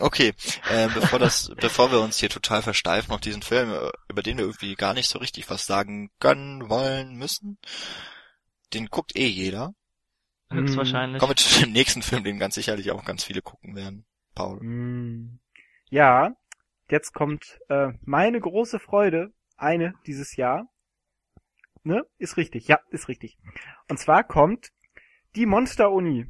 Okay, 0.00 0.34
äh, 0.70 0.88
bevor 0.94 1.18
das, 1.18 1.50
bevor 1.56 1.90
wir 1.90 2.00
uns 2.00 2.18
hier 2.18 2.28
total 2.28 2.62
versteifen 2.62 3.12
auf 3.12 3.20
diesen 3.20 3.42
Film, 3.42 3.70
äh, 3.72 3.90
über 4.08 4.22
den 4.22 4.36
wir 4.36 4.44
irgendwie 4.44 4.74
gar 4.74 4.94
nicht 4.94 5.08
so 5.08 5.18
richtig 5.18 5.48
was 5.50 5.66
sagen 5.66 6.10
können, 6.20 6.68
wollen, 6.68 7.14
müssen, 7.14 7.58
den 8.74 8.86
guckt 8.86 9.16
eh 9.16 9.26
jeder. 9.26 9.72
Höchstwahrscheinlich. 10.50 11.20
Kommen 11.20 11.32
wir 11.32 11.36
zu 11.36 11.60
dem 11.60 11.72
nächsten 11.72 12.02
Film, 12.02 12.24
den 12.24 12.38
ganz 12.38 12.54
sicherlich 12.54 12.90
auch 12.90 13.04
ganz 13.04 13.24
viele 13.24 13.42
gucken 13.42 13.74
werden. 13.74 14.06
Paul. 14.38 14.60
Mm. 14.62 15.40
Ja, 15.90 16.36
jetzt 16.88 17.12
kommt 17.12 17.58
äh, 17.68 17.88
meine 18.02 18.38
große 18.38 18.78
Freude, 18.78 19.32
eine 19.56 19.94
dieses 20.06 20.36
Jahr. 20.36 20.68
Ne? 21.82 22.06
Ist 22.18 22.36
richtig, 22.36 22.68
ja, 22.68 22.78
ist 22.90 23.08
richtig. 23.08 23.36
Und 23.90 23.98
zwar 23.98 24.22
kommt 24.22 24.70
die 25.34 25.44
Monster 25.44 25.90
Uni. 25.90 26.26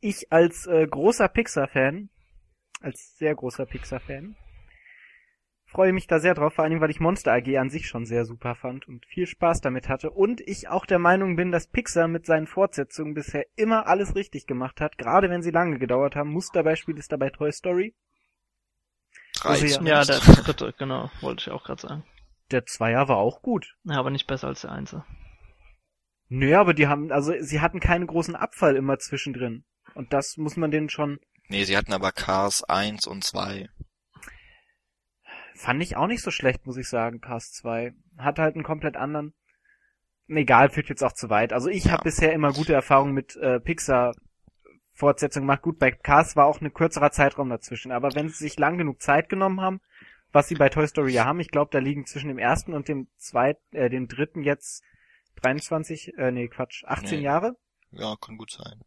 Ich 0.00 0.32
als 0.32 0.66
äh, 0.66 0.88
großer 0.88 1.28
Pixar-Fan, 1.28 2.10
als 2.80 3.16
sehr 3.16 3.36
großer 3.36 3.66
Pixar-Fan, 3.66 4.36
freue 5.74 5.92
mich 5.92 6.06
da 6.06 6.20
sehr 6.20 6.34
drauf, 6.34 6.54
vor 6.54 6.64
allem 6.64 6.80
weil 6.80 6.90
ich 6.90 7.00
Monster 7.00 7.32
AG 7.32 7.58
an 7.58 7.68
sich 7.68 7.88
schon 7.88 8.06
sehr 8.06 8.24
super 8.24 8.54
fand 8.54 8.86
und 8.86 9.04
viel 9.06 9.26
Spaß 9.26 9.60
damit 9.60 9.88
hatte. 9.88 10.10
Und 10.10 10.40
ich 10.40 10.68
auch 10.68 10.86
der 10.86 11.00
Meinung 11.00 11.34
bin, 11.34 11.50
dass 11.50 11.66
Pixar 11.66 12.06
mit 12.06 12.26
seinen 12.26 12.46
Fortsetzungen 12.46 13.14
bisher 13.14 13.44
immer 13.56 13.86
alles 13.88 14.14
richtig 14.14 14.46
gemacht 14.46 14.80
hat, 14.80 14.98
gerade 14.98 15.30
wenn 15.30 15.42
sie 15.42 15.50
lange 15.50 15.78
gedauert 15.78 16.14
haben. 16.14 16.30
Musterbeispiel 16.30 16.96
ist 16.96 17.10
dabei 17.10 17.30
Toy 17.30 17.52
Story. 17.52 17.94
Also 19.40 19.66
ja. 19.66 19.82
Ja, 19.82 20.04
der 20.04 20.18
dritte, 20.44 20.72
genau, 20.78 21.10
wollte 21.20 21.42
ich 21.42 21.50
auch 21.50 21.64
gerade 21.64 21.82
sagen. 21.82 22.04
Der 22.52 22.64
Zweier 22.64 23.08
war 23.08 23.16
auch 23.16 23.42
gut. 23.42 23.74
Ja, 23.82 23.98
aber 23.98 24.10
nicht 24.10 24.28
besser 24.28 24.48
als 24.48 24.60
der 24.60 24.72
Einzel. 24.72 25.04
Nö, 26.28 26.54
aber 26.56 26.72
die 26.72 26.86
haben, 26.86 27.10
also 27.10 27.34
sie 27.40 27.60
hatten 27.60 27.80
keinen 27.80 28.06
großen 28.06 28.36
Abfall 28.36 28.76
immer 28.76 28.98
zwischendrin. 28.98 29.64
Und 29.94 30.12
das 30.12 30.36
muss 30.36 30.56
man 30.56 30.70
denen 30.70 30.88
schon, 30.88 31.18
Nee, 31.48 31.64
sie 31.64 31.76
hatten 31.76 31.92
aber 31.92 32.10
Cars 32.12 32.64
1 32.64 33.06
und 33.06 33.22
2. 33.22 33.68
fand 35.54 35.82
ich 35.82 35.96
auch 35.96 36.06
nicht 36.06 36.22
so 36.22 36.30
schlecht, 36.30 36.66
muss 36.66 36.76
ich 36.76 36.88
sagen, 36.88 37.20
Cars 37.20 37.52
2. 37.52 37.94
Hat 38.18 38.38
halt 38.38 38.54
einen 38.54 38.64
komplett 38.64 38.96
anderen. 38.96 39.34
Egal, 40.28 40.70
führt 40.70 40.88
jetzt 40.88 41.02
auch 41.04 41.12
zu 41.12 41.30
weit. 41.30 41.52
Also 41.52 41.68
ich 41.68 41.84
Ja. 41.84 41.92
habe 41.92 42.04
bisher 42.04 42.32
immer 42.32 42.52
gute 42.52 42.72
Erfahrungen 42.72 43.12
mit 43.12 43.36
äh, 43.36 43.60
Pixar 43.60 44.14
Fortsetzungen 44.92 45.46
gemacht. 45.46 45.62
Gut, 45.62 45.78
bei 45.78 45.90
Cars 45.90 46.36
war 46.36 46.46
auch 46.46 46.60
ein 46.60 46.72
kürzerer 46.72 47.10
Zeitraum 47.10 47.50
dazwischen, 47.50 47.92
aber 47.92 48.14
wenn 48.14 48.28
sie 48.28 48.44
sich 48.44 48.58
lang 48.58 48.78
genug 48.78 49.02
Zeit 49.02 49.28
genommen 49.28 49.60
haben, 49.60 49.80
was 50.32 50.48
sie 50.48 50.54
bei 50.54 50.68
Toy 50.68 50.86
Story 50.86 51.12
ja 51.12 51.24
haben, 51.24 51.40
ich 51.40 51.50
glaube, 51.50 51.70
da 51.72 51.78
liegen 51.78 52.06
zwischen 52.06 52.28
dem 52.28 52.38
ersten 52.38 52.74
und 52.74 52.88
dem 52.88 53.08
zweiten, 53.16 53.76
äh, 53.76 53.90
dem 53.90 54.08
dritten 54.08 54.42
jetzt 54.42 54.82
23, 55.42 56.14
äh, 56.16 56.30
nee, 56.30 56.48
Quatsch, 56.48 56.84
18 56.86 57.18
Nee. 57.18 57.24
Jahre, 57.24 57.56
Ja, 57.90 58.16
kann 58.20 58.36
gut 58.36 58.50
sein. 58.50 58.80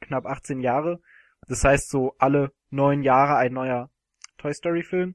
knapp 0.00 0.26
18 0.26 0.60
Jahre. 0.60 1.00
Das 1.48 1.62
heißt 1.64 1.88
so 1.90 2.14
alle 2.18 2.52
neun 2.70 3.02
Jahre 3.02 3.36
ein 3.36 3.52
neuer 3.52 3.90
Toy 4.38 4.54
Story 4.54 4.82
Film. 4.82 5.14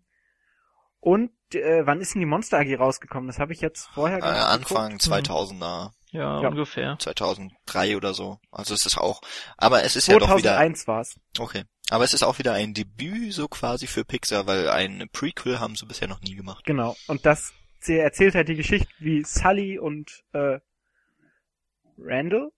Und 1.02 1.32
äh, 1.54 1.86
wann 1.86 2.00
ist 2.00 2.14
denn 2.14 2.22
die 2.22 2.26
Monster 2.28 2.60
AG 2.60 2.74
rausgekommen? 2.80 3.28
Das 3.28 3.40
habe 3.40 3.52
ich 3.54 3.60
jetzt 3.60 3.88
vorher 3.94 4.20
Äh, 4.20 4.22
Anfang 4.22 4.98
geguckt. 4.98 5.28
2000er, 5.30 5.92
Ja, 6.12 6.42
Ja. 6.42 6.48
ungefähr. 6.50 6.96
2003 7.00 7.98
oder 7.98 8.14
so. 8.14 8.40
Also 8.52 8.74
es 8.74 8.86
ist 8.86 8.98
auch, 8.98 9.22
aber 9.58 9.84
es 9.84 9.96
ist 9.96 10.08
ja 10.08 10.14
doch 10.20 10.30
wieder, 10.38 10.52
2001 10.56 10.88
war's. 10.88 11.20
okay. 11.40 11.64
Aber 11.90 12.06
es 12.06 12.14
ist 12.14 12.24
auch 12.24 12.38
wieder 12.40 12.54
ein 12.54 12.74
Debüt 12.74 13.34
so 13.34 13.50
quasi 13.50 13.86
für 13.88 14.06
Pixar, 14.06 14.48
weil 14.48 14.70
ein 14.70 15.10
Prequel 15.12 15.60
haben 15.60 15.76
sie 15.76 15.86
bisher 15.86 16.08
noch 16.08 16.22
nie 16.22 16.36
gemacht. 16.36 16.64
Genau. 16.66 16.96
Und 17.08 17.26
das 17.26 17.52
sie 17.82 17.98
erzählt 17.98 18.36
halt 18.36 18.48
die 18.48 18.56
Geschichte, 18.56 18.88
wie 19.00 19.24
Sully 19.26 19.78
und 19.80 20.24
äh, 20.34 20.60
Randall? 21.98 22.52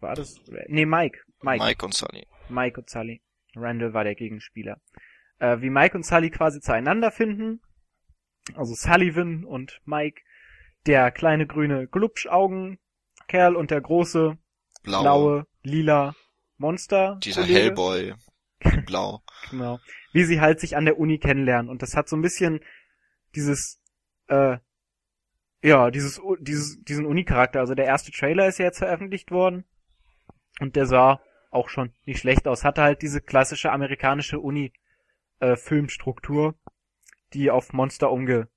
War 0.00 0.14
das? 0.14 0.36
Nee, 0.68 0.84
Mike. 0.86 1.18
Mike. 1.40 1.64
Mike 1.64 1.84
und 1.86 1.94
Sully. 1.94 2.26
Mike 2.48 2.80
und 2.80 2.90
Sully. 2.90 3.20
Randall 3.56 3.94
war 3.94 4.04
der 4.04 4.14
Gegenspieler. 4.14 4.78
Äh, 5.42 5.60
wie 5.60 5.70
Mike 5.70 5.96
und 5.96 6.06
Sully 6.06 6.30
quasi 6.30 6.60
zueinander 6.60 7.10
finden. 7.10 7.60
Also 8.54 8.74
Sullivan 8.74 9.44
und 9.44 9.80
Mike. 9.84 10.22
Der 10.86 11.10
kleine 11.10 11.48
grüne 11.48 11.88
Glubschaugen-Kerl 11.88 13.56
und 13.56 13.72
der 13.72 13.80
große, 13.80 14.38
Blau. 14.84 15.02
blaue, 15.02 15.46
lila 15.64 16.14
Monster. 16.58 17.18
Dieser. 17.22 17.42
Hellboy. 17.42 18.14
Blau. 18.86 19.22
Genau. 19.50 19.80
Wie 20.12 20.24
sie 20.24 20.40
halt 20.40 20.60
sich 20.60 20.76
an 20.76 20.84
der 20.84 20.98
Uni 20.98 21.18
kennenlernen. 21.18 21.68
Und 21.68 21.82
das 21.82 21.96
hat 21.96 22.08
so 22.08 22.14
ein 22.14 22.22
bisschen 22.22 22.60
dieses, 23.34 23.80
äh, 24.28 24.58
ja, 25.60 25.90
dieses, 25.90 26.20
dieses, 26.38 26.80
diesen 26.84 27.04
Uni-Charakter. 27.04 27.58
Also 27.58 27.74
der 27.74 27.86
erste 27.86 28.12
Trailer 28.12 28.46
ist 28.46 28.58
ja 28.58 28.66
jetzt 28.66 28.78
veröffentlicht 28.78 29.32
worden. 29.32 29.64
Und 30.60 30.76
der 30.76 30.86
sah 30.86 31.20
auch 31.50 31.68
schon 31.68 31.92
nicht 32.04 32.20
schlecht 32.20 32.46
aus. 32.46 32.62
Hatte 32.62 32.82
halt 32.82 33.02
diese 33.02 33.20
klassische 33.20 33.72
amerikanische 33.72 34.38
Uni-Filmstruktur, 35.42 36.54
die 37.32 37.50
auf 37.50 37.72
Monster 37.72 38.10
umgebaut 38.10 38.48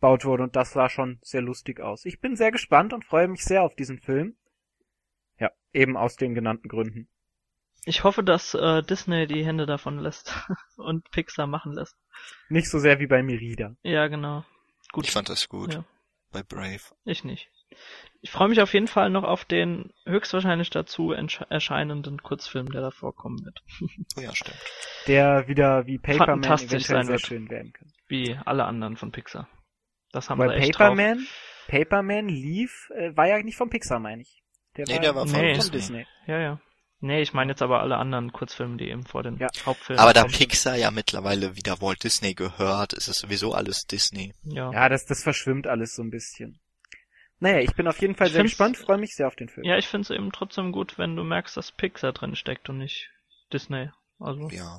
wurde. 0.00 0.42
Und 0.42 0.56
das 0.56 0.72
sah 0.72 0.88
schon 0.88 1.18
sehr 1.22 1.40
lustig 1.40 1.80
aus. 1.80 2.04
Ich 2.04 2.20
bin 2.20 2.36
sehr 2.36 2.50
gespannt 2.50 2.92
und 2.92 3.04
freue 3.04 3.28
mich 3.28 3.44
sehr 3.44 3.62
auf 3.62 3.74
diesen 3.74 3.98
Film. 4.00 4.36
Ja, 5.38 5.50
eben 5.72 5.96
aus 5.96 6.16
den 6.16 6.34
genannten 6.34 6.68
Gründen. 6.68 7.08
Ich 7.86 8.02
hoffe, 8.02 8.24
dass 8.24 8.54
äh, 8.54 8.82
Disney 8.82 9.26
die 9.26 9.44
Hände 9.44 9.66
davon 9.66 9.98
lässt 9.98 10.34
und 10.76 11.10
Pixar 11.10 11.46
machen 11.46 11.72
lässt. 11.72 11.96
Nicht 12.48 12.70
so 12.70 12.78
sehr 12.78 12.98
wie 12.98 13.06
bei 13.06 13.22
Merida. 13.22 13.76
Ja, 13.82 14.08
genau. 14.08 14.44
Gut, 14.92 15.06
Ich 15.06 15.12
fand 15.12 15.28
das 15.28 15.48
gut. 15.48 15.74
Ja. 15.74 15.84
Bei 16.32 16.42
Brave. 16.42 16.80
ich 17.04 17.24
nicht. 17.24 17.48
Ich 18.20 18.30
freue 18.30 18.48
mich 18.48 18.62
auf 18.62 18.72
jeden 18.72 18.88
Fall 18.88 19.10
noch 19.10 19.24
auf 19.24 19.44
den 19.44 19.92
höchstwahrscheinlich 20.06 20.70
dazu 20.70 21.12
erscheinenden 21.12 22.22
Kurzfilm, 22.22 22.70
der 22.72 22.80
da 22.80 22.90
vorkommen 22.90 23.44
wird. 23.44 23.62
Oh 24.16 24.20
ja, 24.20 24.34
stimmt. 24.34 24.56
der 25.06 25.46
wieder 25.46 25.86
wie 25.86 25.98
Paperman 25.98 26.42
Fantastisch 26.42 26.70
eventuell 26.86 26.96
sein 26.96 27.06
sehr 27.06 27.12
wird. 27.16 27.26
schön 27.26 27.50
werden 27.50 27.72
kann. 27.74 27.92
Wie 28.08 28.38
alle 28.46 28.64
anderen 28.64 28.96
von 28.96 29.12
Pixar. 29.12 29.48
Das 30.12 30.30
haben 30.30 30.38
Weil 30.38 30.50
sie 30.50 30.54
echt 30.68 30.78
drauf. 30.78 30.88
Paperman, 30.96 31.26
Paperman 31.68 32.28
lief, 32.28 32.88
äh, 32.94 33.14
war 33.16 33.26
ja 33.26 33.42
nicht 33.42 33.56
von 33.58 33.68
Pixar, 33.68 33.98
meine 33.98 34.22
ich. 34.22 34.42
Der 34.76 34.86
Nee, 34.88 34.98
der 35.00 35.14
war 35.14 35.26
von 35.26 35.40
Nee. 35.40 35.54
von 35.60 35.70
Disney. 35.70 36.06
Ja, 36.26 36.38
ja. 36.40 36.60
Nee, 37.00 37.20
ich 37.20 37.34
meine 37.34 37.52
jetzt 37.52 37.60
aber 37.60 37.80
alle 37.82 37.96
anderen 37.98 38.32
Kurzfilme, 38.32 38.78
die 38.78 38.88
eben 38.88 39.04
vor 39.04 39.22
den 39.22 39.36
Ja. 39.36 39.48
Hauptfilmen 39.66 40.00
Aber 40.02 40.14
da. 40.14 40.24
Pixar 40.24 40.76
ja 40.76 40.90
mittlerweile 40.90 41.56
wieder 41.56 41.82
Walt 41.82 42.02
Disney 42.02 42.32
gehört, 42.34 42.94
ist 42.94 43.08
es 43.08 43.18
sowieso 43.18 43.52
alles 43.52 43.84
Disney. 43.86 44.32
Ja. 44.44 44.72
Ja, 44.72 44.88
das, 44.88 45.04
das 45.04 45.22
verschwimmt 45.22 45.66
alles 45.66 45.94
so 45.94 46.02
ein 46.02 46.08
bisschen. 46.10 46.58
Naja, 47.40 47.58
ich 47.60 47.74
bin 47.74 47.86
auf 47.88 48.00
jeden 48.00 48.14
Fall 48.14 48.28
Ich 48.28 48.32
sehr 48.32 48.42
gespannt, 48.42 48.76
freue 48.76 48.98
mich 48.98 49.14
sehr 49.14 49.26
auf 49.26 49.36
den 49.36 49.48
Film. 49.48 49.66
ja, 49.66 49.76
ich 49.76 49.88
finde 49.88 50.02
es 50.02 50.10
eben 50.10 50.32
trotzdem 50.32 50.72
gut, 50.72 50.98
wenn 50.98 51.16
du 51.16 51.24
merkst, 51.24 51.56
dass 51.56 51.72
Pixar 51.72 52.12
drin 52.12 52.36
steckt 52.36 52.68
und 52.70 52.78
nicht 52.78 53.10
Disney. 53.52 53.90
Also, 54.18 54.48
Ja. 54.50 54.78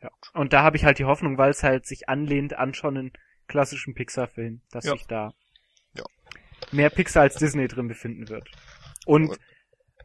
Ja. 0.00 0.10
Und 0.34 0.52
da 0.52 0.62
habe 0.62 0.76
ich 0.76 0.84
halt 0.84 0.98
die 0.98 1.06
Hoffnung, 1.06 1.38
weil 1.38 1.50
es 1.50 1.62
halt 1.62 1.86
sich 1.86 2.08
anlehnt 2.08 2.54
an 2.54 2.74
schon 2.74 2.96
einen 2.98 3.12
klassischen 3.48 3.94
Pixar-Film, 3.94 4.60
dass 4.70 4.84
Ja. 4.84 4.92
sich 4.92 5.06
da 5.06 5.32
Ja. 5.94 6.04
mehr 6.72 6.90
Pixar 6.90 7.22
als 7.22 7.36
Disney 7.36 7.68
drin 7.68 7.88
befinden 7.88 8.28
wird. 8.28 8.48
Und 9.06 9.36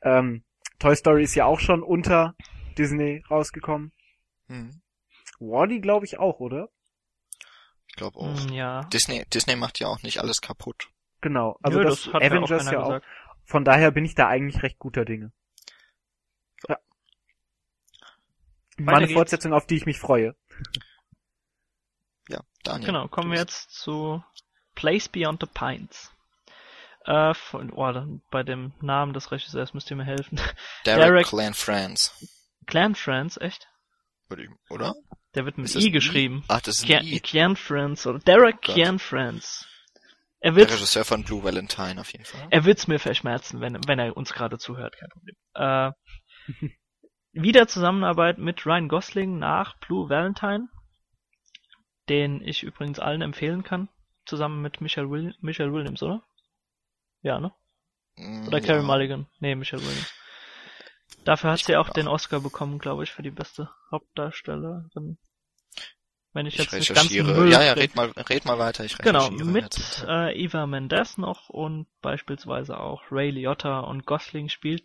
ähm, 0.01 0.43
Toy 0.79 0.95
Story 0.95 1.23
ist 1.23 1.35
ja 1.35 1.45
auch 1.45 1.59
schon 1.59 1.83
unter 1.83 2.33
Disney 2.77 3.21
rausgekommen. 3.29 3.91
Hm. 4.47 4.81
Wally 5.39 5.79
glaube 5.81 6.05
ich 6.05 6.17
auch, 6.17 6.39
oder? 6.39 6.69
Ich 7.87 7.95
glaube 7.95 8.17
auch. 8.19 8.45
mm, 8.49 8.53
ja. 8.53 8.81
Disney, 8.85 9.25
Disney 9.33 9.55
macht 9.57 9.79
ja 9.79 9.87
auch 9.87 10.01
nicht 10.03 10.19
alles 10.19 10.39
kaputt. 10.41 10.89
Genau. 11.21 11.57
Also 11.61 11.79
Nö, 11.79 11.83
das, 11.85 12.07
hat 12.07 12.21
mir 12.21 12.31
Avengers 12.31 12.65
keiner 12.65 12.71
ja 12.77 12.79
auch. 12.83 12.87
gesagt. 12.87 13.05
Von 13.45 13.65
daher 13.65 13.91
bin 13.91 14.05
ich 14.05 14.15
da 14.15 14.27
eigentlich 14.27 14.61
recht 14.63 14.79
guter 14.79 15.05
Dinge. 15.05 15.31
Ja. 16.67 16.77
Mal 18.77 18.95
eine 18.95 19.07
geht's. 19.07 19.13
Fortsetzung, 19.17 19.53
auf 19.53 19.65
die 19.67 19.75
ich 19.75 19.85
mich 19.85 19.99
freue. 19.99 20.35
Ja, 22.29 22.41
Daniel. 22.63 22.85
Genau, 22.85 23.07
kommen 23.07 23.31
wir 23.31 23.39
jetzt 23.39 23.71
zu 23.71 24.23
Place 24.75 25.09
Beyond 25.09 25.41
the 25.41 25.47
Pines. 25.53 26.11
Äh, 27.05 27.33
von, 27.33 27.71
oh, 27.71 27.91
dann, 27.91 28.21
bei 28.29 28.43
dem 28.43 28.73
Namen 28.81 29.13
des 29.13 29.31
Regisseurs 29.31 29.73
müsst 29.73 29.89
ihr 29.89 29.97
mir 29.97 30.03
helfen. 30.05 30.39
Derek, 30.85 31.03
Derek- 31.03 31.27
Clan 31.27 31.53
France. 31.53 32.11
Clan 32.67 32.93
Friends, 32.93 33.37
echt? 33.37 33.67
Würde 34.27 34.43
ich- 34.43 34.49
Oder? 34.69 34.93
Der 35.33 35.45
wird 35.45 35.57
mit 35.57 35.73
das 35.73 35.83
I 35.83 35.91
geschrieben. 35.91 36.43
Ach, 36.47 36.61
das 36.61 36.75
ist 36.75 36.83
ein 36.83 36.87
Kian, 36.87 37.05
I. 37.05 37.19
Kian 37.19 37.55
Friends 37.55 38.05
oder 38.05 38.19
Derek 38.19 38.61
Gott. 38.61 38.75
Kian 38.75 38.99
Friends. 38.99 39.67
Er 40.41 40.55
Der 40.55 40.55
wird, 40.55 40.71
Regisseur 40.71 41.05
von 41.05 41.23
Blue 41.23 41.43
Valentine 41.43 41.99
auf 41.99 42.11
jeden 42.11 42.25
Fall. 42.25 42.47
er 42.49 42.65
wird's 42.65 42.87
mir 42.87 42.99
verschmerzen, 42.99 43.61
wenn, 43.61 43.77
wenn 43.87 43.99
er 43.99 44.15
uns 44.17 44.33
gerade 44.33 44.57
zuhört, 44.57 44.95
kein 44.97 45.09
Problem. 45.09 45.35
Äh, 45.55 45.91
wieder 47.31 47.67
Zusammenarbeit 47.67 48.37
mit 48.37 48.65
Ryan 48.65 48.87
Gosling 48.89 49.37
nach 49.39 49.77
Blue 49.79 50.09
Valentine, 50.09 50.67
den 52.09 52.41
ich 52.41 52.63
übrigens 52.63 52.99
allen 52.99 53.21
empfehlen 53.21 53.63
kann, 53.63 53.89
zusammen 54.25 54.61
mit 54.61 54.81
Michelle, 54.81 55.09
Will 55.09 55.35
Michelle 55.41 55.71
Williams, 55.73 56.01
oder? 56.03 56.23
Ja, 57.21 57.39
ne? 57.39 57.53
Mm, 58.17 58.47
Oder 58.47 58.59
ja. 58.59 58.61
Carey 58.61 58.83
Mulligan. 58.83 59.27
Nee, 59.39 59.55
Michelle 59.55 59.81
Williams. 59.81 60.13
Dafür 61.23 61.51
hat 61.51 61.59
Ich 61.59 61.65
sie 61.65 61.77
auch 61.77 61.89
nach. 61.89 61.93
den 61.93 62.07
Oscar 62.07 62.39
bekommen, 62.39 62.79
glaube 62.79 63.03
ich, 63.03 63.11
für 63.11 63.21
die 63.23 63.31
beste 63.31 63.69
Hauptdarstellerin. 63.91 65.17
Wenn 66.33 66.45
ich, 66.45 66.55
Ich 66.55 66.59
jetzt 66.59 66.73
nicht 66.73 66.89
ganz 66.89 66.99
recherchiere. 67.09 67.33
Müll 67.33 67.51
Ja, 67.51 67.63
ja, 67.63 67.73
red 67.73 67.95
mal, 67.95 68.11
red 68.11 68.45
mal 68.45 68.59
weiter. 68.59 68.85
Ich 68.85 68.97
Genau, 68.97 69.25
recherchiere. 69.25 69.43
der 69.43 69.45
mit 69.45 70.05
äh, 70.07 70.43
Eva 70.43 70.67
Mendes 70.67 71.17
noch 71.17 71.49
und 71.49 71.87
beispielsweise 72.01 72.79
auch 72.79 73.03
Ray 73.11 73.31
Liotta 73.31 73.79
und 73.79 74.05
Gosling 74.05 74.49
spielt 74.49 74.83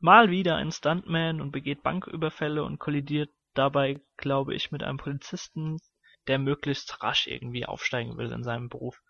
mal 0.00 0.30
wieder 0.30 0.56
ein 0.56 0.72
Stuntman 0.72 1.40
und 1.40 1.52
begeht 1.52 1.82
Banküberfälle 1.82 2.64
und 2.64 2.78
kollidiert 2.78 3.30
dabei, 3.54 4.00
glaube 4.16 4.54
ich, 4.54 4.72
mit 4.72 4.82
einem 4.82 4.98
Polizisten, 4.98 5.78
der 6.26 6.38
möglichst 6.38 7.02
rasch 7.02 7.26
irgendwie 7.26 7.66
aufsteigen 7.66 8.16
will 8.16 8.32
in 8.32 8.42
seinem 8.42 8.68
Beruf. 8.68 9.00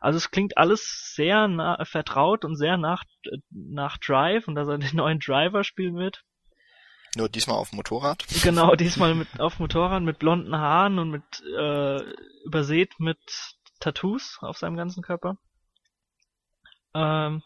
Also 0.00 0.16
es 0.16 0.30
klingt 0.30 0.56
alles 0.56 1.12
sehr 1.14 1.46
na 1.48 1.84
vertraut 1.84 2.44
und 2.44 2.56
sehr 2.56 2.76
nach, 2.76 3.04
äh, 3.24 3.38
nach 3.50 3.98
Drive 3.98 4.48
und 4.48 4.54
dass 4.54 4.68
er 4.68 4.78
den 4.78 4.96
neuen 4.96 5.18
Driver 5.18 5.64
spielen 5.64 5.96
wird. 5.96 6.24
Nur 7.16 7.28
diesmal 7.28 7.56
auf 7.56 7.70
dem 7.70 7.76
Motorrad. 7.76 8.24
Genau, 8.42 8.74
diesmal 8.76 9.14
mit 9.14 9.40
auf 9.40 9.58
Motorrad 9.58 10.02
mit 10.02 10.18
blonden 10.18 10.56
Haaren 10.56 10.98
und 10.98 11.10
mit 11.10 11.24
äh, 11.58 12.00
übersät 12.44 12.98
mit 13.00 13.18
Tattoos 13.80 14.38
auf 14.42 14.58
seinem 14.58 14.76
ganzen 14.76 15.02
Körper. 15.02 15.36
Ähm, 16.94 17.42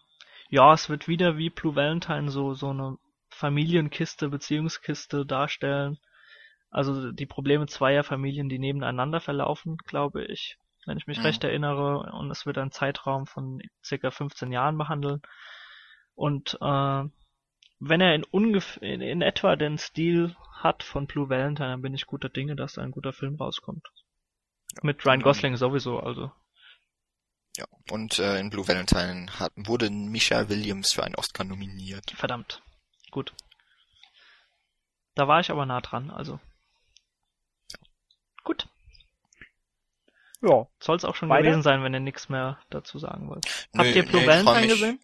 ja, 0.50 0.72
es 0.74 0.88
wird 0.88 1.08
wieder 1.08 1.36
wie 1.36 1.50
Blue 1.50 1.74
Valentine 1.74 2.30
so 2.30 2.54
so 2.54 2.70
eine 2.70 2.98
Familienkiste, 3.30 4.28
Beziehungskiste 4.28 5.26
darstellen. 5.26 5.98
Also 6.70 7.12
die 7.12 7.26
Probleme 7.26 7.66
zweier 7.66 8.04
Familien, 8.04 8.48
die 8.48 8.58
nebeneinander 8.58 9.20
verlaufen, 9.20 9.76
glaube 9.86 10.24
ich, 10.24 10.56
wenn 10.86 10.98
ich 10.98 11.06
mich 11.06 11.18
Mhm. 11.18 11.24
recht 11.26 11.44
erinnere. 11.44 12.12
Und 12.12 12.30
es 12.30 12.46
wird 12.46 12.58
einen 12.58 12.72
Zeitraum 12.72 13.26
von 13.26 13.60
circa 13.84 14.10
15 14.10 14.52
Jahren 14.52 14.76
behandeln. 14.78 15.22
Und 16.14 16.58
äh, 16.60 17.04
wenn 17.80 18.00
er 18.00 18.14
in 18.14 18.24
ungefähr 18.24 18.82
in, 18.82 19.00
in 19.00 19.22
etwa 19.22 19.56
den 19.56 19.78
Stil 19.78 20.36
hat 20.52 20.82
von 20.82 21.06
Blue 21.06 21.28
Valentine, 21.28 21.68
dann 21.70 21.82
bin 21.82 21.94
ich 21.94 22.06
guter 22.06 22.28
Dinge, 22.28 22.56
dass 22.56 22.74
da 22.74 22.82
ein 22.82 22.90
guter 22.90 23.12
Film 23.12 23.36
rauskommt. 23.36 23.86
Mit 24.82 25.04
Ryan 25.04 25.20
Genau. 25.20 25.30
Gosling 25.30 25.56
sowieso, 25.56 26.00
also. 26.00 26.32
Ja, 27.56 27.66
und 27.90 28.18
äh, 28.18 28.40
in 28.40 28.50
Blue 28.50 28.66
Valentine 28.66 29.26
hat, 29.38 29.52
wurde 29.56 29.90
Michelle 29.90 30.48
Williams 30.48 30.92
für 30.92 31.04
einen 31.04 31.14
Oscar 31.14 31.44
nominiert. 31.44 32.10
Verdammt. 32.12 32.62
Gut. 33.10 33.32
Da 35.14 35.28
war 35.28 35.38
ich 35.38 35.50
aber 35.50 35.64
nah 35.64 35.80
dran, 35.80 36.10
also. 36.10 36.40
Gut. 38.42 38.66
Ja. 40.42 40.66
Soll 40.80 40.96
es 40.96 41.04
auch 41.04 41.14
schon 41.14 41.28
Weiter? 41.28 41.44
gewesen 41.44 41.62
sein, 41.62 41.82
wenn 41.84 41.94
ihr 41.94 42.00
nichts 42.00 42.28
mehr 42.28 42.58
dazu 42.70 42.98
sagen 42.98 43.28
wollt. 43.28 43.46
Habt 43.76 43.88
Nö, 43.88 43.92
ihr 43.92 44.04
Blue 44.04 44.20
nee, 44.20 44.26
Valentine 44.26 44.66
gesehen? 44.66 45.00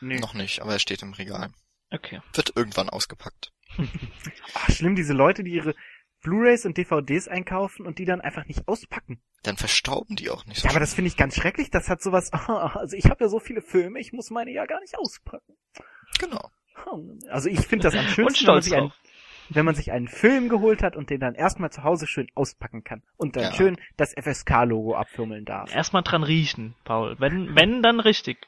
Nee. 0.00 0.18
Noch 0.18 0.34
nicht, 0.34 0.60
aber 0.60 0.72
er 0.72 0.78
steht 0.78 1.02
im 1.02 1.14
Regal. 1.14 1.50
Okay. 1.90 2.20
Wird 2.34 2.52
irgendwann 2.56 2.88
ausgepackt. 2.88 3.52
Ach, 4.54 4.70
schlimm, 4.70 4.96
diese 4.96 5.12
Leute, 5.12 5.44
die 5.44 5.52
ihre 5.52 5.74
Blu-rays 6.22 6.66
und 6.66 6.76
DVDs 6.76 7.28
einkaufen 7.28 7.86
und 7.86 7.98
die 7.98 8.04
dann 8.04 8.20
einfach 8.20 8.46
nicht 8.46 8.66
auspacken. 8.66 9.20
Dann 9.42 9.56
verstauben 9.56 10.16
die 10.16 10.30
auch 10.30 10.44
nicht 10.46 10.60
so 10.60 10.64
Ja, 10.64 10.70
aber 10.70 10.80
das 10.80 10.94
finde 10.94 11.08
ich 11.08 11.16
ganz 11.16 11.36
schrecklich. 11.36 11.70
Das 11.70 11.88
hat 11.88 12.02
sowas. 12.02 12.30
Also 12.48 12.96
ich 12.96 13.06
habe 13.06 13.24
ja 13.24 13.28
so 13.28 13.38
viele 13.38 13.60
Filme, 13.62 14.00
ich 14.00 14.12
muss 14.12 14.30
meine 14.30 14.50
ja 14.50 14.66
gar 14.66 14.80
nicht 14.80 14.98
auspacken. 14.98 15.56
Genau. 16.18 16.50
Also 17.30 17.48
ich 17.48 17.60
finde 17.66 17.84
das 17.84 17.94
am 17.94 18.00
Und 18.06 18.10
schönsten, 18.10 18.46
wenn 18.46 18.54
man, 18.54 18.72
einen, 18.72 18.92
wenn 19.50 19.64
man 19.64 19.74
sich 19.74 19.92
einen 19.92 20.08
Film 20.08 20.48
geholt 20.48 20.82
hat 20.82 20.96
und 20.96 21.10
den 21.10 21.20
dann 21.20 21.34
erstmal 21.34 21.70
zu 21.70 21.84
Hause 21.84 22.06
schön 22.06 22.26
auspacken 22.34 22.82
kann 22.82 23.02
und 23.16 23.36
dann 23.36 23.44
Ja. 23.44 23.52
schön 23.54 23.78
das 23.96 24.12
FSK-Logo 24.14 24.94
abfirmeln 24.96 25.44
darf. 25.44 25.72
Erstmal 25.74 26.02
dran 26.02 26.22
riechen, 26.24 26.74
Paul. 26.84 27.16
Wenn, 27.20 27.54
wenn, 27.54 27.82
dann 27.82 28.00
richtig. 28.00 28.38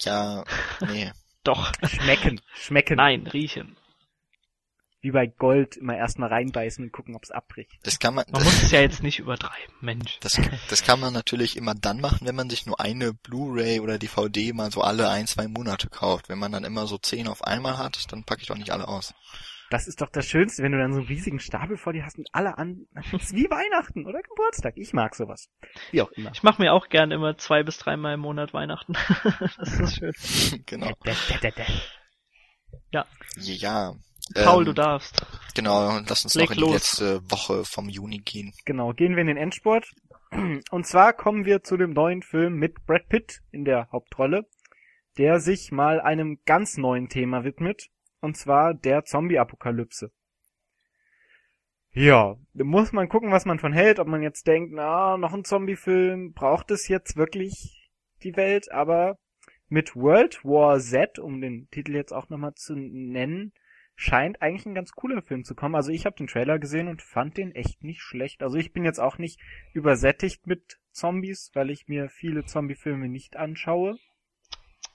Ja, 0.00 0.44
nee. 0.86 1.12
Doch. 1.48 1.72
Schmecken, 1.88 2.42
schmecken. 2.54 2.96
Nein, 2.96 3.26
riechen. 3.26 3.74
Wie 5.00 5.12
bei 5.12 5.26
Gold 5.26 5.76
immer 5.78 5.96
erstmal 5.96 6.28
reinbeißen 6.28 6.84
und 6.84 6.92
gucken, 6.92 7.16
ob's 7.16 7.30
abbricht. 7.30 7.70
Das 7.84 7.98
kann 7.98 8.14
man, 8.14 8.26
Man 8.30 8.44
muss 8.44 8.62
es 8.62 8.70
ja 8.70 8.82
jetzt 8.82 9.02
nicht 9.02 9.18
übertreiben, 9.18 9.74
Mensch. 9.80 10.18
das, 10.20 10.38
das 10.68 10.82
kann 10.82 11.00
man 11.00 11.14
natürlich 11.14 11.56
immer 11.56 11.74
dann 11.74 12.02
machen, 12.02 12.26
wenn 12.26 12.34
man 12.34 12.50
sich 12.50 12.66
nur 12.66 12.78
eine 12.80 13.14
Blu-ray 13.14 13.80
oder 13.80 13.96
DVD 13.96 14.52
mal 14.52 14.70
so 14.70 14.82
alle 14.82 15.08
ein, 15.08 15.26
zwei 15.26 15.48
Monate 15.48 15.88
kauft. 15.88 16.28
Wenn 16.28 16.38
man 16.38 16.52
dann 16.52 16.64
immer 16.64 16.86
so 16.86 16.98
zehn 16.98 17.28
auf 17.28 17.42
einmal 17.42 17.78
hat, 17.78 18.12
dann 18.12 18.24
packe 18.24 18.42
ich 18.42 18.48
doch 18.48 18.58
nicht 18.58 18.72
alle 18.72 18.86
aus. 18.86 19.14
Das 19.70 19.86
ist 19.86 20.00
doch 20.00 20.08
das 20.08 20.26
Schönste, 20.26 20.62
wenn 20.62 20.72
du 20.72 20.78
dann 20.78 20.92
so 20.92 21.00
einen 21.00 21.08
riesigen 21.08 21.40
Stapel 21.40 21.76
vor 21.76 21.92
dir 21.92 22.04
hast 22.04 22.18
und 22.18 22.28
alle 22.32 22.56
an. 22.56 22.86
Das 22.94 23.12
ist 23.12 23.34
wie 23.34 23.50
Weihnachten 23.50 24.06
oder 24.06 24.20
Geburtstag. 24.22 24.74
Ich 24.76 24.92
mag 24.92 25.14
sowas. 25.14 25.50
Wie 25.90 26.00
auch 26.00 26.10
immer. 26.12 26.30
Ich 26.32 26.42
mache 26.42 26.62
mir 26.62 26.72
auch 26.72 26.88
gern 26.88 27.10
immer 27.10 27.36
zwei 27.36 27.62
bis 27.62 27.78
dreimal 27.78 28.14
im 28.14 28.20
Monat 28.20 28.54
Weihnachten. 28.54 28.94
das 29.58 29.80
ist 29.80 29.96
schön. 29.98 30.62
genau. 30.66 30.92
Dä. 31.04 31.64
Ja. 32.90 33.94
Paul, 34.34 34.62
ähm, 34.62 34.66
du 34.66 34.72
darfst. 34.74 35.26
Genau, 35.54 36.00
lass 36.08 36.24
uns 36.24 36.34
Leg 36.34 36.50
noch 36.50 36.56
in 36.56 36.60
los. 36.60 36.68
die 36.68 36.74
letzte 36.74 37.30
Woche 37.30 37.64
vom 37.64 37.88
Juni 37.88 38.18
gehen. 38.18 38.52
Genau, 38.64 38.92
gehen 38.92 39.16
wir 39.16 39.22
in 39.22 39.28
den 39.28 39.36
Endsport. 39.36 39.86
Und 40.70 40.86
zwar 40.86 41.14
kommen 41.14 41.44
wir 41.46 41.62
zu 41.62 41.76
dem 41.76 41.92
neuen 41.92 42.22
Film 42.22 42.54
mit 42.54 42.84
Brad 42.86 43.08
Pitt 43.08 43.40
in 43.50 43.64
der 43.64 43.88
Hauptrolle, 43.90 44.46
der 45.16 45.40
sich 45.40 45.72
mal 45.72 46.00
einem 46.00 46.38
ganz 46.44 46.76
neuen 46.76 47.08
Thema 47.08 47.44
widmet, 47.44 47.88
und 48.20 48.36
zwar 48.36 48.74
der 48.74 49.04
Zombie-Apokalypse. 49.04 50.10
Ja, 51.92 52.36
muss 52.52 52.92
man 52.92 53.08
gucken, 53.08 53.32
was 53.32 53.44
man 53.44 53.58
von 53.58 53.72
hält, 53.72 53.98
ob 53.98 54.06
man 54.08 54.22
jetzt 54.22 54.46
denkt, 54.46 54.72
na, 54.72 55.16
noch 55.16 55.32
ein 55.32 55.44
Zombie-Film, 55.44 56.32
braucht 56.32 56.70
es 56.70 56.88
jetzt 56.88 57.16
wirklich 57.16 57.90
die 58.22 58.36
Welt, 58.36 58.70
aber 58.70 59.18
mit 59.68 59.96
World 59.96 60.44
War 60.44 60.78
Z, 60.80 61.18
um 61.18 61.40
den 61.40 61.68
Titel 61.70 61.94
jetzt 61.94 62.12
auch 62.12 62.28
nochmal 62.28 62.54
zu 62.54 62.74
nennen, 62.74 63.52
scheint 63.96 64.40
eigentlich 64.40 64.64
ein 64.64 64.74
ganz 64.74 64.92
cooler 64.92 65.22
Film 65.22 65.44
zu 65.44 65.54
kommen. 65.54 65.74
Also 65.74 65.90
ich 65.90 66.06
habe 66.06 66.16
den 66.16 66.28
Trailer 66.28 66.58
gesehen 66.58 66.88
und 66.88 67.02
fand 67.02 67.36
den 67.36 67.52
echt 67.52 67.82
nicht 67.82 68.00
schlecht. 68.00 68.42
Also 68.42 68.56
ich 68.56 68.72
bin 68.72 68.84
jetzt 68.84 69.00
auch 69.00 69.18
nicht 69.18 69.40
übersättigt 69.72 70.46
mit 70.46 70.78
Zombies, 70.92 71.50
weil 71.54 71.70
ich 71.70 71.88
mir 71.88 72.08
viele 72.08 72.44
Zombie-Filme 72.44 73.08
nicht 73.08 73.36
anschaue. 73.36 73.98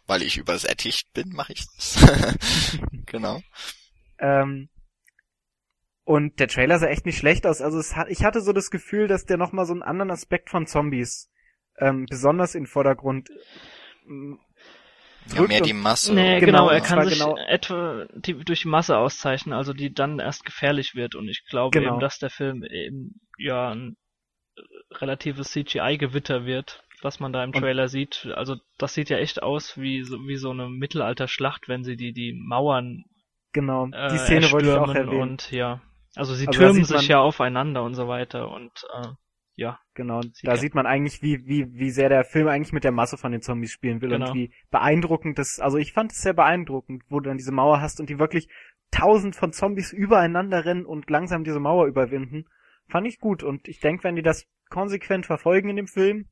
Weil 0.05 0.21
ich 0.21 0.38
übersättigt 0.38 1.11
bin, 1.13 1.30
mache 1.30 1.53
ich 1.53 1.65
das. 1.75 1.97
genau. 3.05 3.41
Ähm, 4.19 4.69
und 6.03 6.39
der 6.39 6.49
Trailer 6.49 6.80
sah 6.80 6.88
echt 6.88 7.05
nicht 7.05 7.17
schlecht 7.17 7.45
aus. 7.47 7.61
Also 7.61 7.80
es 7.80 7.95
hat, 7.95 8.09
ich 8.09 8.23
hatte 8.23 8.41
so 8.41 8.51
das 8.51 8.69
Gefühl, 8.69 9.07
dass 9.07 9.25
der 9.25 9.38
nochmal 9.38 9.65
so 9.65 9.71
einen 9.73 9.84
anderen 9.84 10.11
Aspekt 10.11 10.49
von 10.49 10.67
Zombies 10.67 11.30
ähm, 11.80 12.05
besonders 12.09 12.55
in 12.55 12.63
den 12.63 12.67
Vordergrund 12.69 13.30
ähm, 14.05 14.39
Ja, 15.34 15.41
mehr 15.43 15.59
und- 15.61 15.65
die 15.67 15.73
Masse. 15.73 16.13
Nee, 16.13 16.41
genau, 16.41 16.67
genau, 16.67 16.69
er 16.69 16.81
kann 16.81 17.07
sich 17.07 17.17
genau- 17.19 17.38
etwa 17.47 18.05
die, 18.15 18.34
durch 18.43 18.63
die 18.63 18.67
Masse 18.67 18.97
auszeichnen, 18.97 19.53
also 19.53 19.71
die 19.71 19.93
dann 19.93 20.19
erst 20.19 20.43
gefährlich 20.43 20.95
wird. 20.95 21.15
Und 21.15 21.30
ich 21.30 21.45
glaube 21.49 21.80
Genau. 21.80 21.93
eben, 21.93 21.99
dass 22.01 22.19
der 22.19 22.30
Film 22.30 22.63
eben 22.63 23.21
ja 23.38 23.71
ein 23.71 23.95
relatives 24.91 25.51
CGI-Gewitter 25.51 26.45
wird, 26.45 26.82
was 27.03 27.19
man 27.19 27.34
da 27.34 27.43
im 27.43 27.51
Und- 27.51 27.61
Trailer 27.61 27.88
sieht. 27.88 28.27
Also 28.35 28.55
das 28.77 28.93
sieht 28.93 29.09
ja 29.09 29.17
echt 29.17 29.41
aus 29.43 29.77
wie 29.77 30.03
so, 30.03 30.17
wie 30.27 30.38
so 30.38 30.51
eine 30.51 30.69
Mittelalterschlacht, 30.69 31.67
wenn 31.67 31.84
sie 31.84 31.95
die, 31.97 32.13
die 32.13 32.34
Mauern 32.34 33.03
Genau, 33.51 33.88
äh, 33.91 34.09
die 34.09 34.17
Szene 34.17 34.51
wollte 34.51 34.69
ich 34.69 34.75
auch 34.75 34.93
erwähnen. 34.95 35.21
und 35.21 35.51
ja. 35.51 35.81
Also 36.15 36.34
sie 36.34 36.47
Also 36.47 36.59
türmen 36.59 36.75
sieht 36.75 36.89
man- 36.91 36.99
sich 36.99 37.07
ja 37.09 37.19
aufeinander 37.19 37.84
und 37.84 37.93
so 37.95 38.07
weiter 38.07 38.49
und 38.51 38.71
äh, 38.95 39.07
ja. 39.55 39.80
Genau, 39.95 40.21
Sieht 40.21 40.47
da 40.47 40.51
ja- 40.53 40.57
sieht 40.57 40.73
man 40.73 40.88
eigentlich, 40.88 41.21
wie, 41.21 41.45
wie, 41.45 41.71
wie 41.73 41.91
sehr 41.91 42.09
der 42.09 42.23
Film 42.23 42.47
eigentlich 42.47 42.73
mit 42.73 42.84
der 42.84 42.91
Masse 42.91 43.17
von 43.17 43.31
den 43.31 43.41
Zombies 43.41 43.71
spielen 43.71 44.01
will 44.01 44.09
Genau. 44.09 44.30
und 44.30 44.34
wie 44.35 44.51
beeindruckend 44.71 45.38
das, 45.38 45.59
also 45.59 45.77
ich 45.77 45.93
fand 45.93 46.11
es 46.11 46.17
sehr 46.21 46.34
beeindruckend, 46.34 47.03
wo 47.09 47.19
du 47.19 47.30
dann 47.30 47.38
diese 47.38 47.51
Mauer 47.51 47.80
hast 47.80 47.99
und 47.99 48.09
die 48.09 48.17
wirklich 48.17 48.47
tausend 48.91 49.35
von 49.35 49.51
Zombies 49.53 49.91
übereinander 49.93 50.65
rennen 50.65 50.85
und 50.85 51.09
langsam 51.09 51.43
diese 51.43 51.59
Mauer 51.59 51.85
überwinden. 51.85 52.45
Fand 52.89 53.05
ich 53.07 53.19
gut 53.19 53.43
und 53.43 53.67
ich 53.67 53.80
denke, 53.80 54.03
wenn 54.03 54.15
die 54.15 54.23
das 54.23 54.47
konsequent 54.69 55.25
verfolgen 55.27 55.69
in 55.69 55.75
dem 55.75 55.88
Film, 55.88 56.27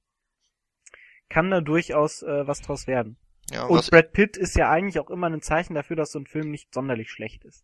kann 1.31 1.49
da 1.49 1.61
durchaus 1.61 2.21
äh, 2.21 2.45
was 2.47 2.61
draus 2.61 2.87
werden. 2.87 3.17
Ja, 3.51 3.63
Und 3.63 3.79
was, 3.79 3.89
Brad 3.89 4.11
Pitt 4.13 4.37
ist 4.37 4.55
ja 4.55 4.69
eigentlich 4.69 4.99
auch 4.99 5.09
immer 5.09 5.27
ein 5.27 5.41
Zeichen 5.41 5.73
dafür, 5.73 5.95
dass 5.95 6.11
so 6.11 6.19
ein 6.19 6.27
Film 6.27 6.51
nicht 6.51 6.73
sonderlich 6.73 7.09
schlecht 7.09 7.43
ist. 7.45 7.63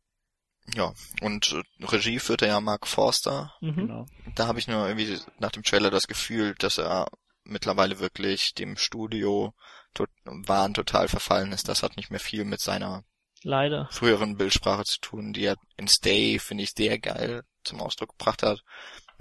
ja. 0.75 0.93
Und 1.21 1.53
äh, 1.53 1.85
Regie 1.85 2.19
führte 2.19 2.47
ja 2.47 2.59
Mark 2.59 2.87
Forster. 2.87 3.53
Mhm. 3.61 3.75
Genau. 3.75 4.05
Da 4.35 4.47
habe 4.47 4.59
ich 4.59 4.67
nur 4.67 4.87
irgendwie 4.87 5.17
nach 5.39 5.51
dem 5.51 5.63
Trailer 5.63 5.91
das 5.91 6.07
Gefühl, 6.07 6.55
dass 6.59 6.77
er 6.77 7.07
mittlerweile 7.43 7.99
wirklich 7.99 8.53
dem 8.53 8.75
Studio 8.75 9.53
tot, 9.93 10.09
Wahn 10.25 10.73
total 10.73 11.07
verfallen 11.07 11.51
ist. 11.53 11.69
Das 11.69 11.83
hat 11.83 11.95
nicht 11.95 12.11
mehr 12.11 12.19
viel 12.19 12.43
mit 12.43 12.59
seiner 12.59 13.03
Leider. 13.43 13.87
früheren 13.91 14.35
Bildsprache 14.35 14.83
zu 14.83 14.99
tun, 14.99 15.31
die 15.31 15.45
er 15.45 15.55
in 15.77 15.87
Stay, 15.87 16.39
finde 16.39 16.63
ich, 16.63 16.71
sehr 16.75 16.99
geil 16.99 17.43
zum 17.63 17.79
Ausdruck 17.81 18.17
gebracht 18.17 18.43
hat. 18.43 18.61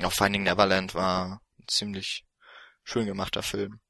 Auch 0.02 0.12
Finding 0.12 0.42
Neverland 0.42 0.94
war 0.94 1.40
ein 1.58 1.64
ziemlich 1.68 2.24
schön 2.82 3.06
gemachter 3.06 3.42
Film. 3.42 3.80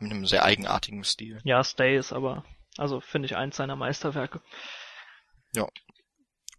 Mit 0.00 0.12
einem 0.12 0.26
sehr 0.26 0.44
eigenartigen 0.44 1.04
Stil. 1.04 1.40
Ja, 1.44 1.64
Stay 1.64 1.96
ist 1.96 2.12
aber, 2.12 2.44
also 2.76 3.00
finde 3.00 3.26
ich 3.26 3.36
eins 3.36 3.56
seiner 3.56 3.76
Meisterwerke. 3.76 4.40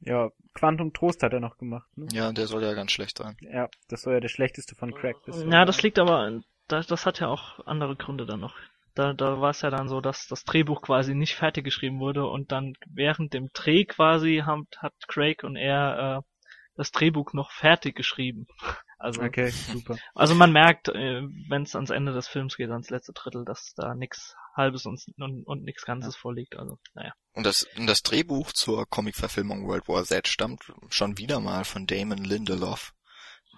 Ja, 0.02 0.30
Quantum 0.54 0.94
Trost 0.94 1.24
hat 1.24 1.34
er 1.34 1.40
noch 1.40 1.58
gemacht. 1.58 1.90
Ne? 1.98 2.08
Ja, 2.12 2.32
der 2.32 2.48
soll 2.48 2.64
ja 2.64 2.74
ganz 2.74 2.92
schlecht 2.92 3.18
sein. 3.18 3.38
Ja, 3.42 3.70
das 3.90 4.02
soll 4.02 4.14
ja 4.14 4.20
der 4.20 4.30
schlechteste 4.30 4.76
von 4.76 4.94
Craig. 4.94 5.18
bisher 5.26 5.48
Ja, 5.48 5.66
das 5.66 5.82
liegt 5.82 6.00
aber, 6.00 6.42
das, 6.68 6.88
das 6.88 7.06
hat 7.06 7.20
ja 7.20 7.28
auch 7.28 7.66
andere 7.66 7.96
Gründe 7.96 8.26
dann 8.26 8.40
noch. 8.40 8.56
Da, 8.96 9.14
da 9.14 9.40
war 9.40 9.52
es 9.52 9.62
ja 9.62 9.70
dann 9.70 9.88
so, 9.88 10.02
dass 10.02 10.28
das 10.28 10.44
Drehbuch 10.44 10.82
quasi 10.82 11.16
nicht 11.16 11.36
fertig 11.36 11.64
geschrieben 11.64 12.00
wurde 12.00 12.26
und 12.26 12.52
dann 12.52 12.74
während 12.88 13.34
dem 13.34 13.50
Dreh 13.54 13.86
quasi 13.86 14.44
hat, 14.46 14.66
hat 14.78 14.94
Craig 15.08 15.44
und 15.44 15.56
er 15.56 16.24
äh, 16.24 16.39
das 16.80 16.92
Drehbuch 16.92 17.34
noch 17.34 17.52
fertig 17.52 17.96
geschrieben. 17.96 18.48
Also, 19.02 19.22
Okay, 19.22 19.50
super. 19.50 19.96
also 20.14 20.36
man 20.36 20.52
merkt, 20.52 20.90
äh, 20.90 21.22
wenn 21.48 21.62
es 21.64 21.74
ans 21.74 21.90
Ende 21.90 22.12
des 22.12 22.28
Films 22.28 22.58
geht, 22.58 22.70
ans 22.70 22.90
letzte 22.90 23.14
Drittel, 23.14 23.46
dass 23.46 23.72
da 23.78 23.96
nix 23.96 24.36
Halbes 24.58 24.86
und, 24.86 25.02
und, 25.18 25.44
und 25.48 25.64
nix 25.64 25.86
Ganzes 25.86 26.18
vorliegt. 26.18 26.58
Also, 26.58 26.80
naja. 26.96 27.14
Und 27.32 27.46
das, 27.46 27.66
und 27.78 27.88
das 27.88 28.00
Drehbuch 28.02 28.52
zur 28.52 28.86
Comicverfilmung 28.90 29.66
World 29.70 29.88
War 29.88 30.04
Z 30.04 30.28
stammt 30.28 30.64
schon 30.90 31.18
wieder 31.18 31.40
mal 31.40 31.64
von 31.64 31.88
Damon 31.88 32.18
Lindelof. 32.26 32.92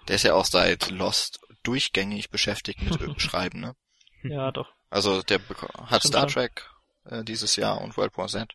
Der 0.06 0.14
ist 0.14 0.22
ja 0.22 0.34
auch 0.34 0.44
seit 0.44 0.90
Lost 0.92 1.40
durchgängig 1.64 2.30
beschäftigt 2.30 2.80
mit 2.80 2.92
Schreiben, 3.20 3.58
ne? 3.58 3.74
Ja, 4.22 4.52
doch. 4.52 4.68
Also 4.90 5.22
der 5.24 5.40
bek- 5.40 5.74
hat 5.90 6.02
Stimmt 6.02 6.04
Star. 6.14 6.26
Trek 6.28 6.70
äh, 7.06 7.24
dieses 7.24 7.56
Jahr 7.56 7.80
und 7.80 7.96
World 7.96 8.16
War 8.16 8.28
Z. 8.28 8.52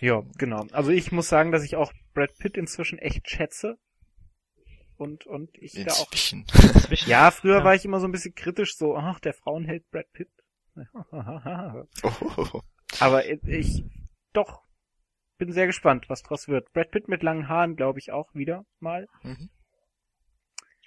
Ja, 0.00 0.22
genau. 0.38 0.66
Also 0.72 0.90
ich 0.90 1.12
muss 1.12 1.28
sagen, 1.28 1.52
dass 1.52 1.64
ich 1.64 1.76
auch 1.76 1.92
Brad 2.14 2.34
Pitt 2.38 2.56
inzwischen 2.56 2.98
echt 2.98 3.28
schätze. 3.28 3.76
Und, 4.96 5.26
und 5.26 5.50
ich 5.58 5.72
da 5.72 5.92
auch. 5.92 6.04
Inzwischen. 6.12 6.46
Zwischen- 6.46 7.10
Ja, 7.10 7.30
früher 7.32 7.58
Ja. 7.58 7.64
war 7.64 7.74
ich 7.74 7.84
immer 7.84 7.98
so 8.00 8.06
ein 8.06 8.12
bisschen 8.12 8.34
kritisch, 8.34 8.76
so, 8.76 8.96
ach, 8.96 9.18
der 9.20 9.34
Frauenheld 9.34 9.88
Brad 9.90 10.10
Pitt. 10.12 10.30
Oh, 12.02 12.60
Aber 13.00 13.26
ich, 13.26 13.84
doch, 14.32 14.62
bin 15.38 15.52
sehr 15.52 15.66
gespannt, 15.66 16.08
was 16.08 16.22
draus 16.22 16.48
wird. 16.48 16.72
Brad 16.72 16.90
Pitt 16.90 17.08
mit 17.08 17.22
langen 17.22 17.48
Haaren, 17.48 17.76
glaube 17.76 17.98
ich, 17.98 18.12
auch 18.12 18.32
wieder 18.34 18.64
mal. 18.80 19.06
mhm. 19.22 19.50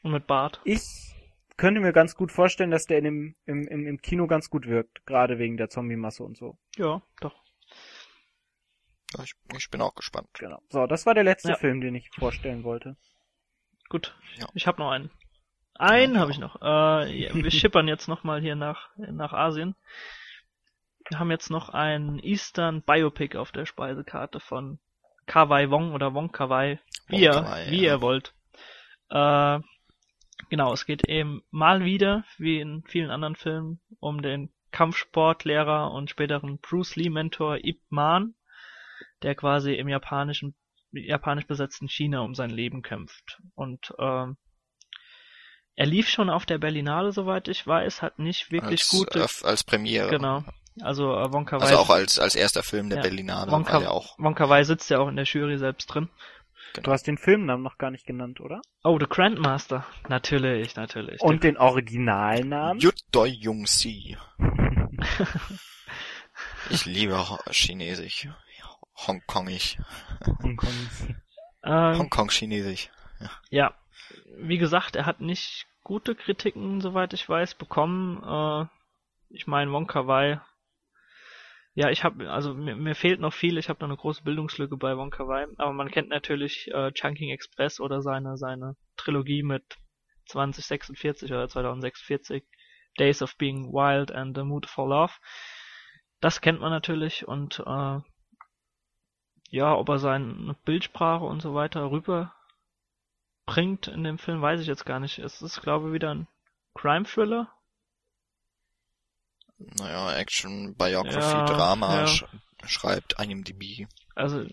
Und 0.03 0.11
mit 0.11 0.27
Bart. 0.27 0.61
Ich 0.63 1.13
könnte 1.57 1.81
mir 1.81 1.91
ganz 1.91 2.15
gut 2.15 2.31
vorstellen, 2.31 2.71
dass 2.71 2.85
der 2.85 2.99
in 2.99 3.03
dem, 3.03 3.35
im, 3.45 3.67
im, 3.67 3.87
im 3.87 3.97
Kino 4.01 4.27
ganz 4.27 4.49
gut 4.49 4.67
wirkt. 4.67 5.05
Gerade 5.05 5.39
wegen 5.39 5.57
der 5.57 5.69
Zombie-Masse 5.69 6.23
und 6.23 6.37
so. 6.37 6.57
Ja, 6.77 7.01
doch. 7.19 7.43
Ich, 9.23 9.33
ich 9.55 9.69
bin 9.69 9.81
auch 9.81 9.95
gespannt. 9.95 10.27
Genau. 10.33 10.61
So, 10.69 10.85
das 10.87 11.05
war 11.05 11.13
der 11.13 11.23
letzte 11.23 11.49
Ja. 11.49 11.55
Film, 11.55 11.81
den 11.81 11.95
ich 11.95 12.09
vorstellen 12.09 12.63
wollte. 12.63 12.97
Gut. 13.89 14.15
Ja. 14.35 14.47
Ich 14.53 14.67
habe 14.67 14.81
noch 14.81 14.91
einen. 14.91 15.09
Einen 15.75 16.15
Ja. 16.15 16.21
habe 16.21 16.31
ich 16.31 16.39
noch. 16.39 16.61
Äh, 16.61 17.11
ja, 17.17 17.33
wir 17.33 17.51
schippern 17.51 17.87
jetzt 17.87 18.07
nochmal 18.07 18.41
hier 18.41 18.55
nach, 18.55 18.89
nach 18.97 19.33
Asien. 19.33 19.75
Wir 21.09 21.19
haben 21.19 21.31
jetzt 21.31 21.49
noch 21.49 21.69
ein 21.69 22.19
Eastern 22.19 22.81
Biopic 22.81 23.37
auf 23.37 23.51
der 23.51 23.65
Speisekarte 23.65 24.39
von 24.39 24.79
Kawai 25.25 25.69
Wong 25.69 25.93
oder 25.93 26.13
Wong 26.13 26.31
Kawai, 26.31 26.79
wie, 27.07 27.21
ihr, 27.21 27.33
Wong 27.33 27.43
Kar-wai, 27.43 27.71
wie 27.71 27.83
ja. 27.83 27.93
ihr 27.93 28.01
wollt. 28.01 28.33
Äh, 29.09 29.59
genau, 30.49 30.73
es 30.73 30.85
geht 30.85 31.07
eben 31.07 31.43
mal 31.49 31.85
wieder, 31.85 32.25
wie 32.37 32.59
in 32.59 32.83
vielen 32.87 33.09
anderen 33.11 33.35
Filmen, 33.35 33.79
um 33.99 34.21
den 34.21 34.49
Kampfsportlehrer 34.71 35.91
und 35.91 36.09
späteren 36.09 36.59
Bruce 36.59 36.95
Lee 36.97 37.09
Mentor 37.09 37.57
Ip 37.63 37.79
Man, 37.89 38.35
der 39.23 39.35
quasi 39.35 39.73
im 39.73 39.87
japanischen, 39.89 40.55
japanisch 40.91 41.45
besetzten 41.47 41.87
China 41.89 42.21
um 42.21 42.35
sein 42.35 42.49
Leben 42.49 42.81
kämpft. 42.81 43.39
Und 43.55 43.93
ähm, 43.99 44.37
er 45.75 45.85
lief 45.85 46.09
schon 46.09 46.29
auf 46.29 46.45
der 46.45 46.57
Berlinale, 46.57 47.11
soweit 47.11 47.47
ich 47.47 47.65
weiß, 47.65 48.01
hat 48.01 48.19
nicht 48.19 48.51
wirklich 48.51 48.81
als, 48.81 48.89
gute, 48.89 49.19
äh, 49.19 49.27
als 49.43 49.63
Premiere. 49.63 50.09
genau. 50.09 50.43
Also 50.81 51.11
äh, 51.13 51.31
Wonka 51.33 51.57
Also 51.57 51.77
auch 51.77 51.89
als, 51.89 52.19
als 52.19 52.35
erster 52.35 52.61
Film 52.63 52.89
der 52.89 52.97
Ja. 52.99 53.03
Berlinale 53.03 53.51
Wonka, 53.51 53.73
war 53.73 53.79
der 53.79 53.91
auch. 53.91 54.15
Wonka 54.19 54.47
Wai 54.49 54.63
sitzt 54.63 54.89
ja 54.91 54.99
auch 54.99 55.07
in 55.07 55.15
der 55.15 55.25
Jury 55.25 55.57
selbst 55.57 55.87
drin. 55.87 56.09
Du 56.83 56.91
hast 56.91 57.07
den 57.07 57.17
Filmnamen 57.17 57.63
noch 57.63 57.79
gar 57.79 57.89
nicht 57.89 58.05
genannt, 58.05 58.39
oder? 58.39 58.61
Oh, 58.83 58.99
The 58.99 59.07
Grandmaster. 59.09 59.87
Natürlich, 60.09 60.75
natürlich. 60.75 61.21
Und 61.21 61.43
den 61.43 61.57
Originalnamen? 61.57 62.79
Yutdoi 62.79 63.27
Jung 63.29 63.65
Si. 63.65 64.15
Ich 66.69 66.85
liebe 66.85 67.17
Ho- 67.29 67.39
Chinesisch. 67.49 68.27
Hongkongig. 69.05 69.77
Hongkong. 70.41 70.73
ähm, 71.63 71.97
Hongkong-Chinesisch. 71.99 72.89
Ja, 73.49 73.73
wie 74.37 74.57
gesagt, 74.57 74.95
er 74.95 75.05
hat 75.05 75.21
nicht 75.21 75.65
gute 75.83 76.15
Kritiken, 76.15 76.81
soweit 76.81 77.13
ich 77.13 77.27
weiß, 77.27 77.55
bekommen. 77.55 78.21
Äh, 78.23 78.67
ich 79.29 79.47
meine, 79.47 79.71
Wonka 79.71 80.07
Wai. 80.07 80.41
Ja, 81.73 81.89
ich 81.89 82.03
habe, 82.03 82.29
also 82.31 82.53
mir, 82.53 82.75
mir 82.75 82.95
fehlt 82.95 83.19
noch 83.19 83.33
viel. 83.33 83.57
Ich 83.57 83.69
habe 83.69 83.79
noch 83.81 83.87
eine 83.87 83.97
große 83.97 84.23
Bildungslücke 84.23 84.77
bei 84.77 84.97
Wonka 84.97 85.27
Wai. 85.27 85.47
Aber 85.57 85.73
man 85.73 85.91
kennt 85.91 86.09
natürlich 86.09 86.69
äh, 86.73 86.91
Chunking 86.91 87.29
Express 87.29 87.79
oder 87.79 88.01
seine 88.01 88.37
seine 88.37 88.75
Trilogie 88.97 89.43
mit 89.43 89.77
2046 90.27 91.31
oder 91.31 91.47
2046, 91.47 92.43
Days 92.97 93.21
of 93.21 93.37
Being 93.37 93.71
Wild 93.71 94.11
and 94.11 94.35
The 94.35 94.43
Mood 94.43 94.65
for 94.65 94.87
Love. 94.89 95.13
Das 96.19 96.41
kennt 96.41 96.59
man 96.59 96.71
natürlich 96.71 97.27
und 97.27 97.59
äh, 97.65 97.99
ja, 99.49 99.73
ob 99.75 99.89
er 99.89 99.99
seine 99.99 100.55
Bildsprache 100.65 101.25
und 101.25 101.41
so 101.41 101.53
weiter 101.53 101.89
rüber 101.91 102.33
bringt 103.45 103.87
in 103.87 104.03
dem 104.03 104.17
Film, 104.17 104.41
weiß 104.41 104.59
ich 104.61 104.67
jetzt 104.67 104.85
gar 104.85 104.99
nicht. 104.99 105.19
Es 105.19 105.41
ist, 105.41 105.61
glaube 105.61 105.87
ich, 105.87 105.93
wieder 105.93 106.13
ein 106.13 106.27
Crime-Thriller. 106.75 107.49
Naja, 109.57 110.13
Action, 110.17 110.75
Biography, 110.75 111.19
Ja, 111.37 111.45
Drama, 111.45 111.99
ja. 112.01 112.07
sch 112.07 112.25
schreibt 112.65 113.19
IMDb. 113.19 113.87
Also, 114.15 114.45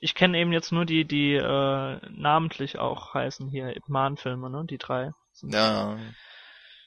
ich 0.00 0.14
kenne 0.14 0.38
eben 0.38 0.52
jetzt 0.52 0.70
nur 0.70 0.84
die, 0.84 1.04
die 1.04 1.34
äh, 1.34 2.00
namentlich 2.10 2.78
auch 2.78 3.14
heißen 3.14 3.48
hier 3.48 3.74
Ip 3.76 3.88
Man-Filme, 3.88 4.50
ne? 4.50 4.64
Die 4.68 4.78
drei. 4.78 5.12
Ja, 5.42 5.96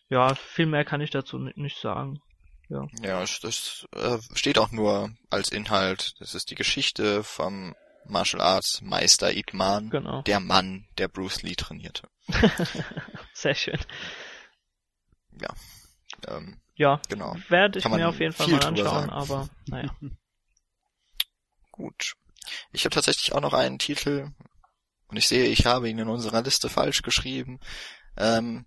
Ja, 0.09 0.35
viel 0.35 0.65
mehr 0.65 0.85
kann 0.85 1.01
ich 1.01 1.09
dazu 1.09 1.39
ni- 1.39 1.53
nicht 1.55 1.77
sagen. 1.77 2.21
Ja, 3.01 3.21
es- 3.23 3.39
das 3.39 3.85
äh, 3.95 4.17
steht 4.33 4.57
auch 4.57 4.71
nur 4.71 5.11
als 5.29 5.49
Inhalt. 5.49 6.13
Das 6.19 6.35
ist 6.35 6.49
die 6.51 6.55
Geschichte 6.55 7.23
vom 7.23 7.75
Martial 8.05 8.41
Arts 8.41 8.81
Meister 8.81 9.33
Ip 9.35 9.53
Man, 9.53 9.89
Genau. 9.89 10.21
der 10.23 10.39
Mann, 10.39 10.87
der 10.97 11.07
Bruce 11.07 11.41
Lee 11.43 11.55
trainierte. 11.55 12.07
Sehr 13.33 13.55
schön. 13.55 13.79
Ähm, 16.27 16.59
Ja, 16.75 17.01
genau. 17.09 17.35
werde 17.49 17.79
ich 17.79 17.87
mir 17.87 18.07
auf 18.09 18.19
jeden 18.19 18.33
Fall 18.33 18.47
mal 18.47 18.63
anschauen, 18.63 19.09
aber 19.09 19.49
naja. 19.67 19.95
Gut. 21.71 22.13
Ich 22.71 22.85
habe 22.85 22.93
tatsächlich 22.93 23.33
auch 23.33 23.41
noch 23.41 23.53
einen 23.53 23.79
Titel 23.79 24.31
und 25.07 25.17
ich 25.17 25.27
sehe, 25.27 25.45
ich 25.47 25.65
habe 25.65 25.89
ihn 25.89 25.99
in 25.99 26.07
unserer 26.07 26.41
Liste 26.41 26.69
falsch 26.69 27.01
geschrieben. 27.01 27.59
Ähm, 28.17 28.65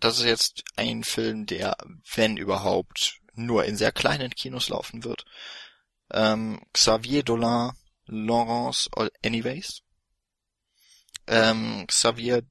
das 0.00 0.18
ist 0.18 0.24
jetzt 0.24 0.64
ein 0.76 1.04
Film, 1.04 1.46
der, 1.46 1.76
wenn 2.14 2.36
überhaupt, 2.36 3.18
nur 3.34 3.64
in 3.64 3.76
sehr 3.76 3.92
kleinen 3.92 4.30
Kinos 4.30 4.68
laufen 4.68 5.04
wird. 5.04 5.24
Ähm, 6.12 6.60
Xavier 6.72 7.22
Dolan, 7.22 7.72
Laurence 8.06 8.90
Anyways. 9.24 9.82
Ähm, 11.26 11.86
Xavier 11.86 12.42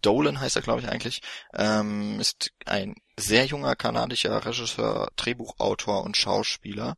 Dolan 0.00 0.40
heißt 0.40 0.56
er, 0.56 0.62
glaube 0.62 0.80
ich, 0.80 0.88
eigentlich, 0.88 1.22
ähm, 1.54 2.20
ist 2.20 2.52
ein 2.66 2.94
sehr 3.16 3.46
junger 3.46 3.76
kanadischer 3.76 4.44
Regisseur, 4.44 5.10
Drehbuchautor 5.16 6.02
und 6.02 6.16
Schauspieler. 6.16 6.96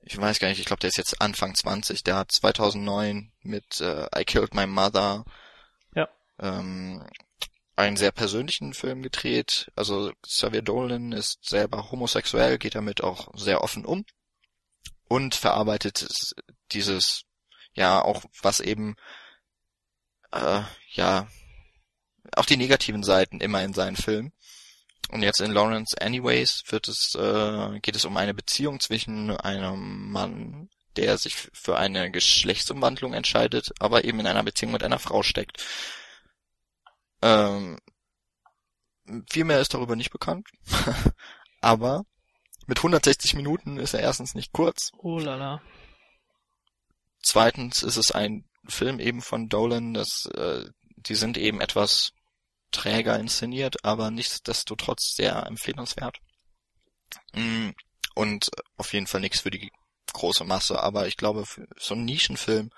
Ich 0.00 0.18
weiß 0.18 0.38
gar 0.38 0.48
nicht, 0.48 0.60
ich 0.60 0.66
glaube, 0.66 0.80
der 0.80 0.88
ist 0.88 0.98
jetzt 0.98 1.20
Anfang 1.20 1.54
20. 1.54 2.02
Der 2.02 2.16
hat 2.16 2.32
2009 2.32 3.32
mit 3.42 3.80
äh, 3.80 4.06
I 4.16 4.24
Killed 4.24 4.54
My 4.54 4.66
Mother 4.66 5.24
Ja. 5.94 6.08
ähm, 6.38 7.04
einen 7.76 7.96
sehr 7.96 8.12
persönlichen 8.12 8.74
Film 8.74 9.02
gedreht. 9.02 9.70
Also 9.74 10.12
Xavier 10.22 10.62
Dolan 10.62 11.12
ist 11.12 11.38
selber 11.44 11.90
homosexuell, 11.90 12.58
geht 12.58 12.74
damit 12.74 13.02
auch 13.02 13.28
sehr 13.34 13.62
offen 13.62 13.84
um 13.84 14.04
und 15.08 15.34
verarbeitet 15.34 16.02
es- 16.02 16.34
dieses, 16.72 17.22
ja, 17.74 18.02
auch 18.02 18.24
was 18.42 18.60
eben, 18.60 18.96
äh, 20.32 20.62
ja, 20.92 21.28
auch 22.36 22.46
die 22.46 22.56
negativen 22.56 23.02
Seiten 23.02 23.40
immer 23.40 23.62
in 23.62 23.74
seinen 23.74 23.96
Filmen. 23.96 24.32
Und 25.10 25.22
jetzt 25.22 25.40
in 25.40 25.52
Lawrence 25.52 26.00
Anyways 26.00 26.62
wird 26.68 26.88
es, 26.88 27.14
äh, 27.14 27.78
geht 27.80 27.94
es 27.96 28.04
um 28.04 28.16
eine 28.16 28.34
Beziehung 28.34 28.80
zwischen 28.80 29.36
einem 29.36 30.10
Mann, 30.10 30.70
der 30.96 31.18
sich 31.18 31.34
für 31.52 31.76
eine 31.76 32.10
Geschlechtsumwandlung 32.10 33.12
entscheidet, 33.14 33.70
aber 33.80 34.04
eben 34.04 34.20
in 34.20 34.26
einer 34.26 34.42
Beziehung 34.42 34.72
mit 34.72 34.82
einer 34.82 34.98
Frau 34.98 35.22
steckt. 35.22 35.62
Ähm, 37.24 37.78
viel 39.30 39.44
mehr 39.44 39.60
ist 39.60 39.72
darüber 39.72 39.96
nicht 39.96 40.10
bekannt. 40.10 40.46
aber 41.62 42.04
mit 42.66 42.78
160 42.78 43.34
Minuten 43.34 43.78
ist 43.78 43.94
er 43.94 44.00
erstens 44.00 44.34
nicht 44.34 44.52
kurz. 44.52 44.90
Oh 44.98 45.18
lala. 45.18 45.62
Zweitens 47.22 47.82
ist 47.82 47.96
es 47.96 48.12
ein 48.12 48.44
Film 48.66 49.00
eben 49.00 49.22
von 49.22 49.48
Dolan, 49.48 49.94
das, 49.94 50.26
äh, 50.34 50.66
die 50.96 51.14
sind 51.14 51.38
eben 51.38 51.60
etwas 51.60 52.12
träger 52.70 53.18
inszeniert, 53.18 53.84
aber 53.84 54.10
nichtsdestotrotz 54.10 55.14
sehr 55.14 55.46
empfehlenswert. 55.46 56.18
Mm, 57.32 57.70
Und 58.14 58.50
auf 58.76 58.92
jeden 58.92 59.06
Fall 59.06 59.20
nichts 59.20 59.40
für 59.40 59.50
die 59.50 59.70
große 60.12 60.44
Masse, 60.44 60.82
aber 60.82 61.06
ich 61.06 61.16
glaube, 61.16 61.46
für 61.46 61.66
so 61.78 61.94
einen 61.94 62.04
Nischenfilm 62.04 62.70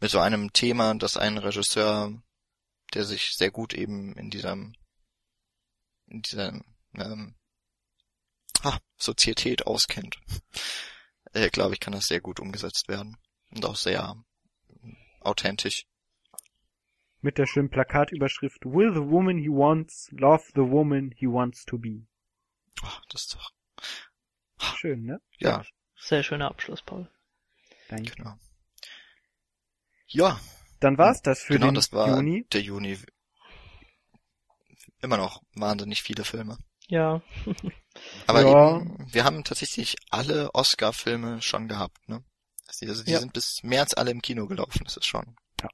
mit 0.00 0.10
so 0.10 0.18
einem 0.20 0.52
Thema, 0.52 0.94
dass 0.94 1.16
ein 1.16 1.38
Regisseur, 1.38 2.12
der 2.94 3.04
sich 3.04 3.36
sehr 3.36 3.50
gut 3.50 3.74
eben 3.74 4.14
in 4.16 4.30
diesem, 4.30 4.74
in 6.06 6.22
dieser 6.22 6.60
ähm, 6.94 7.34
ah, 8.62 8.78
Sozietät 8.96 9.66
auskennt, 9.66 10.20
äh, 11.32 11.50
glaube 11.50 11.74
ich, 11.74 11.80
kann 11.80 11.92
das 11.92 12.06
sehr 12.06 12.20
gut 12.20 12.40
umgesetzt 12.40 12.88
werden 12.88 13.16
und 13.50 13.64
auch 13.64 13.76
sehr 13.76 14.16
authentisch. 15.20 15.86
Mit 17.22 17.36
der 17.36 17.46
schönen 17.46 17.68
Plakatüberschrift 17.68 18.64
Will 18.64 18.94
the 18.94 19.10
woman 19.10 19.38
he 19.38 19.48
wants 19.48 20.08
love 20.12 20.44
the 20.54 20.62
woman 20.62 21.12
he 21.16 21.26
wants 21.26 21.64
to 21.66 21.76
be. 21.76 22.06
Oh, 22.82 23.00
das 23.10 23.22
ist 23.22 23.34
doch, 23.34 23.52
Schön, 24.76 25.04
ne? 25.04 25.20
ja, 25.38 25.62
Sehr 25.96 26.22
schöner 26.22 26.48
Abschluss, 26.48 26.82
Paul. 26.82 27.10
Danke. 27.88 28.14
genau. 28.14 28.38
Ja, 30.06 30.40
Dann 30.80 30.98
war's 30.98 31.22
das 31.22 31.40
für 31.40 31.54
genau, 31.54 31.66
den 31.66 31.74
das 31.74 31.92
war 31.92 32.16
Juni. 32.16 32.46
der 32.52 32.62
Juni. 32.62 32.98
Immer 35.02 35.16
noch 35.16 35.42
wahnsinnig 35.54 36.02
viele 36.02 36.24
Filme. 36.24 36.58
Ja, 36.88 37.22
Aber 38.26 38.42
Ja. 38.42 38.78
eben, 38.80 39.06
wir 39.12 39.24
haben 39.24 39.44
tatsächlich 39.44 39.96
alle 40.10 40.54
Oscar-Filme 40.54 41.42
schon 41.42 41.68
gehabt, 41.68 42.08
ne? 42.08 42.22
Also 42.66 42.84
die, 42.86 42.88
also 42.90 43.02
die 43.02 43.12
Ja. 43.12 43.18
sind 43.20 43.32
bis 43.32 43.60
März 43.62 43.94
alle 43.96 44.10
im 44.10 44.22
Kino 44.22 44.46
gelaufen, 44.46 44.82
das 44.84 44.96
ist 44.96 45.06
schon 45.06 45.36
Ja. 45.62 45.68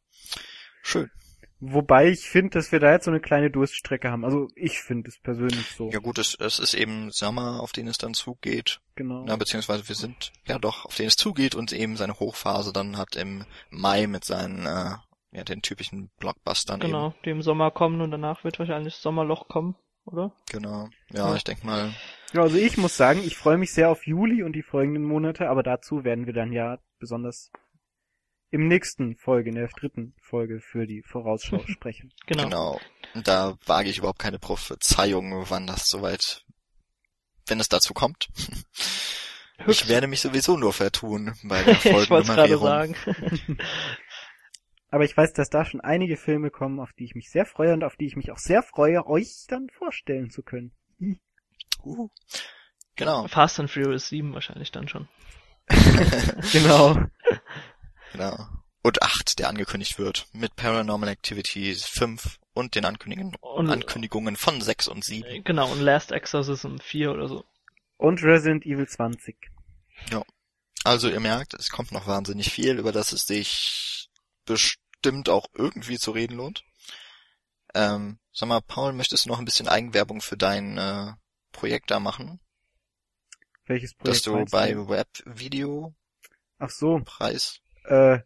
schön. 0.82 1.10
Wobei 1.58 2.08
ich 2.08 2.28
finde, 2.28 2.50
dass 2.50 2.70
wir 2.70 2.80
da 2.80 2.92
jetzt 2.92 3.06
so 3.06 3.10
eine 3.10 3.20
kleine 3.20 3.50
Durststrecke 3.50 4.10
haben. 4.10 4.24
Also 4.24 4.48
ich 4.56 4.80
finde 4.80 5.08
es 5.08 5.18
persönlich 5.18 5.70
so. 5.76 5.90
Ja 5.90 6.00
gut, 6.00 6.18
es, 6.18 6.34
es 6.38 6.58
ist 6.58 6.74
eben 6.74 7.10
Sommer, 7.10 7.60
auf 7.60 7.72
den 7.72 7.88
es 7.88 7.96
dann 7.96 8.12
zugeht. 8.12 8.80
Genau. 8.94 9.24
Na, 9.26 9.36
beziehungsweise 9.36 9.88
wir 9.88 9.94
sind 9.94 10.32
ja 10.46 10.58
doch, 10.58 10.84
auf 10.84 10.96
den 10.96 11.06
es 11.06 11.16
zugeht 11.16 11.54
und 11.54 11.72
eben 11.72 11.96
seine 11.96 12.20
Hochphase 12.20 12.72
dann 12.72 12.98
hat 12.98 13.16
im 13.16 13.44
Mai 13.70 14.06
mit 14.06 14.24
seinen, 14.24 14.66
äh, 14.66 14.96
ja, 15.32 15.44
den 15.44 15.62
typischen 15.62 16.10
Blockbustern 16.18 16.80
genau. 16.80 17.14
Die 17.24 17.30
im 17.30 17.42
Sommer 17.42 17.70
kommen 17.70 18.00
und 18.02 18.10
danach 18.10 18.44
wird 18.44 18.58
wahrscheinlich 18.58 18.94
das 18.94 19.02
Sommerloch 19.02 19.48
kommen, 19.48 19.76
oder? 20.04 20.24
eben. 20.24 20.62
Genau. 20.62 20.88
Ja, 21.10 21.30
Ja. 21.30 21.36
ich 21.36 21.44
denke 21.44 21.66
mal, 21.66 21.90
Ja, 22.34 22.42
also 22.42 22.58
ich 22.58 22.76
muss 22.76 22.96
sagen, 22.98 23.20
ich 23.24 23.36
freue 23.36 23.56
mich 23.56 23.72
sehr 23.72 23.88
auf 23.90 24.06
Juli 24.06 24.42
und 24.42 24.52
die 24.52 24.62
folgenden 24.62 25.04
Monate, 25.04 25.48
aber 25.48 25.62
dazu 25.62 26.04
werden 26.04 26.26
wir 26.26 26.34
dann 26.34 26.52
ja 26.52 26.78
besonders 26.98 27.50
im 28.56 28.68
nächsten 28.68 29.16
Folge, 29.16 29.50
in 29.50 29.56
der 29.56 29.68
dritten 29.68 30.14
Folge 30.20 30.60
für 30.60 30.86
die 30.86 31.02
Vorausschau 31.02 31.62
sprechen. 31.66 32.12
Genau. 32.26 32.44
Genau. 32.44 32.80
Und 33.14 33.28
da 33.28 33.56
wage 33.66 33.90
ich 33.90 33.98
überhaupt 33.98 34.18
keine 34.18 34.38
Prophezeiung, 34.38 35.44
wann 35.48 35.66
das 35.66 35.88
soweit, 35.88 36.44
wenn 37.46 37.60
es 37.60 37.68
dazu 37.68 37.92
kommt. 37.94 38.28
Ich 39.66 39.88
werde 39.88 40.06
mich 40.06 40.20
sowieso 40.20 40.56
nur 40.56 40.72
vertun 40.72 41.34
bei 41.44 41.62
der 41.62 41.74
ich 41.84 41.84
wollte 41.92 42.14
es 42.14 42.28
gerade 42.28 42.58
Folgennummerierung. 42.58 42.94
sagen. 42.94 43.58
Aber 44.90 45.04
ich 45.04 45.16
weiß, 45.16 45.32
dass 45.34 45.50
da 45.50 45.64
schon 45.64 45.80
einige 45.80 46.16
Filme 46.16 46.50
kommen, 46.50 46.80
auf 46.80 46.92
die 46.92 47.04
ich 47.04 47.14
mich 47.14 47.30
sehr 47.30 47.44
freue 47.44 47.74
und 47.74 47.84
auf 47.84 47.96
die 47.96 48.06
ich 48.06 48.16
mich 48.16 48.30
auch 48.30 48.38
sehr 48.38 48.62
freue, 48.62 49.06
euch 49.06 49.44
dann 49.48 49.68
vorstellen 49.70 50.30
zu 50.30 50.42
können. 50.42 50.72
Uh. 51.82 52.08
Genau, 52.96 53.28
Fast 53.28 53.60
and 53.60 53.70
Furious 53.70 54.08
7 54.08 54.32
wahrscheinlich 54.32 54.72
dann 54.72 54.88
schon. 54.88 55.08
Genau. 56.52 56.96
Genau. 58.12 58.48
Und 58.82 59.02
8, 59.02 59.38
der 59.38 59.48
angekündigt 59.48 59.98
wird. 59.98 60.28
Mit 60.32 60.54
Paranormal 60.54 61.08
Activities 61.08 61.84
5 61.86 62.38
und 62.54 62.74
den 62.74 62.84
Ankündigungen, 62.84 63.34
Und- 63.40 63.70
Ankündigungen 63.70 64.36
von 64.36 64.60
6 64.60 64.88
und 64.88 65.04
7. 65.04 65.42
Genau, 65.44 65.70
und 65.70 65.80
Last 65.80 66.12
Exorcism 66.12 66.76
4 66.78 67.12
oder 67.12 67.28
so. 67.28 67.44
Und 67.96 68.22
Resident 68.22 68.64
Evil 68.64 68.86
20. 68.86 69.36
Also 70.86 71.08
ihr 71.08 71.18
merkt, 71.18 71.52
es 71.54 71.70
kommt 71.70 71.90
noch 71.90 72.06
wahnsinnig 72.06 72.52
viel, 72.52 72.78
über 72.78 72.92
das 72.92 73.12
es 73.12 73.24
sich 73.24 74.08
bestimmt 74.44 75.28
auch 75.28 75.48
irgendwie 75.52 75.98
zu 75.98 76.12
reden 76.12 76.36
lohnt. 76.36 76.62
Ähm, 77.74 78.20
sag 78.32 78.48
mal, 78.48 78.60
Paul, 78.60 78.92
möchtest 78.92 79.24
du 79.24 79.30
noch 79.30 79.40
ein 79.40 79.44
bisschen 79.44 79.66
Eigenwerbung 79.66 80.20
für 80.20 80.36
dein 80.36 80.78
äh, 80.78 81.12
Projekt 81.50 81.90
da 81.90 81.98
machen? 81.98 82.38
Welches 83.64 83.94
Projekt 83.94 84.16
dass 84.18 84.22
du 84.22 84.44
bei 84.44 84.76
Webvideo 84.76 85.92
Ach 86.58 86.70
so, 86.70 87.00
Preis, 87.04 87.58
äh, 87.88 88.20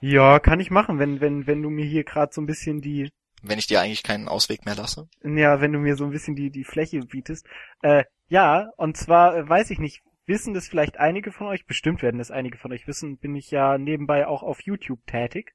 ja, 0.00 0.38
kann 0.38 0.60
ich 0.60 0.70
machen, 0.70 0.98
wenn, 0.98 1.20
wenn, 1.20 1.46
wenn 1.46 1.62
du 1.62 1.70
mir 1.70 1.86
hier 1.86 2.04
gerade 2.04 2.32
so 2.32 2.40
ein 2.40 2.46
bisschen 2.46 2.80
die, 2.80 3.10
wenn 3.42 3.58
ich 3.58 3.66
dir 3.66 3.80
eigentlich 3.80 4.02
keinen 4.02 4.28
Ausweg 4.28 4.64
mehr 4.64 4.74
lasse. 4.74 5.08
ja, 5.22 5.60
wenn 5.60 5.72
du 5.72 5.78
mir 5.78 5.96
so 5.96 6.04
ein 6.04 6.10
bisschen 6.10 6.34
die, 6.34 6.50
die 6.50 6.64
Fläche 6.64 7.00
bietest. 7.00 7.46
Äh, 7.82 8.04
ja, 8.28 8.70
und 8.76 8.96
zwar, 8.96 9.36
äh, 9.36 9.48
weiß 9.48 9.70
ich 9.70 9.78
nicht, 9.78 10.02
wissen 10.26 10.54
das 10.54 10.68
vielleicht 10.68 10.98
einige 10.98 11.30
von 11.30 11.46
euch, 11.46 11.66
bestimmt 11.66 12.02
werden 12.02 12.18
das 12.18 12.30
einige 12.30 12.56
von 12.56 12.72
euch 12.72 12.86
wissen, 12.86 13.18
bin 13.18 13.36
ich 13.36 13.50
ja 13.50 13.76
nebenbei 13.76 14.26
auch 14.26 14.42
auf 14.42 14.62
YouTube 14.62 15.06
tätig 15.06 15.54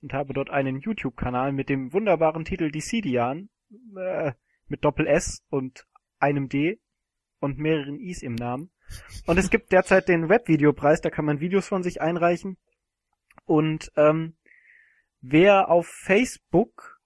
und 0.00 0.12
habe 0.12 0.32
dort 0.32 0.50
einen 0.50 0.78
YouTube-Kanal 0.78 1.52
mit 1.52 1.68
dem 1.68 1.92
wunderbaren 1.92 2.44
Titel 2.44 2.70
Decidian, 2.70 3.50
äh, 3.96 4.32
mit 4.68 4.84
Doppel 4.84 5.06
S 5.06 5.44
und 5.50 5.86
einem 6.20 6.48
D 6.48 6.80
und 7.40 7.58
mehreren 7.58 7.98
Is 7.98 8.22
im 8.22 8.34
Namen. 8.34 8.70
Und 9.26 9.38
es 9.38 9.50
gibt 9.50 9.72
derzeit 9.72 10.08
den 10.08 10.28
Webvideopreis, 10.28 11.00
da 11.00 11.10
kann 11.10 11.24
man 11.24 11.40
Videos 11.40 11.66
von 11.68 11.82
sich 11.82 12.00
einreichen. 12.00 12.56
Und 13.44 13.90
ähm, 13.96 14.36
wer 15.20 15.68
auf 15.70 15.86
Facebook 15.86 17.00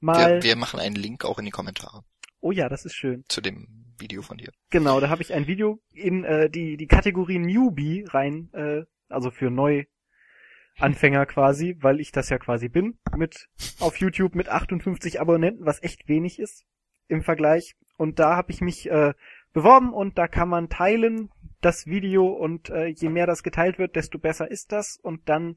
mal... 0.00 0.36
Wir, 0.36 0.42
wir 0.42 0.56
machen 0.56 0.80
einen 0.80 0.96
Link 0.96 1.24
auch 1.24 1.38
in 1.38 1.44
die 1.44 1.50
Kommentare 1.50 2.04
oh 2.42 2.52
ja, 2.52 2.68
das 2.68 2.84
ist 2.84 2.94
schön. 2.94 3.24
zu 3.28 3.40
dem 3.40 3.66
Video 3.98 4.20
von 4.20 4.36
dir. 4.36 4.50
Genau, 4.70 5.00
da 5.00 5.08
habe 5.08 5.22
ich 5.22 5.32
ein 5.32 5.46
Video 5.46 5.80
in 5.92 6.24
äh, 6.24 6.50
die, 6.50 6.76
die 6.76 6.86
Kategorie 6.86 7.38
Newbie 7.38 8.04
rein, 8.08 8.50
äh, 8.52 8.82
also 9.08 9.30
für 9.30 9.50
Neuanfänger 9.50 11.26
quasi, 11.26 11.76
weil 11.80 12.00
ich 12.00 12.12
das 12.12 12.28
ja 12.28 12.38
quasi 12.38 12.68
bin, 12.68 12.98
mit 13.16 13.48
auf 13.78 13.96
YouTube 13.96 14.34
mit 14.34 14.48
58 14.48 15.20
Abonnenten, 15.20 15.64
was 15.64 15.82
echt 15.82 16.08
wenig 16.08 16.38
ist 16.38 16.64
im 17.08 17.22
Vergleich. 17.22 17.74
Und 17.96 18.18
da 18.18 18.36
habe 18.36 18.50
ich 18.50 18.60
mich 18.60 18.90
äh, 18.90 19.14
beworben 19.52 19.92
und 19.92 20.18
da 20.18 20.28
kann 20.28 20.48
man 20.48 20.68
teilen 20.68 21.30
das 21.60 21.86
Video 21.86 22.26
und 22.26 22.70
äh, 22.70 22.86
je 22.86 23.08
mehr 23.08 23.26
das 23.26 23.42
geteilt 23.42 23.78
wird, 23.78 23.96
desto 23.96 24.18
besser 24.18 24.50
ist 24.50 24.72
das 24.72 24.98
und 25.00 25.28
dann 25.28 25.56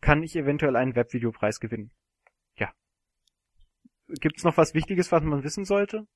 kann 0.00 0.22
ich 0.22 0.36
eventuell 0.36 0.76
einen 0.76 0.94
Webvideopreis 0.94 1.60
gewinnen. 1.60 1.90
Ja. 2.56 2.72
Gibt's 4.08 4.44
noch 4.44 4.56
was 4.56 4.74
Wichtiges, 4.74 5.12
was 5.12 5.22
man 5.22 5.42
wissen 5.42 5.64
sollte? 5.64 6.06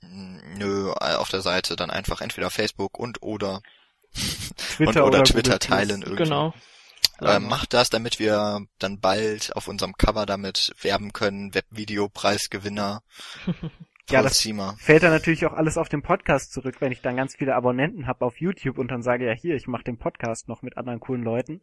Mm, 0.00 0.58
Nö, 0.58 0.92
auf 0.92 1.28
der 1.28 1.40
Seite 1.40 1.76
dann 1.76 1.90
einfach 1.90 2.20
entweder 2.20 2.50
Facebook 2.50 2.98
und 2.98 3.22
oder 3.22 3.60
Twitter 4.56 5.04
und 5.04 5.08
oder 5.08 5.18
oder 5.18 5.24
Twitter 5.24 5.58
teilen 5.58 6.02
irgendwie. 6.02 6.24
Genau. 6.24 6.54
Äh, 7.20 7.38
macht 7.38 7.74
das, 7.74 7.90
damit 7.90 8.18
wir 8.18 8.66
dann 8.78 8.98
bald 8.98 9.54
auf 9.54 9.68
unserem 9.68 9.94
Cover 9.94 10.26
damit 10.26 10.74
werben 10.80 11.12
können, 11.12 11.54
Webvideopreisgewinner. 11.54 13.02
Ja, 14.10 14.22
das- 14.22 14.40
fällt 14.78 15.02
dann 15.02 15.12
natürlich 15.12 15.46
auch 15.46 15.54
alles 15.54 15.78
auf 15.78 15.88
den 15.88 16.02
Podcast 16.02 16.52
zurück, 16.52 16.80
wenn 16.80 16.92
ich 16.92 17.00
dann 17.00 17.16
ganz 17.16 17.36
viele 17.36 17.54
Abonnenten 17.54 18.06
habe 18.06 18.24
auf 18.26 18.38
YouTube 18.40 18.78
und 18.78 18.88
dann 18.90 19.02
sage, 19.02 19.26
ja 19.26 19.32
hier, 19.32 19.54
ich 19.54 19.66
mache 19.66 19.84
den 19.84 19.98
Podcast 19.98 20.46
noch 20.48 20.60
mit 20.62 20.76
anderen 20.76 21.00
coolen 21.00 21.22
Leuten. 21.22 21.62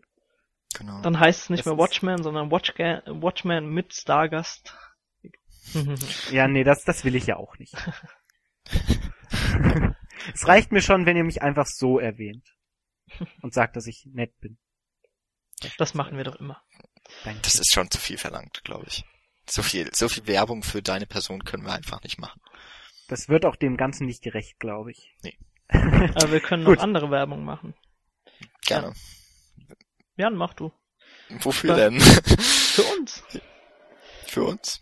Genau. 0.73 1.01
Dann 1.01 1.19
heißt 1.19 1.43
es 1.43 1.49
nicht 1.49 1.65
Das 1.65 1.73
mehr 1.73 1.77
Watchmen, 1.77 2.23
sondern 2.23 2.49
Watchga 2.49 3.03
Watchman 3.05 3.67
mit 3.67 3.93
Stargast. 3.93 4.75
Ja, 6.31 6.47
nee, 6.47 6.63
das, 6.63 6.83
das 6.83 7.05
will 7.05 7.13
ich 7.15 7.27
ja 7.27 7.37
auch 7.37 7.55
nicht. 7.59 7.75
es 10.33 10.47
reicht 10.47 10.71
mir 10.71 10.81
schon, 10.81 11.05
wenn 11.05 11.15
ihr 11.17 11.23
mich 11.23 11.43
einfach 11.43 11.67
so 11.67 11.99
erwähnt 11.99 12.47
und 13.41 13.53
sagt, 13.53 13.75
dass 13.75 13.85
ich 13.85 14.07
nett 14.11 14.37
bin. 14.39 14.57
Das 15.77 15.93
machen 15.93 16.17
wir 16.17 16.23
doch 16.23 16.35
immer. 16.37 16.61
Danke. 17.23 17.41
Das 17.43 17.55
ist 17.55 17.71
schon 17.71 17.91
zu 17.91 17.99
viel 17.99 18.17
verlangt, 18.17 18.63
glaube 18.63 18.85
ich. 18.87 19.05
So 19.51 19.63
viel, 19.63 19.93
so 19.93 20.07
viel 20.07 20.25
Werbung 20.27 20.63
für 20.63 20.81
deine 20.81 21.05
Person 21.05 21.43
können 21.43 21.65
wir 21.65 21.73
einfach 21.73 22.01
nicht 22.03 22.17
machen. 22.17 22.39
Das 23.09 23.27
wird 23.27 23.45
auch 23.45 23.57
dem 23.57 23.75
Ganzen 23.75 24.05
nicht 24.05 24.23
gerecht, 24.23 24.59
glaube 24.59 24.91
ich. 24.91 25.13
Aber 25.67 26.31
wir 26.31 26.39
können 26.39 26.63
noch 26.63 26.69
Gut. 26.69 26.79
andere 26.79 27.11
Werbung 27.11 27.43
machen. 27.43 27.73
Gerne. 28.65 28.93
Jan, 30.15 30.35
mach 30.35 30.53
du. 30.53 30.71
Wofür 31.41 31.75
denn? 31.75 31.99
Für 32.71 32.83
uns. 32.83 33.23
für 34.25 34.43
uns? 34.45 34.79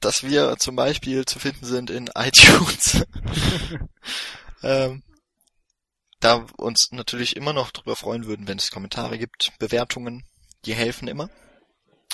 Dass 0.00 0.24
wir 0.24 0.56
zum 0.56 0.74
Beispiel 0.74 1.24
zu 1.24 1.38
finden 1.38 1.64
sind 1.64 1.88
in 1.88 2.10
iTunes. 2.16 3.04
ähm, 4.64 5.04
da 6.18 6.44
uns 6.56 6.88
natürlich 6.90 7.36
immer 7.36 7.52
noch 7.52 7.70
drüber 7.70 7.94
freuen 7.94 8.26
würden, 8.26 8.48
wenn 8.48 8.58
es 8.58 8.72
Kommentare 8.72 9.16
gibt, 9.16 9.52
Bewertungen, 9.60 10.24
die 10.64 10.74
helfen 10.74 11.06
immer. 11.06 11.30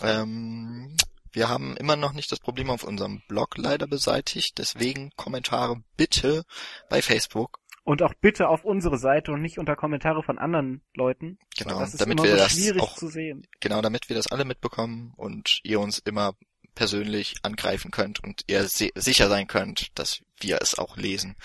Ähm, 0.02 0.94
wir 1.34 1.48
haben 1.48 1.76
immer 1.76 1.96
noch 1.96 2.12
nicht 2.12 2.30
das 2.32 2.40
Problem 2.40 2.70
auf 2.70 2.84
unserem 2.84 3.22
Blog 3.28 3.56
leider 3.56 3.86
beseitigt, 3.86 4.58
deswegen 4.58 5.10
Kommentare 5.16 5.82
bitte 5.96 6.44
bei 6.88 7.02
Facebook. 7.02 7.58
Und 7.82 8.02
auch 8.02 8.14
bitte 8.14 8.48
auf 8.48 8.64
unsere 8.64 8.96
Seite 8.96 9.32
und 9.32 9.42
nicht 9.42 9.58
unter 9.58 9.76
Kommentare 9.76 10.22
von 10.22 10.38
anderen 10.38 10.80
Leuten. 10.94 11.38
Genau, 11.58 11.80
das 11.80 11.92
ist 11.92 12.00
damit 12.00 12.18
immer 12.18 12.24
wir 12.24 12.30
so 12.30 12.36
das 12.38 12.52
schwierig 12.52 12.82
auch 12.82 12.94
zu 12.96 13.08
sehen. 13.08 13.46
Genau, 13.60 13.82
damit 13.82 14.08
wir 14.08 14.16
das 14.16 14.28
alle 14.28 14.46
mitbekommen 14.46 15.12
und 15.16 15.60
ihr 15.64 15.80
uns 15.80 15.98
immer 15.98 16.32
persönlich 16.74 17.34
angreifen 17.42 17.90
könnt 17.90 18.24
und 18.24 18.42
ihr 18.46 18.64
sicher 18.66 19.28
sein 19.28 19.46
könnt, 19.46 19.98
dass 19.98 20.22
wir 20.40 20.62
es 20.62 20.78
auch 20.78 20.96
lesen. 20.96 21.36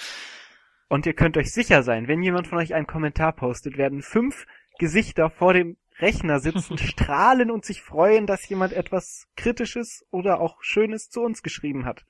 Und 0.88 1.06
ihr 1.06 1.14
könnt 1.14 1.38
euch 1.38 1.52
sicher 1.52 1.84
sein, 1.84 2.08
wenn 2.08 2.24
jemand 2.24 2.48
von 2.48 2.58
euch 2.58 2.74
einen 2.74 2.88
Kommentar 2.88 3.34
postet, 3.34 3.78
werden 3.78 4.02
fünf 4.02 4.46
Gesichter 4.80 5.30
vor 5.30 5.54
dem 5.54 5.78
Rechner 6.00 6.40
sitzen, 6.40 6.78
strahlen 6.78 7.52
und 7.52 7.66
sich 7.66 7.82
freuen, 7.82 8.28
dass 8.28 8.48
jemand 8.48 8.74
etwas 8.74 9.28
Kritisches 9.36 10.06
oder 10.12 10.40
auch 10.40 10.62
Schönes 10.62 11.10
zu 11.10 11.22
uns 11.22 11.42
geschrieben 11.44 11.86
hat. 11.86 12.06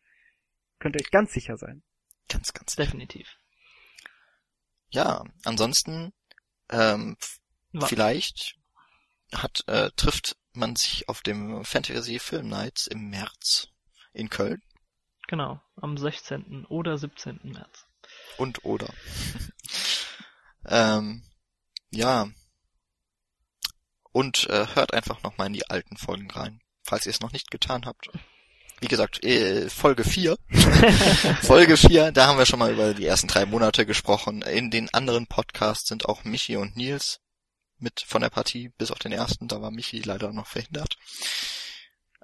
Könnt 0.80 0.96
ihr 0.96 1.02
euch 1.02 1.12
ganz 1.12 1.34
sicher 1.34 1.58
sein. 1.58 1.84
Ganz, 2.30 2.54
ganz. 2.54 2.76
Definitiv. 2.76 3.28
Ja, 4.90 5.24
ansonsten 5.44 6.14
ähm, 6.70 7.18
vielleicht 7.80 8.56
hat 9.34 9.64
äh, 9.68 9.92
trifft 9.96 10.38
man 10.54 10.76
sich 10.76 11.08
auf 11.10 11.22
dem 11.22 11.64
Fantasy 11.64 12.20
Film 12.20 12.48
Nights 12.48 12.88
im 12.88 13.10
März 13.10 13.68
in 14.14 14.30
Köln 14.30 14.62
Genau. 15.30 15.62
Am 15.76 15.96
16. 15.96 16.66
oder 16.70 16.98
17. 16.98 17.40
März. 17.44 17.86
und 18.38 18.66
oder. 18.66 18.92
ähm, 20.66 21.24
ja. 21.92 22.28
Und 24.20 24.50
äh, 24.50 24.66
hört 24.76 24.94
einfach 24.94 25.24
nochmal 25.24 25.48
in 25.48 25.54
die 25.54 25.70
alten 25.70 25.96
Folgen 25.96 26.30
rein, 26.30 26.60
falls 26.84 27.06
ihr 27.06 27.12
es 27.12 27.22
noch 27.22 27.32
nicht 27.32 27.52
getan 27.52 27.86
habt. 27.86 28.10
Wie 28.82 28.90
gesagt, 28.90 29.24
äh, 29.24 29.70
Folge 29.70 30.04
4. 30.04 30.36
Folge 31.42 31.78
4, 31.78 32.12
da 32.12 32.28
haben 32.28 32.38
wir 32.38 32.46
schon 32.46 32.60
mal 32.60 32.74
über 32.74 32.94
die 32.94 33.06
ersten 33.06 33.30
drei 33.30 33.46
Monate 33.46 33.86
gesprochen. 33.86 34.42
In 34.42 34.72
den 34.72 34.94
anderen 34.94 35.26
Podcasts 35.28 35.88
sind 35.88 36.06
auch 36.06 36.26
Michi 36.26 36.58
und 36.58 36.76
Nils 36.76 37.22
mit 37.78 38.02
von 38.06 38.22
der 38.22 38.30
Partie, 38.30 38.74
bis 38.78 38.92
auf 38.92 39.00
den 39.00 39.14
ersten, 39.14 39.48
da 39.48 39.62
war 39.62 39.72
Michi 39.72 40.02
leider 40.02 40.34
noch 40.34 40.48
verhindert. 40.48 40.98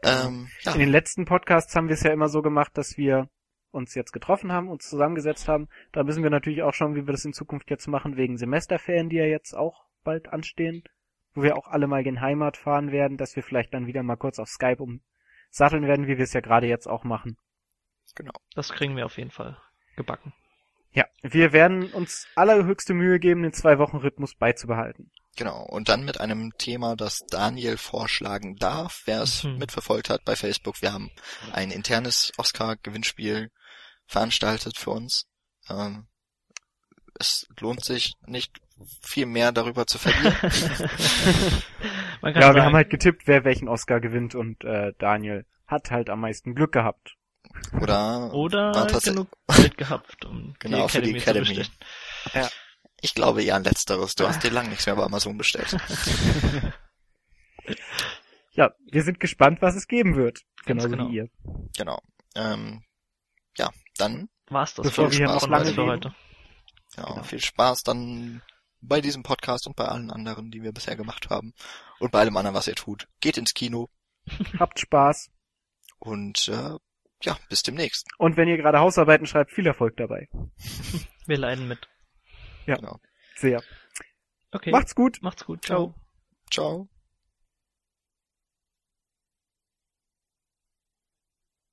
Ähm, 0.03 0.49
ja, 0.63 0.73
In 0.73 0.80
den 0.80 0.89
letzten 0.89 1.23
Podcasts 1.23 1.73
haben 1.77 1.88
wir 1.88 1.93
es 1.93 2.03
ja 2.03 2.11
immer 2.11 2.27
so 2.27 2.41
gemacht, 2.41 2.72
dass 2.73 2.97
wir 2.97 3.30
uns 3.72 3.95
jetzt 3.95 4.11
getroffen 4.11 4.51
haben, 4.51 4.67
uns 4.67 4.89
zusammengesetzt 4.89 5.47
haben. 5.47 5.69
Da 5.93 6.05
wissen 6.07 6.23
wir 6.23 6.30
natürlich 6.30 6.61
auch 6.61 6.73
schon, 6.73 6.93
wie 6.93 7.07
wir 7.07 7.13
das 7.13 7.23
in 7.23 7.31
Zukunft 7.31 7.69
jetzt 7.69 7.88
machen, 7.88 8.17
wegen 8.17 8.38
Semesterferien, 8.38 9.07
die 9.07 9.15
ja 9.15 9.26
jetzt 9.26 9.53
auch 9.53 9.85
bald 10.03 10.27
anstehen, 10.27 10.84
wo 11.36 11.44
wir 11.44 11.56
auch 11.57 11.68
alle 11.68 11.86
mal 11.88 12.03
gen 12.03 12.22
Heimat 12.22 12.57
fahren 12.57 12.91
werden, 12.91 13.18
dass 13.18 13.36
wir 13.36 13.44
vielleicht 13.44 13.74
dann 13.74 13.86
wieder 13.88 14.02
mal 14.03 14.16
kurz 14.16 14.40
auf 14.40 14.48
Skype 14.49 14.82
umsatteln 14.82 15.86
werden, 15.88 16.07
wie 16.07 16.18
wir 16.18 16.24
es 16.24 16.34
ja 16.34 16.41
gerade 16.41 16.68
jetzt 16.68 16.88
auch 16.88 17.03
machen. 17.03 17.38
genau. 18.16 18.34
Das 18.56 18.70
kriegen 18.72 18.95
wir 18.95 19.06
auf 19.06 19.18
jeden 19.18 19.32
Fall 19.32 19.57
gebacken. 19.95 20.34
Ja, 20.91 21.06
wir 21.22 21.52
werden 21.52 21.91
uns 21.91 22.26
allerhöchste 22.36 22.94
Mühe 22.94 23.20
geben, 23.20 23.44
den 23.44 23.52
Zwei-Wochen-Rhythmus 23.52 24.36
beizubehalten. 24.36 25.12
Genau. 25.36 25.64
Und 25.66 25.90
dann 25.90 26.06
mit 26.06 26.22
einem 26.22 26.53
Thema, 26.57 26.95
das 26.95 27.20
Daniel 27.30 27.76
vorschlagen 27.76 28.56
darf, 28.56 29.02
wer 29.03 29.22
es 29.22 29.44
Mhm. 29.44 29.57
mitverfolgt 29.57 30.10
hat 30.10 30.24
bei 30.24 30.38
Facebook. 30.38 30.82
Wir 30.82 30.94
haben 30.94 31.12
ein 31.52 31.70
internes 31.72 32.32
Oscar-Gewinnspiel 32.38 33.52
veranstaltet 34.07 34.78
für 34.78 34.91
uns. 34.91 35.26
Ähm, 35.70 36.07
es 37.20 37.45
lohnt 37.60 37.84
sich 37.84 38.14
nicht 38.26 38.57
viel 39.02 39.26
mehr 39.26 39.52
darüber 39.52 39.88
zu 39.88 39.97
verlieren. 39.97 40.35
Man 42.22 42.34
kann 42.34 42.41
Ja, 42.41 42.49
wir 42.49 42.53
sagen, 42.53 42.61
haben 42.64 42.76
halt 42.76 42.89
getippt, 42.89 43.27
wer 43.27 43.43
welchen 43.43 43.68
Oscar 43.68 43.99
gewinnt 43.99 44.35
und 44.35 44.64
äh, 44.64 44.93
Daniel 44.97 45.45
hat 45.68 45.91
halt 45.91 46.10
am 46.10 46.22
meisten 46.22 46.56
Glück 46.56 46.72
gehabt. 46.72 47.15
Oder, 47.80 48.34
oder 48.34 48.88
genug 49.03 49.30
Geld 49.56 49.77
gehabt, 49.77 50.26
um 50.26 50.56
Genau, 50.60 50.88
die 50.88 50.91
für 50.91 51.02
die 51.02 51.15
Academy, 51.15 51.41
Academy. 51.41 51.45
zu 51.45 51.72
bestellen. 52.31 52.49
Ich 53.02 53.14
glaube 53.14 53.43
eher 53.43 53.56
an 53.56 53.64
letzteres. 53.64 54.15
Du 54.15 54.27
hast 54.27 54.43
dir 54.43 54.52
lang 54.52 54.69
nichts 54.69 54.85
mehr 54.85 54.95
bei 54.95 55.03
Amazon 55.03 55.38
bestellt. 55.38 55.76
Ja, 58.53 58.73
wir 58.89 59.03
sind 59.03 59.19
gespannt, 59.19 59.61
was 59.61 59.76
es 59.76 59.88
geben 59.88 60.15
wird. 60.15 60.41
Genauso 60.65 60.89
genau. 60.89 61.10
wie 61.10 61.15
ihr. 61.15 61.30
Genau. 61.77 61.99
Ähm, 62.35 62.84
ja, 63.57 63.69
dann 63.97 64.30
War's 64.47 64.73
das 64.76 64.85
Bevor 64.85 65.11
wir 65.11 65.18
hier 65.18 65.27
noch 65.27 65.47
lange 65.47 65.73
für 65.73 65.85
heute. 65.85 66.15
ja, 66.95 67.03
Genau. 67.03 67.23
viel 67.23 67.41
Spaß 67.41 67.84
dann 67.84 68.41
bei 68.88 69.02
diesem 69.02 69.24
Podcast 69.24 69.68
und 69.68 69.76
bei 69.76 69.86
allen 69.86 70.12
anderen, 70.12 70.52
die 70.52 70.64
wir 70.64 70.72
bisher 70.72 70.95
gemacht 70.95 71.30
haben. 71.30 71.53
Und 71.99 72.12
bei 72.12 72.20
allem 72.20 72.38
anderen, 72.38 72.56
was 72.56 72.68
ihr 72.68 72.76
tut. 72.76 73.07
Geht 73.22 73.38
ins 73.38 73.53
Kino 73.53 73.90
Habt 74.60 74.80
Spaß. 74.80 75.30
und 75.99 76.48
äh, 76.48 76.78
ja, 77.22 77.38
bis 77.49 77.64
demnächst. 77.64 78.07
Und 78.18 78.38
wenn 78.38 78.48
ihr 78.48 78.57
gerade 78.57 78.80
Hausarbeiten 78.80 79.26
schreibt, 79.28 79.52
viel 79.52 79.66
Erfolg 79.68 79.98
dabei. 79.98 80.28
Wir 81.26 81.38
leiden 81.38 81.68
mit. 81.68 81.88
Ja. 82.66 82.76
Genau. 82.76 82.99
Sehr. 83.36 83.64
Okay. 84.52 84.72
Macht's 84.72 84.95
gut. 84.95 85.20
Macht's 85.22 85.45
gut. 85.45 85.66
Ciao. 85.66 85.94
Ciao. 86.52 86.88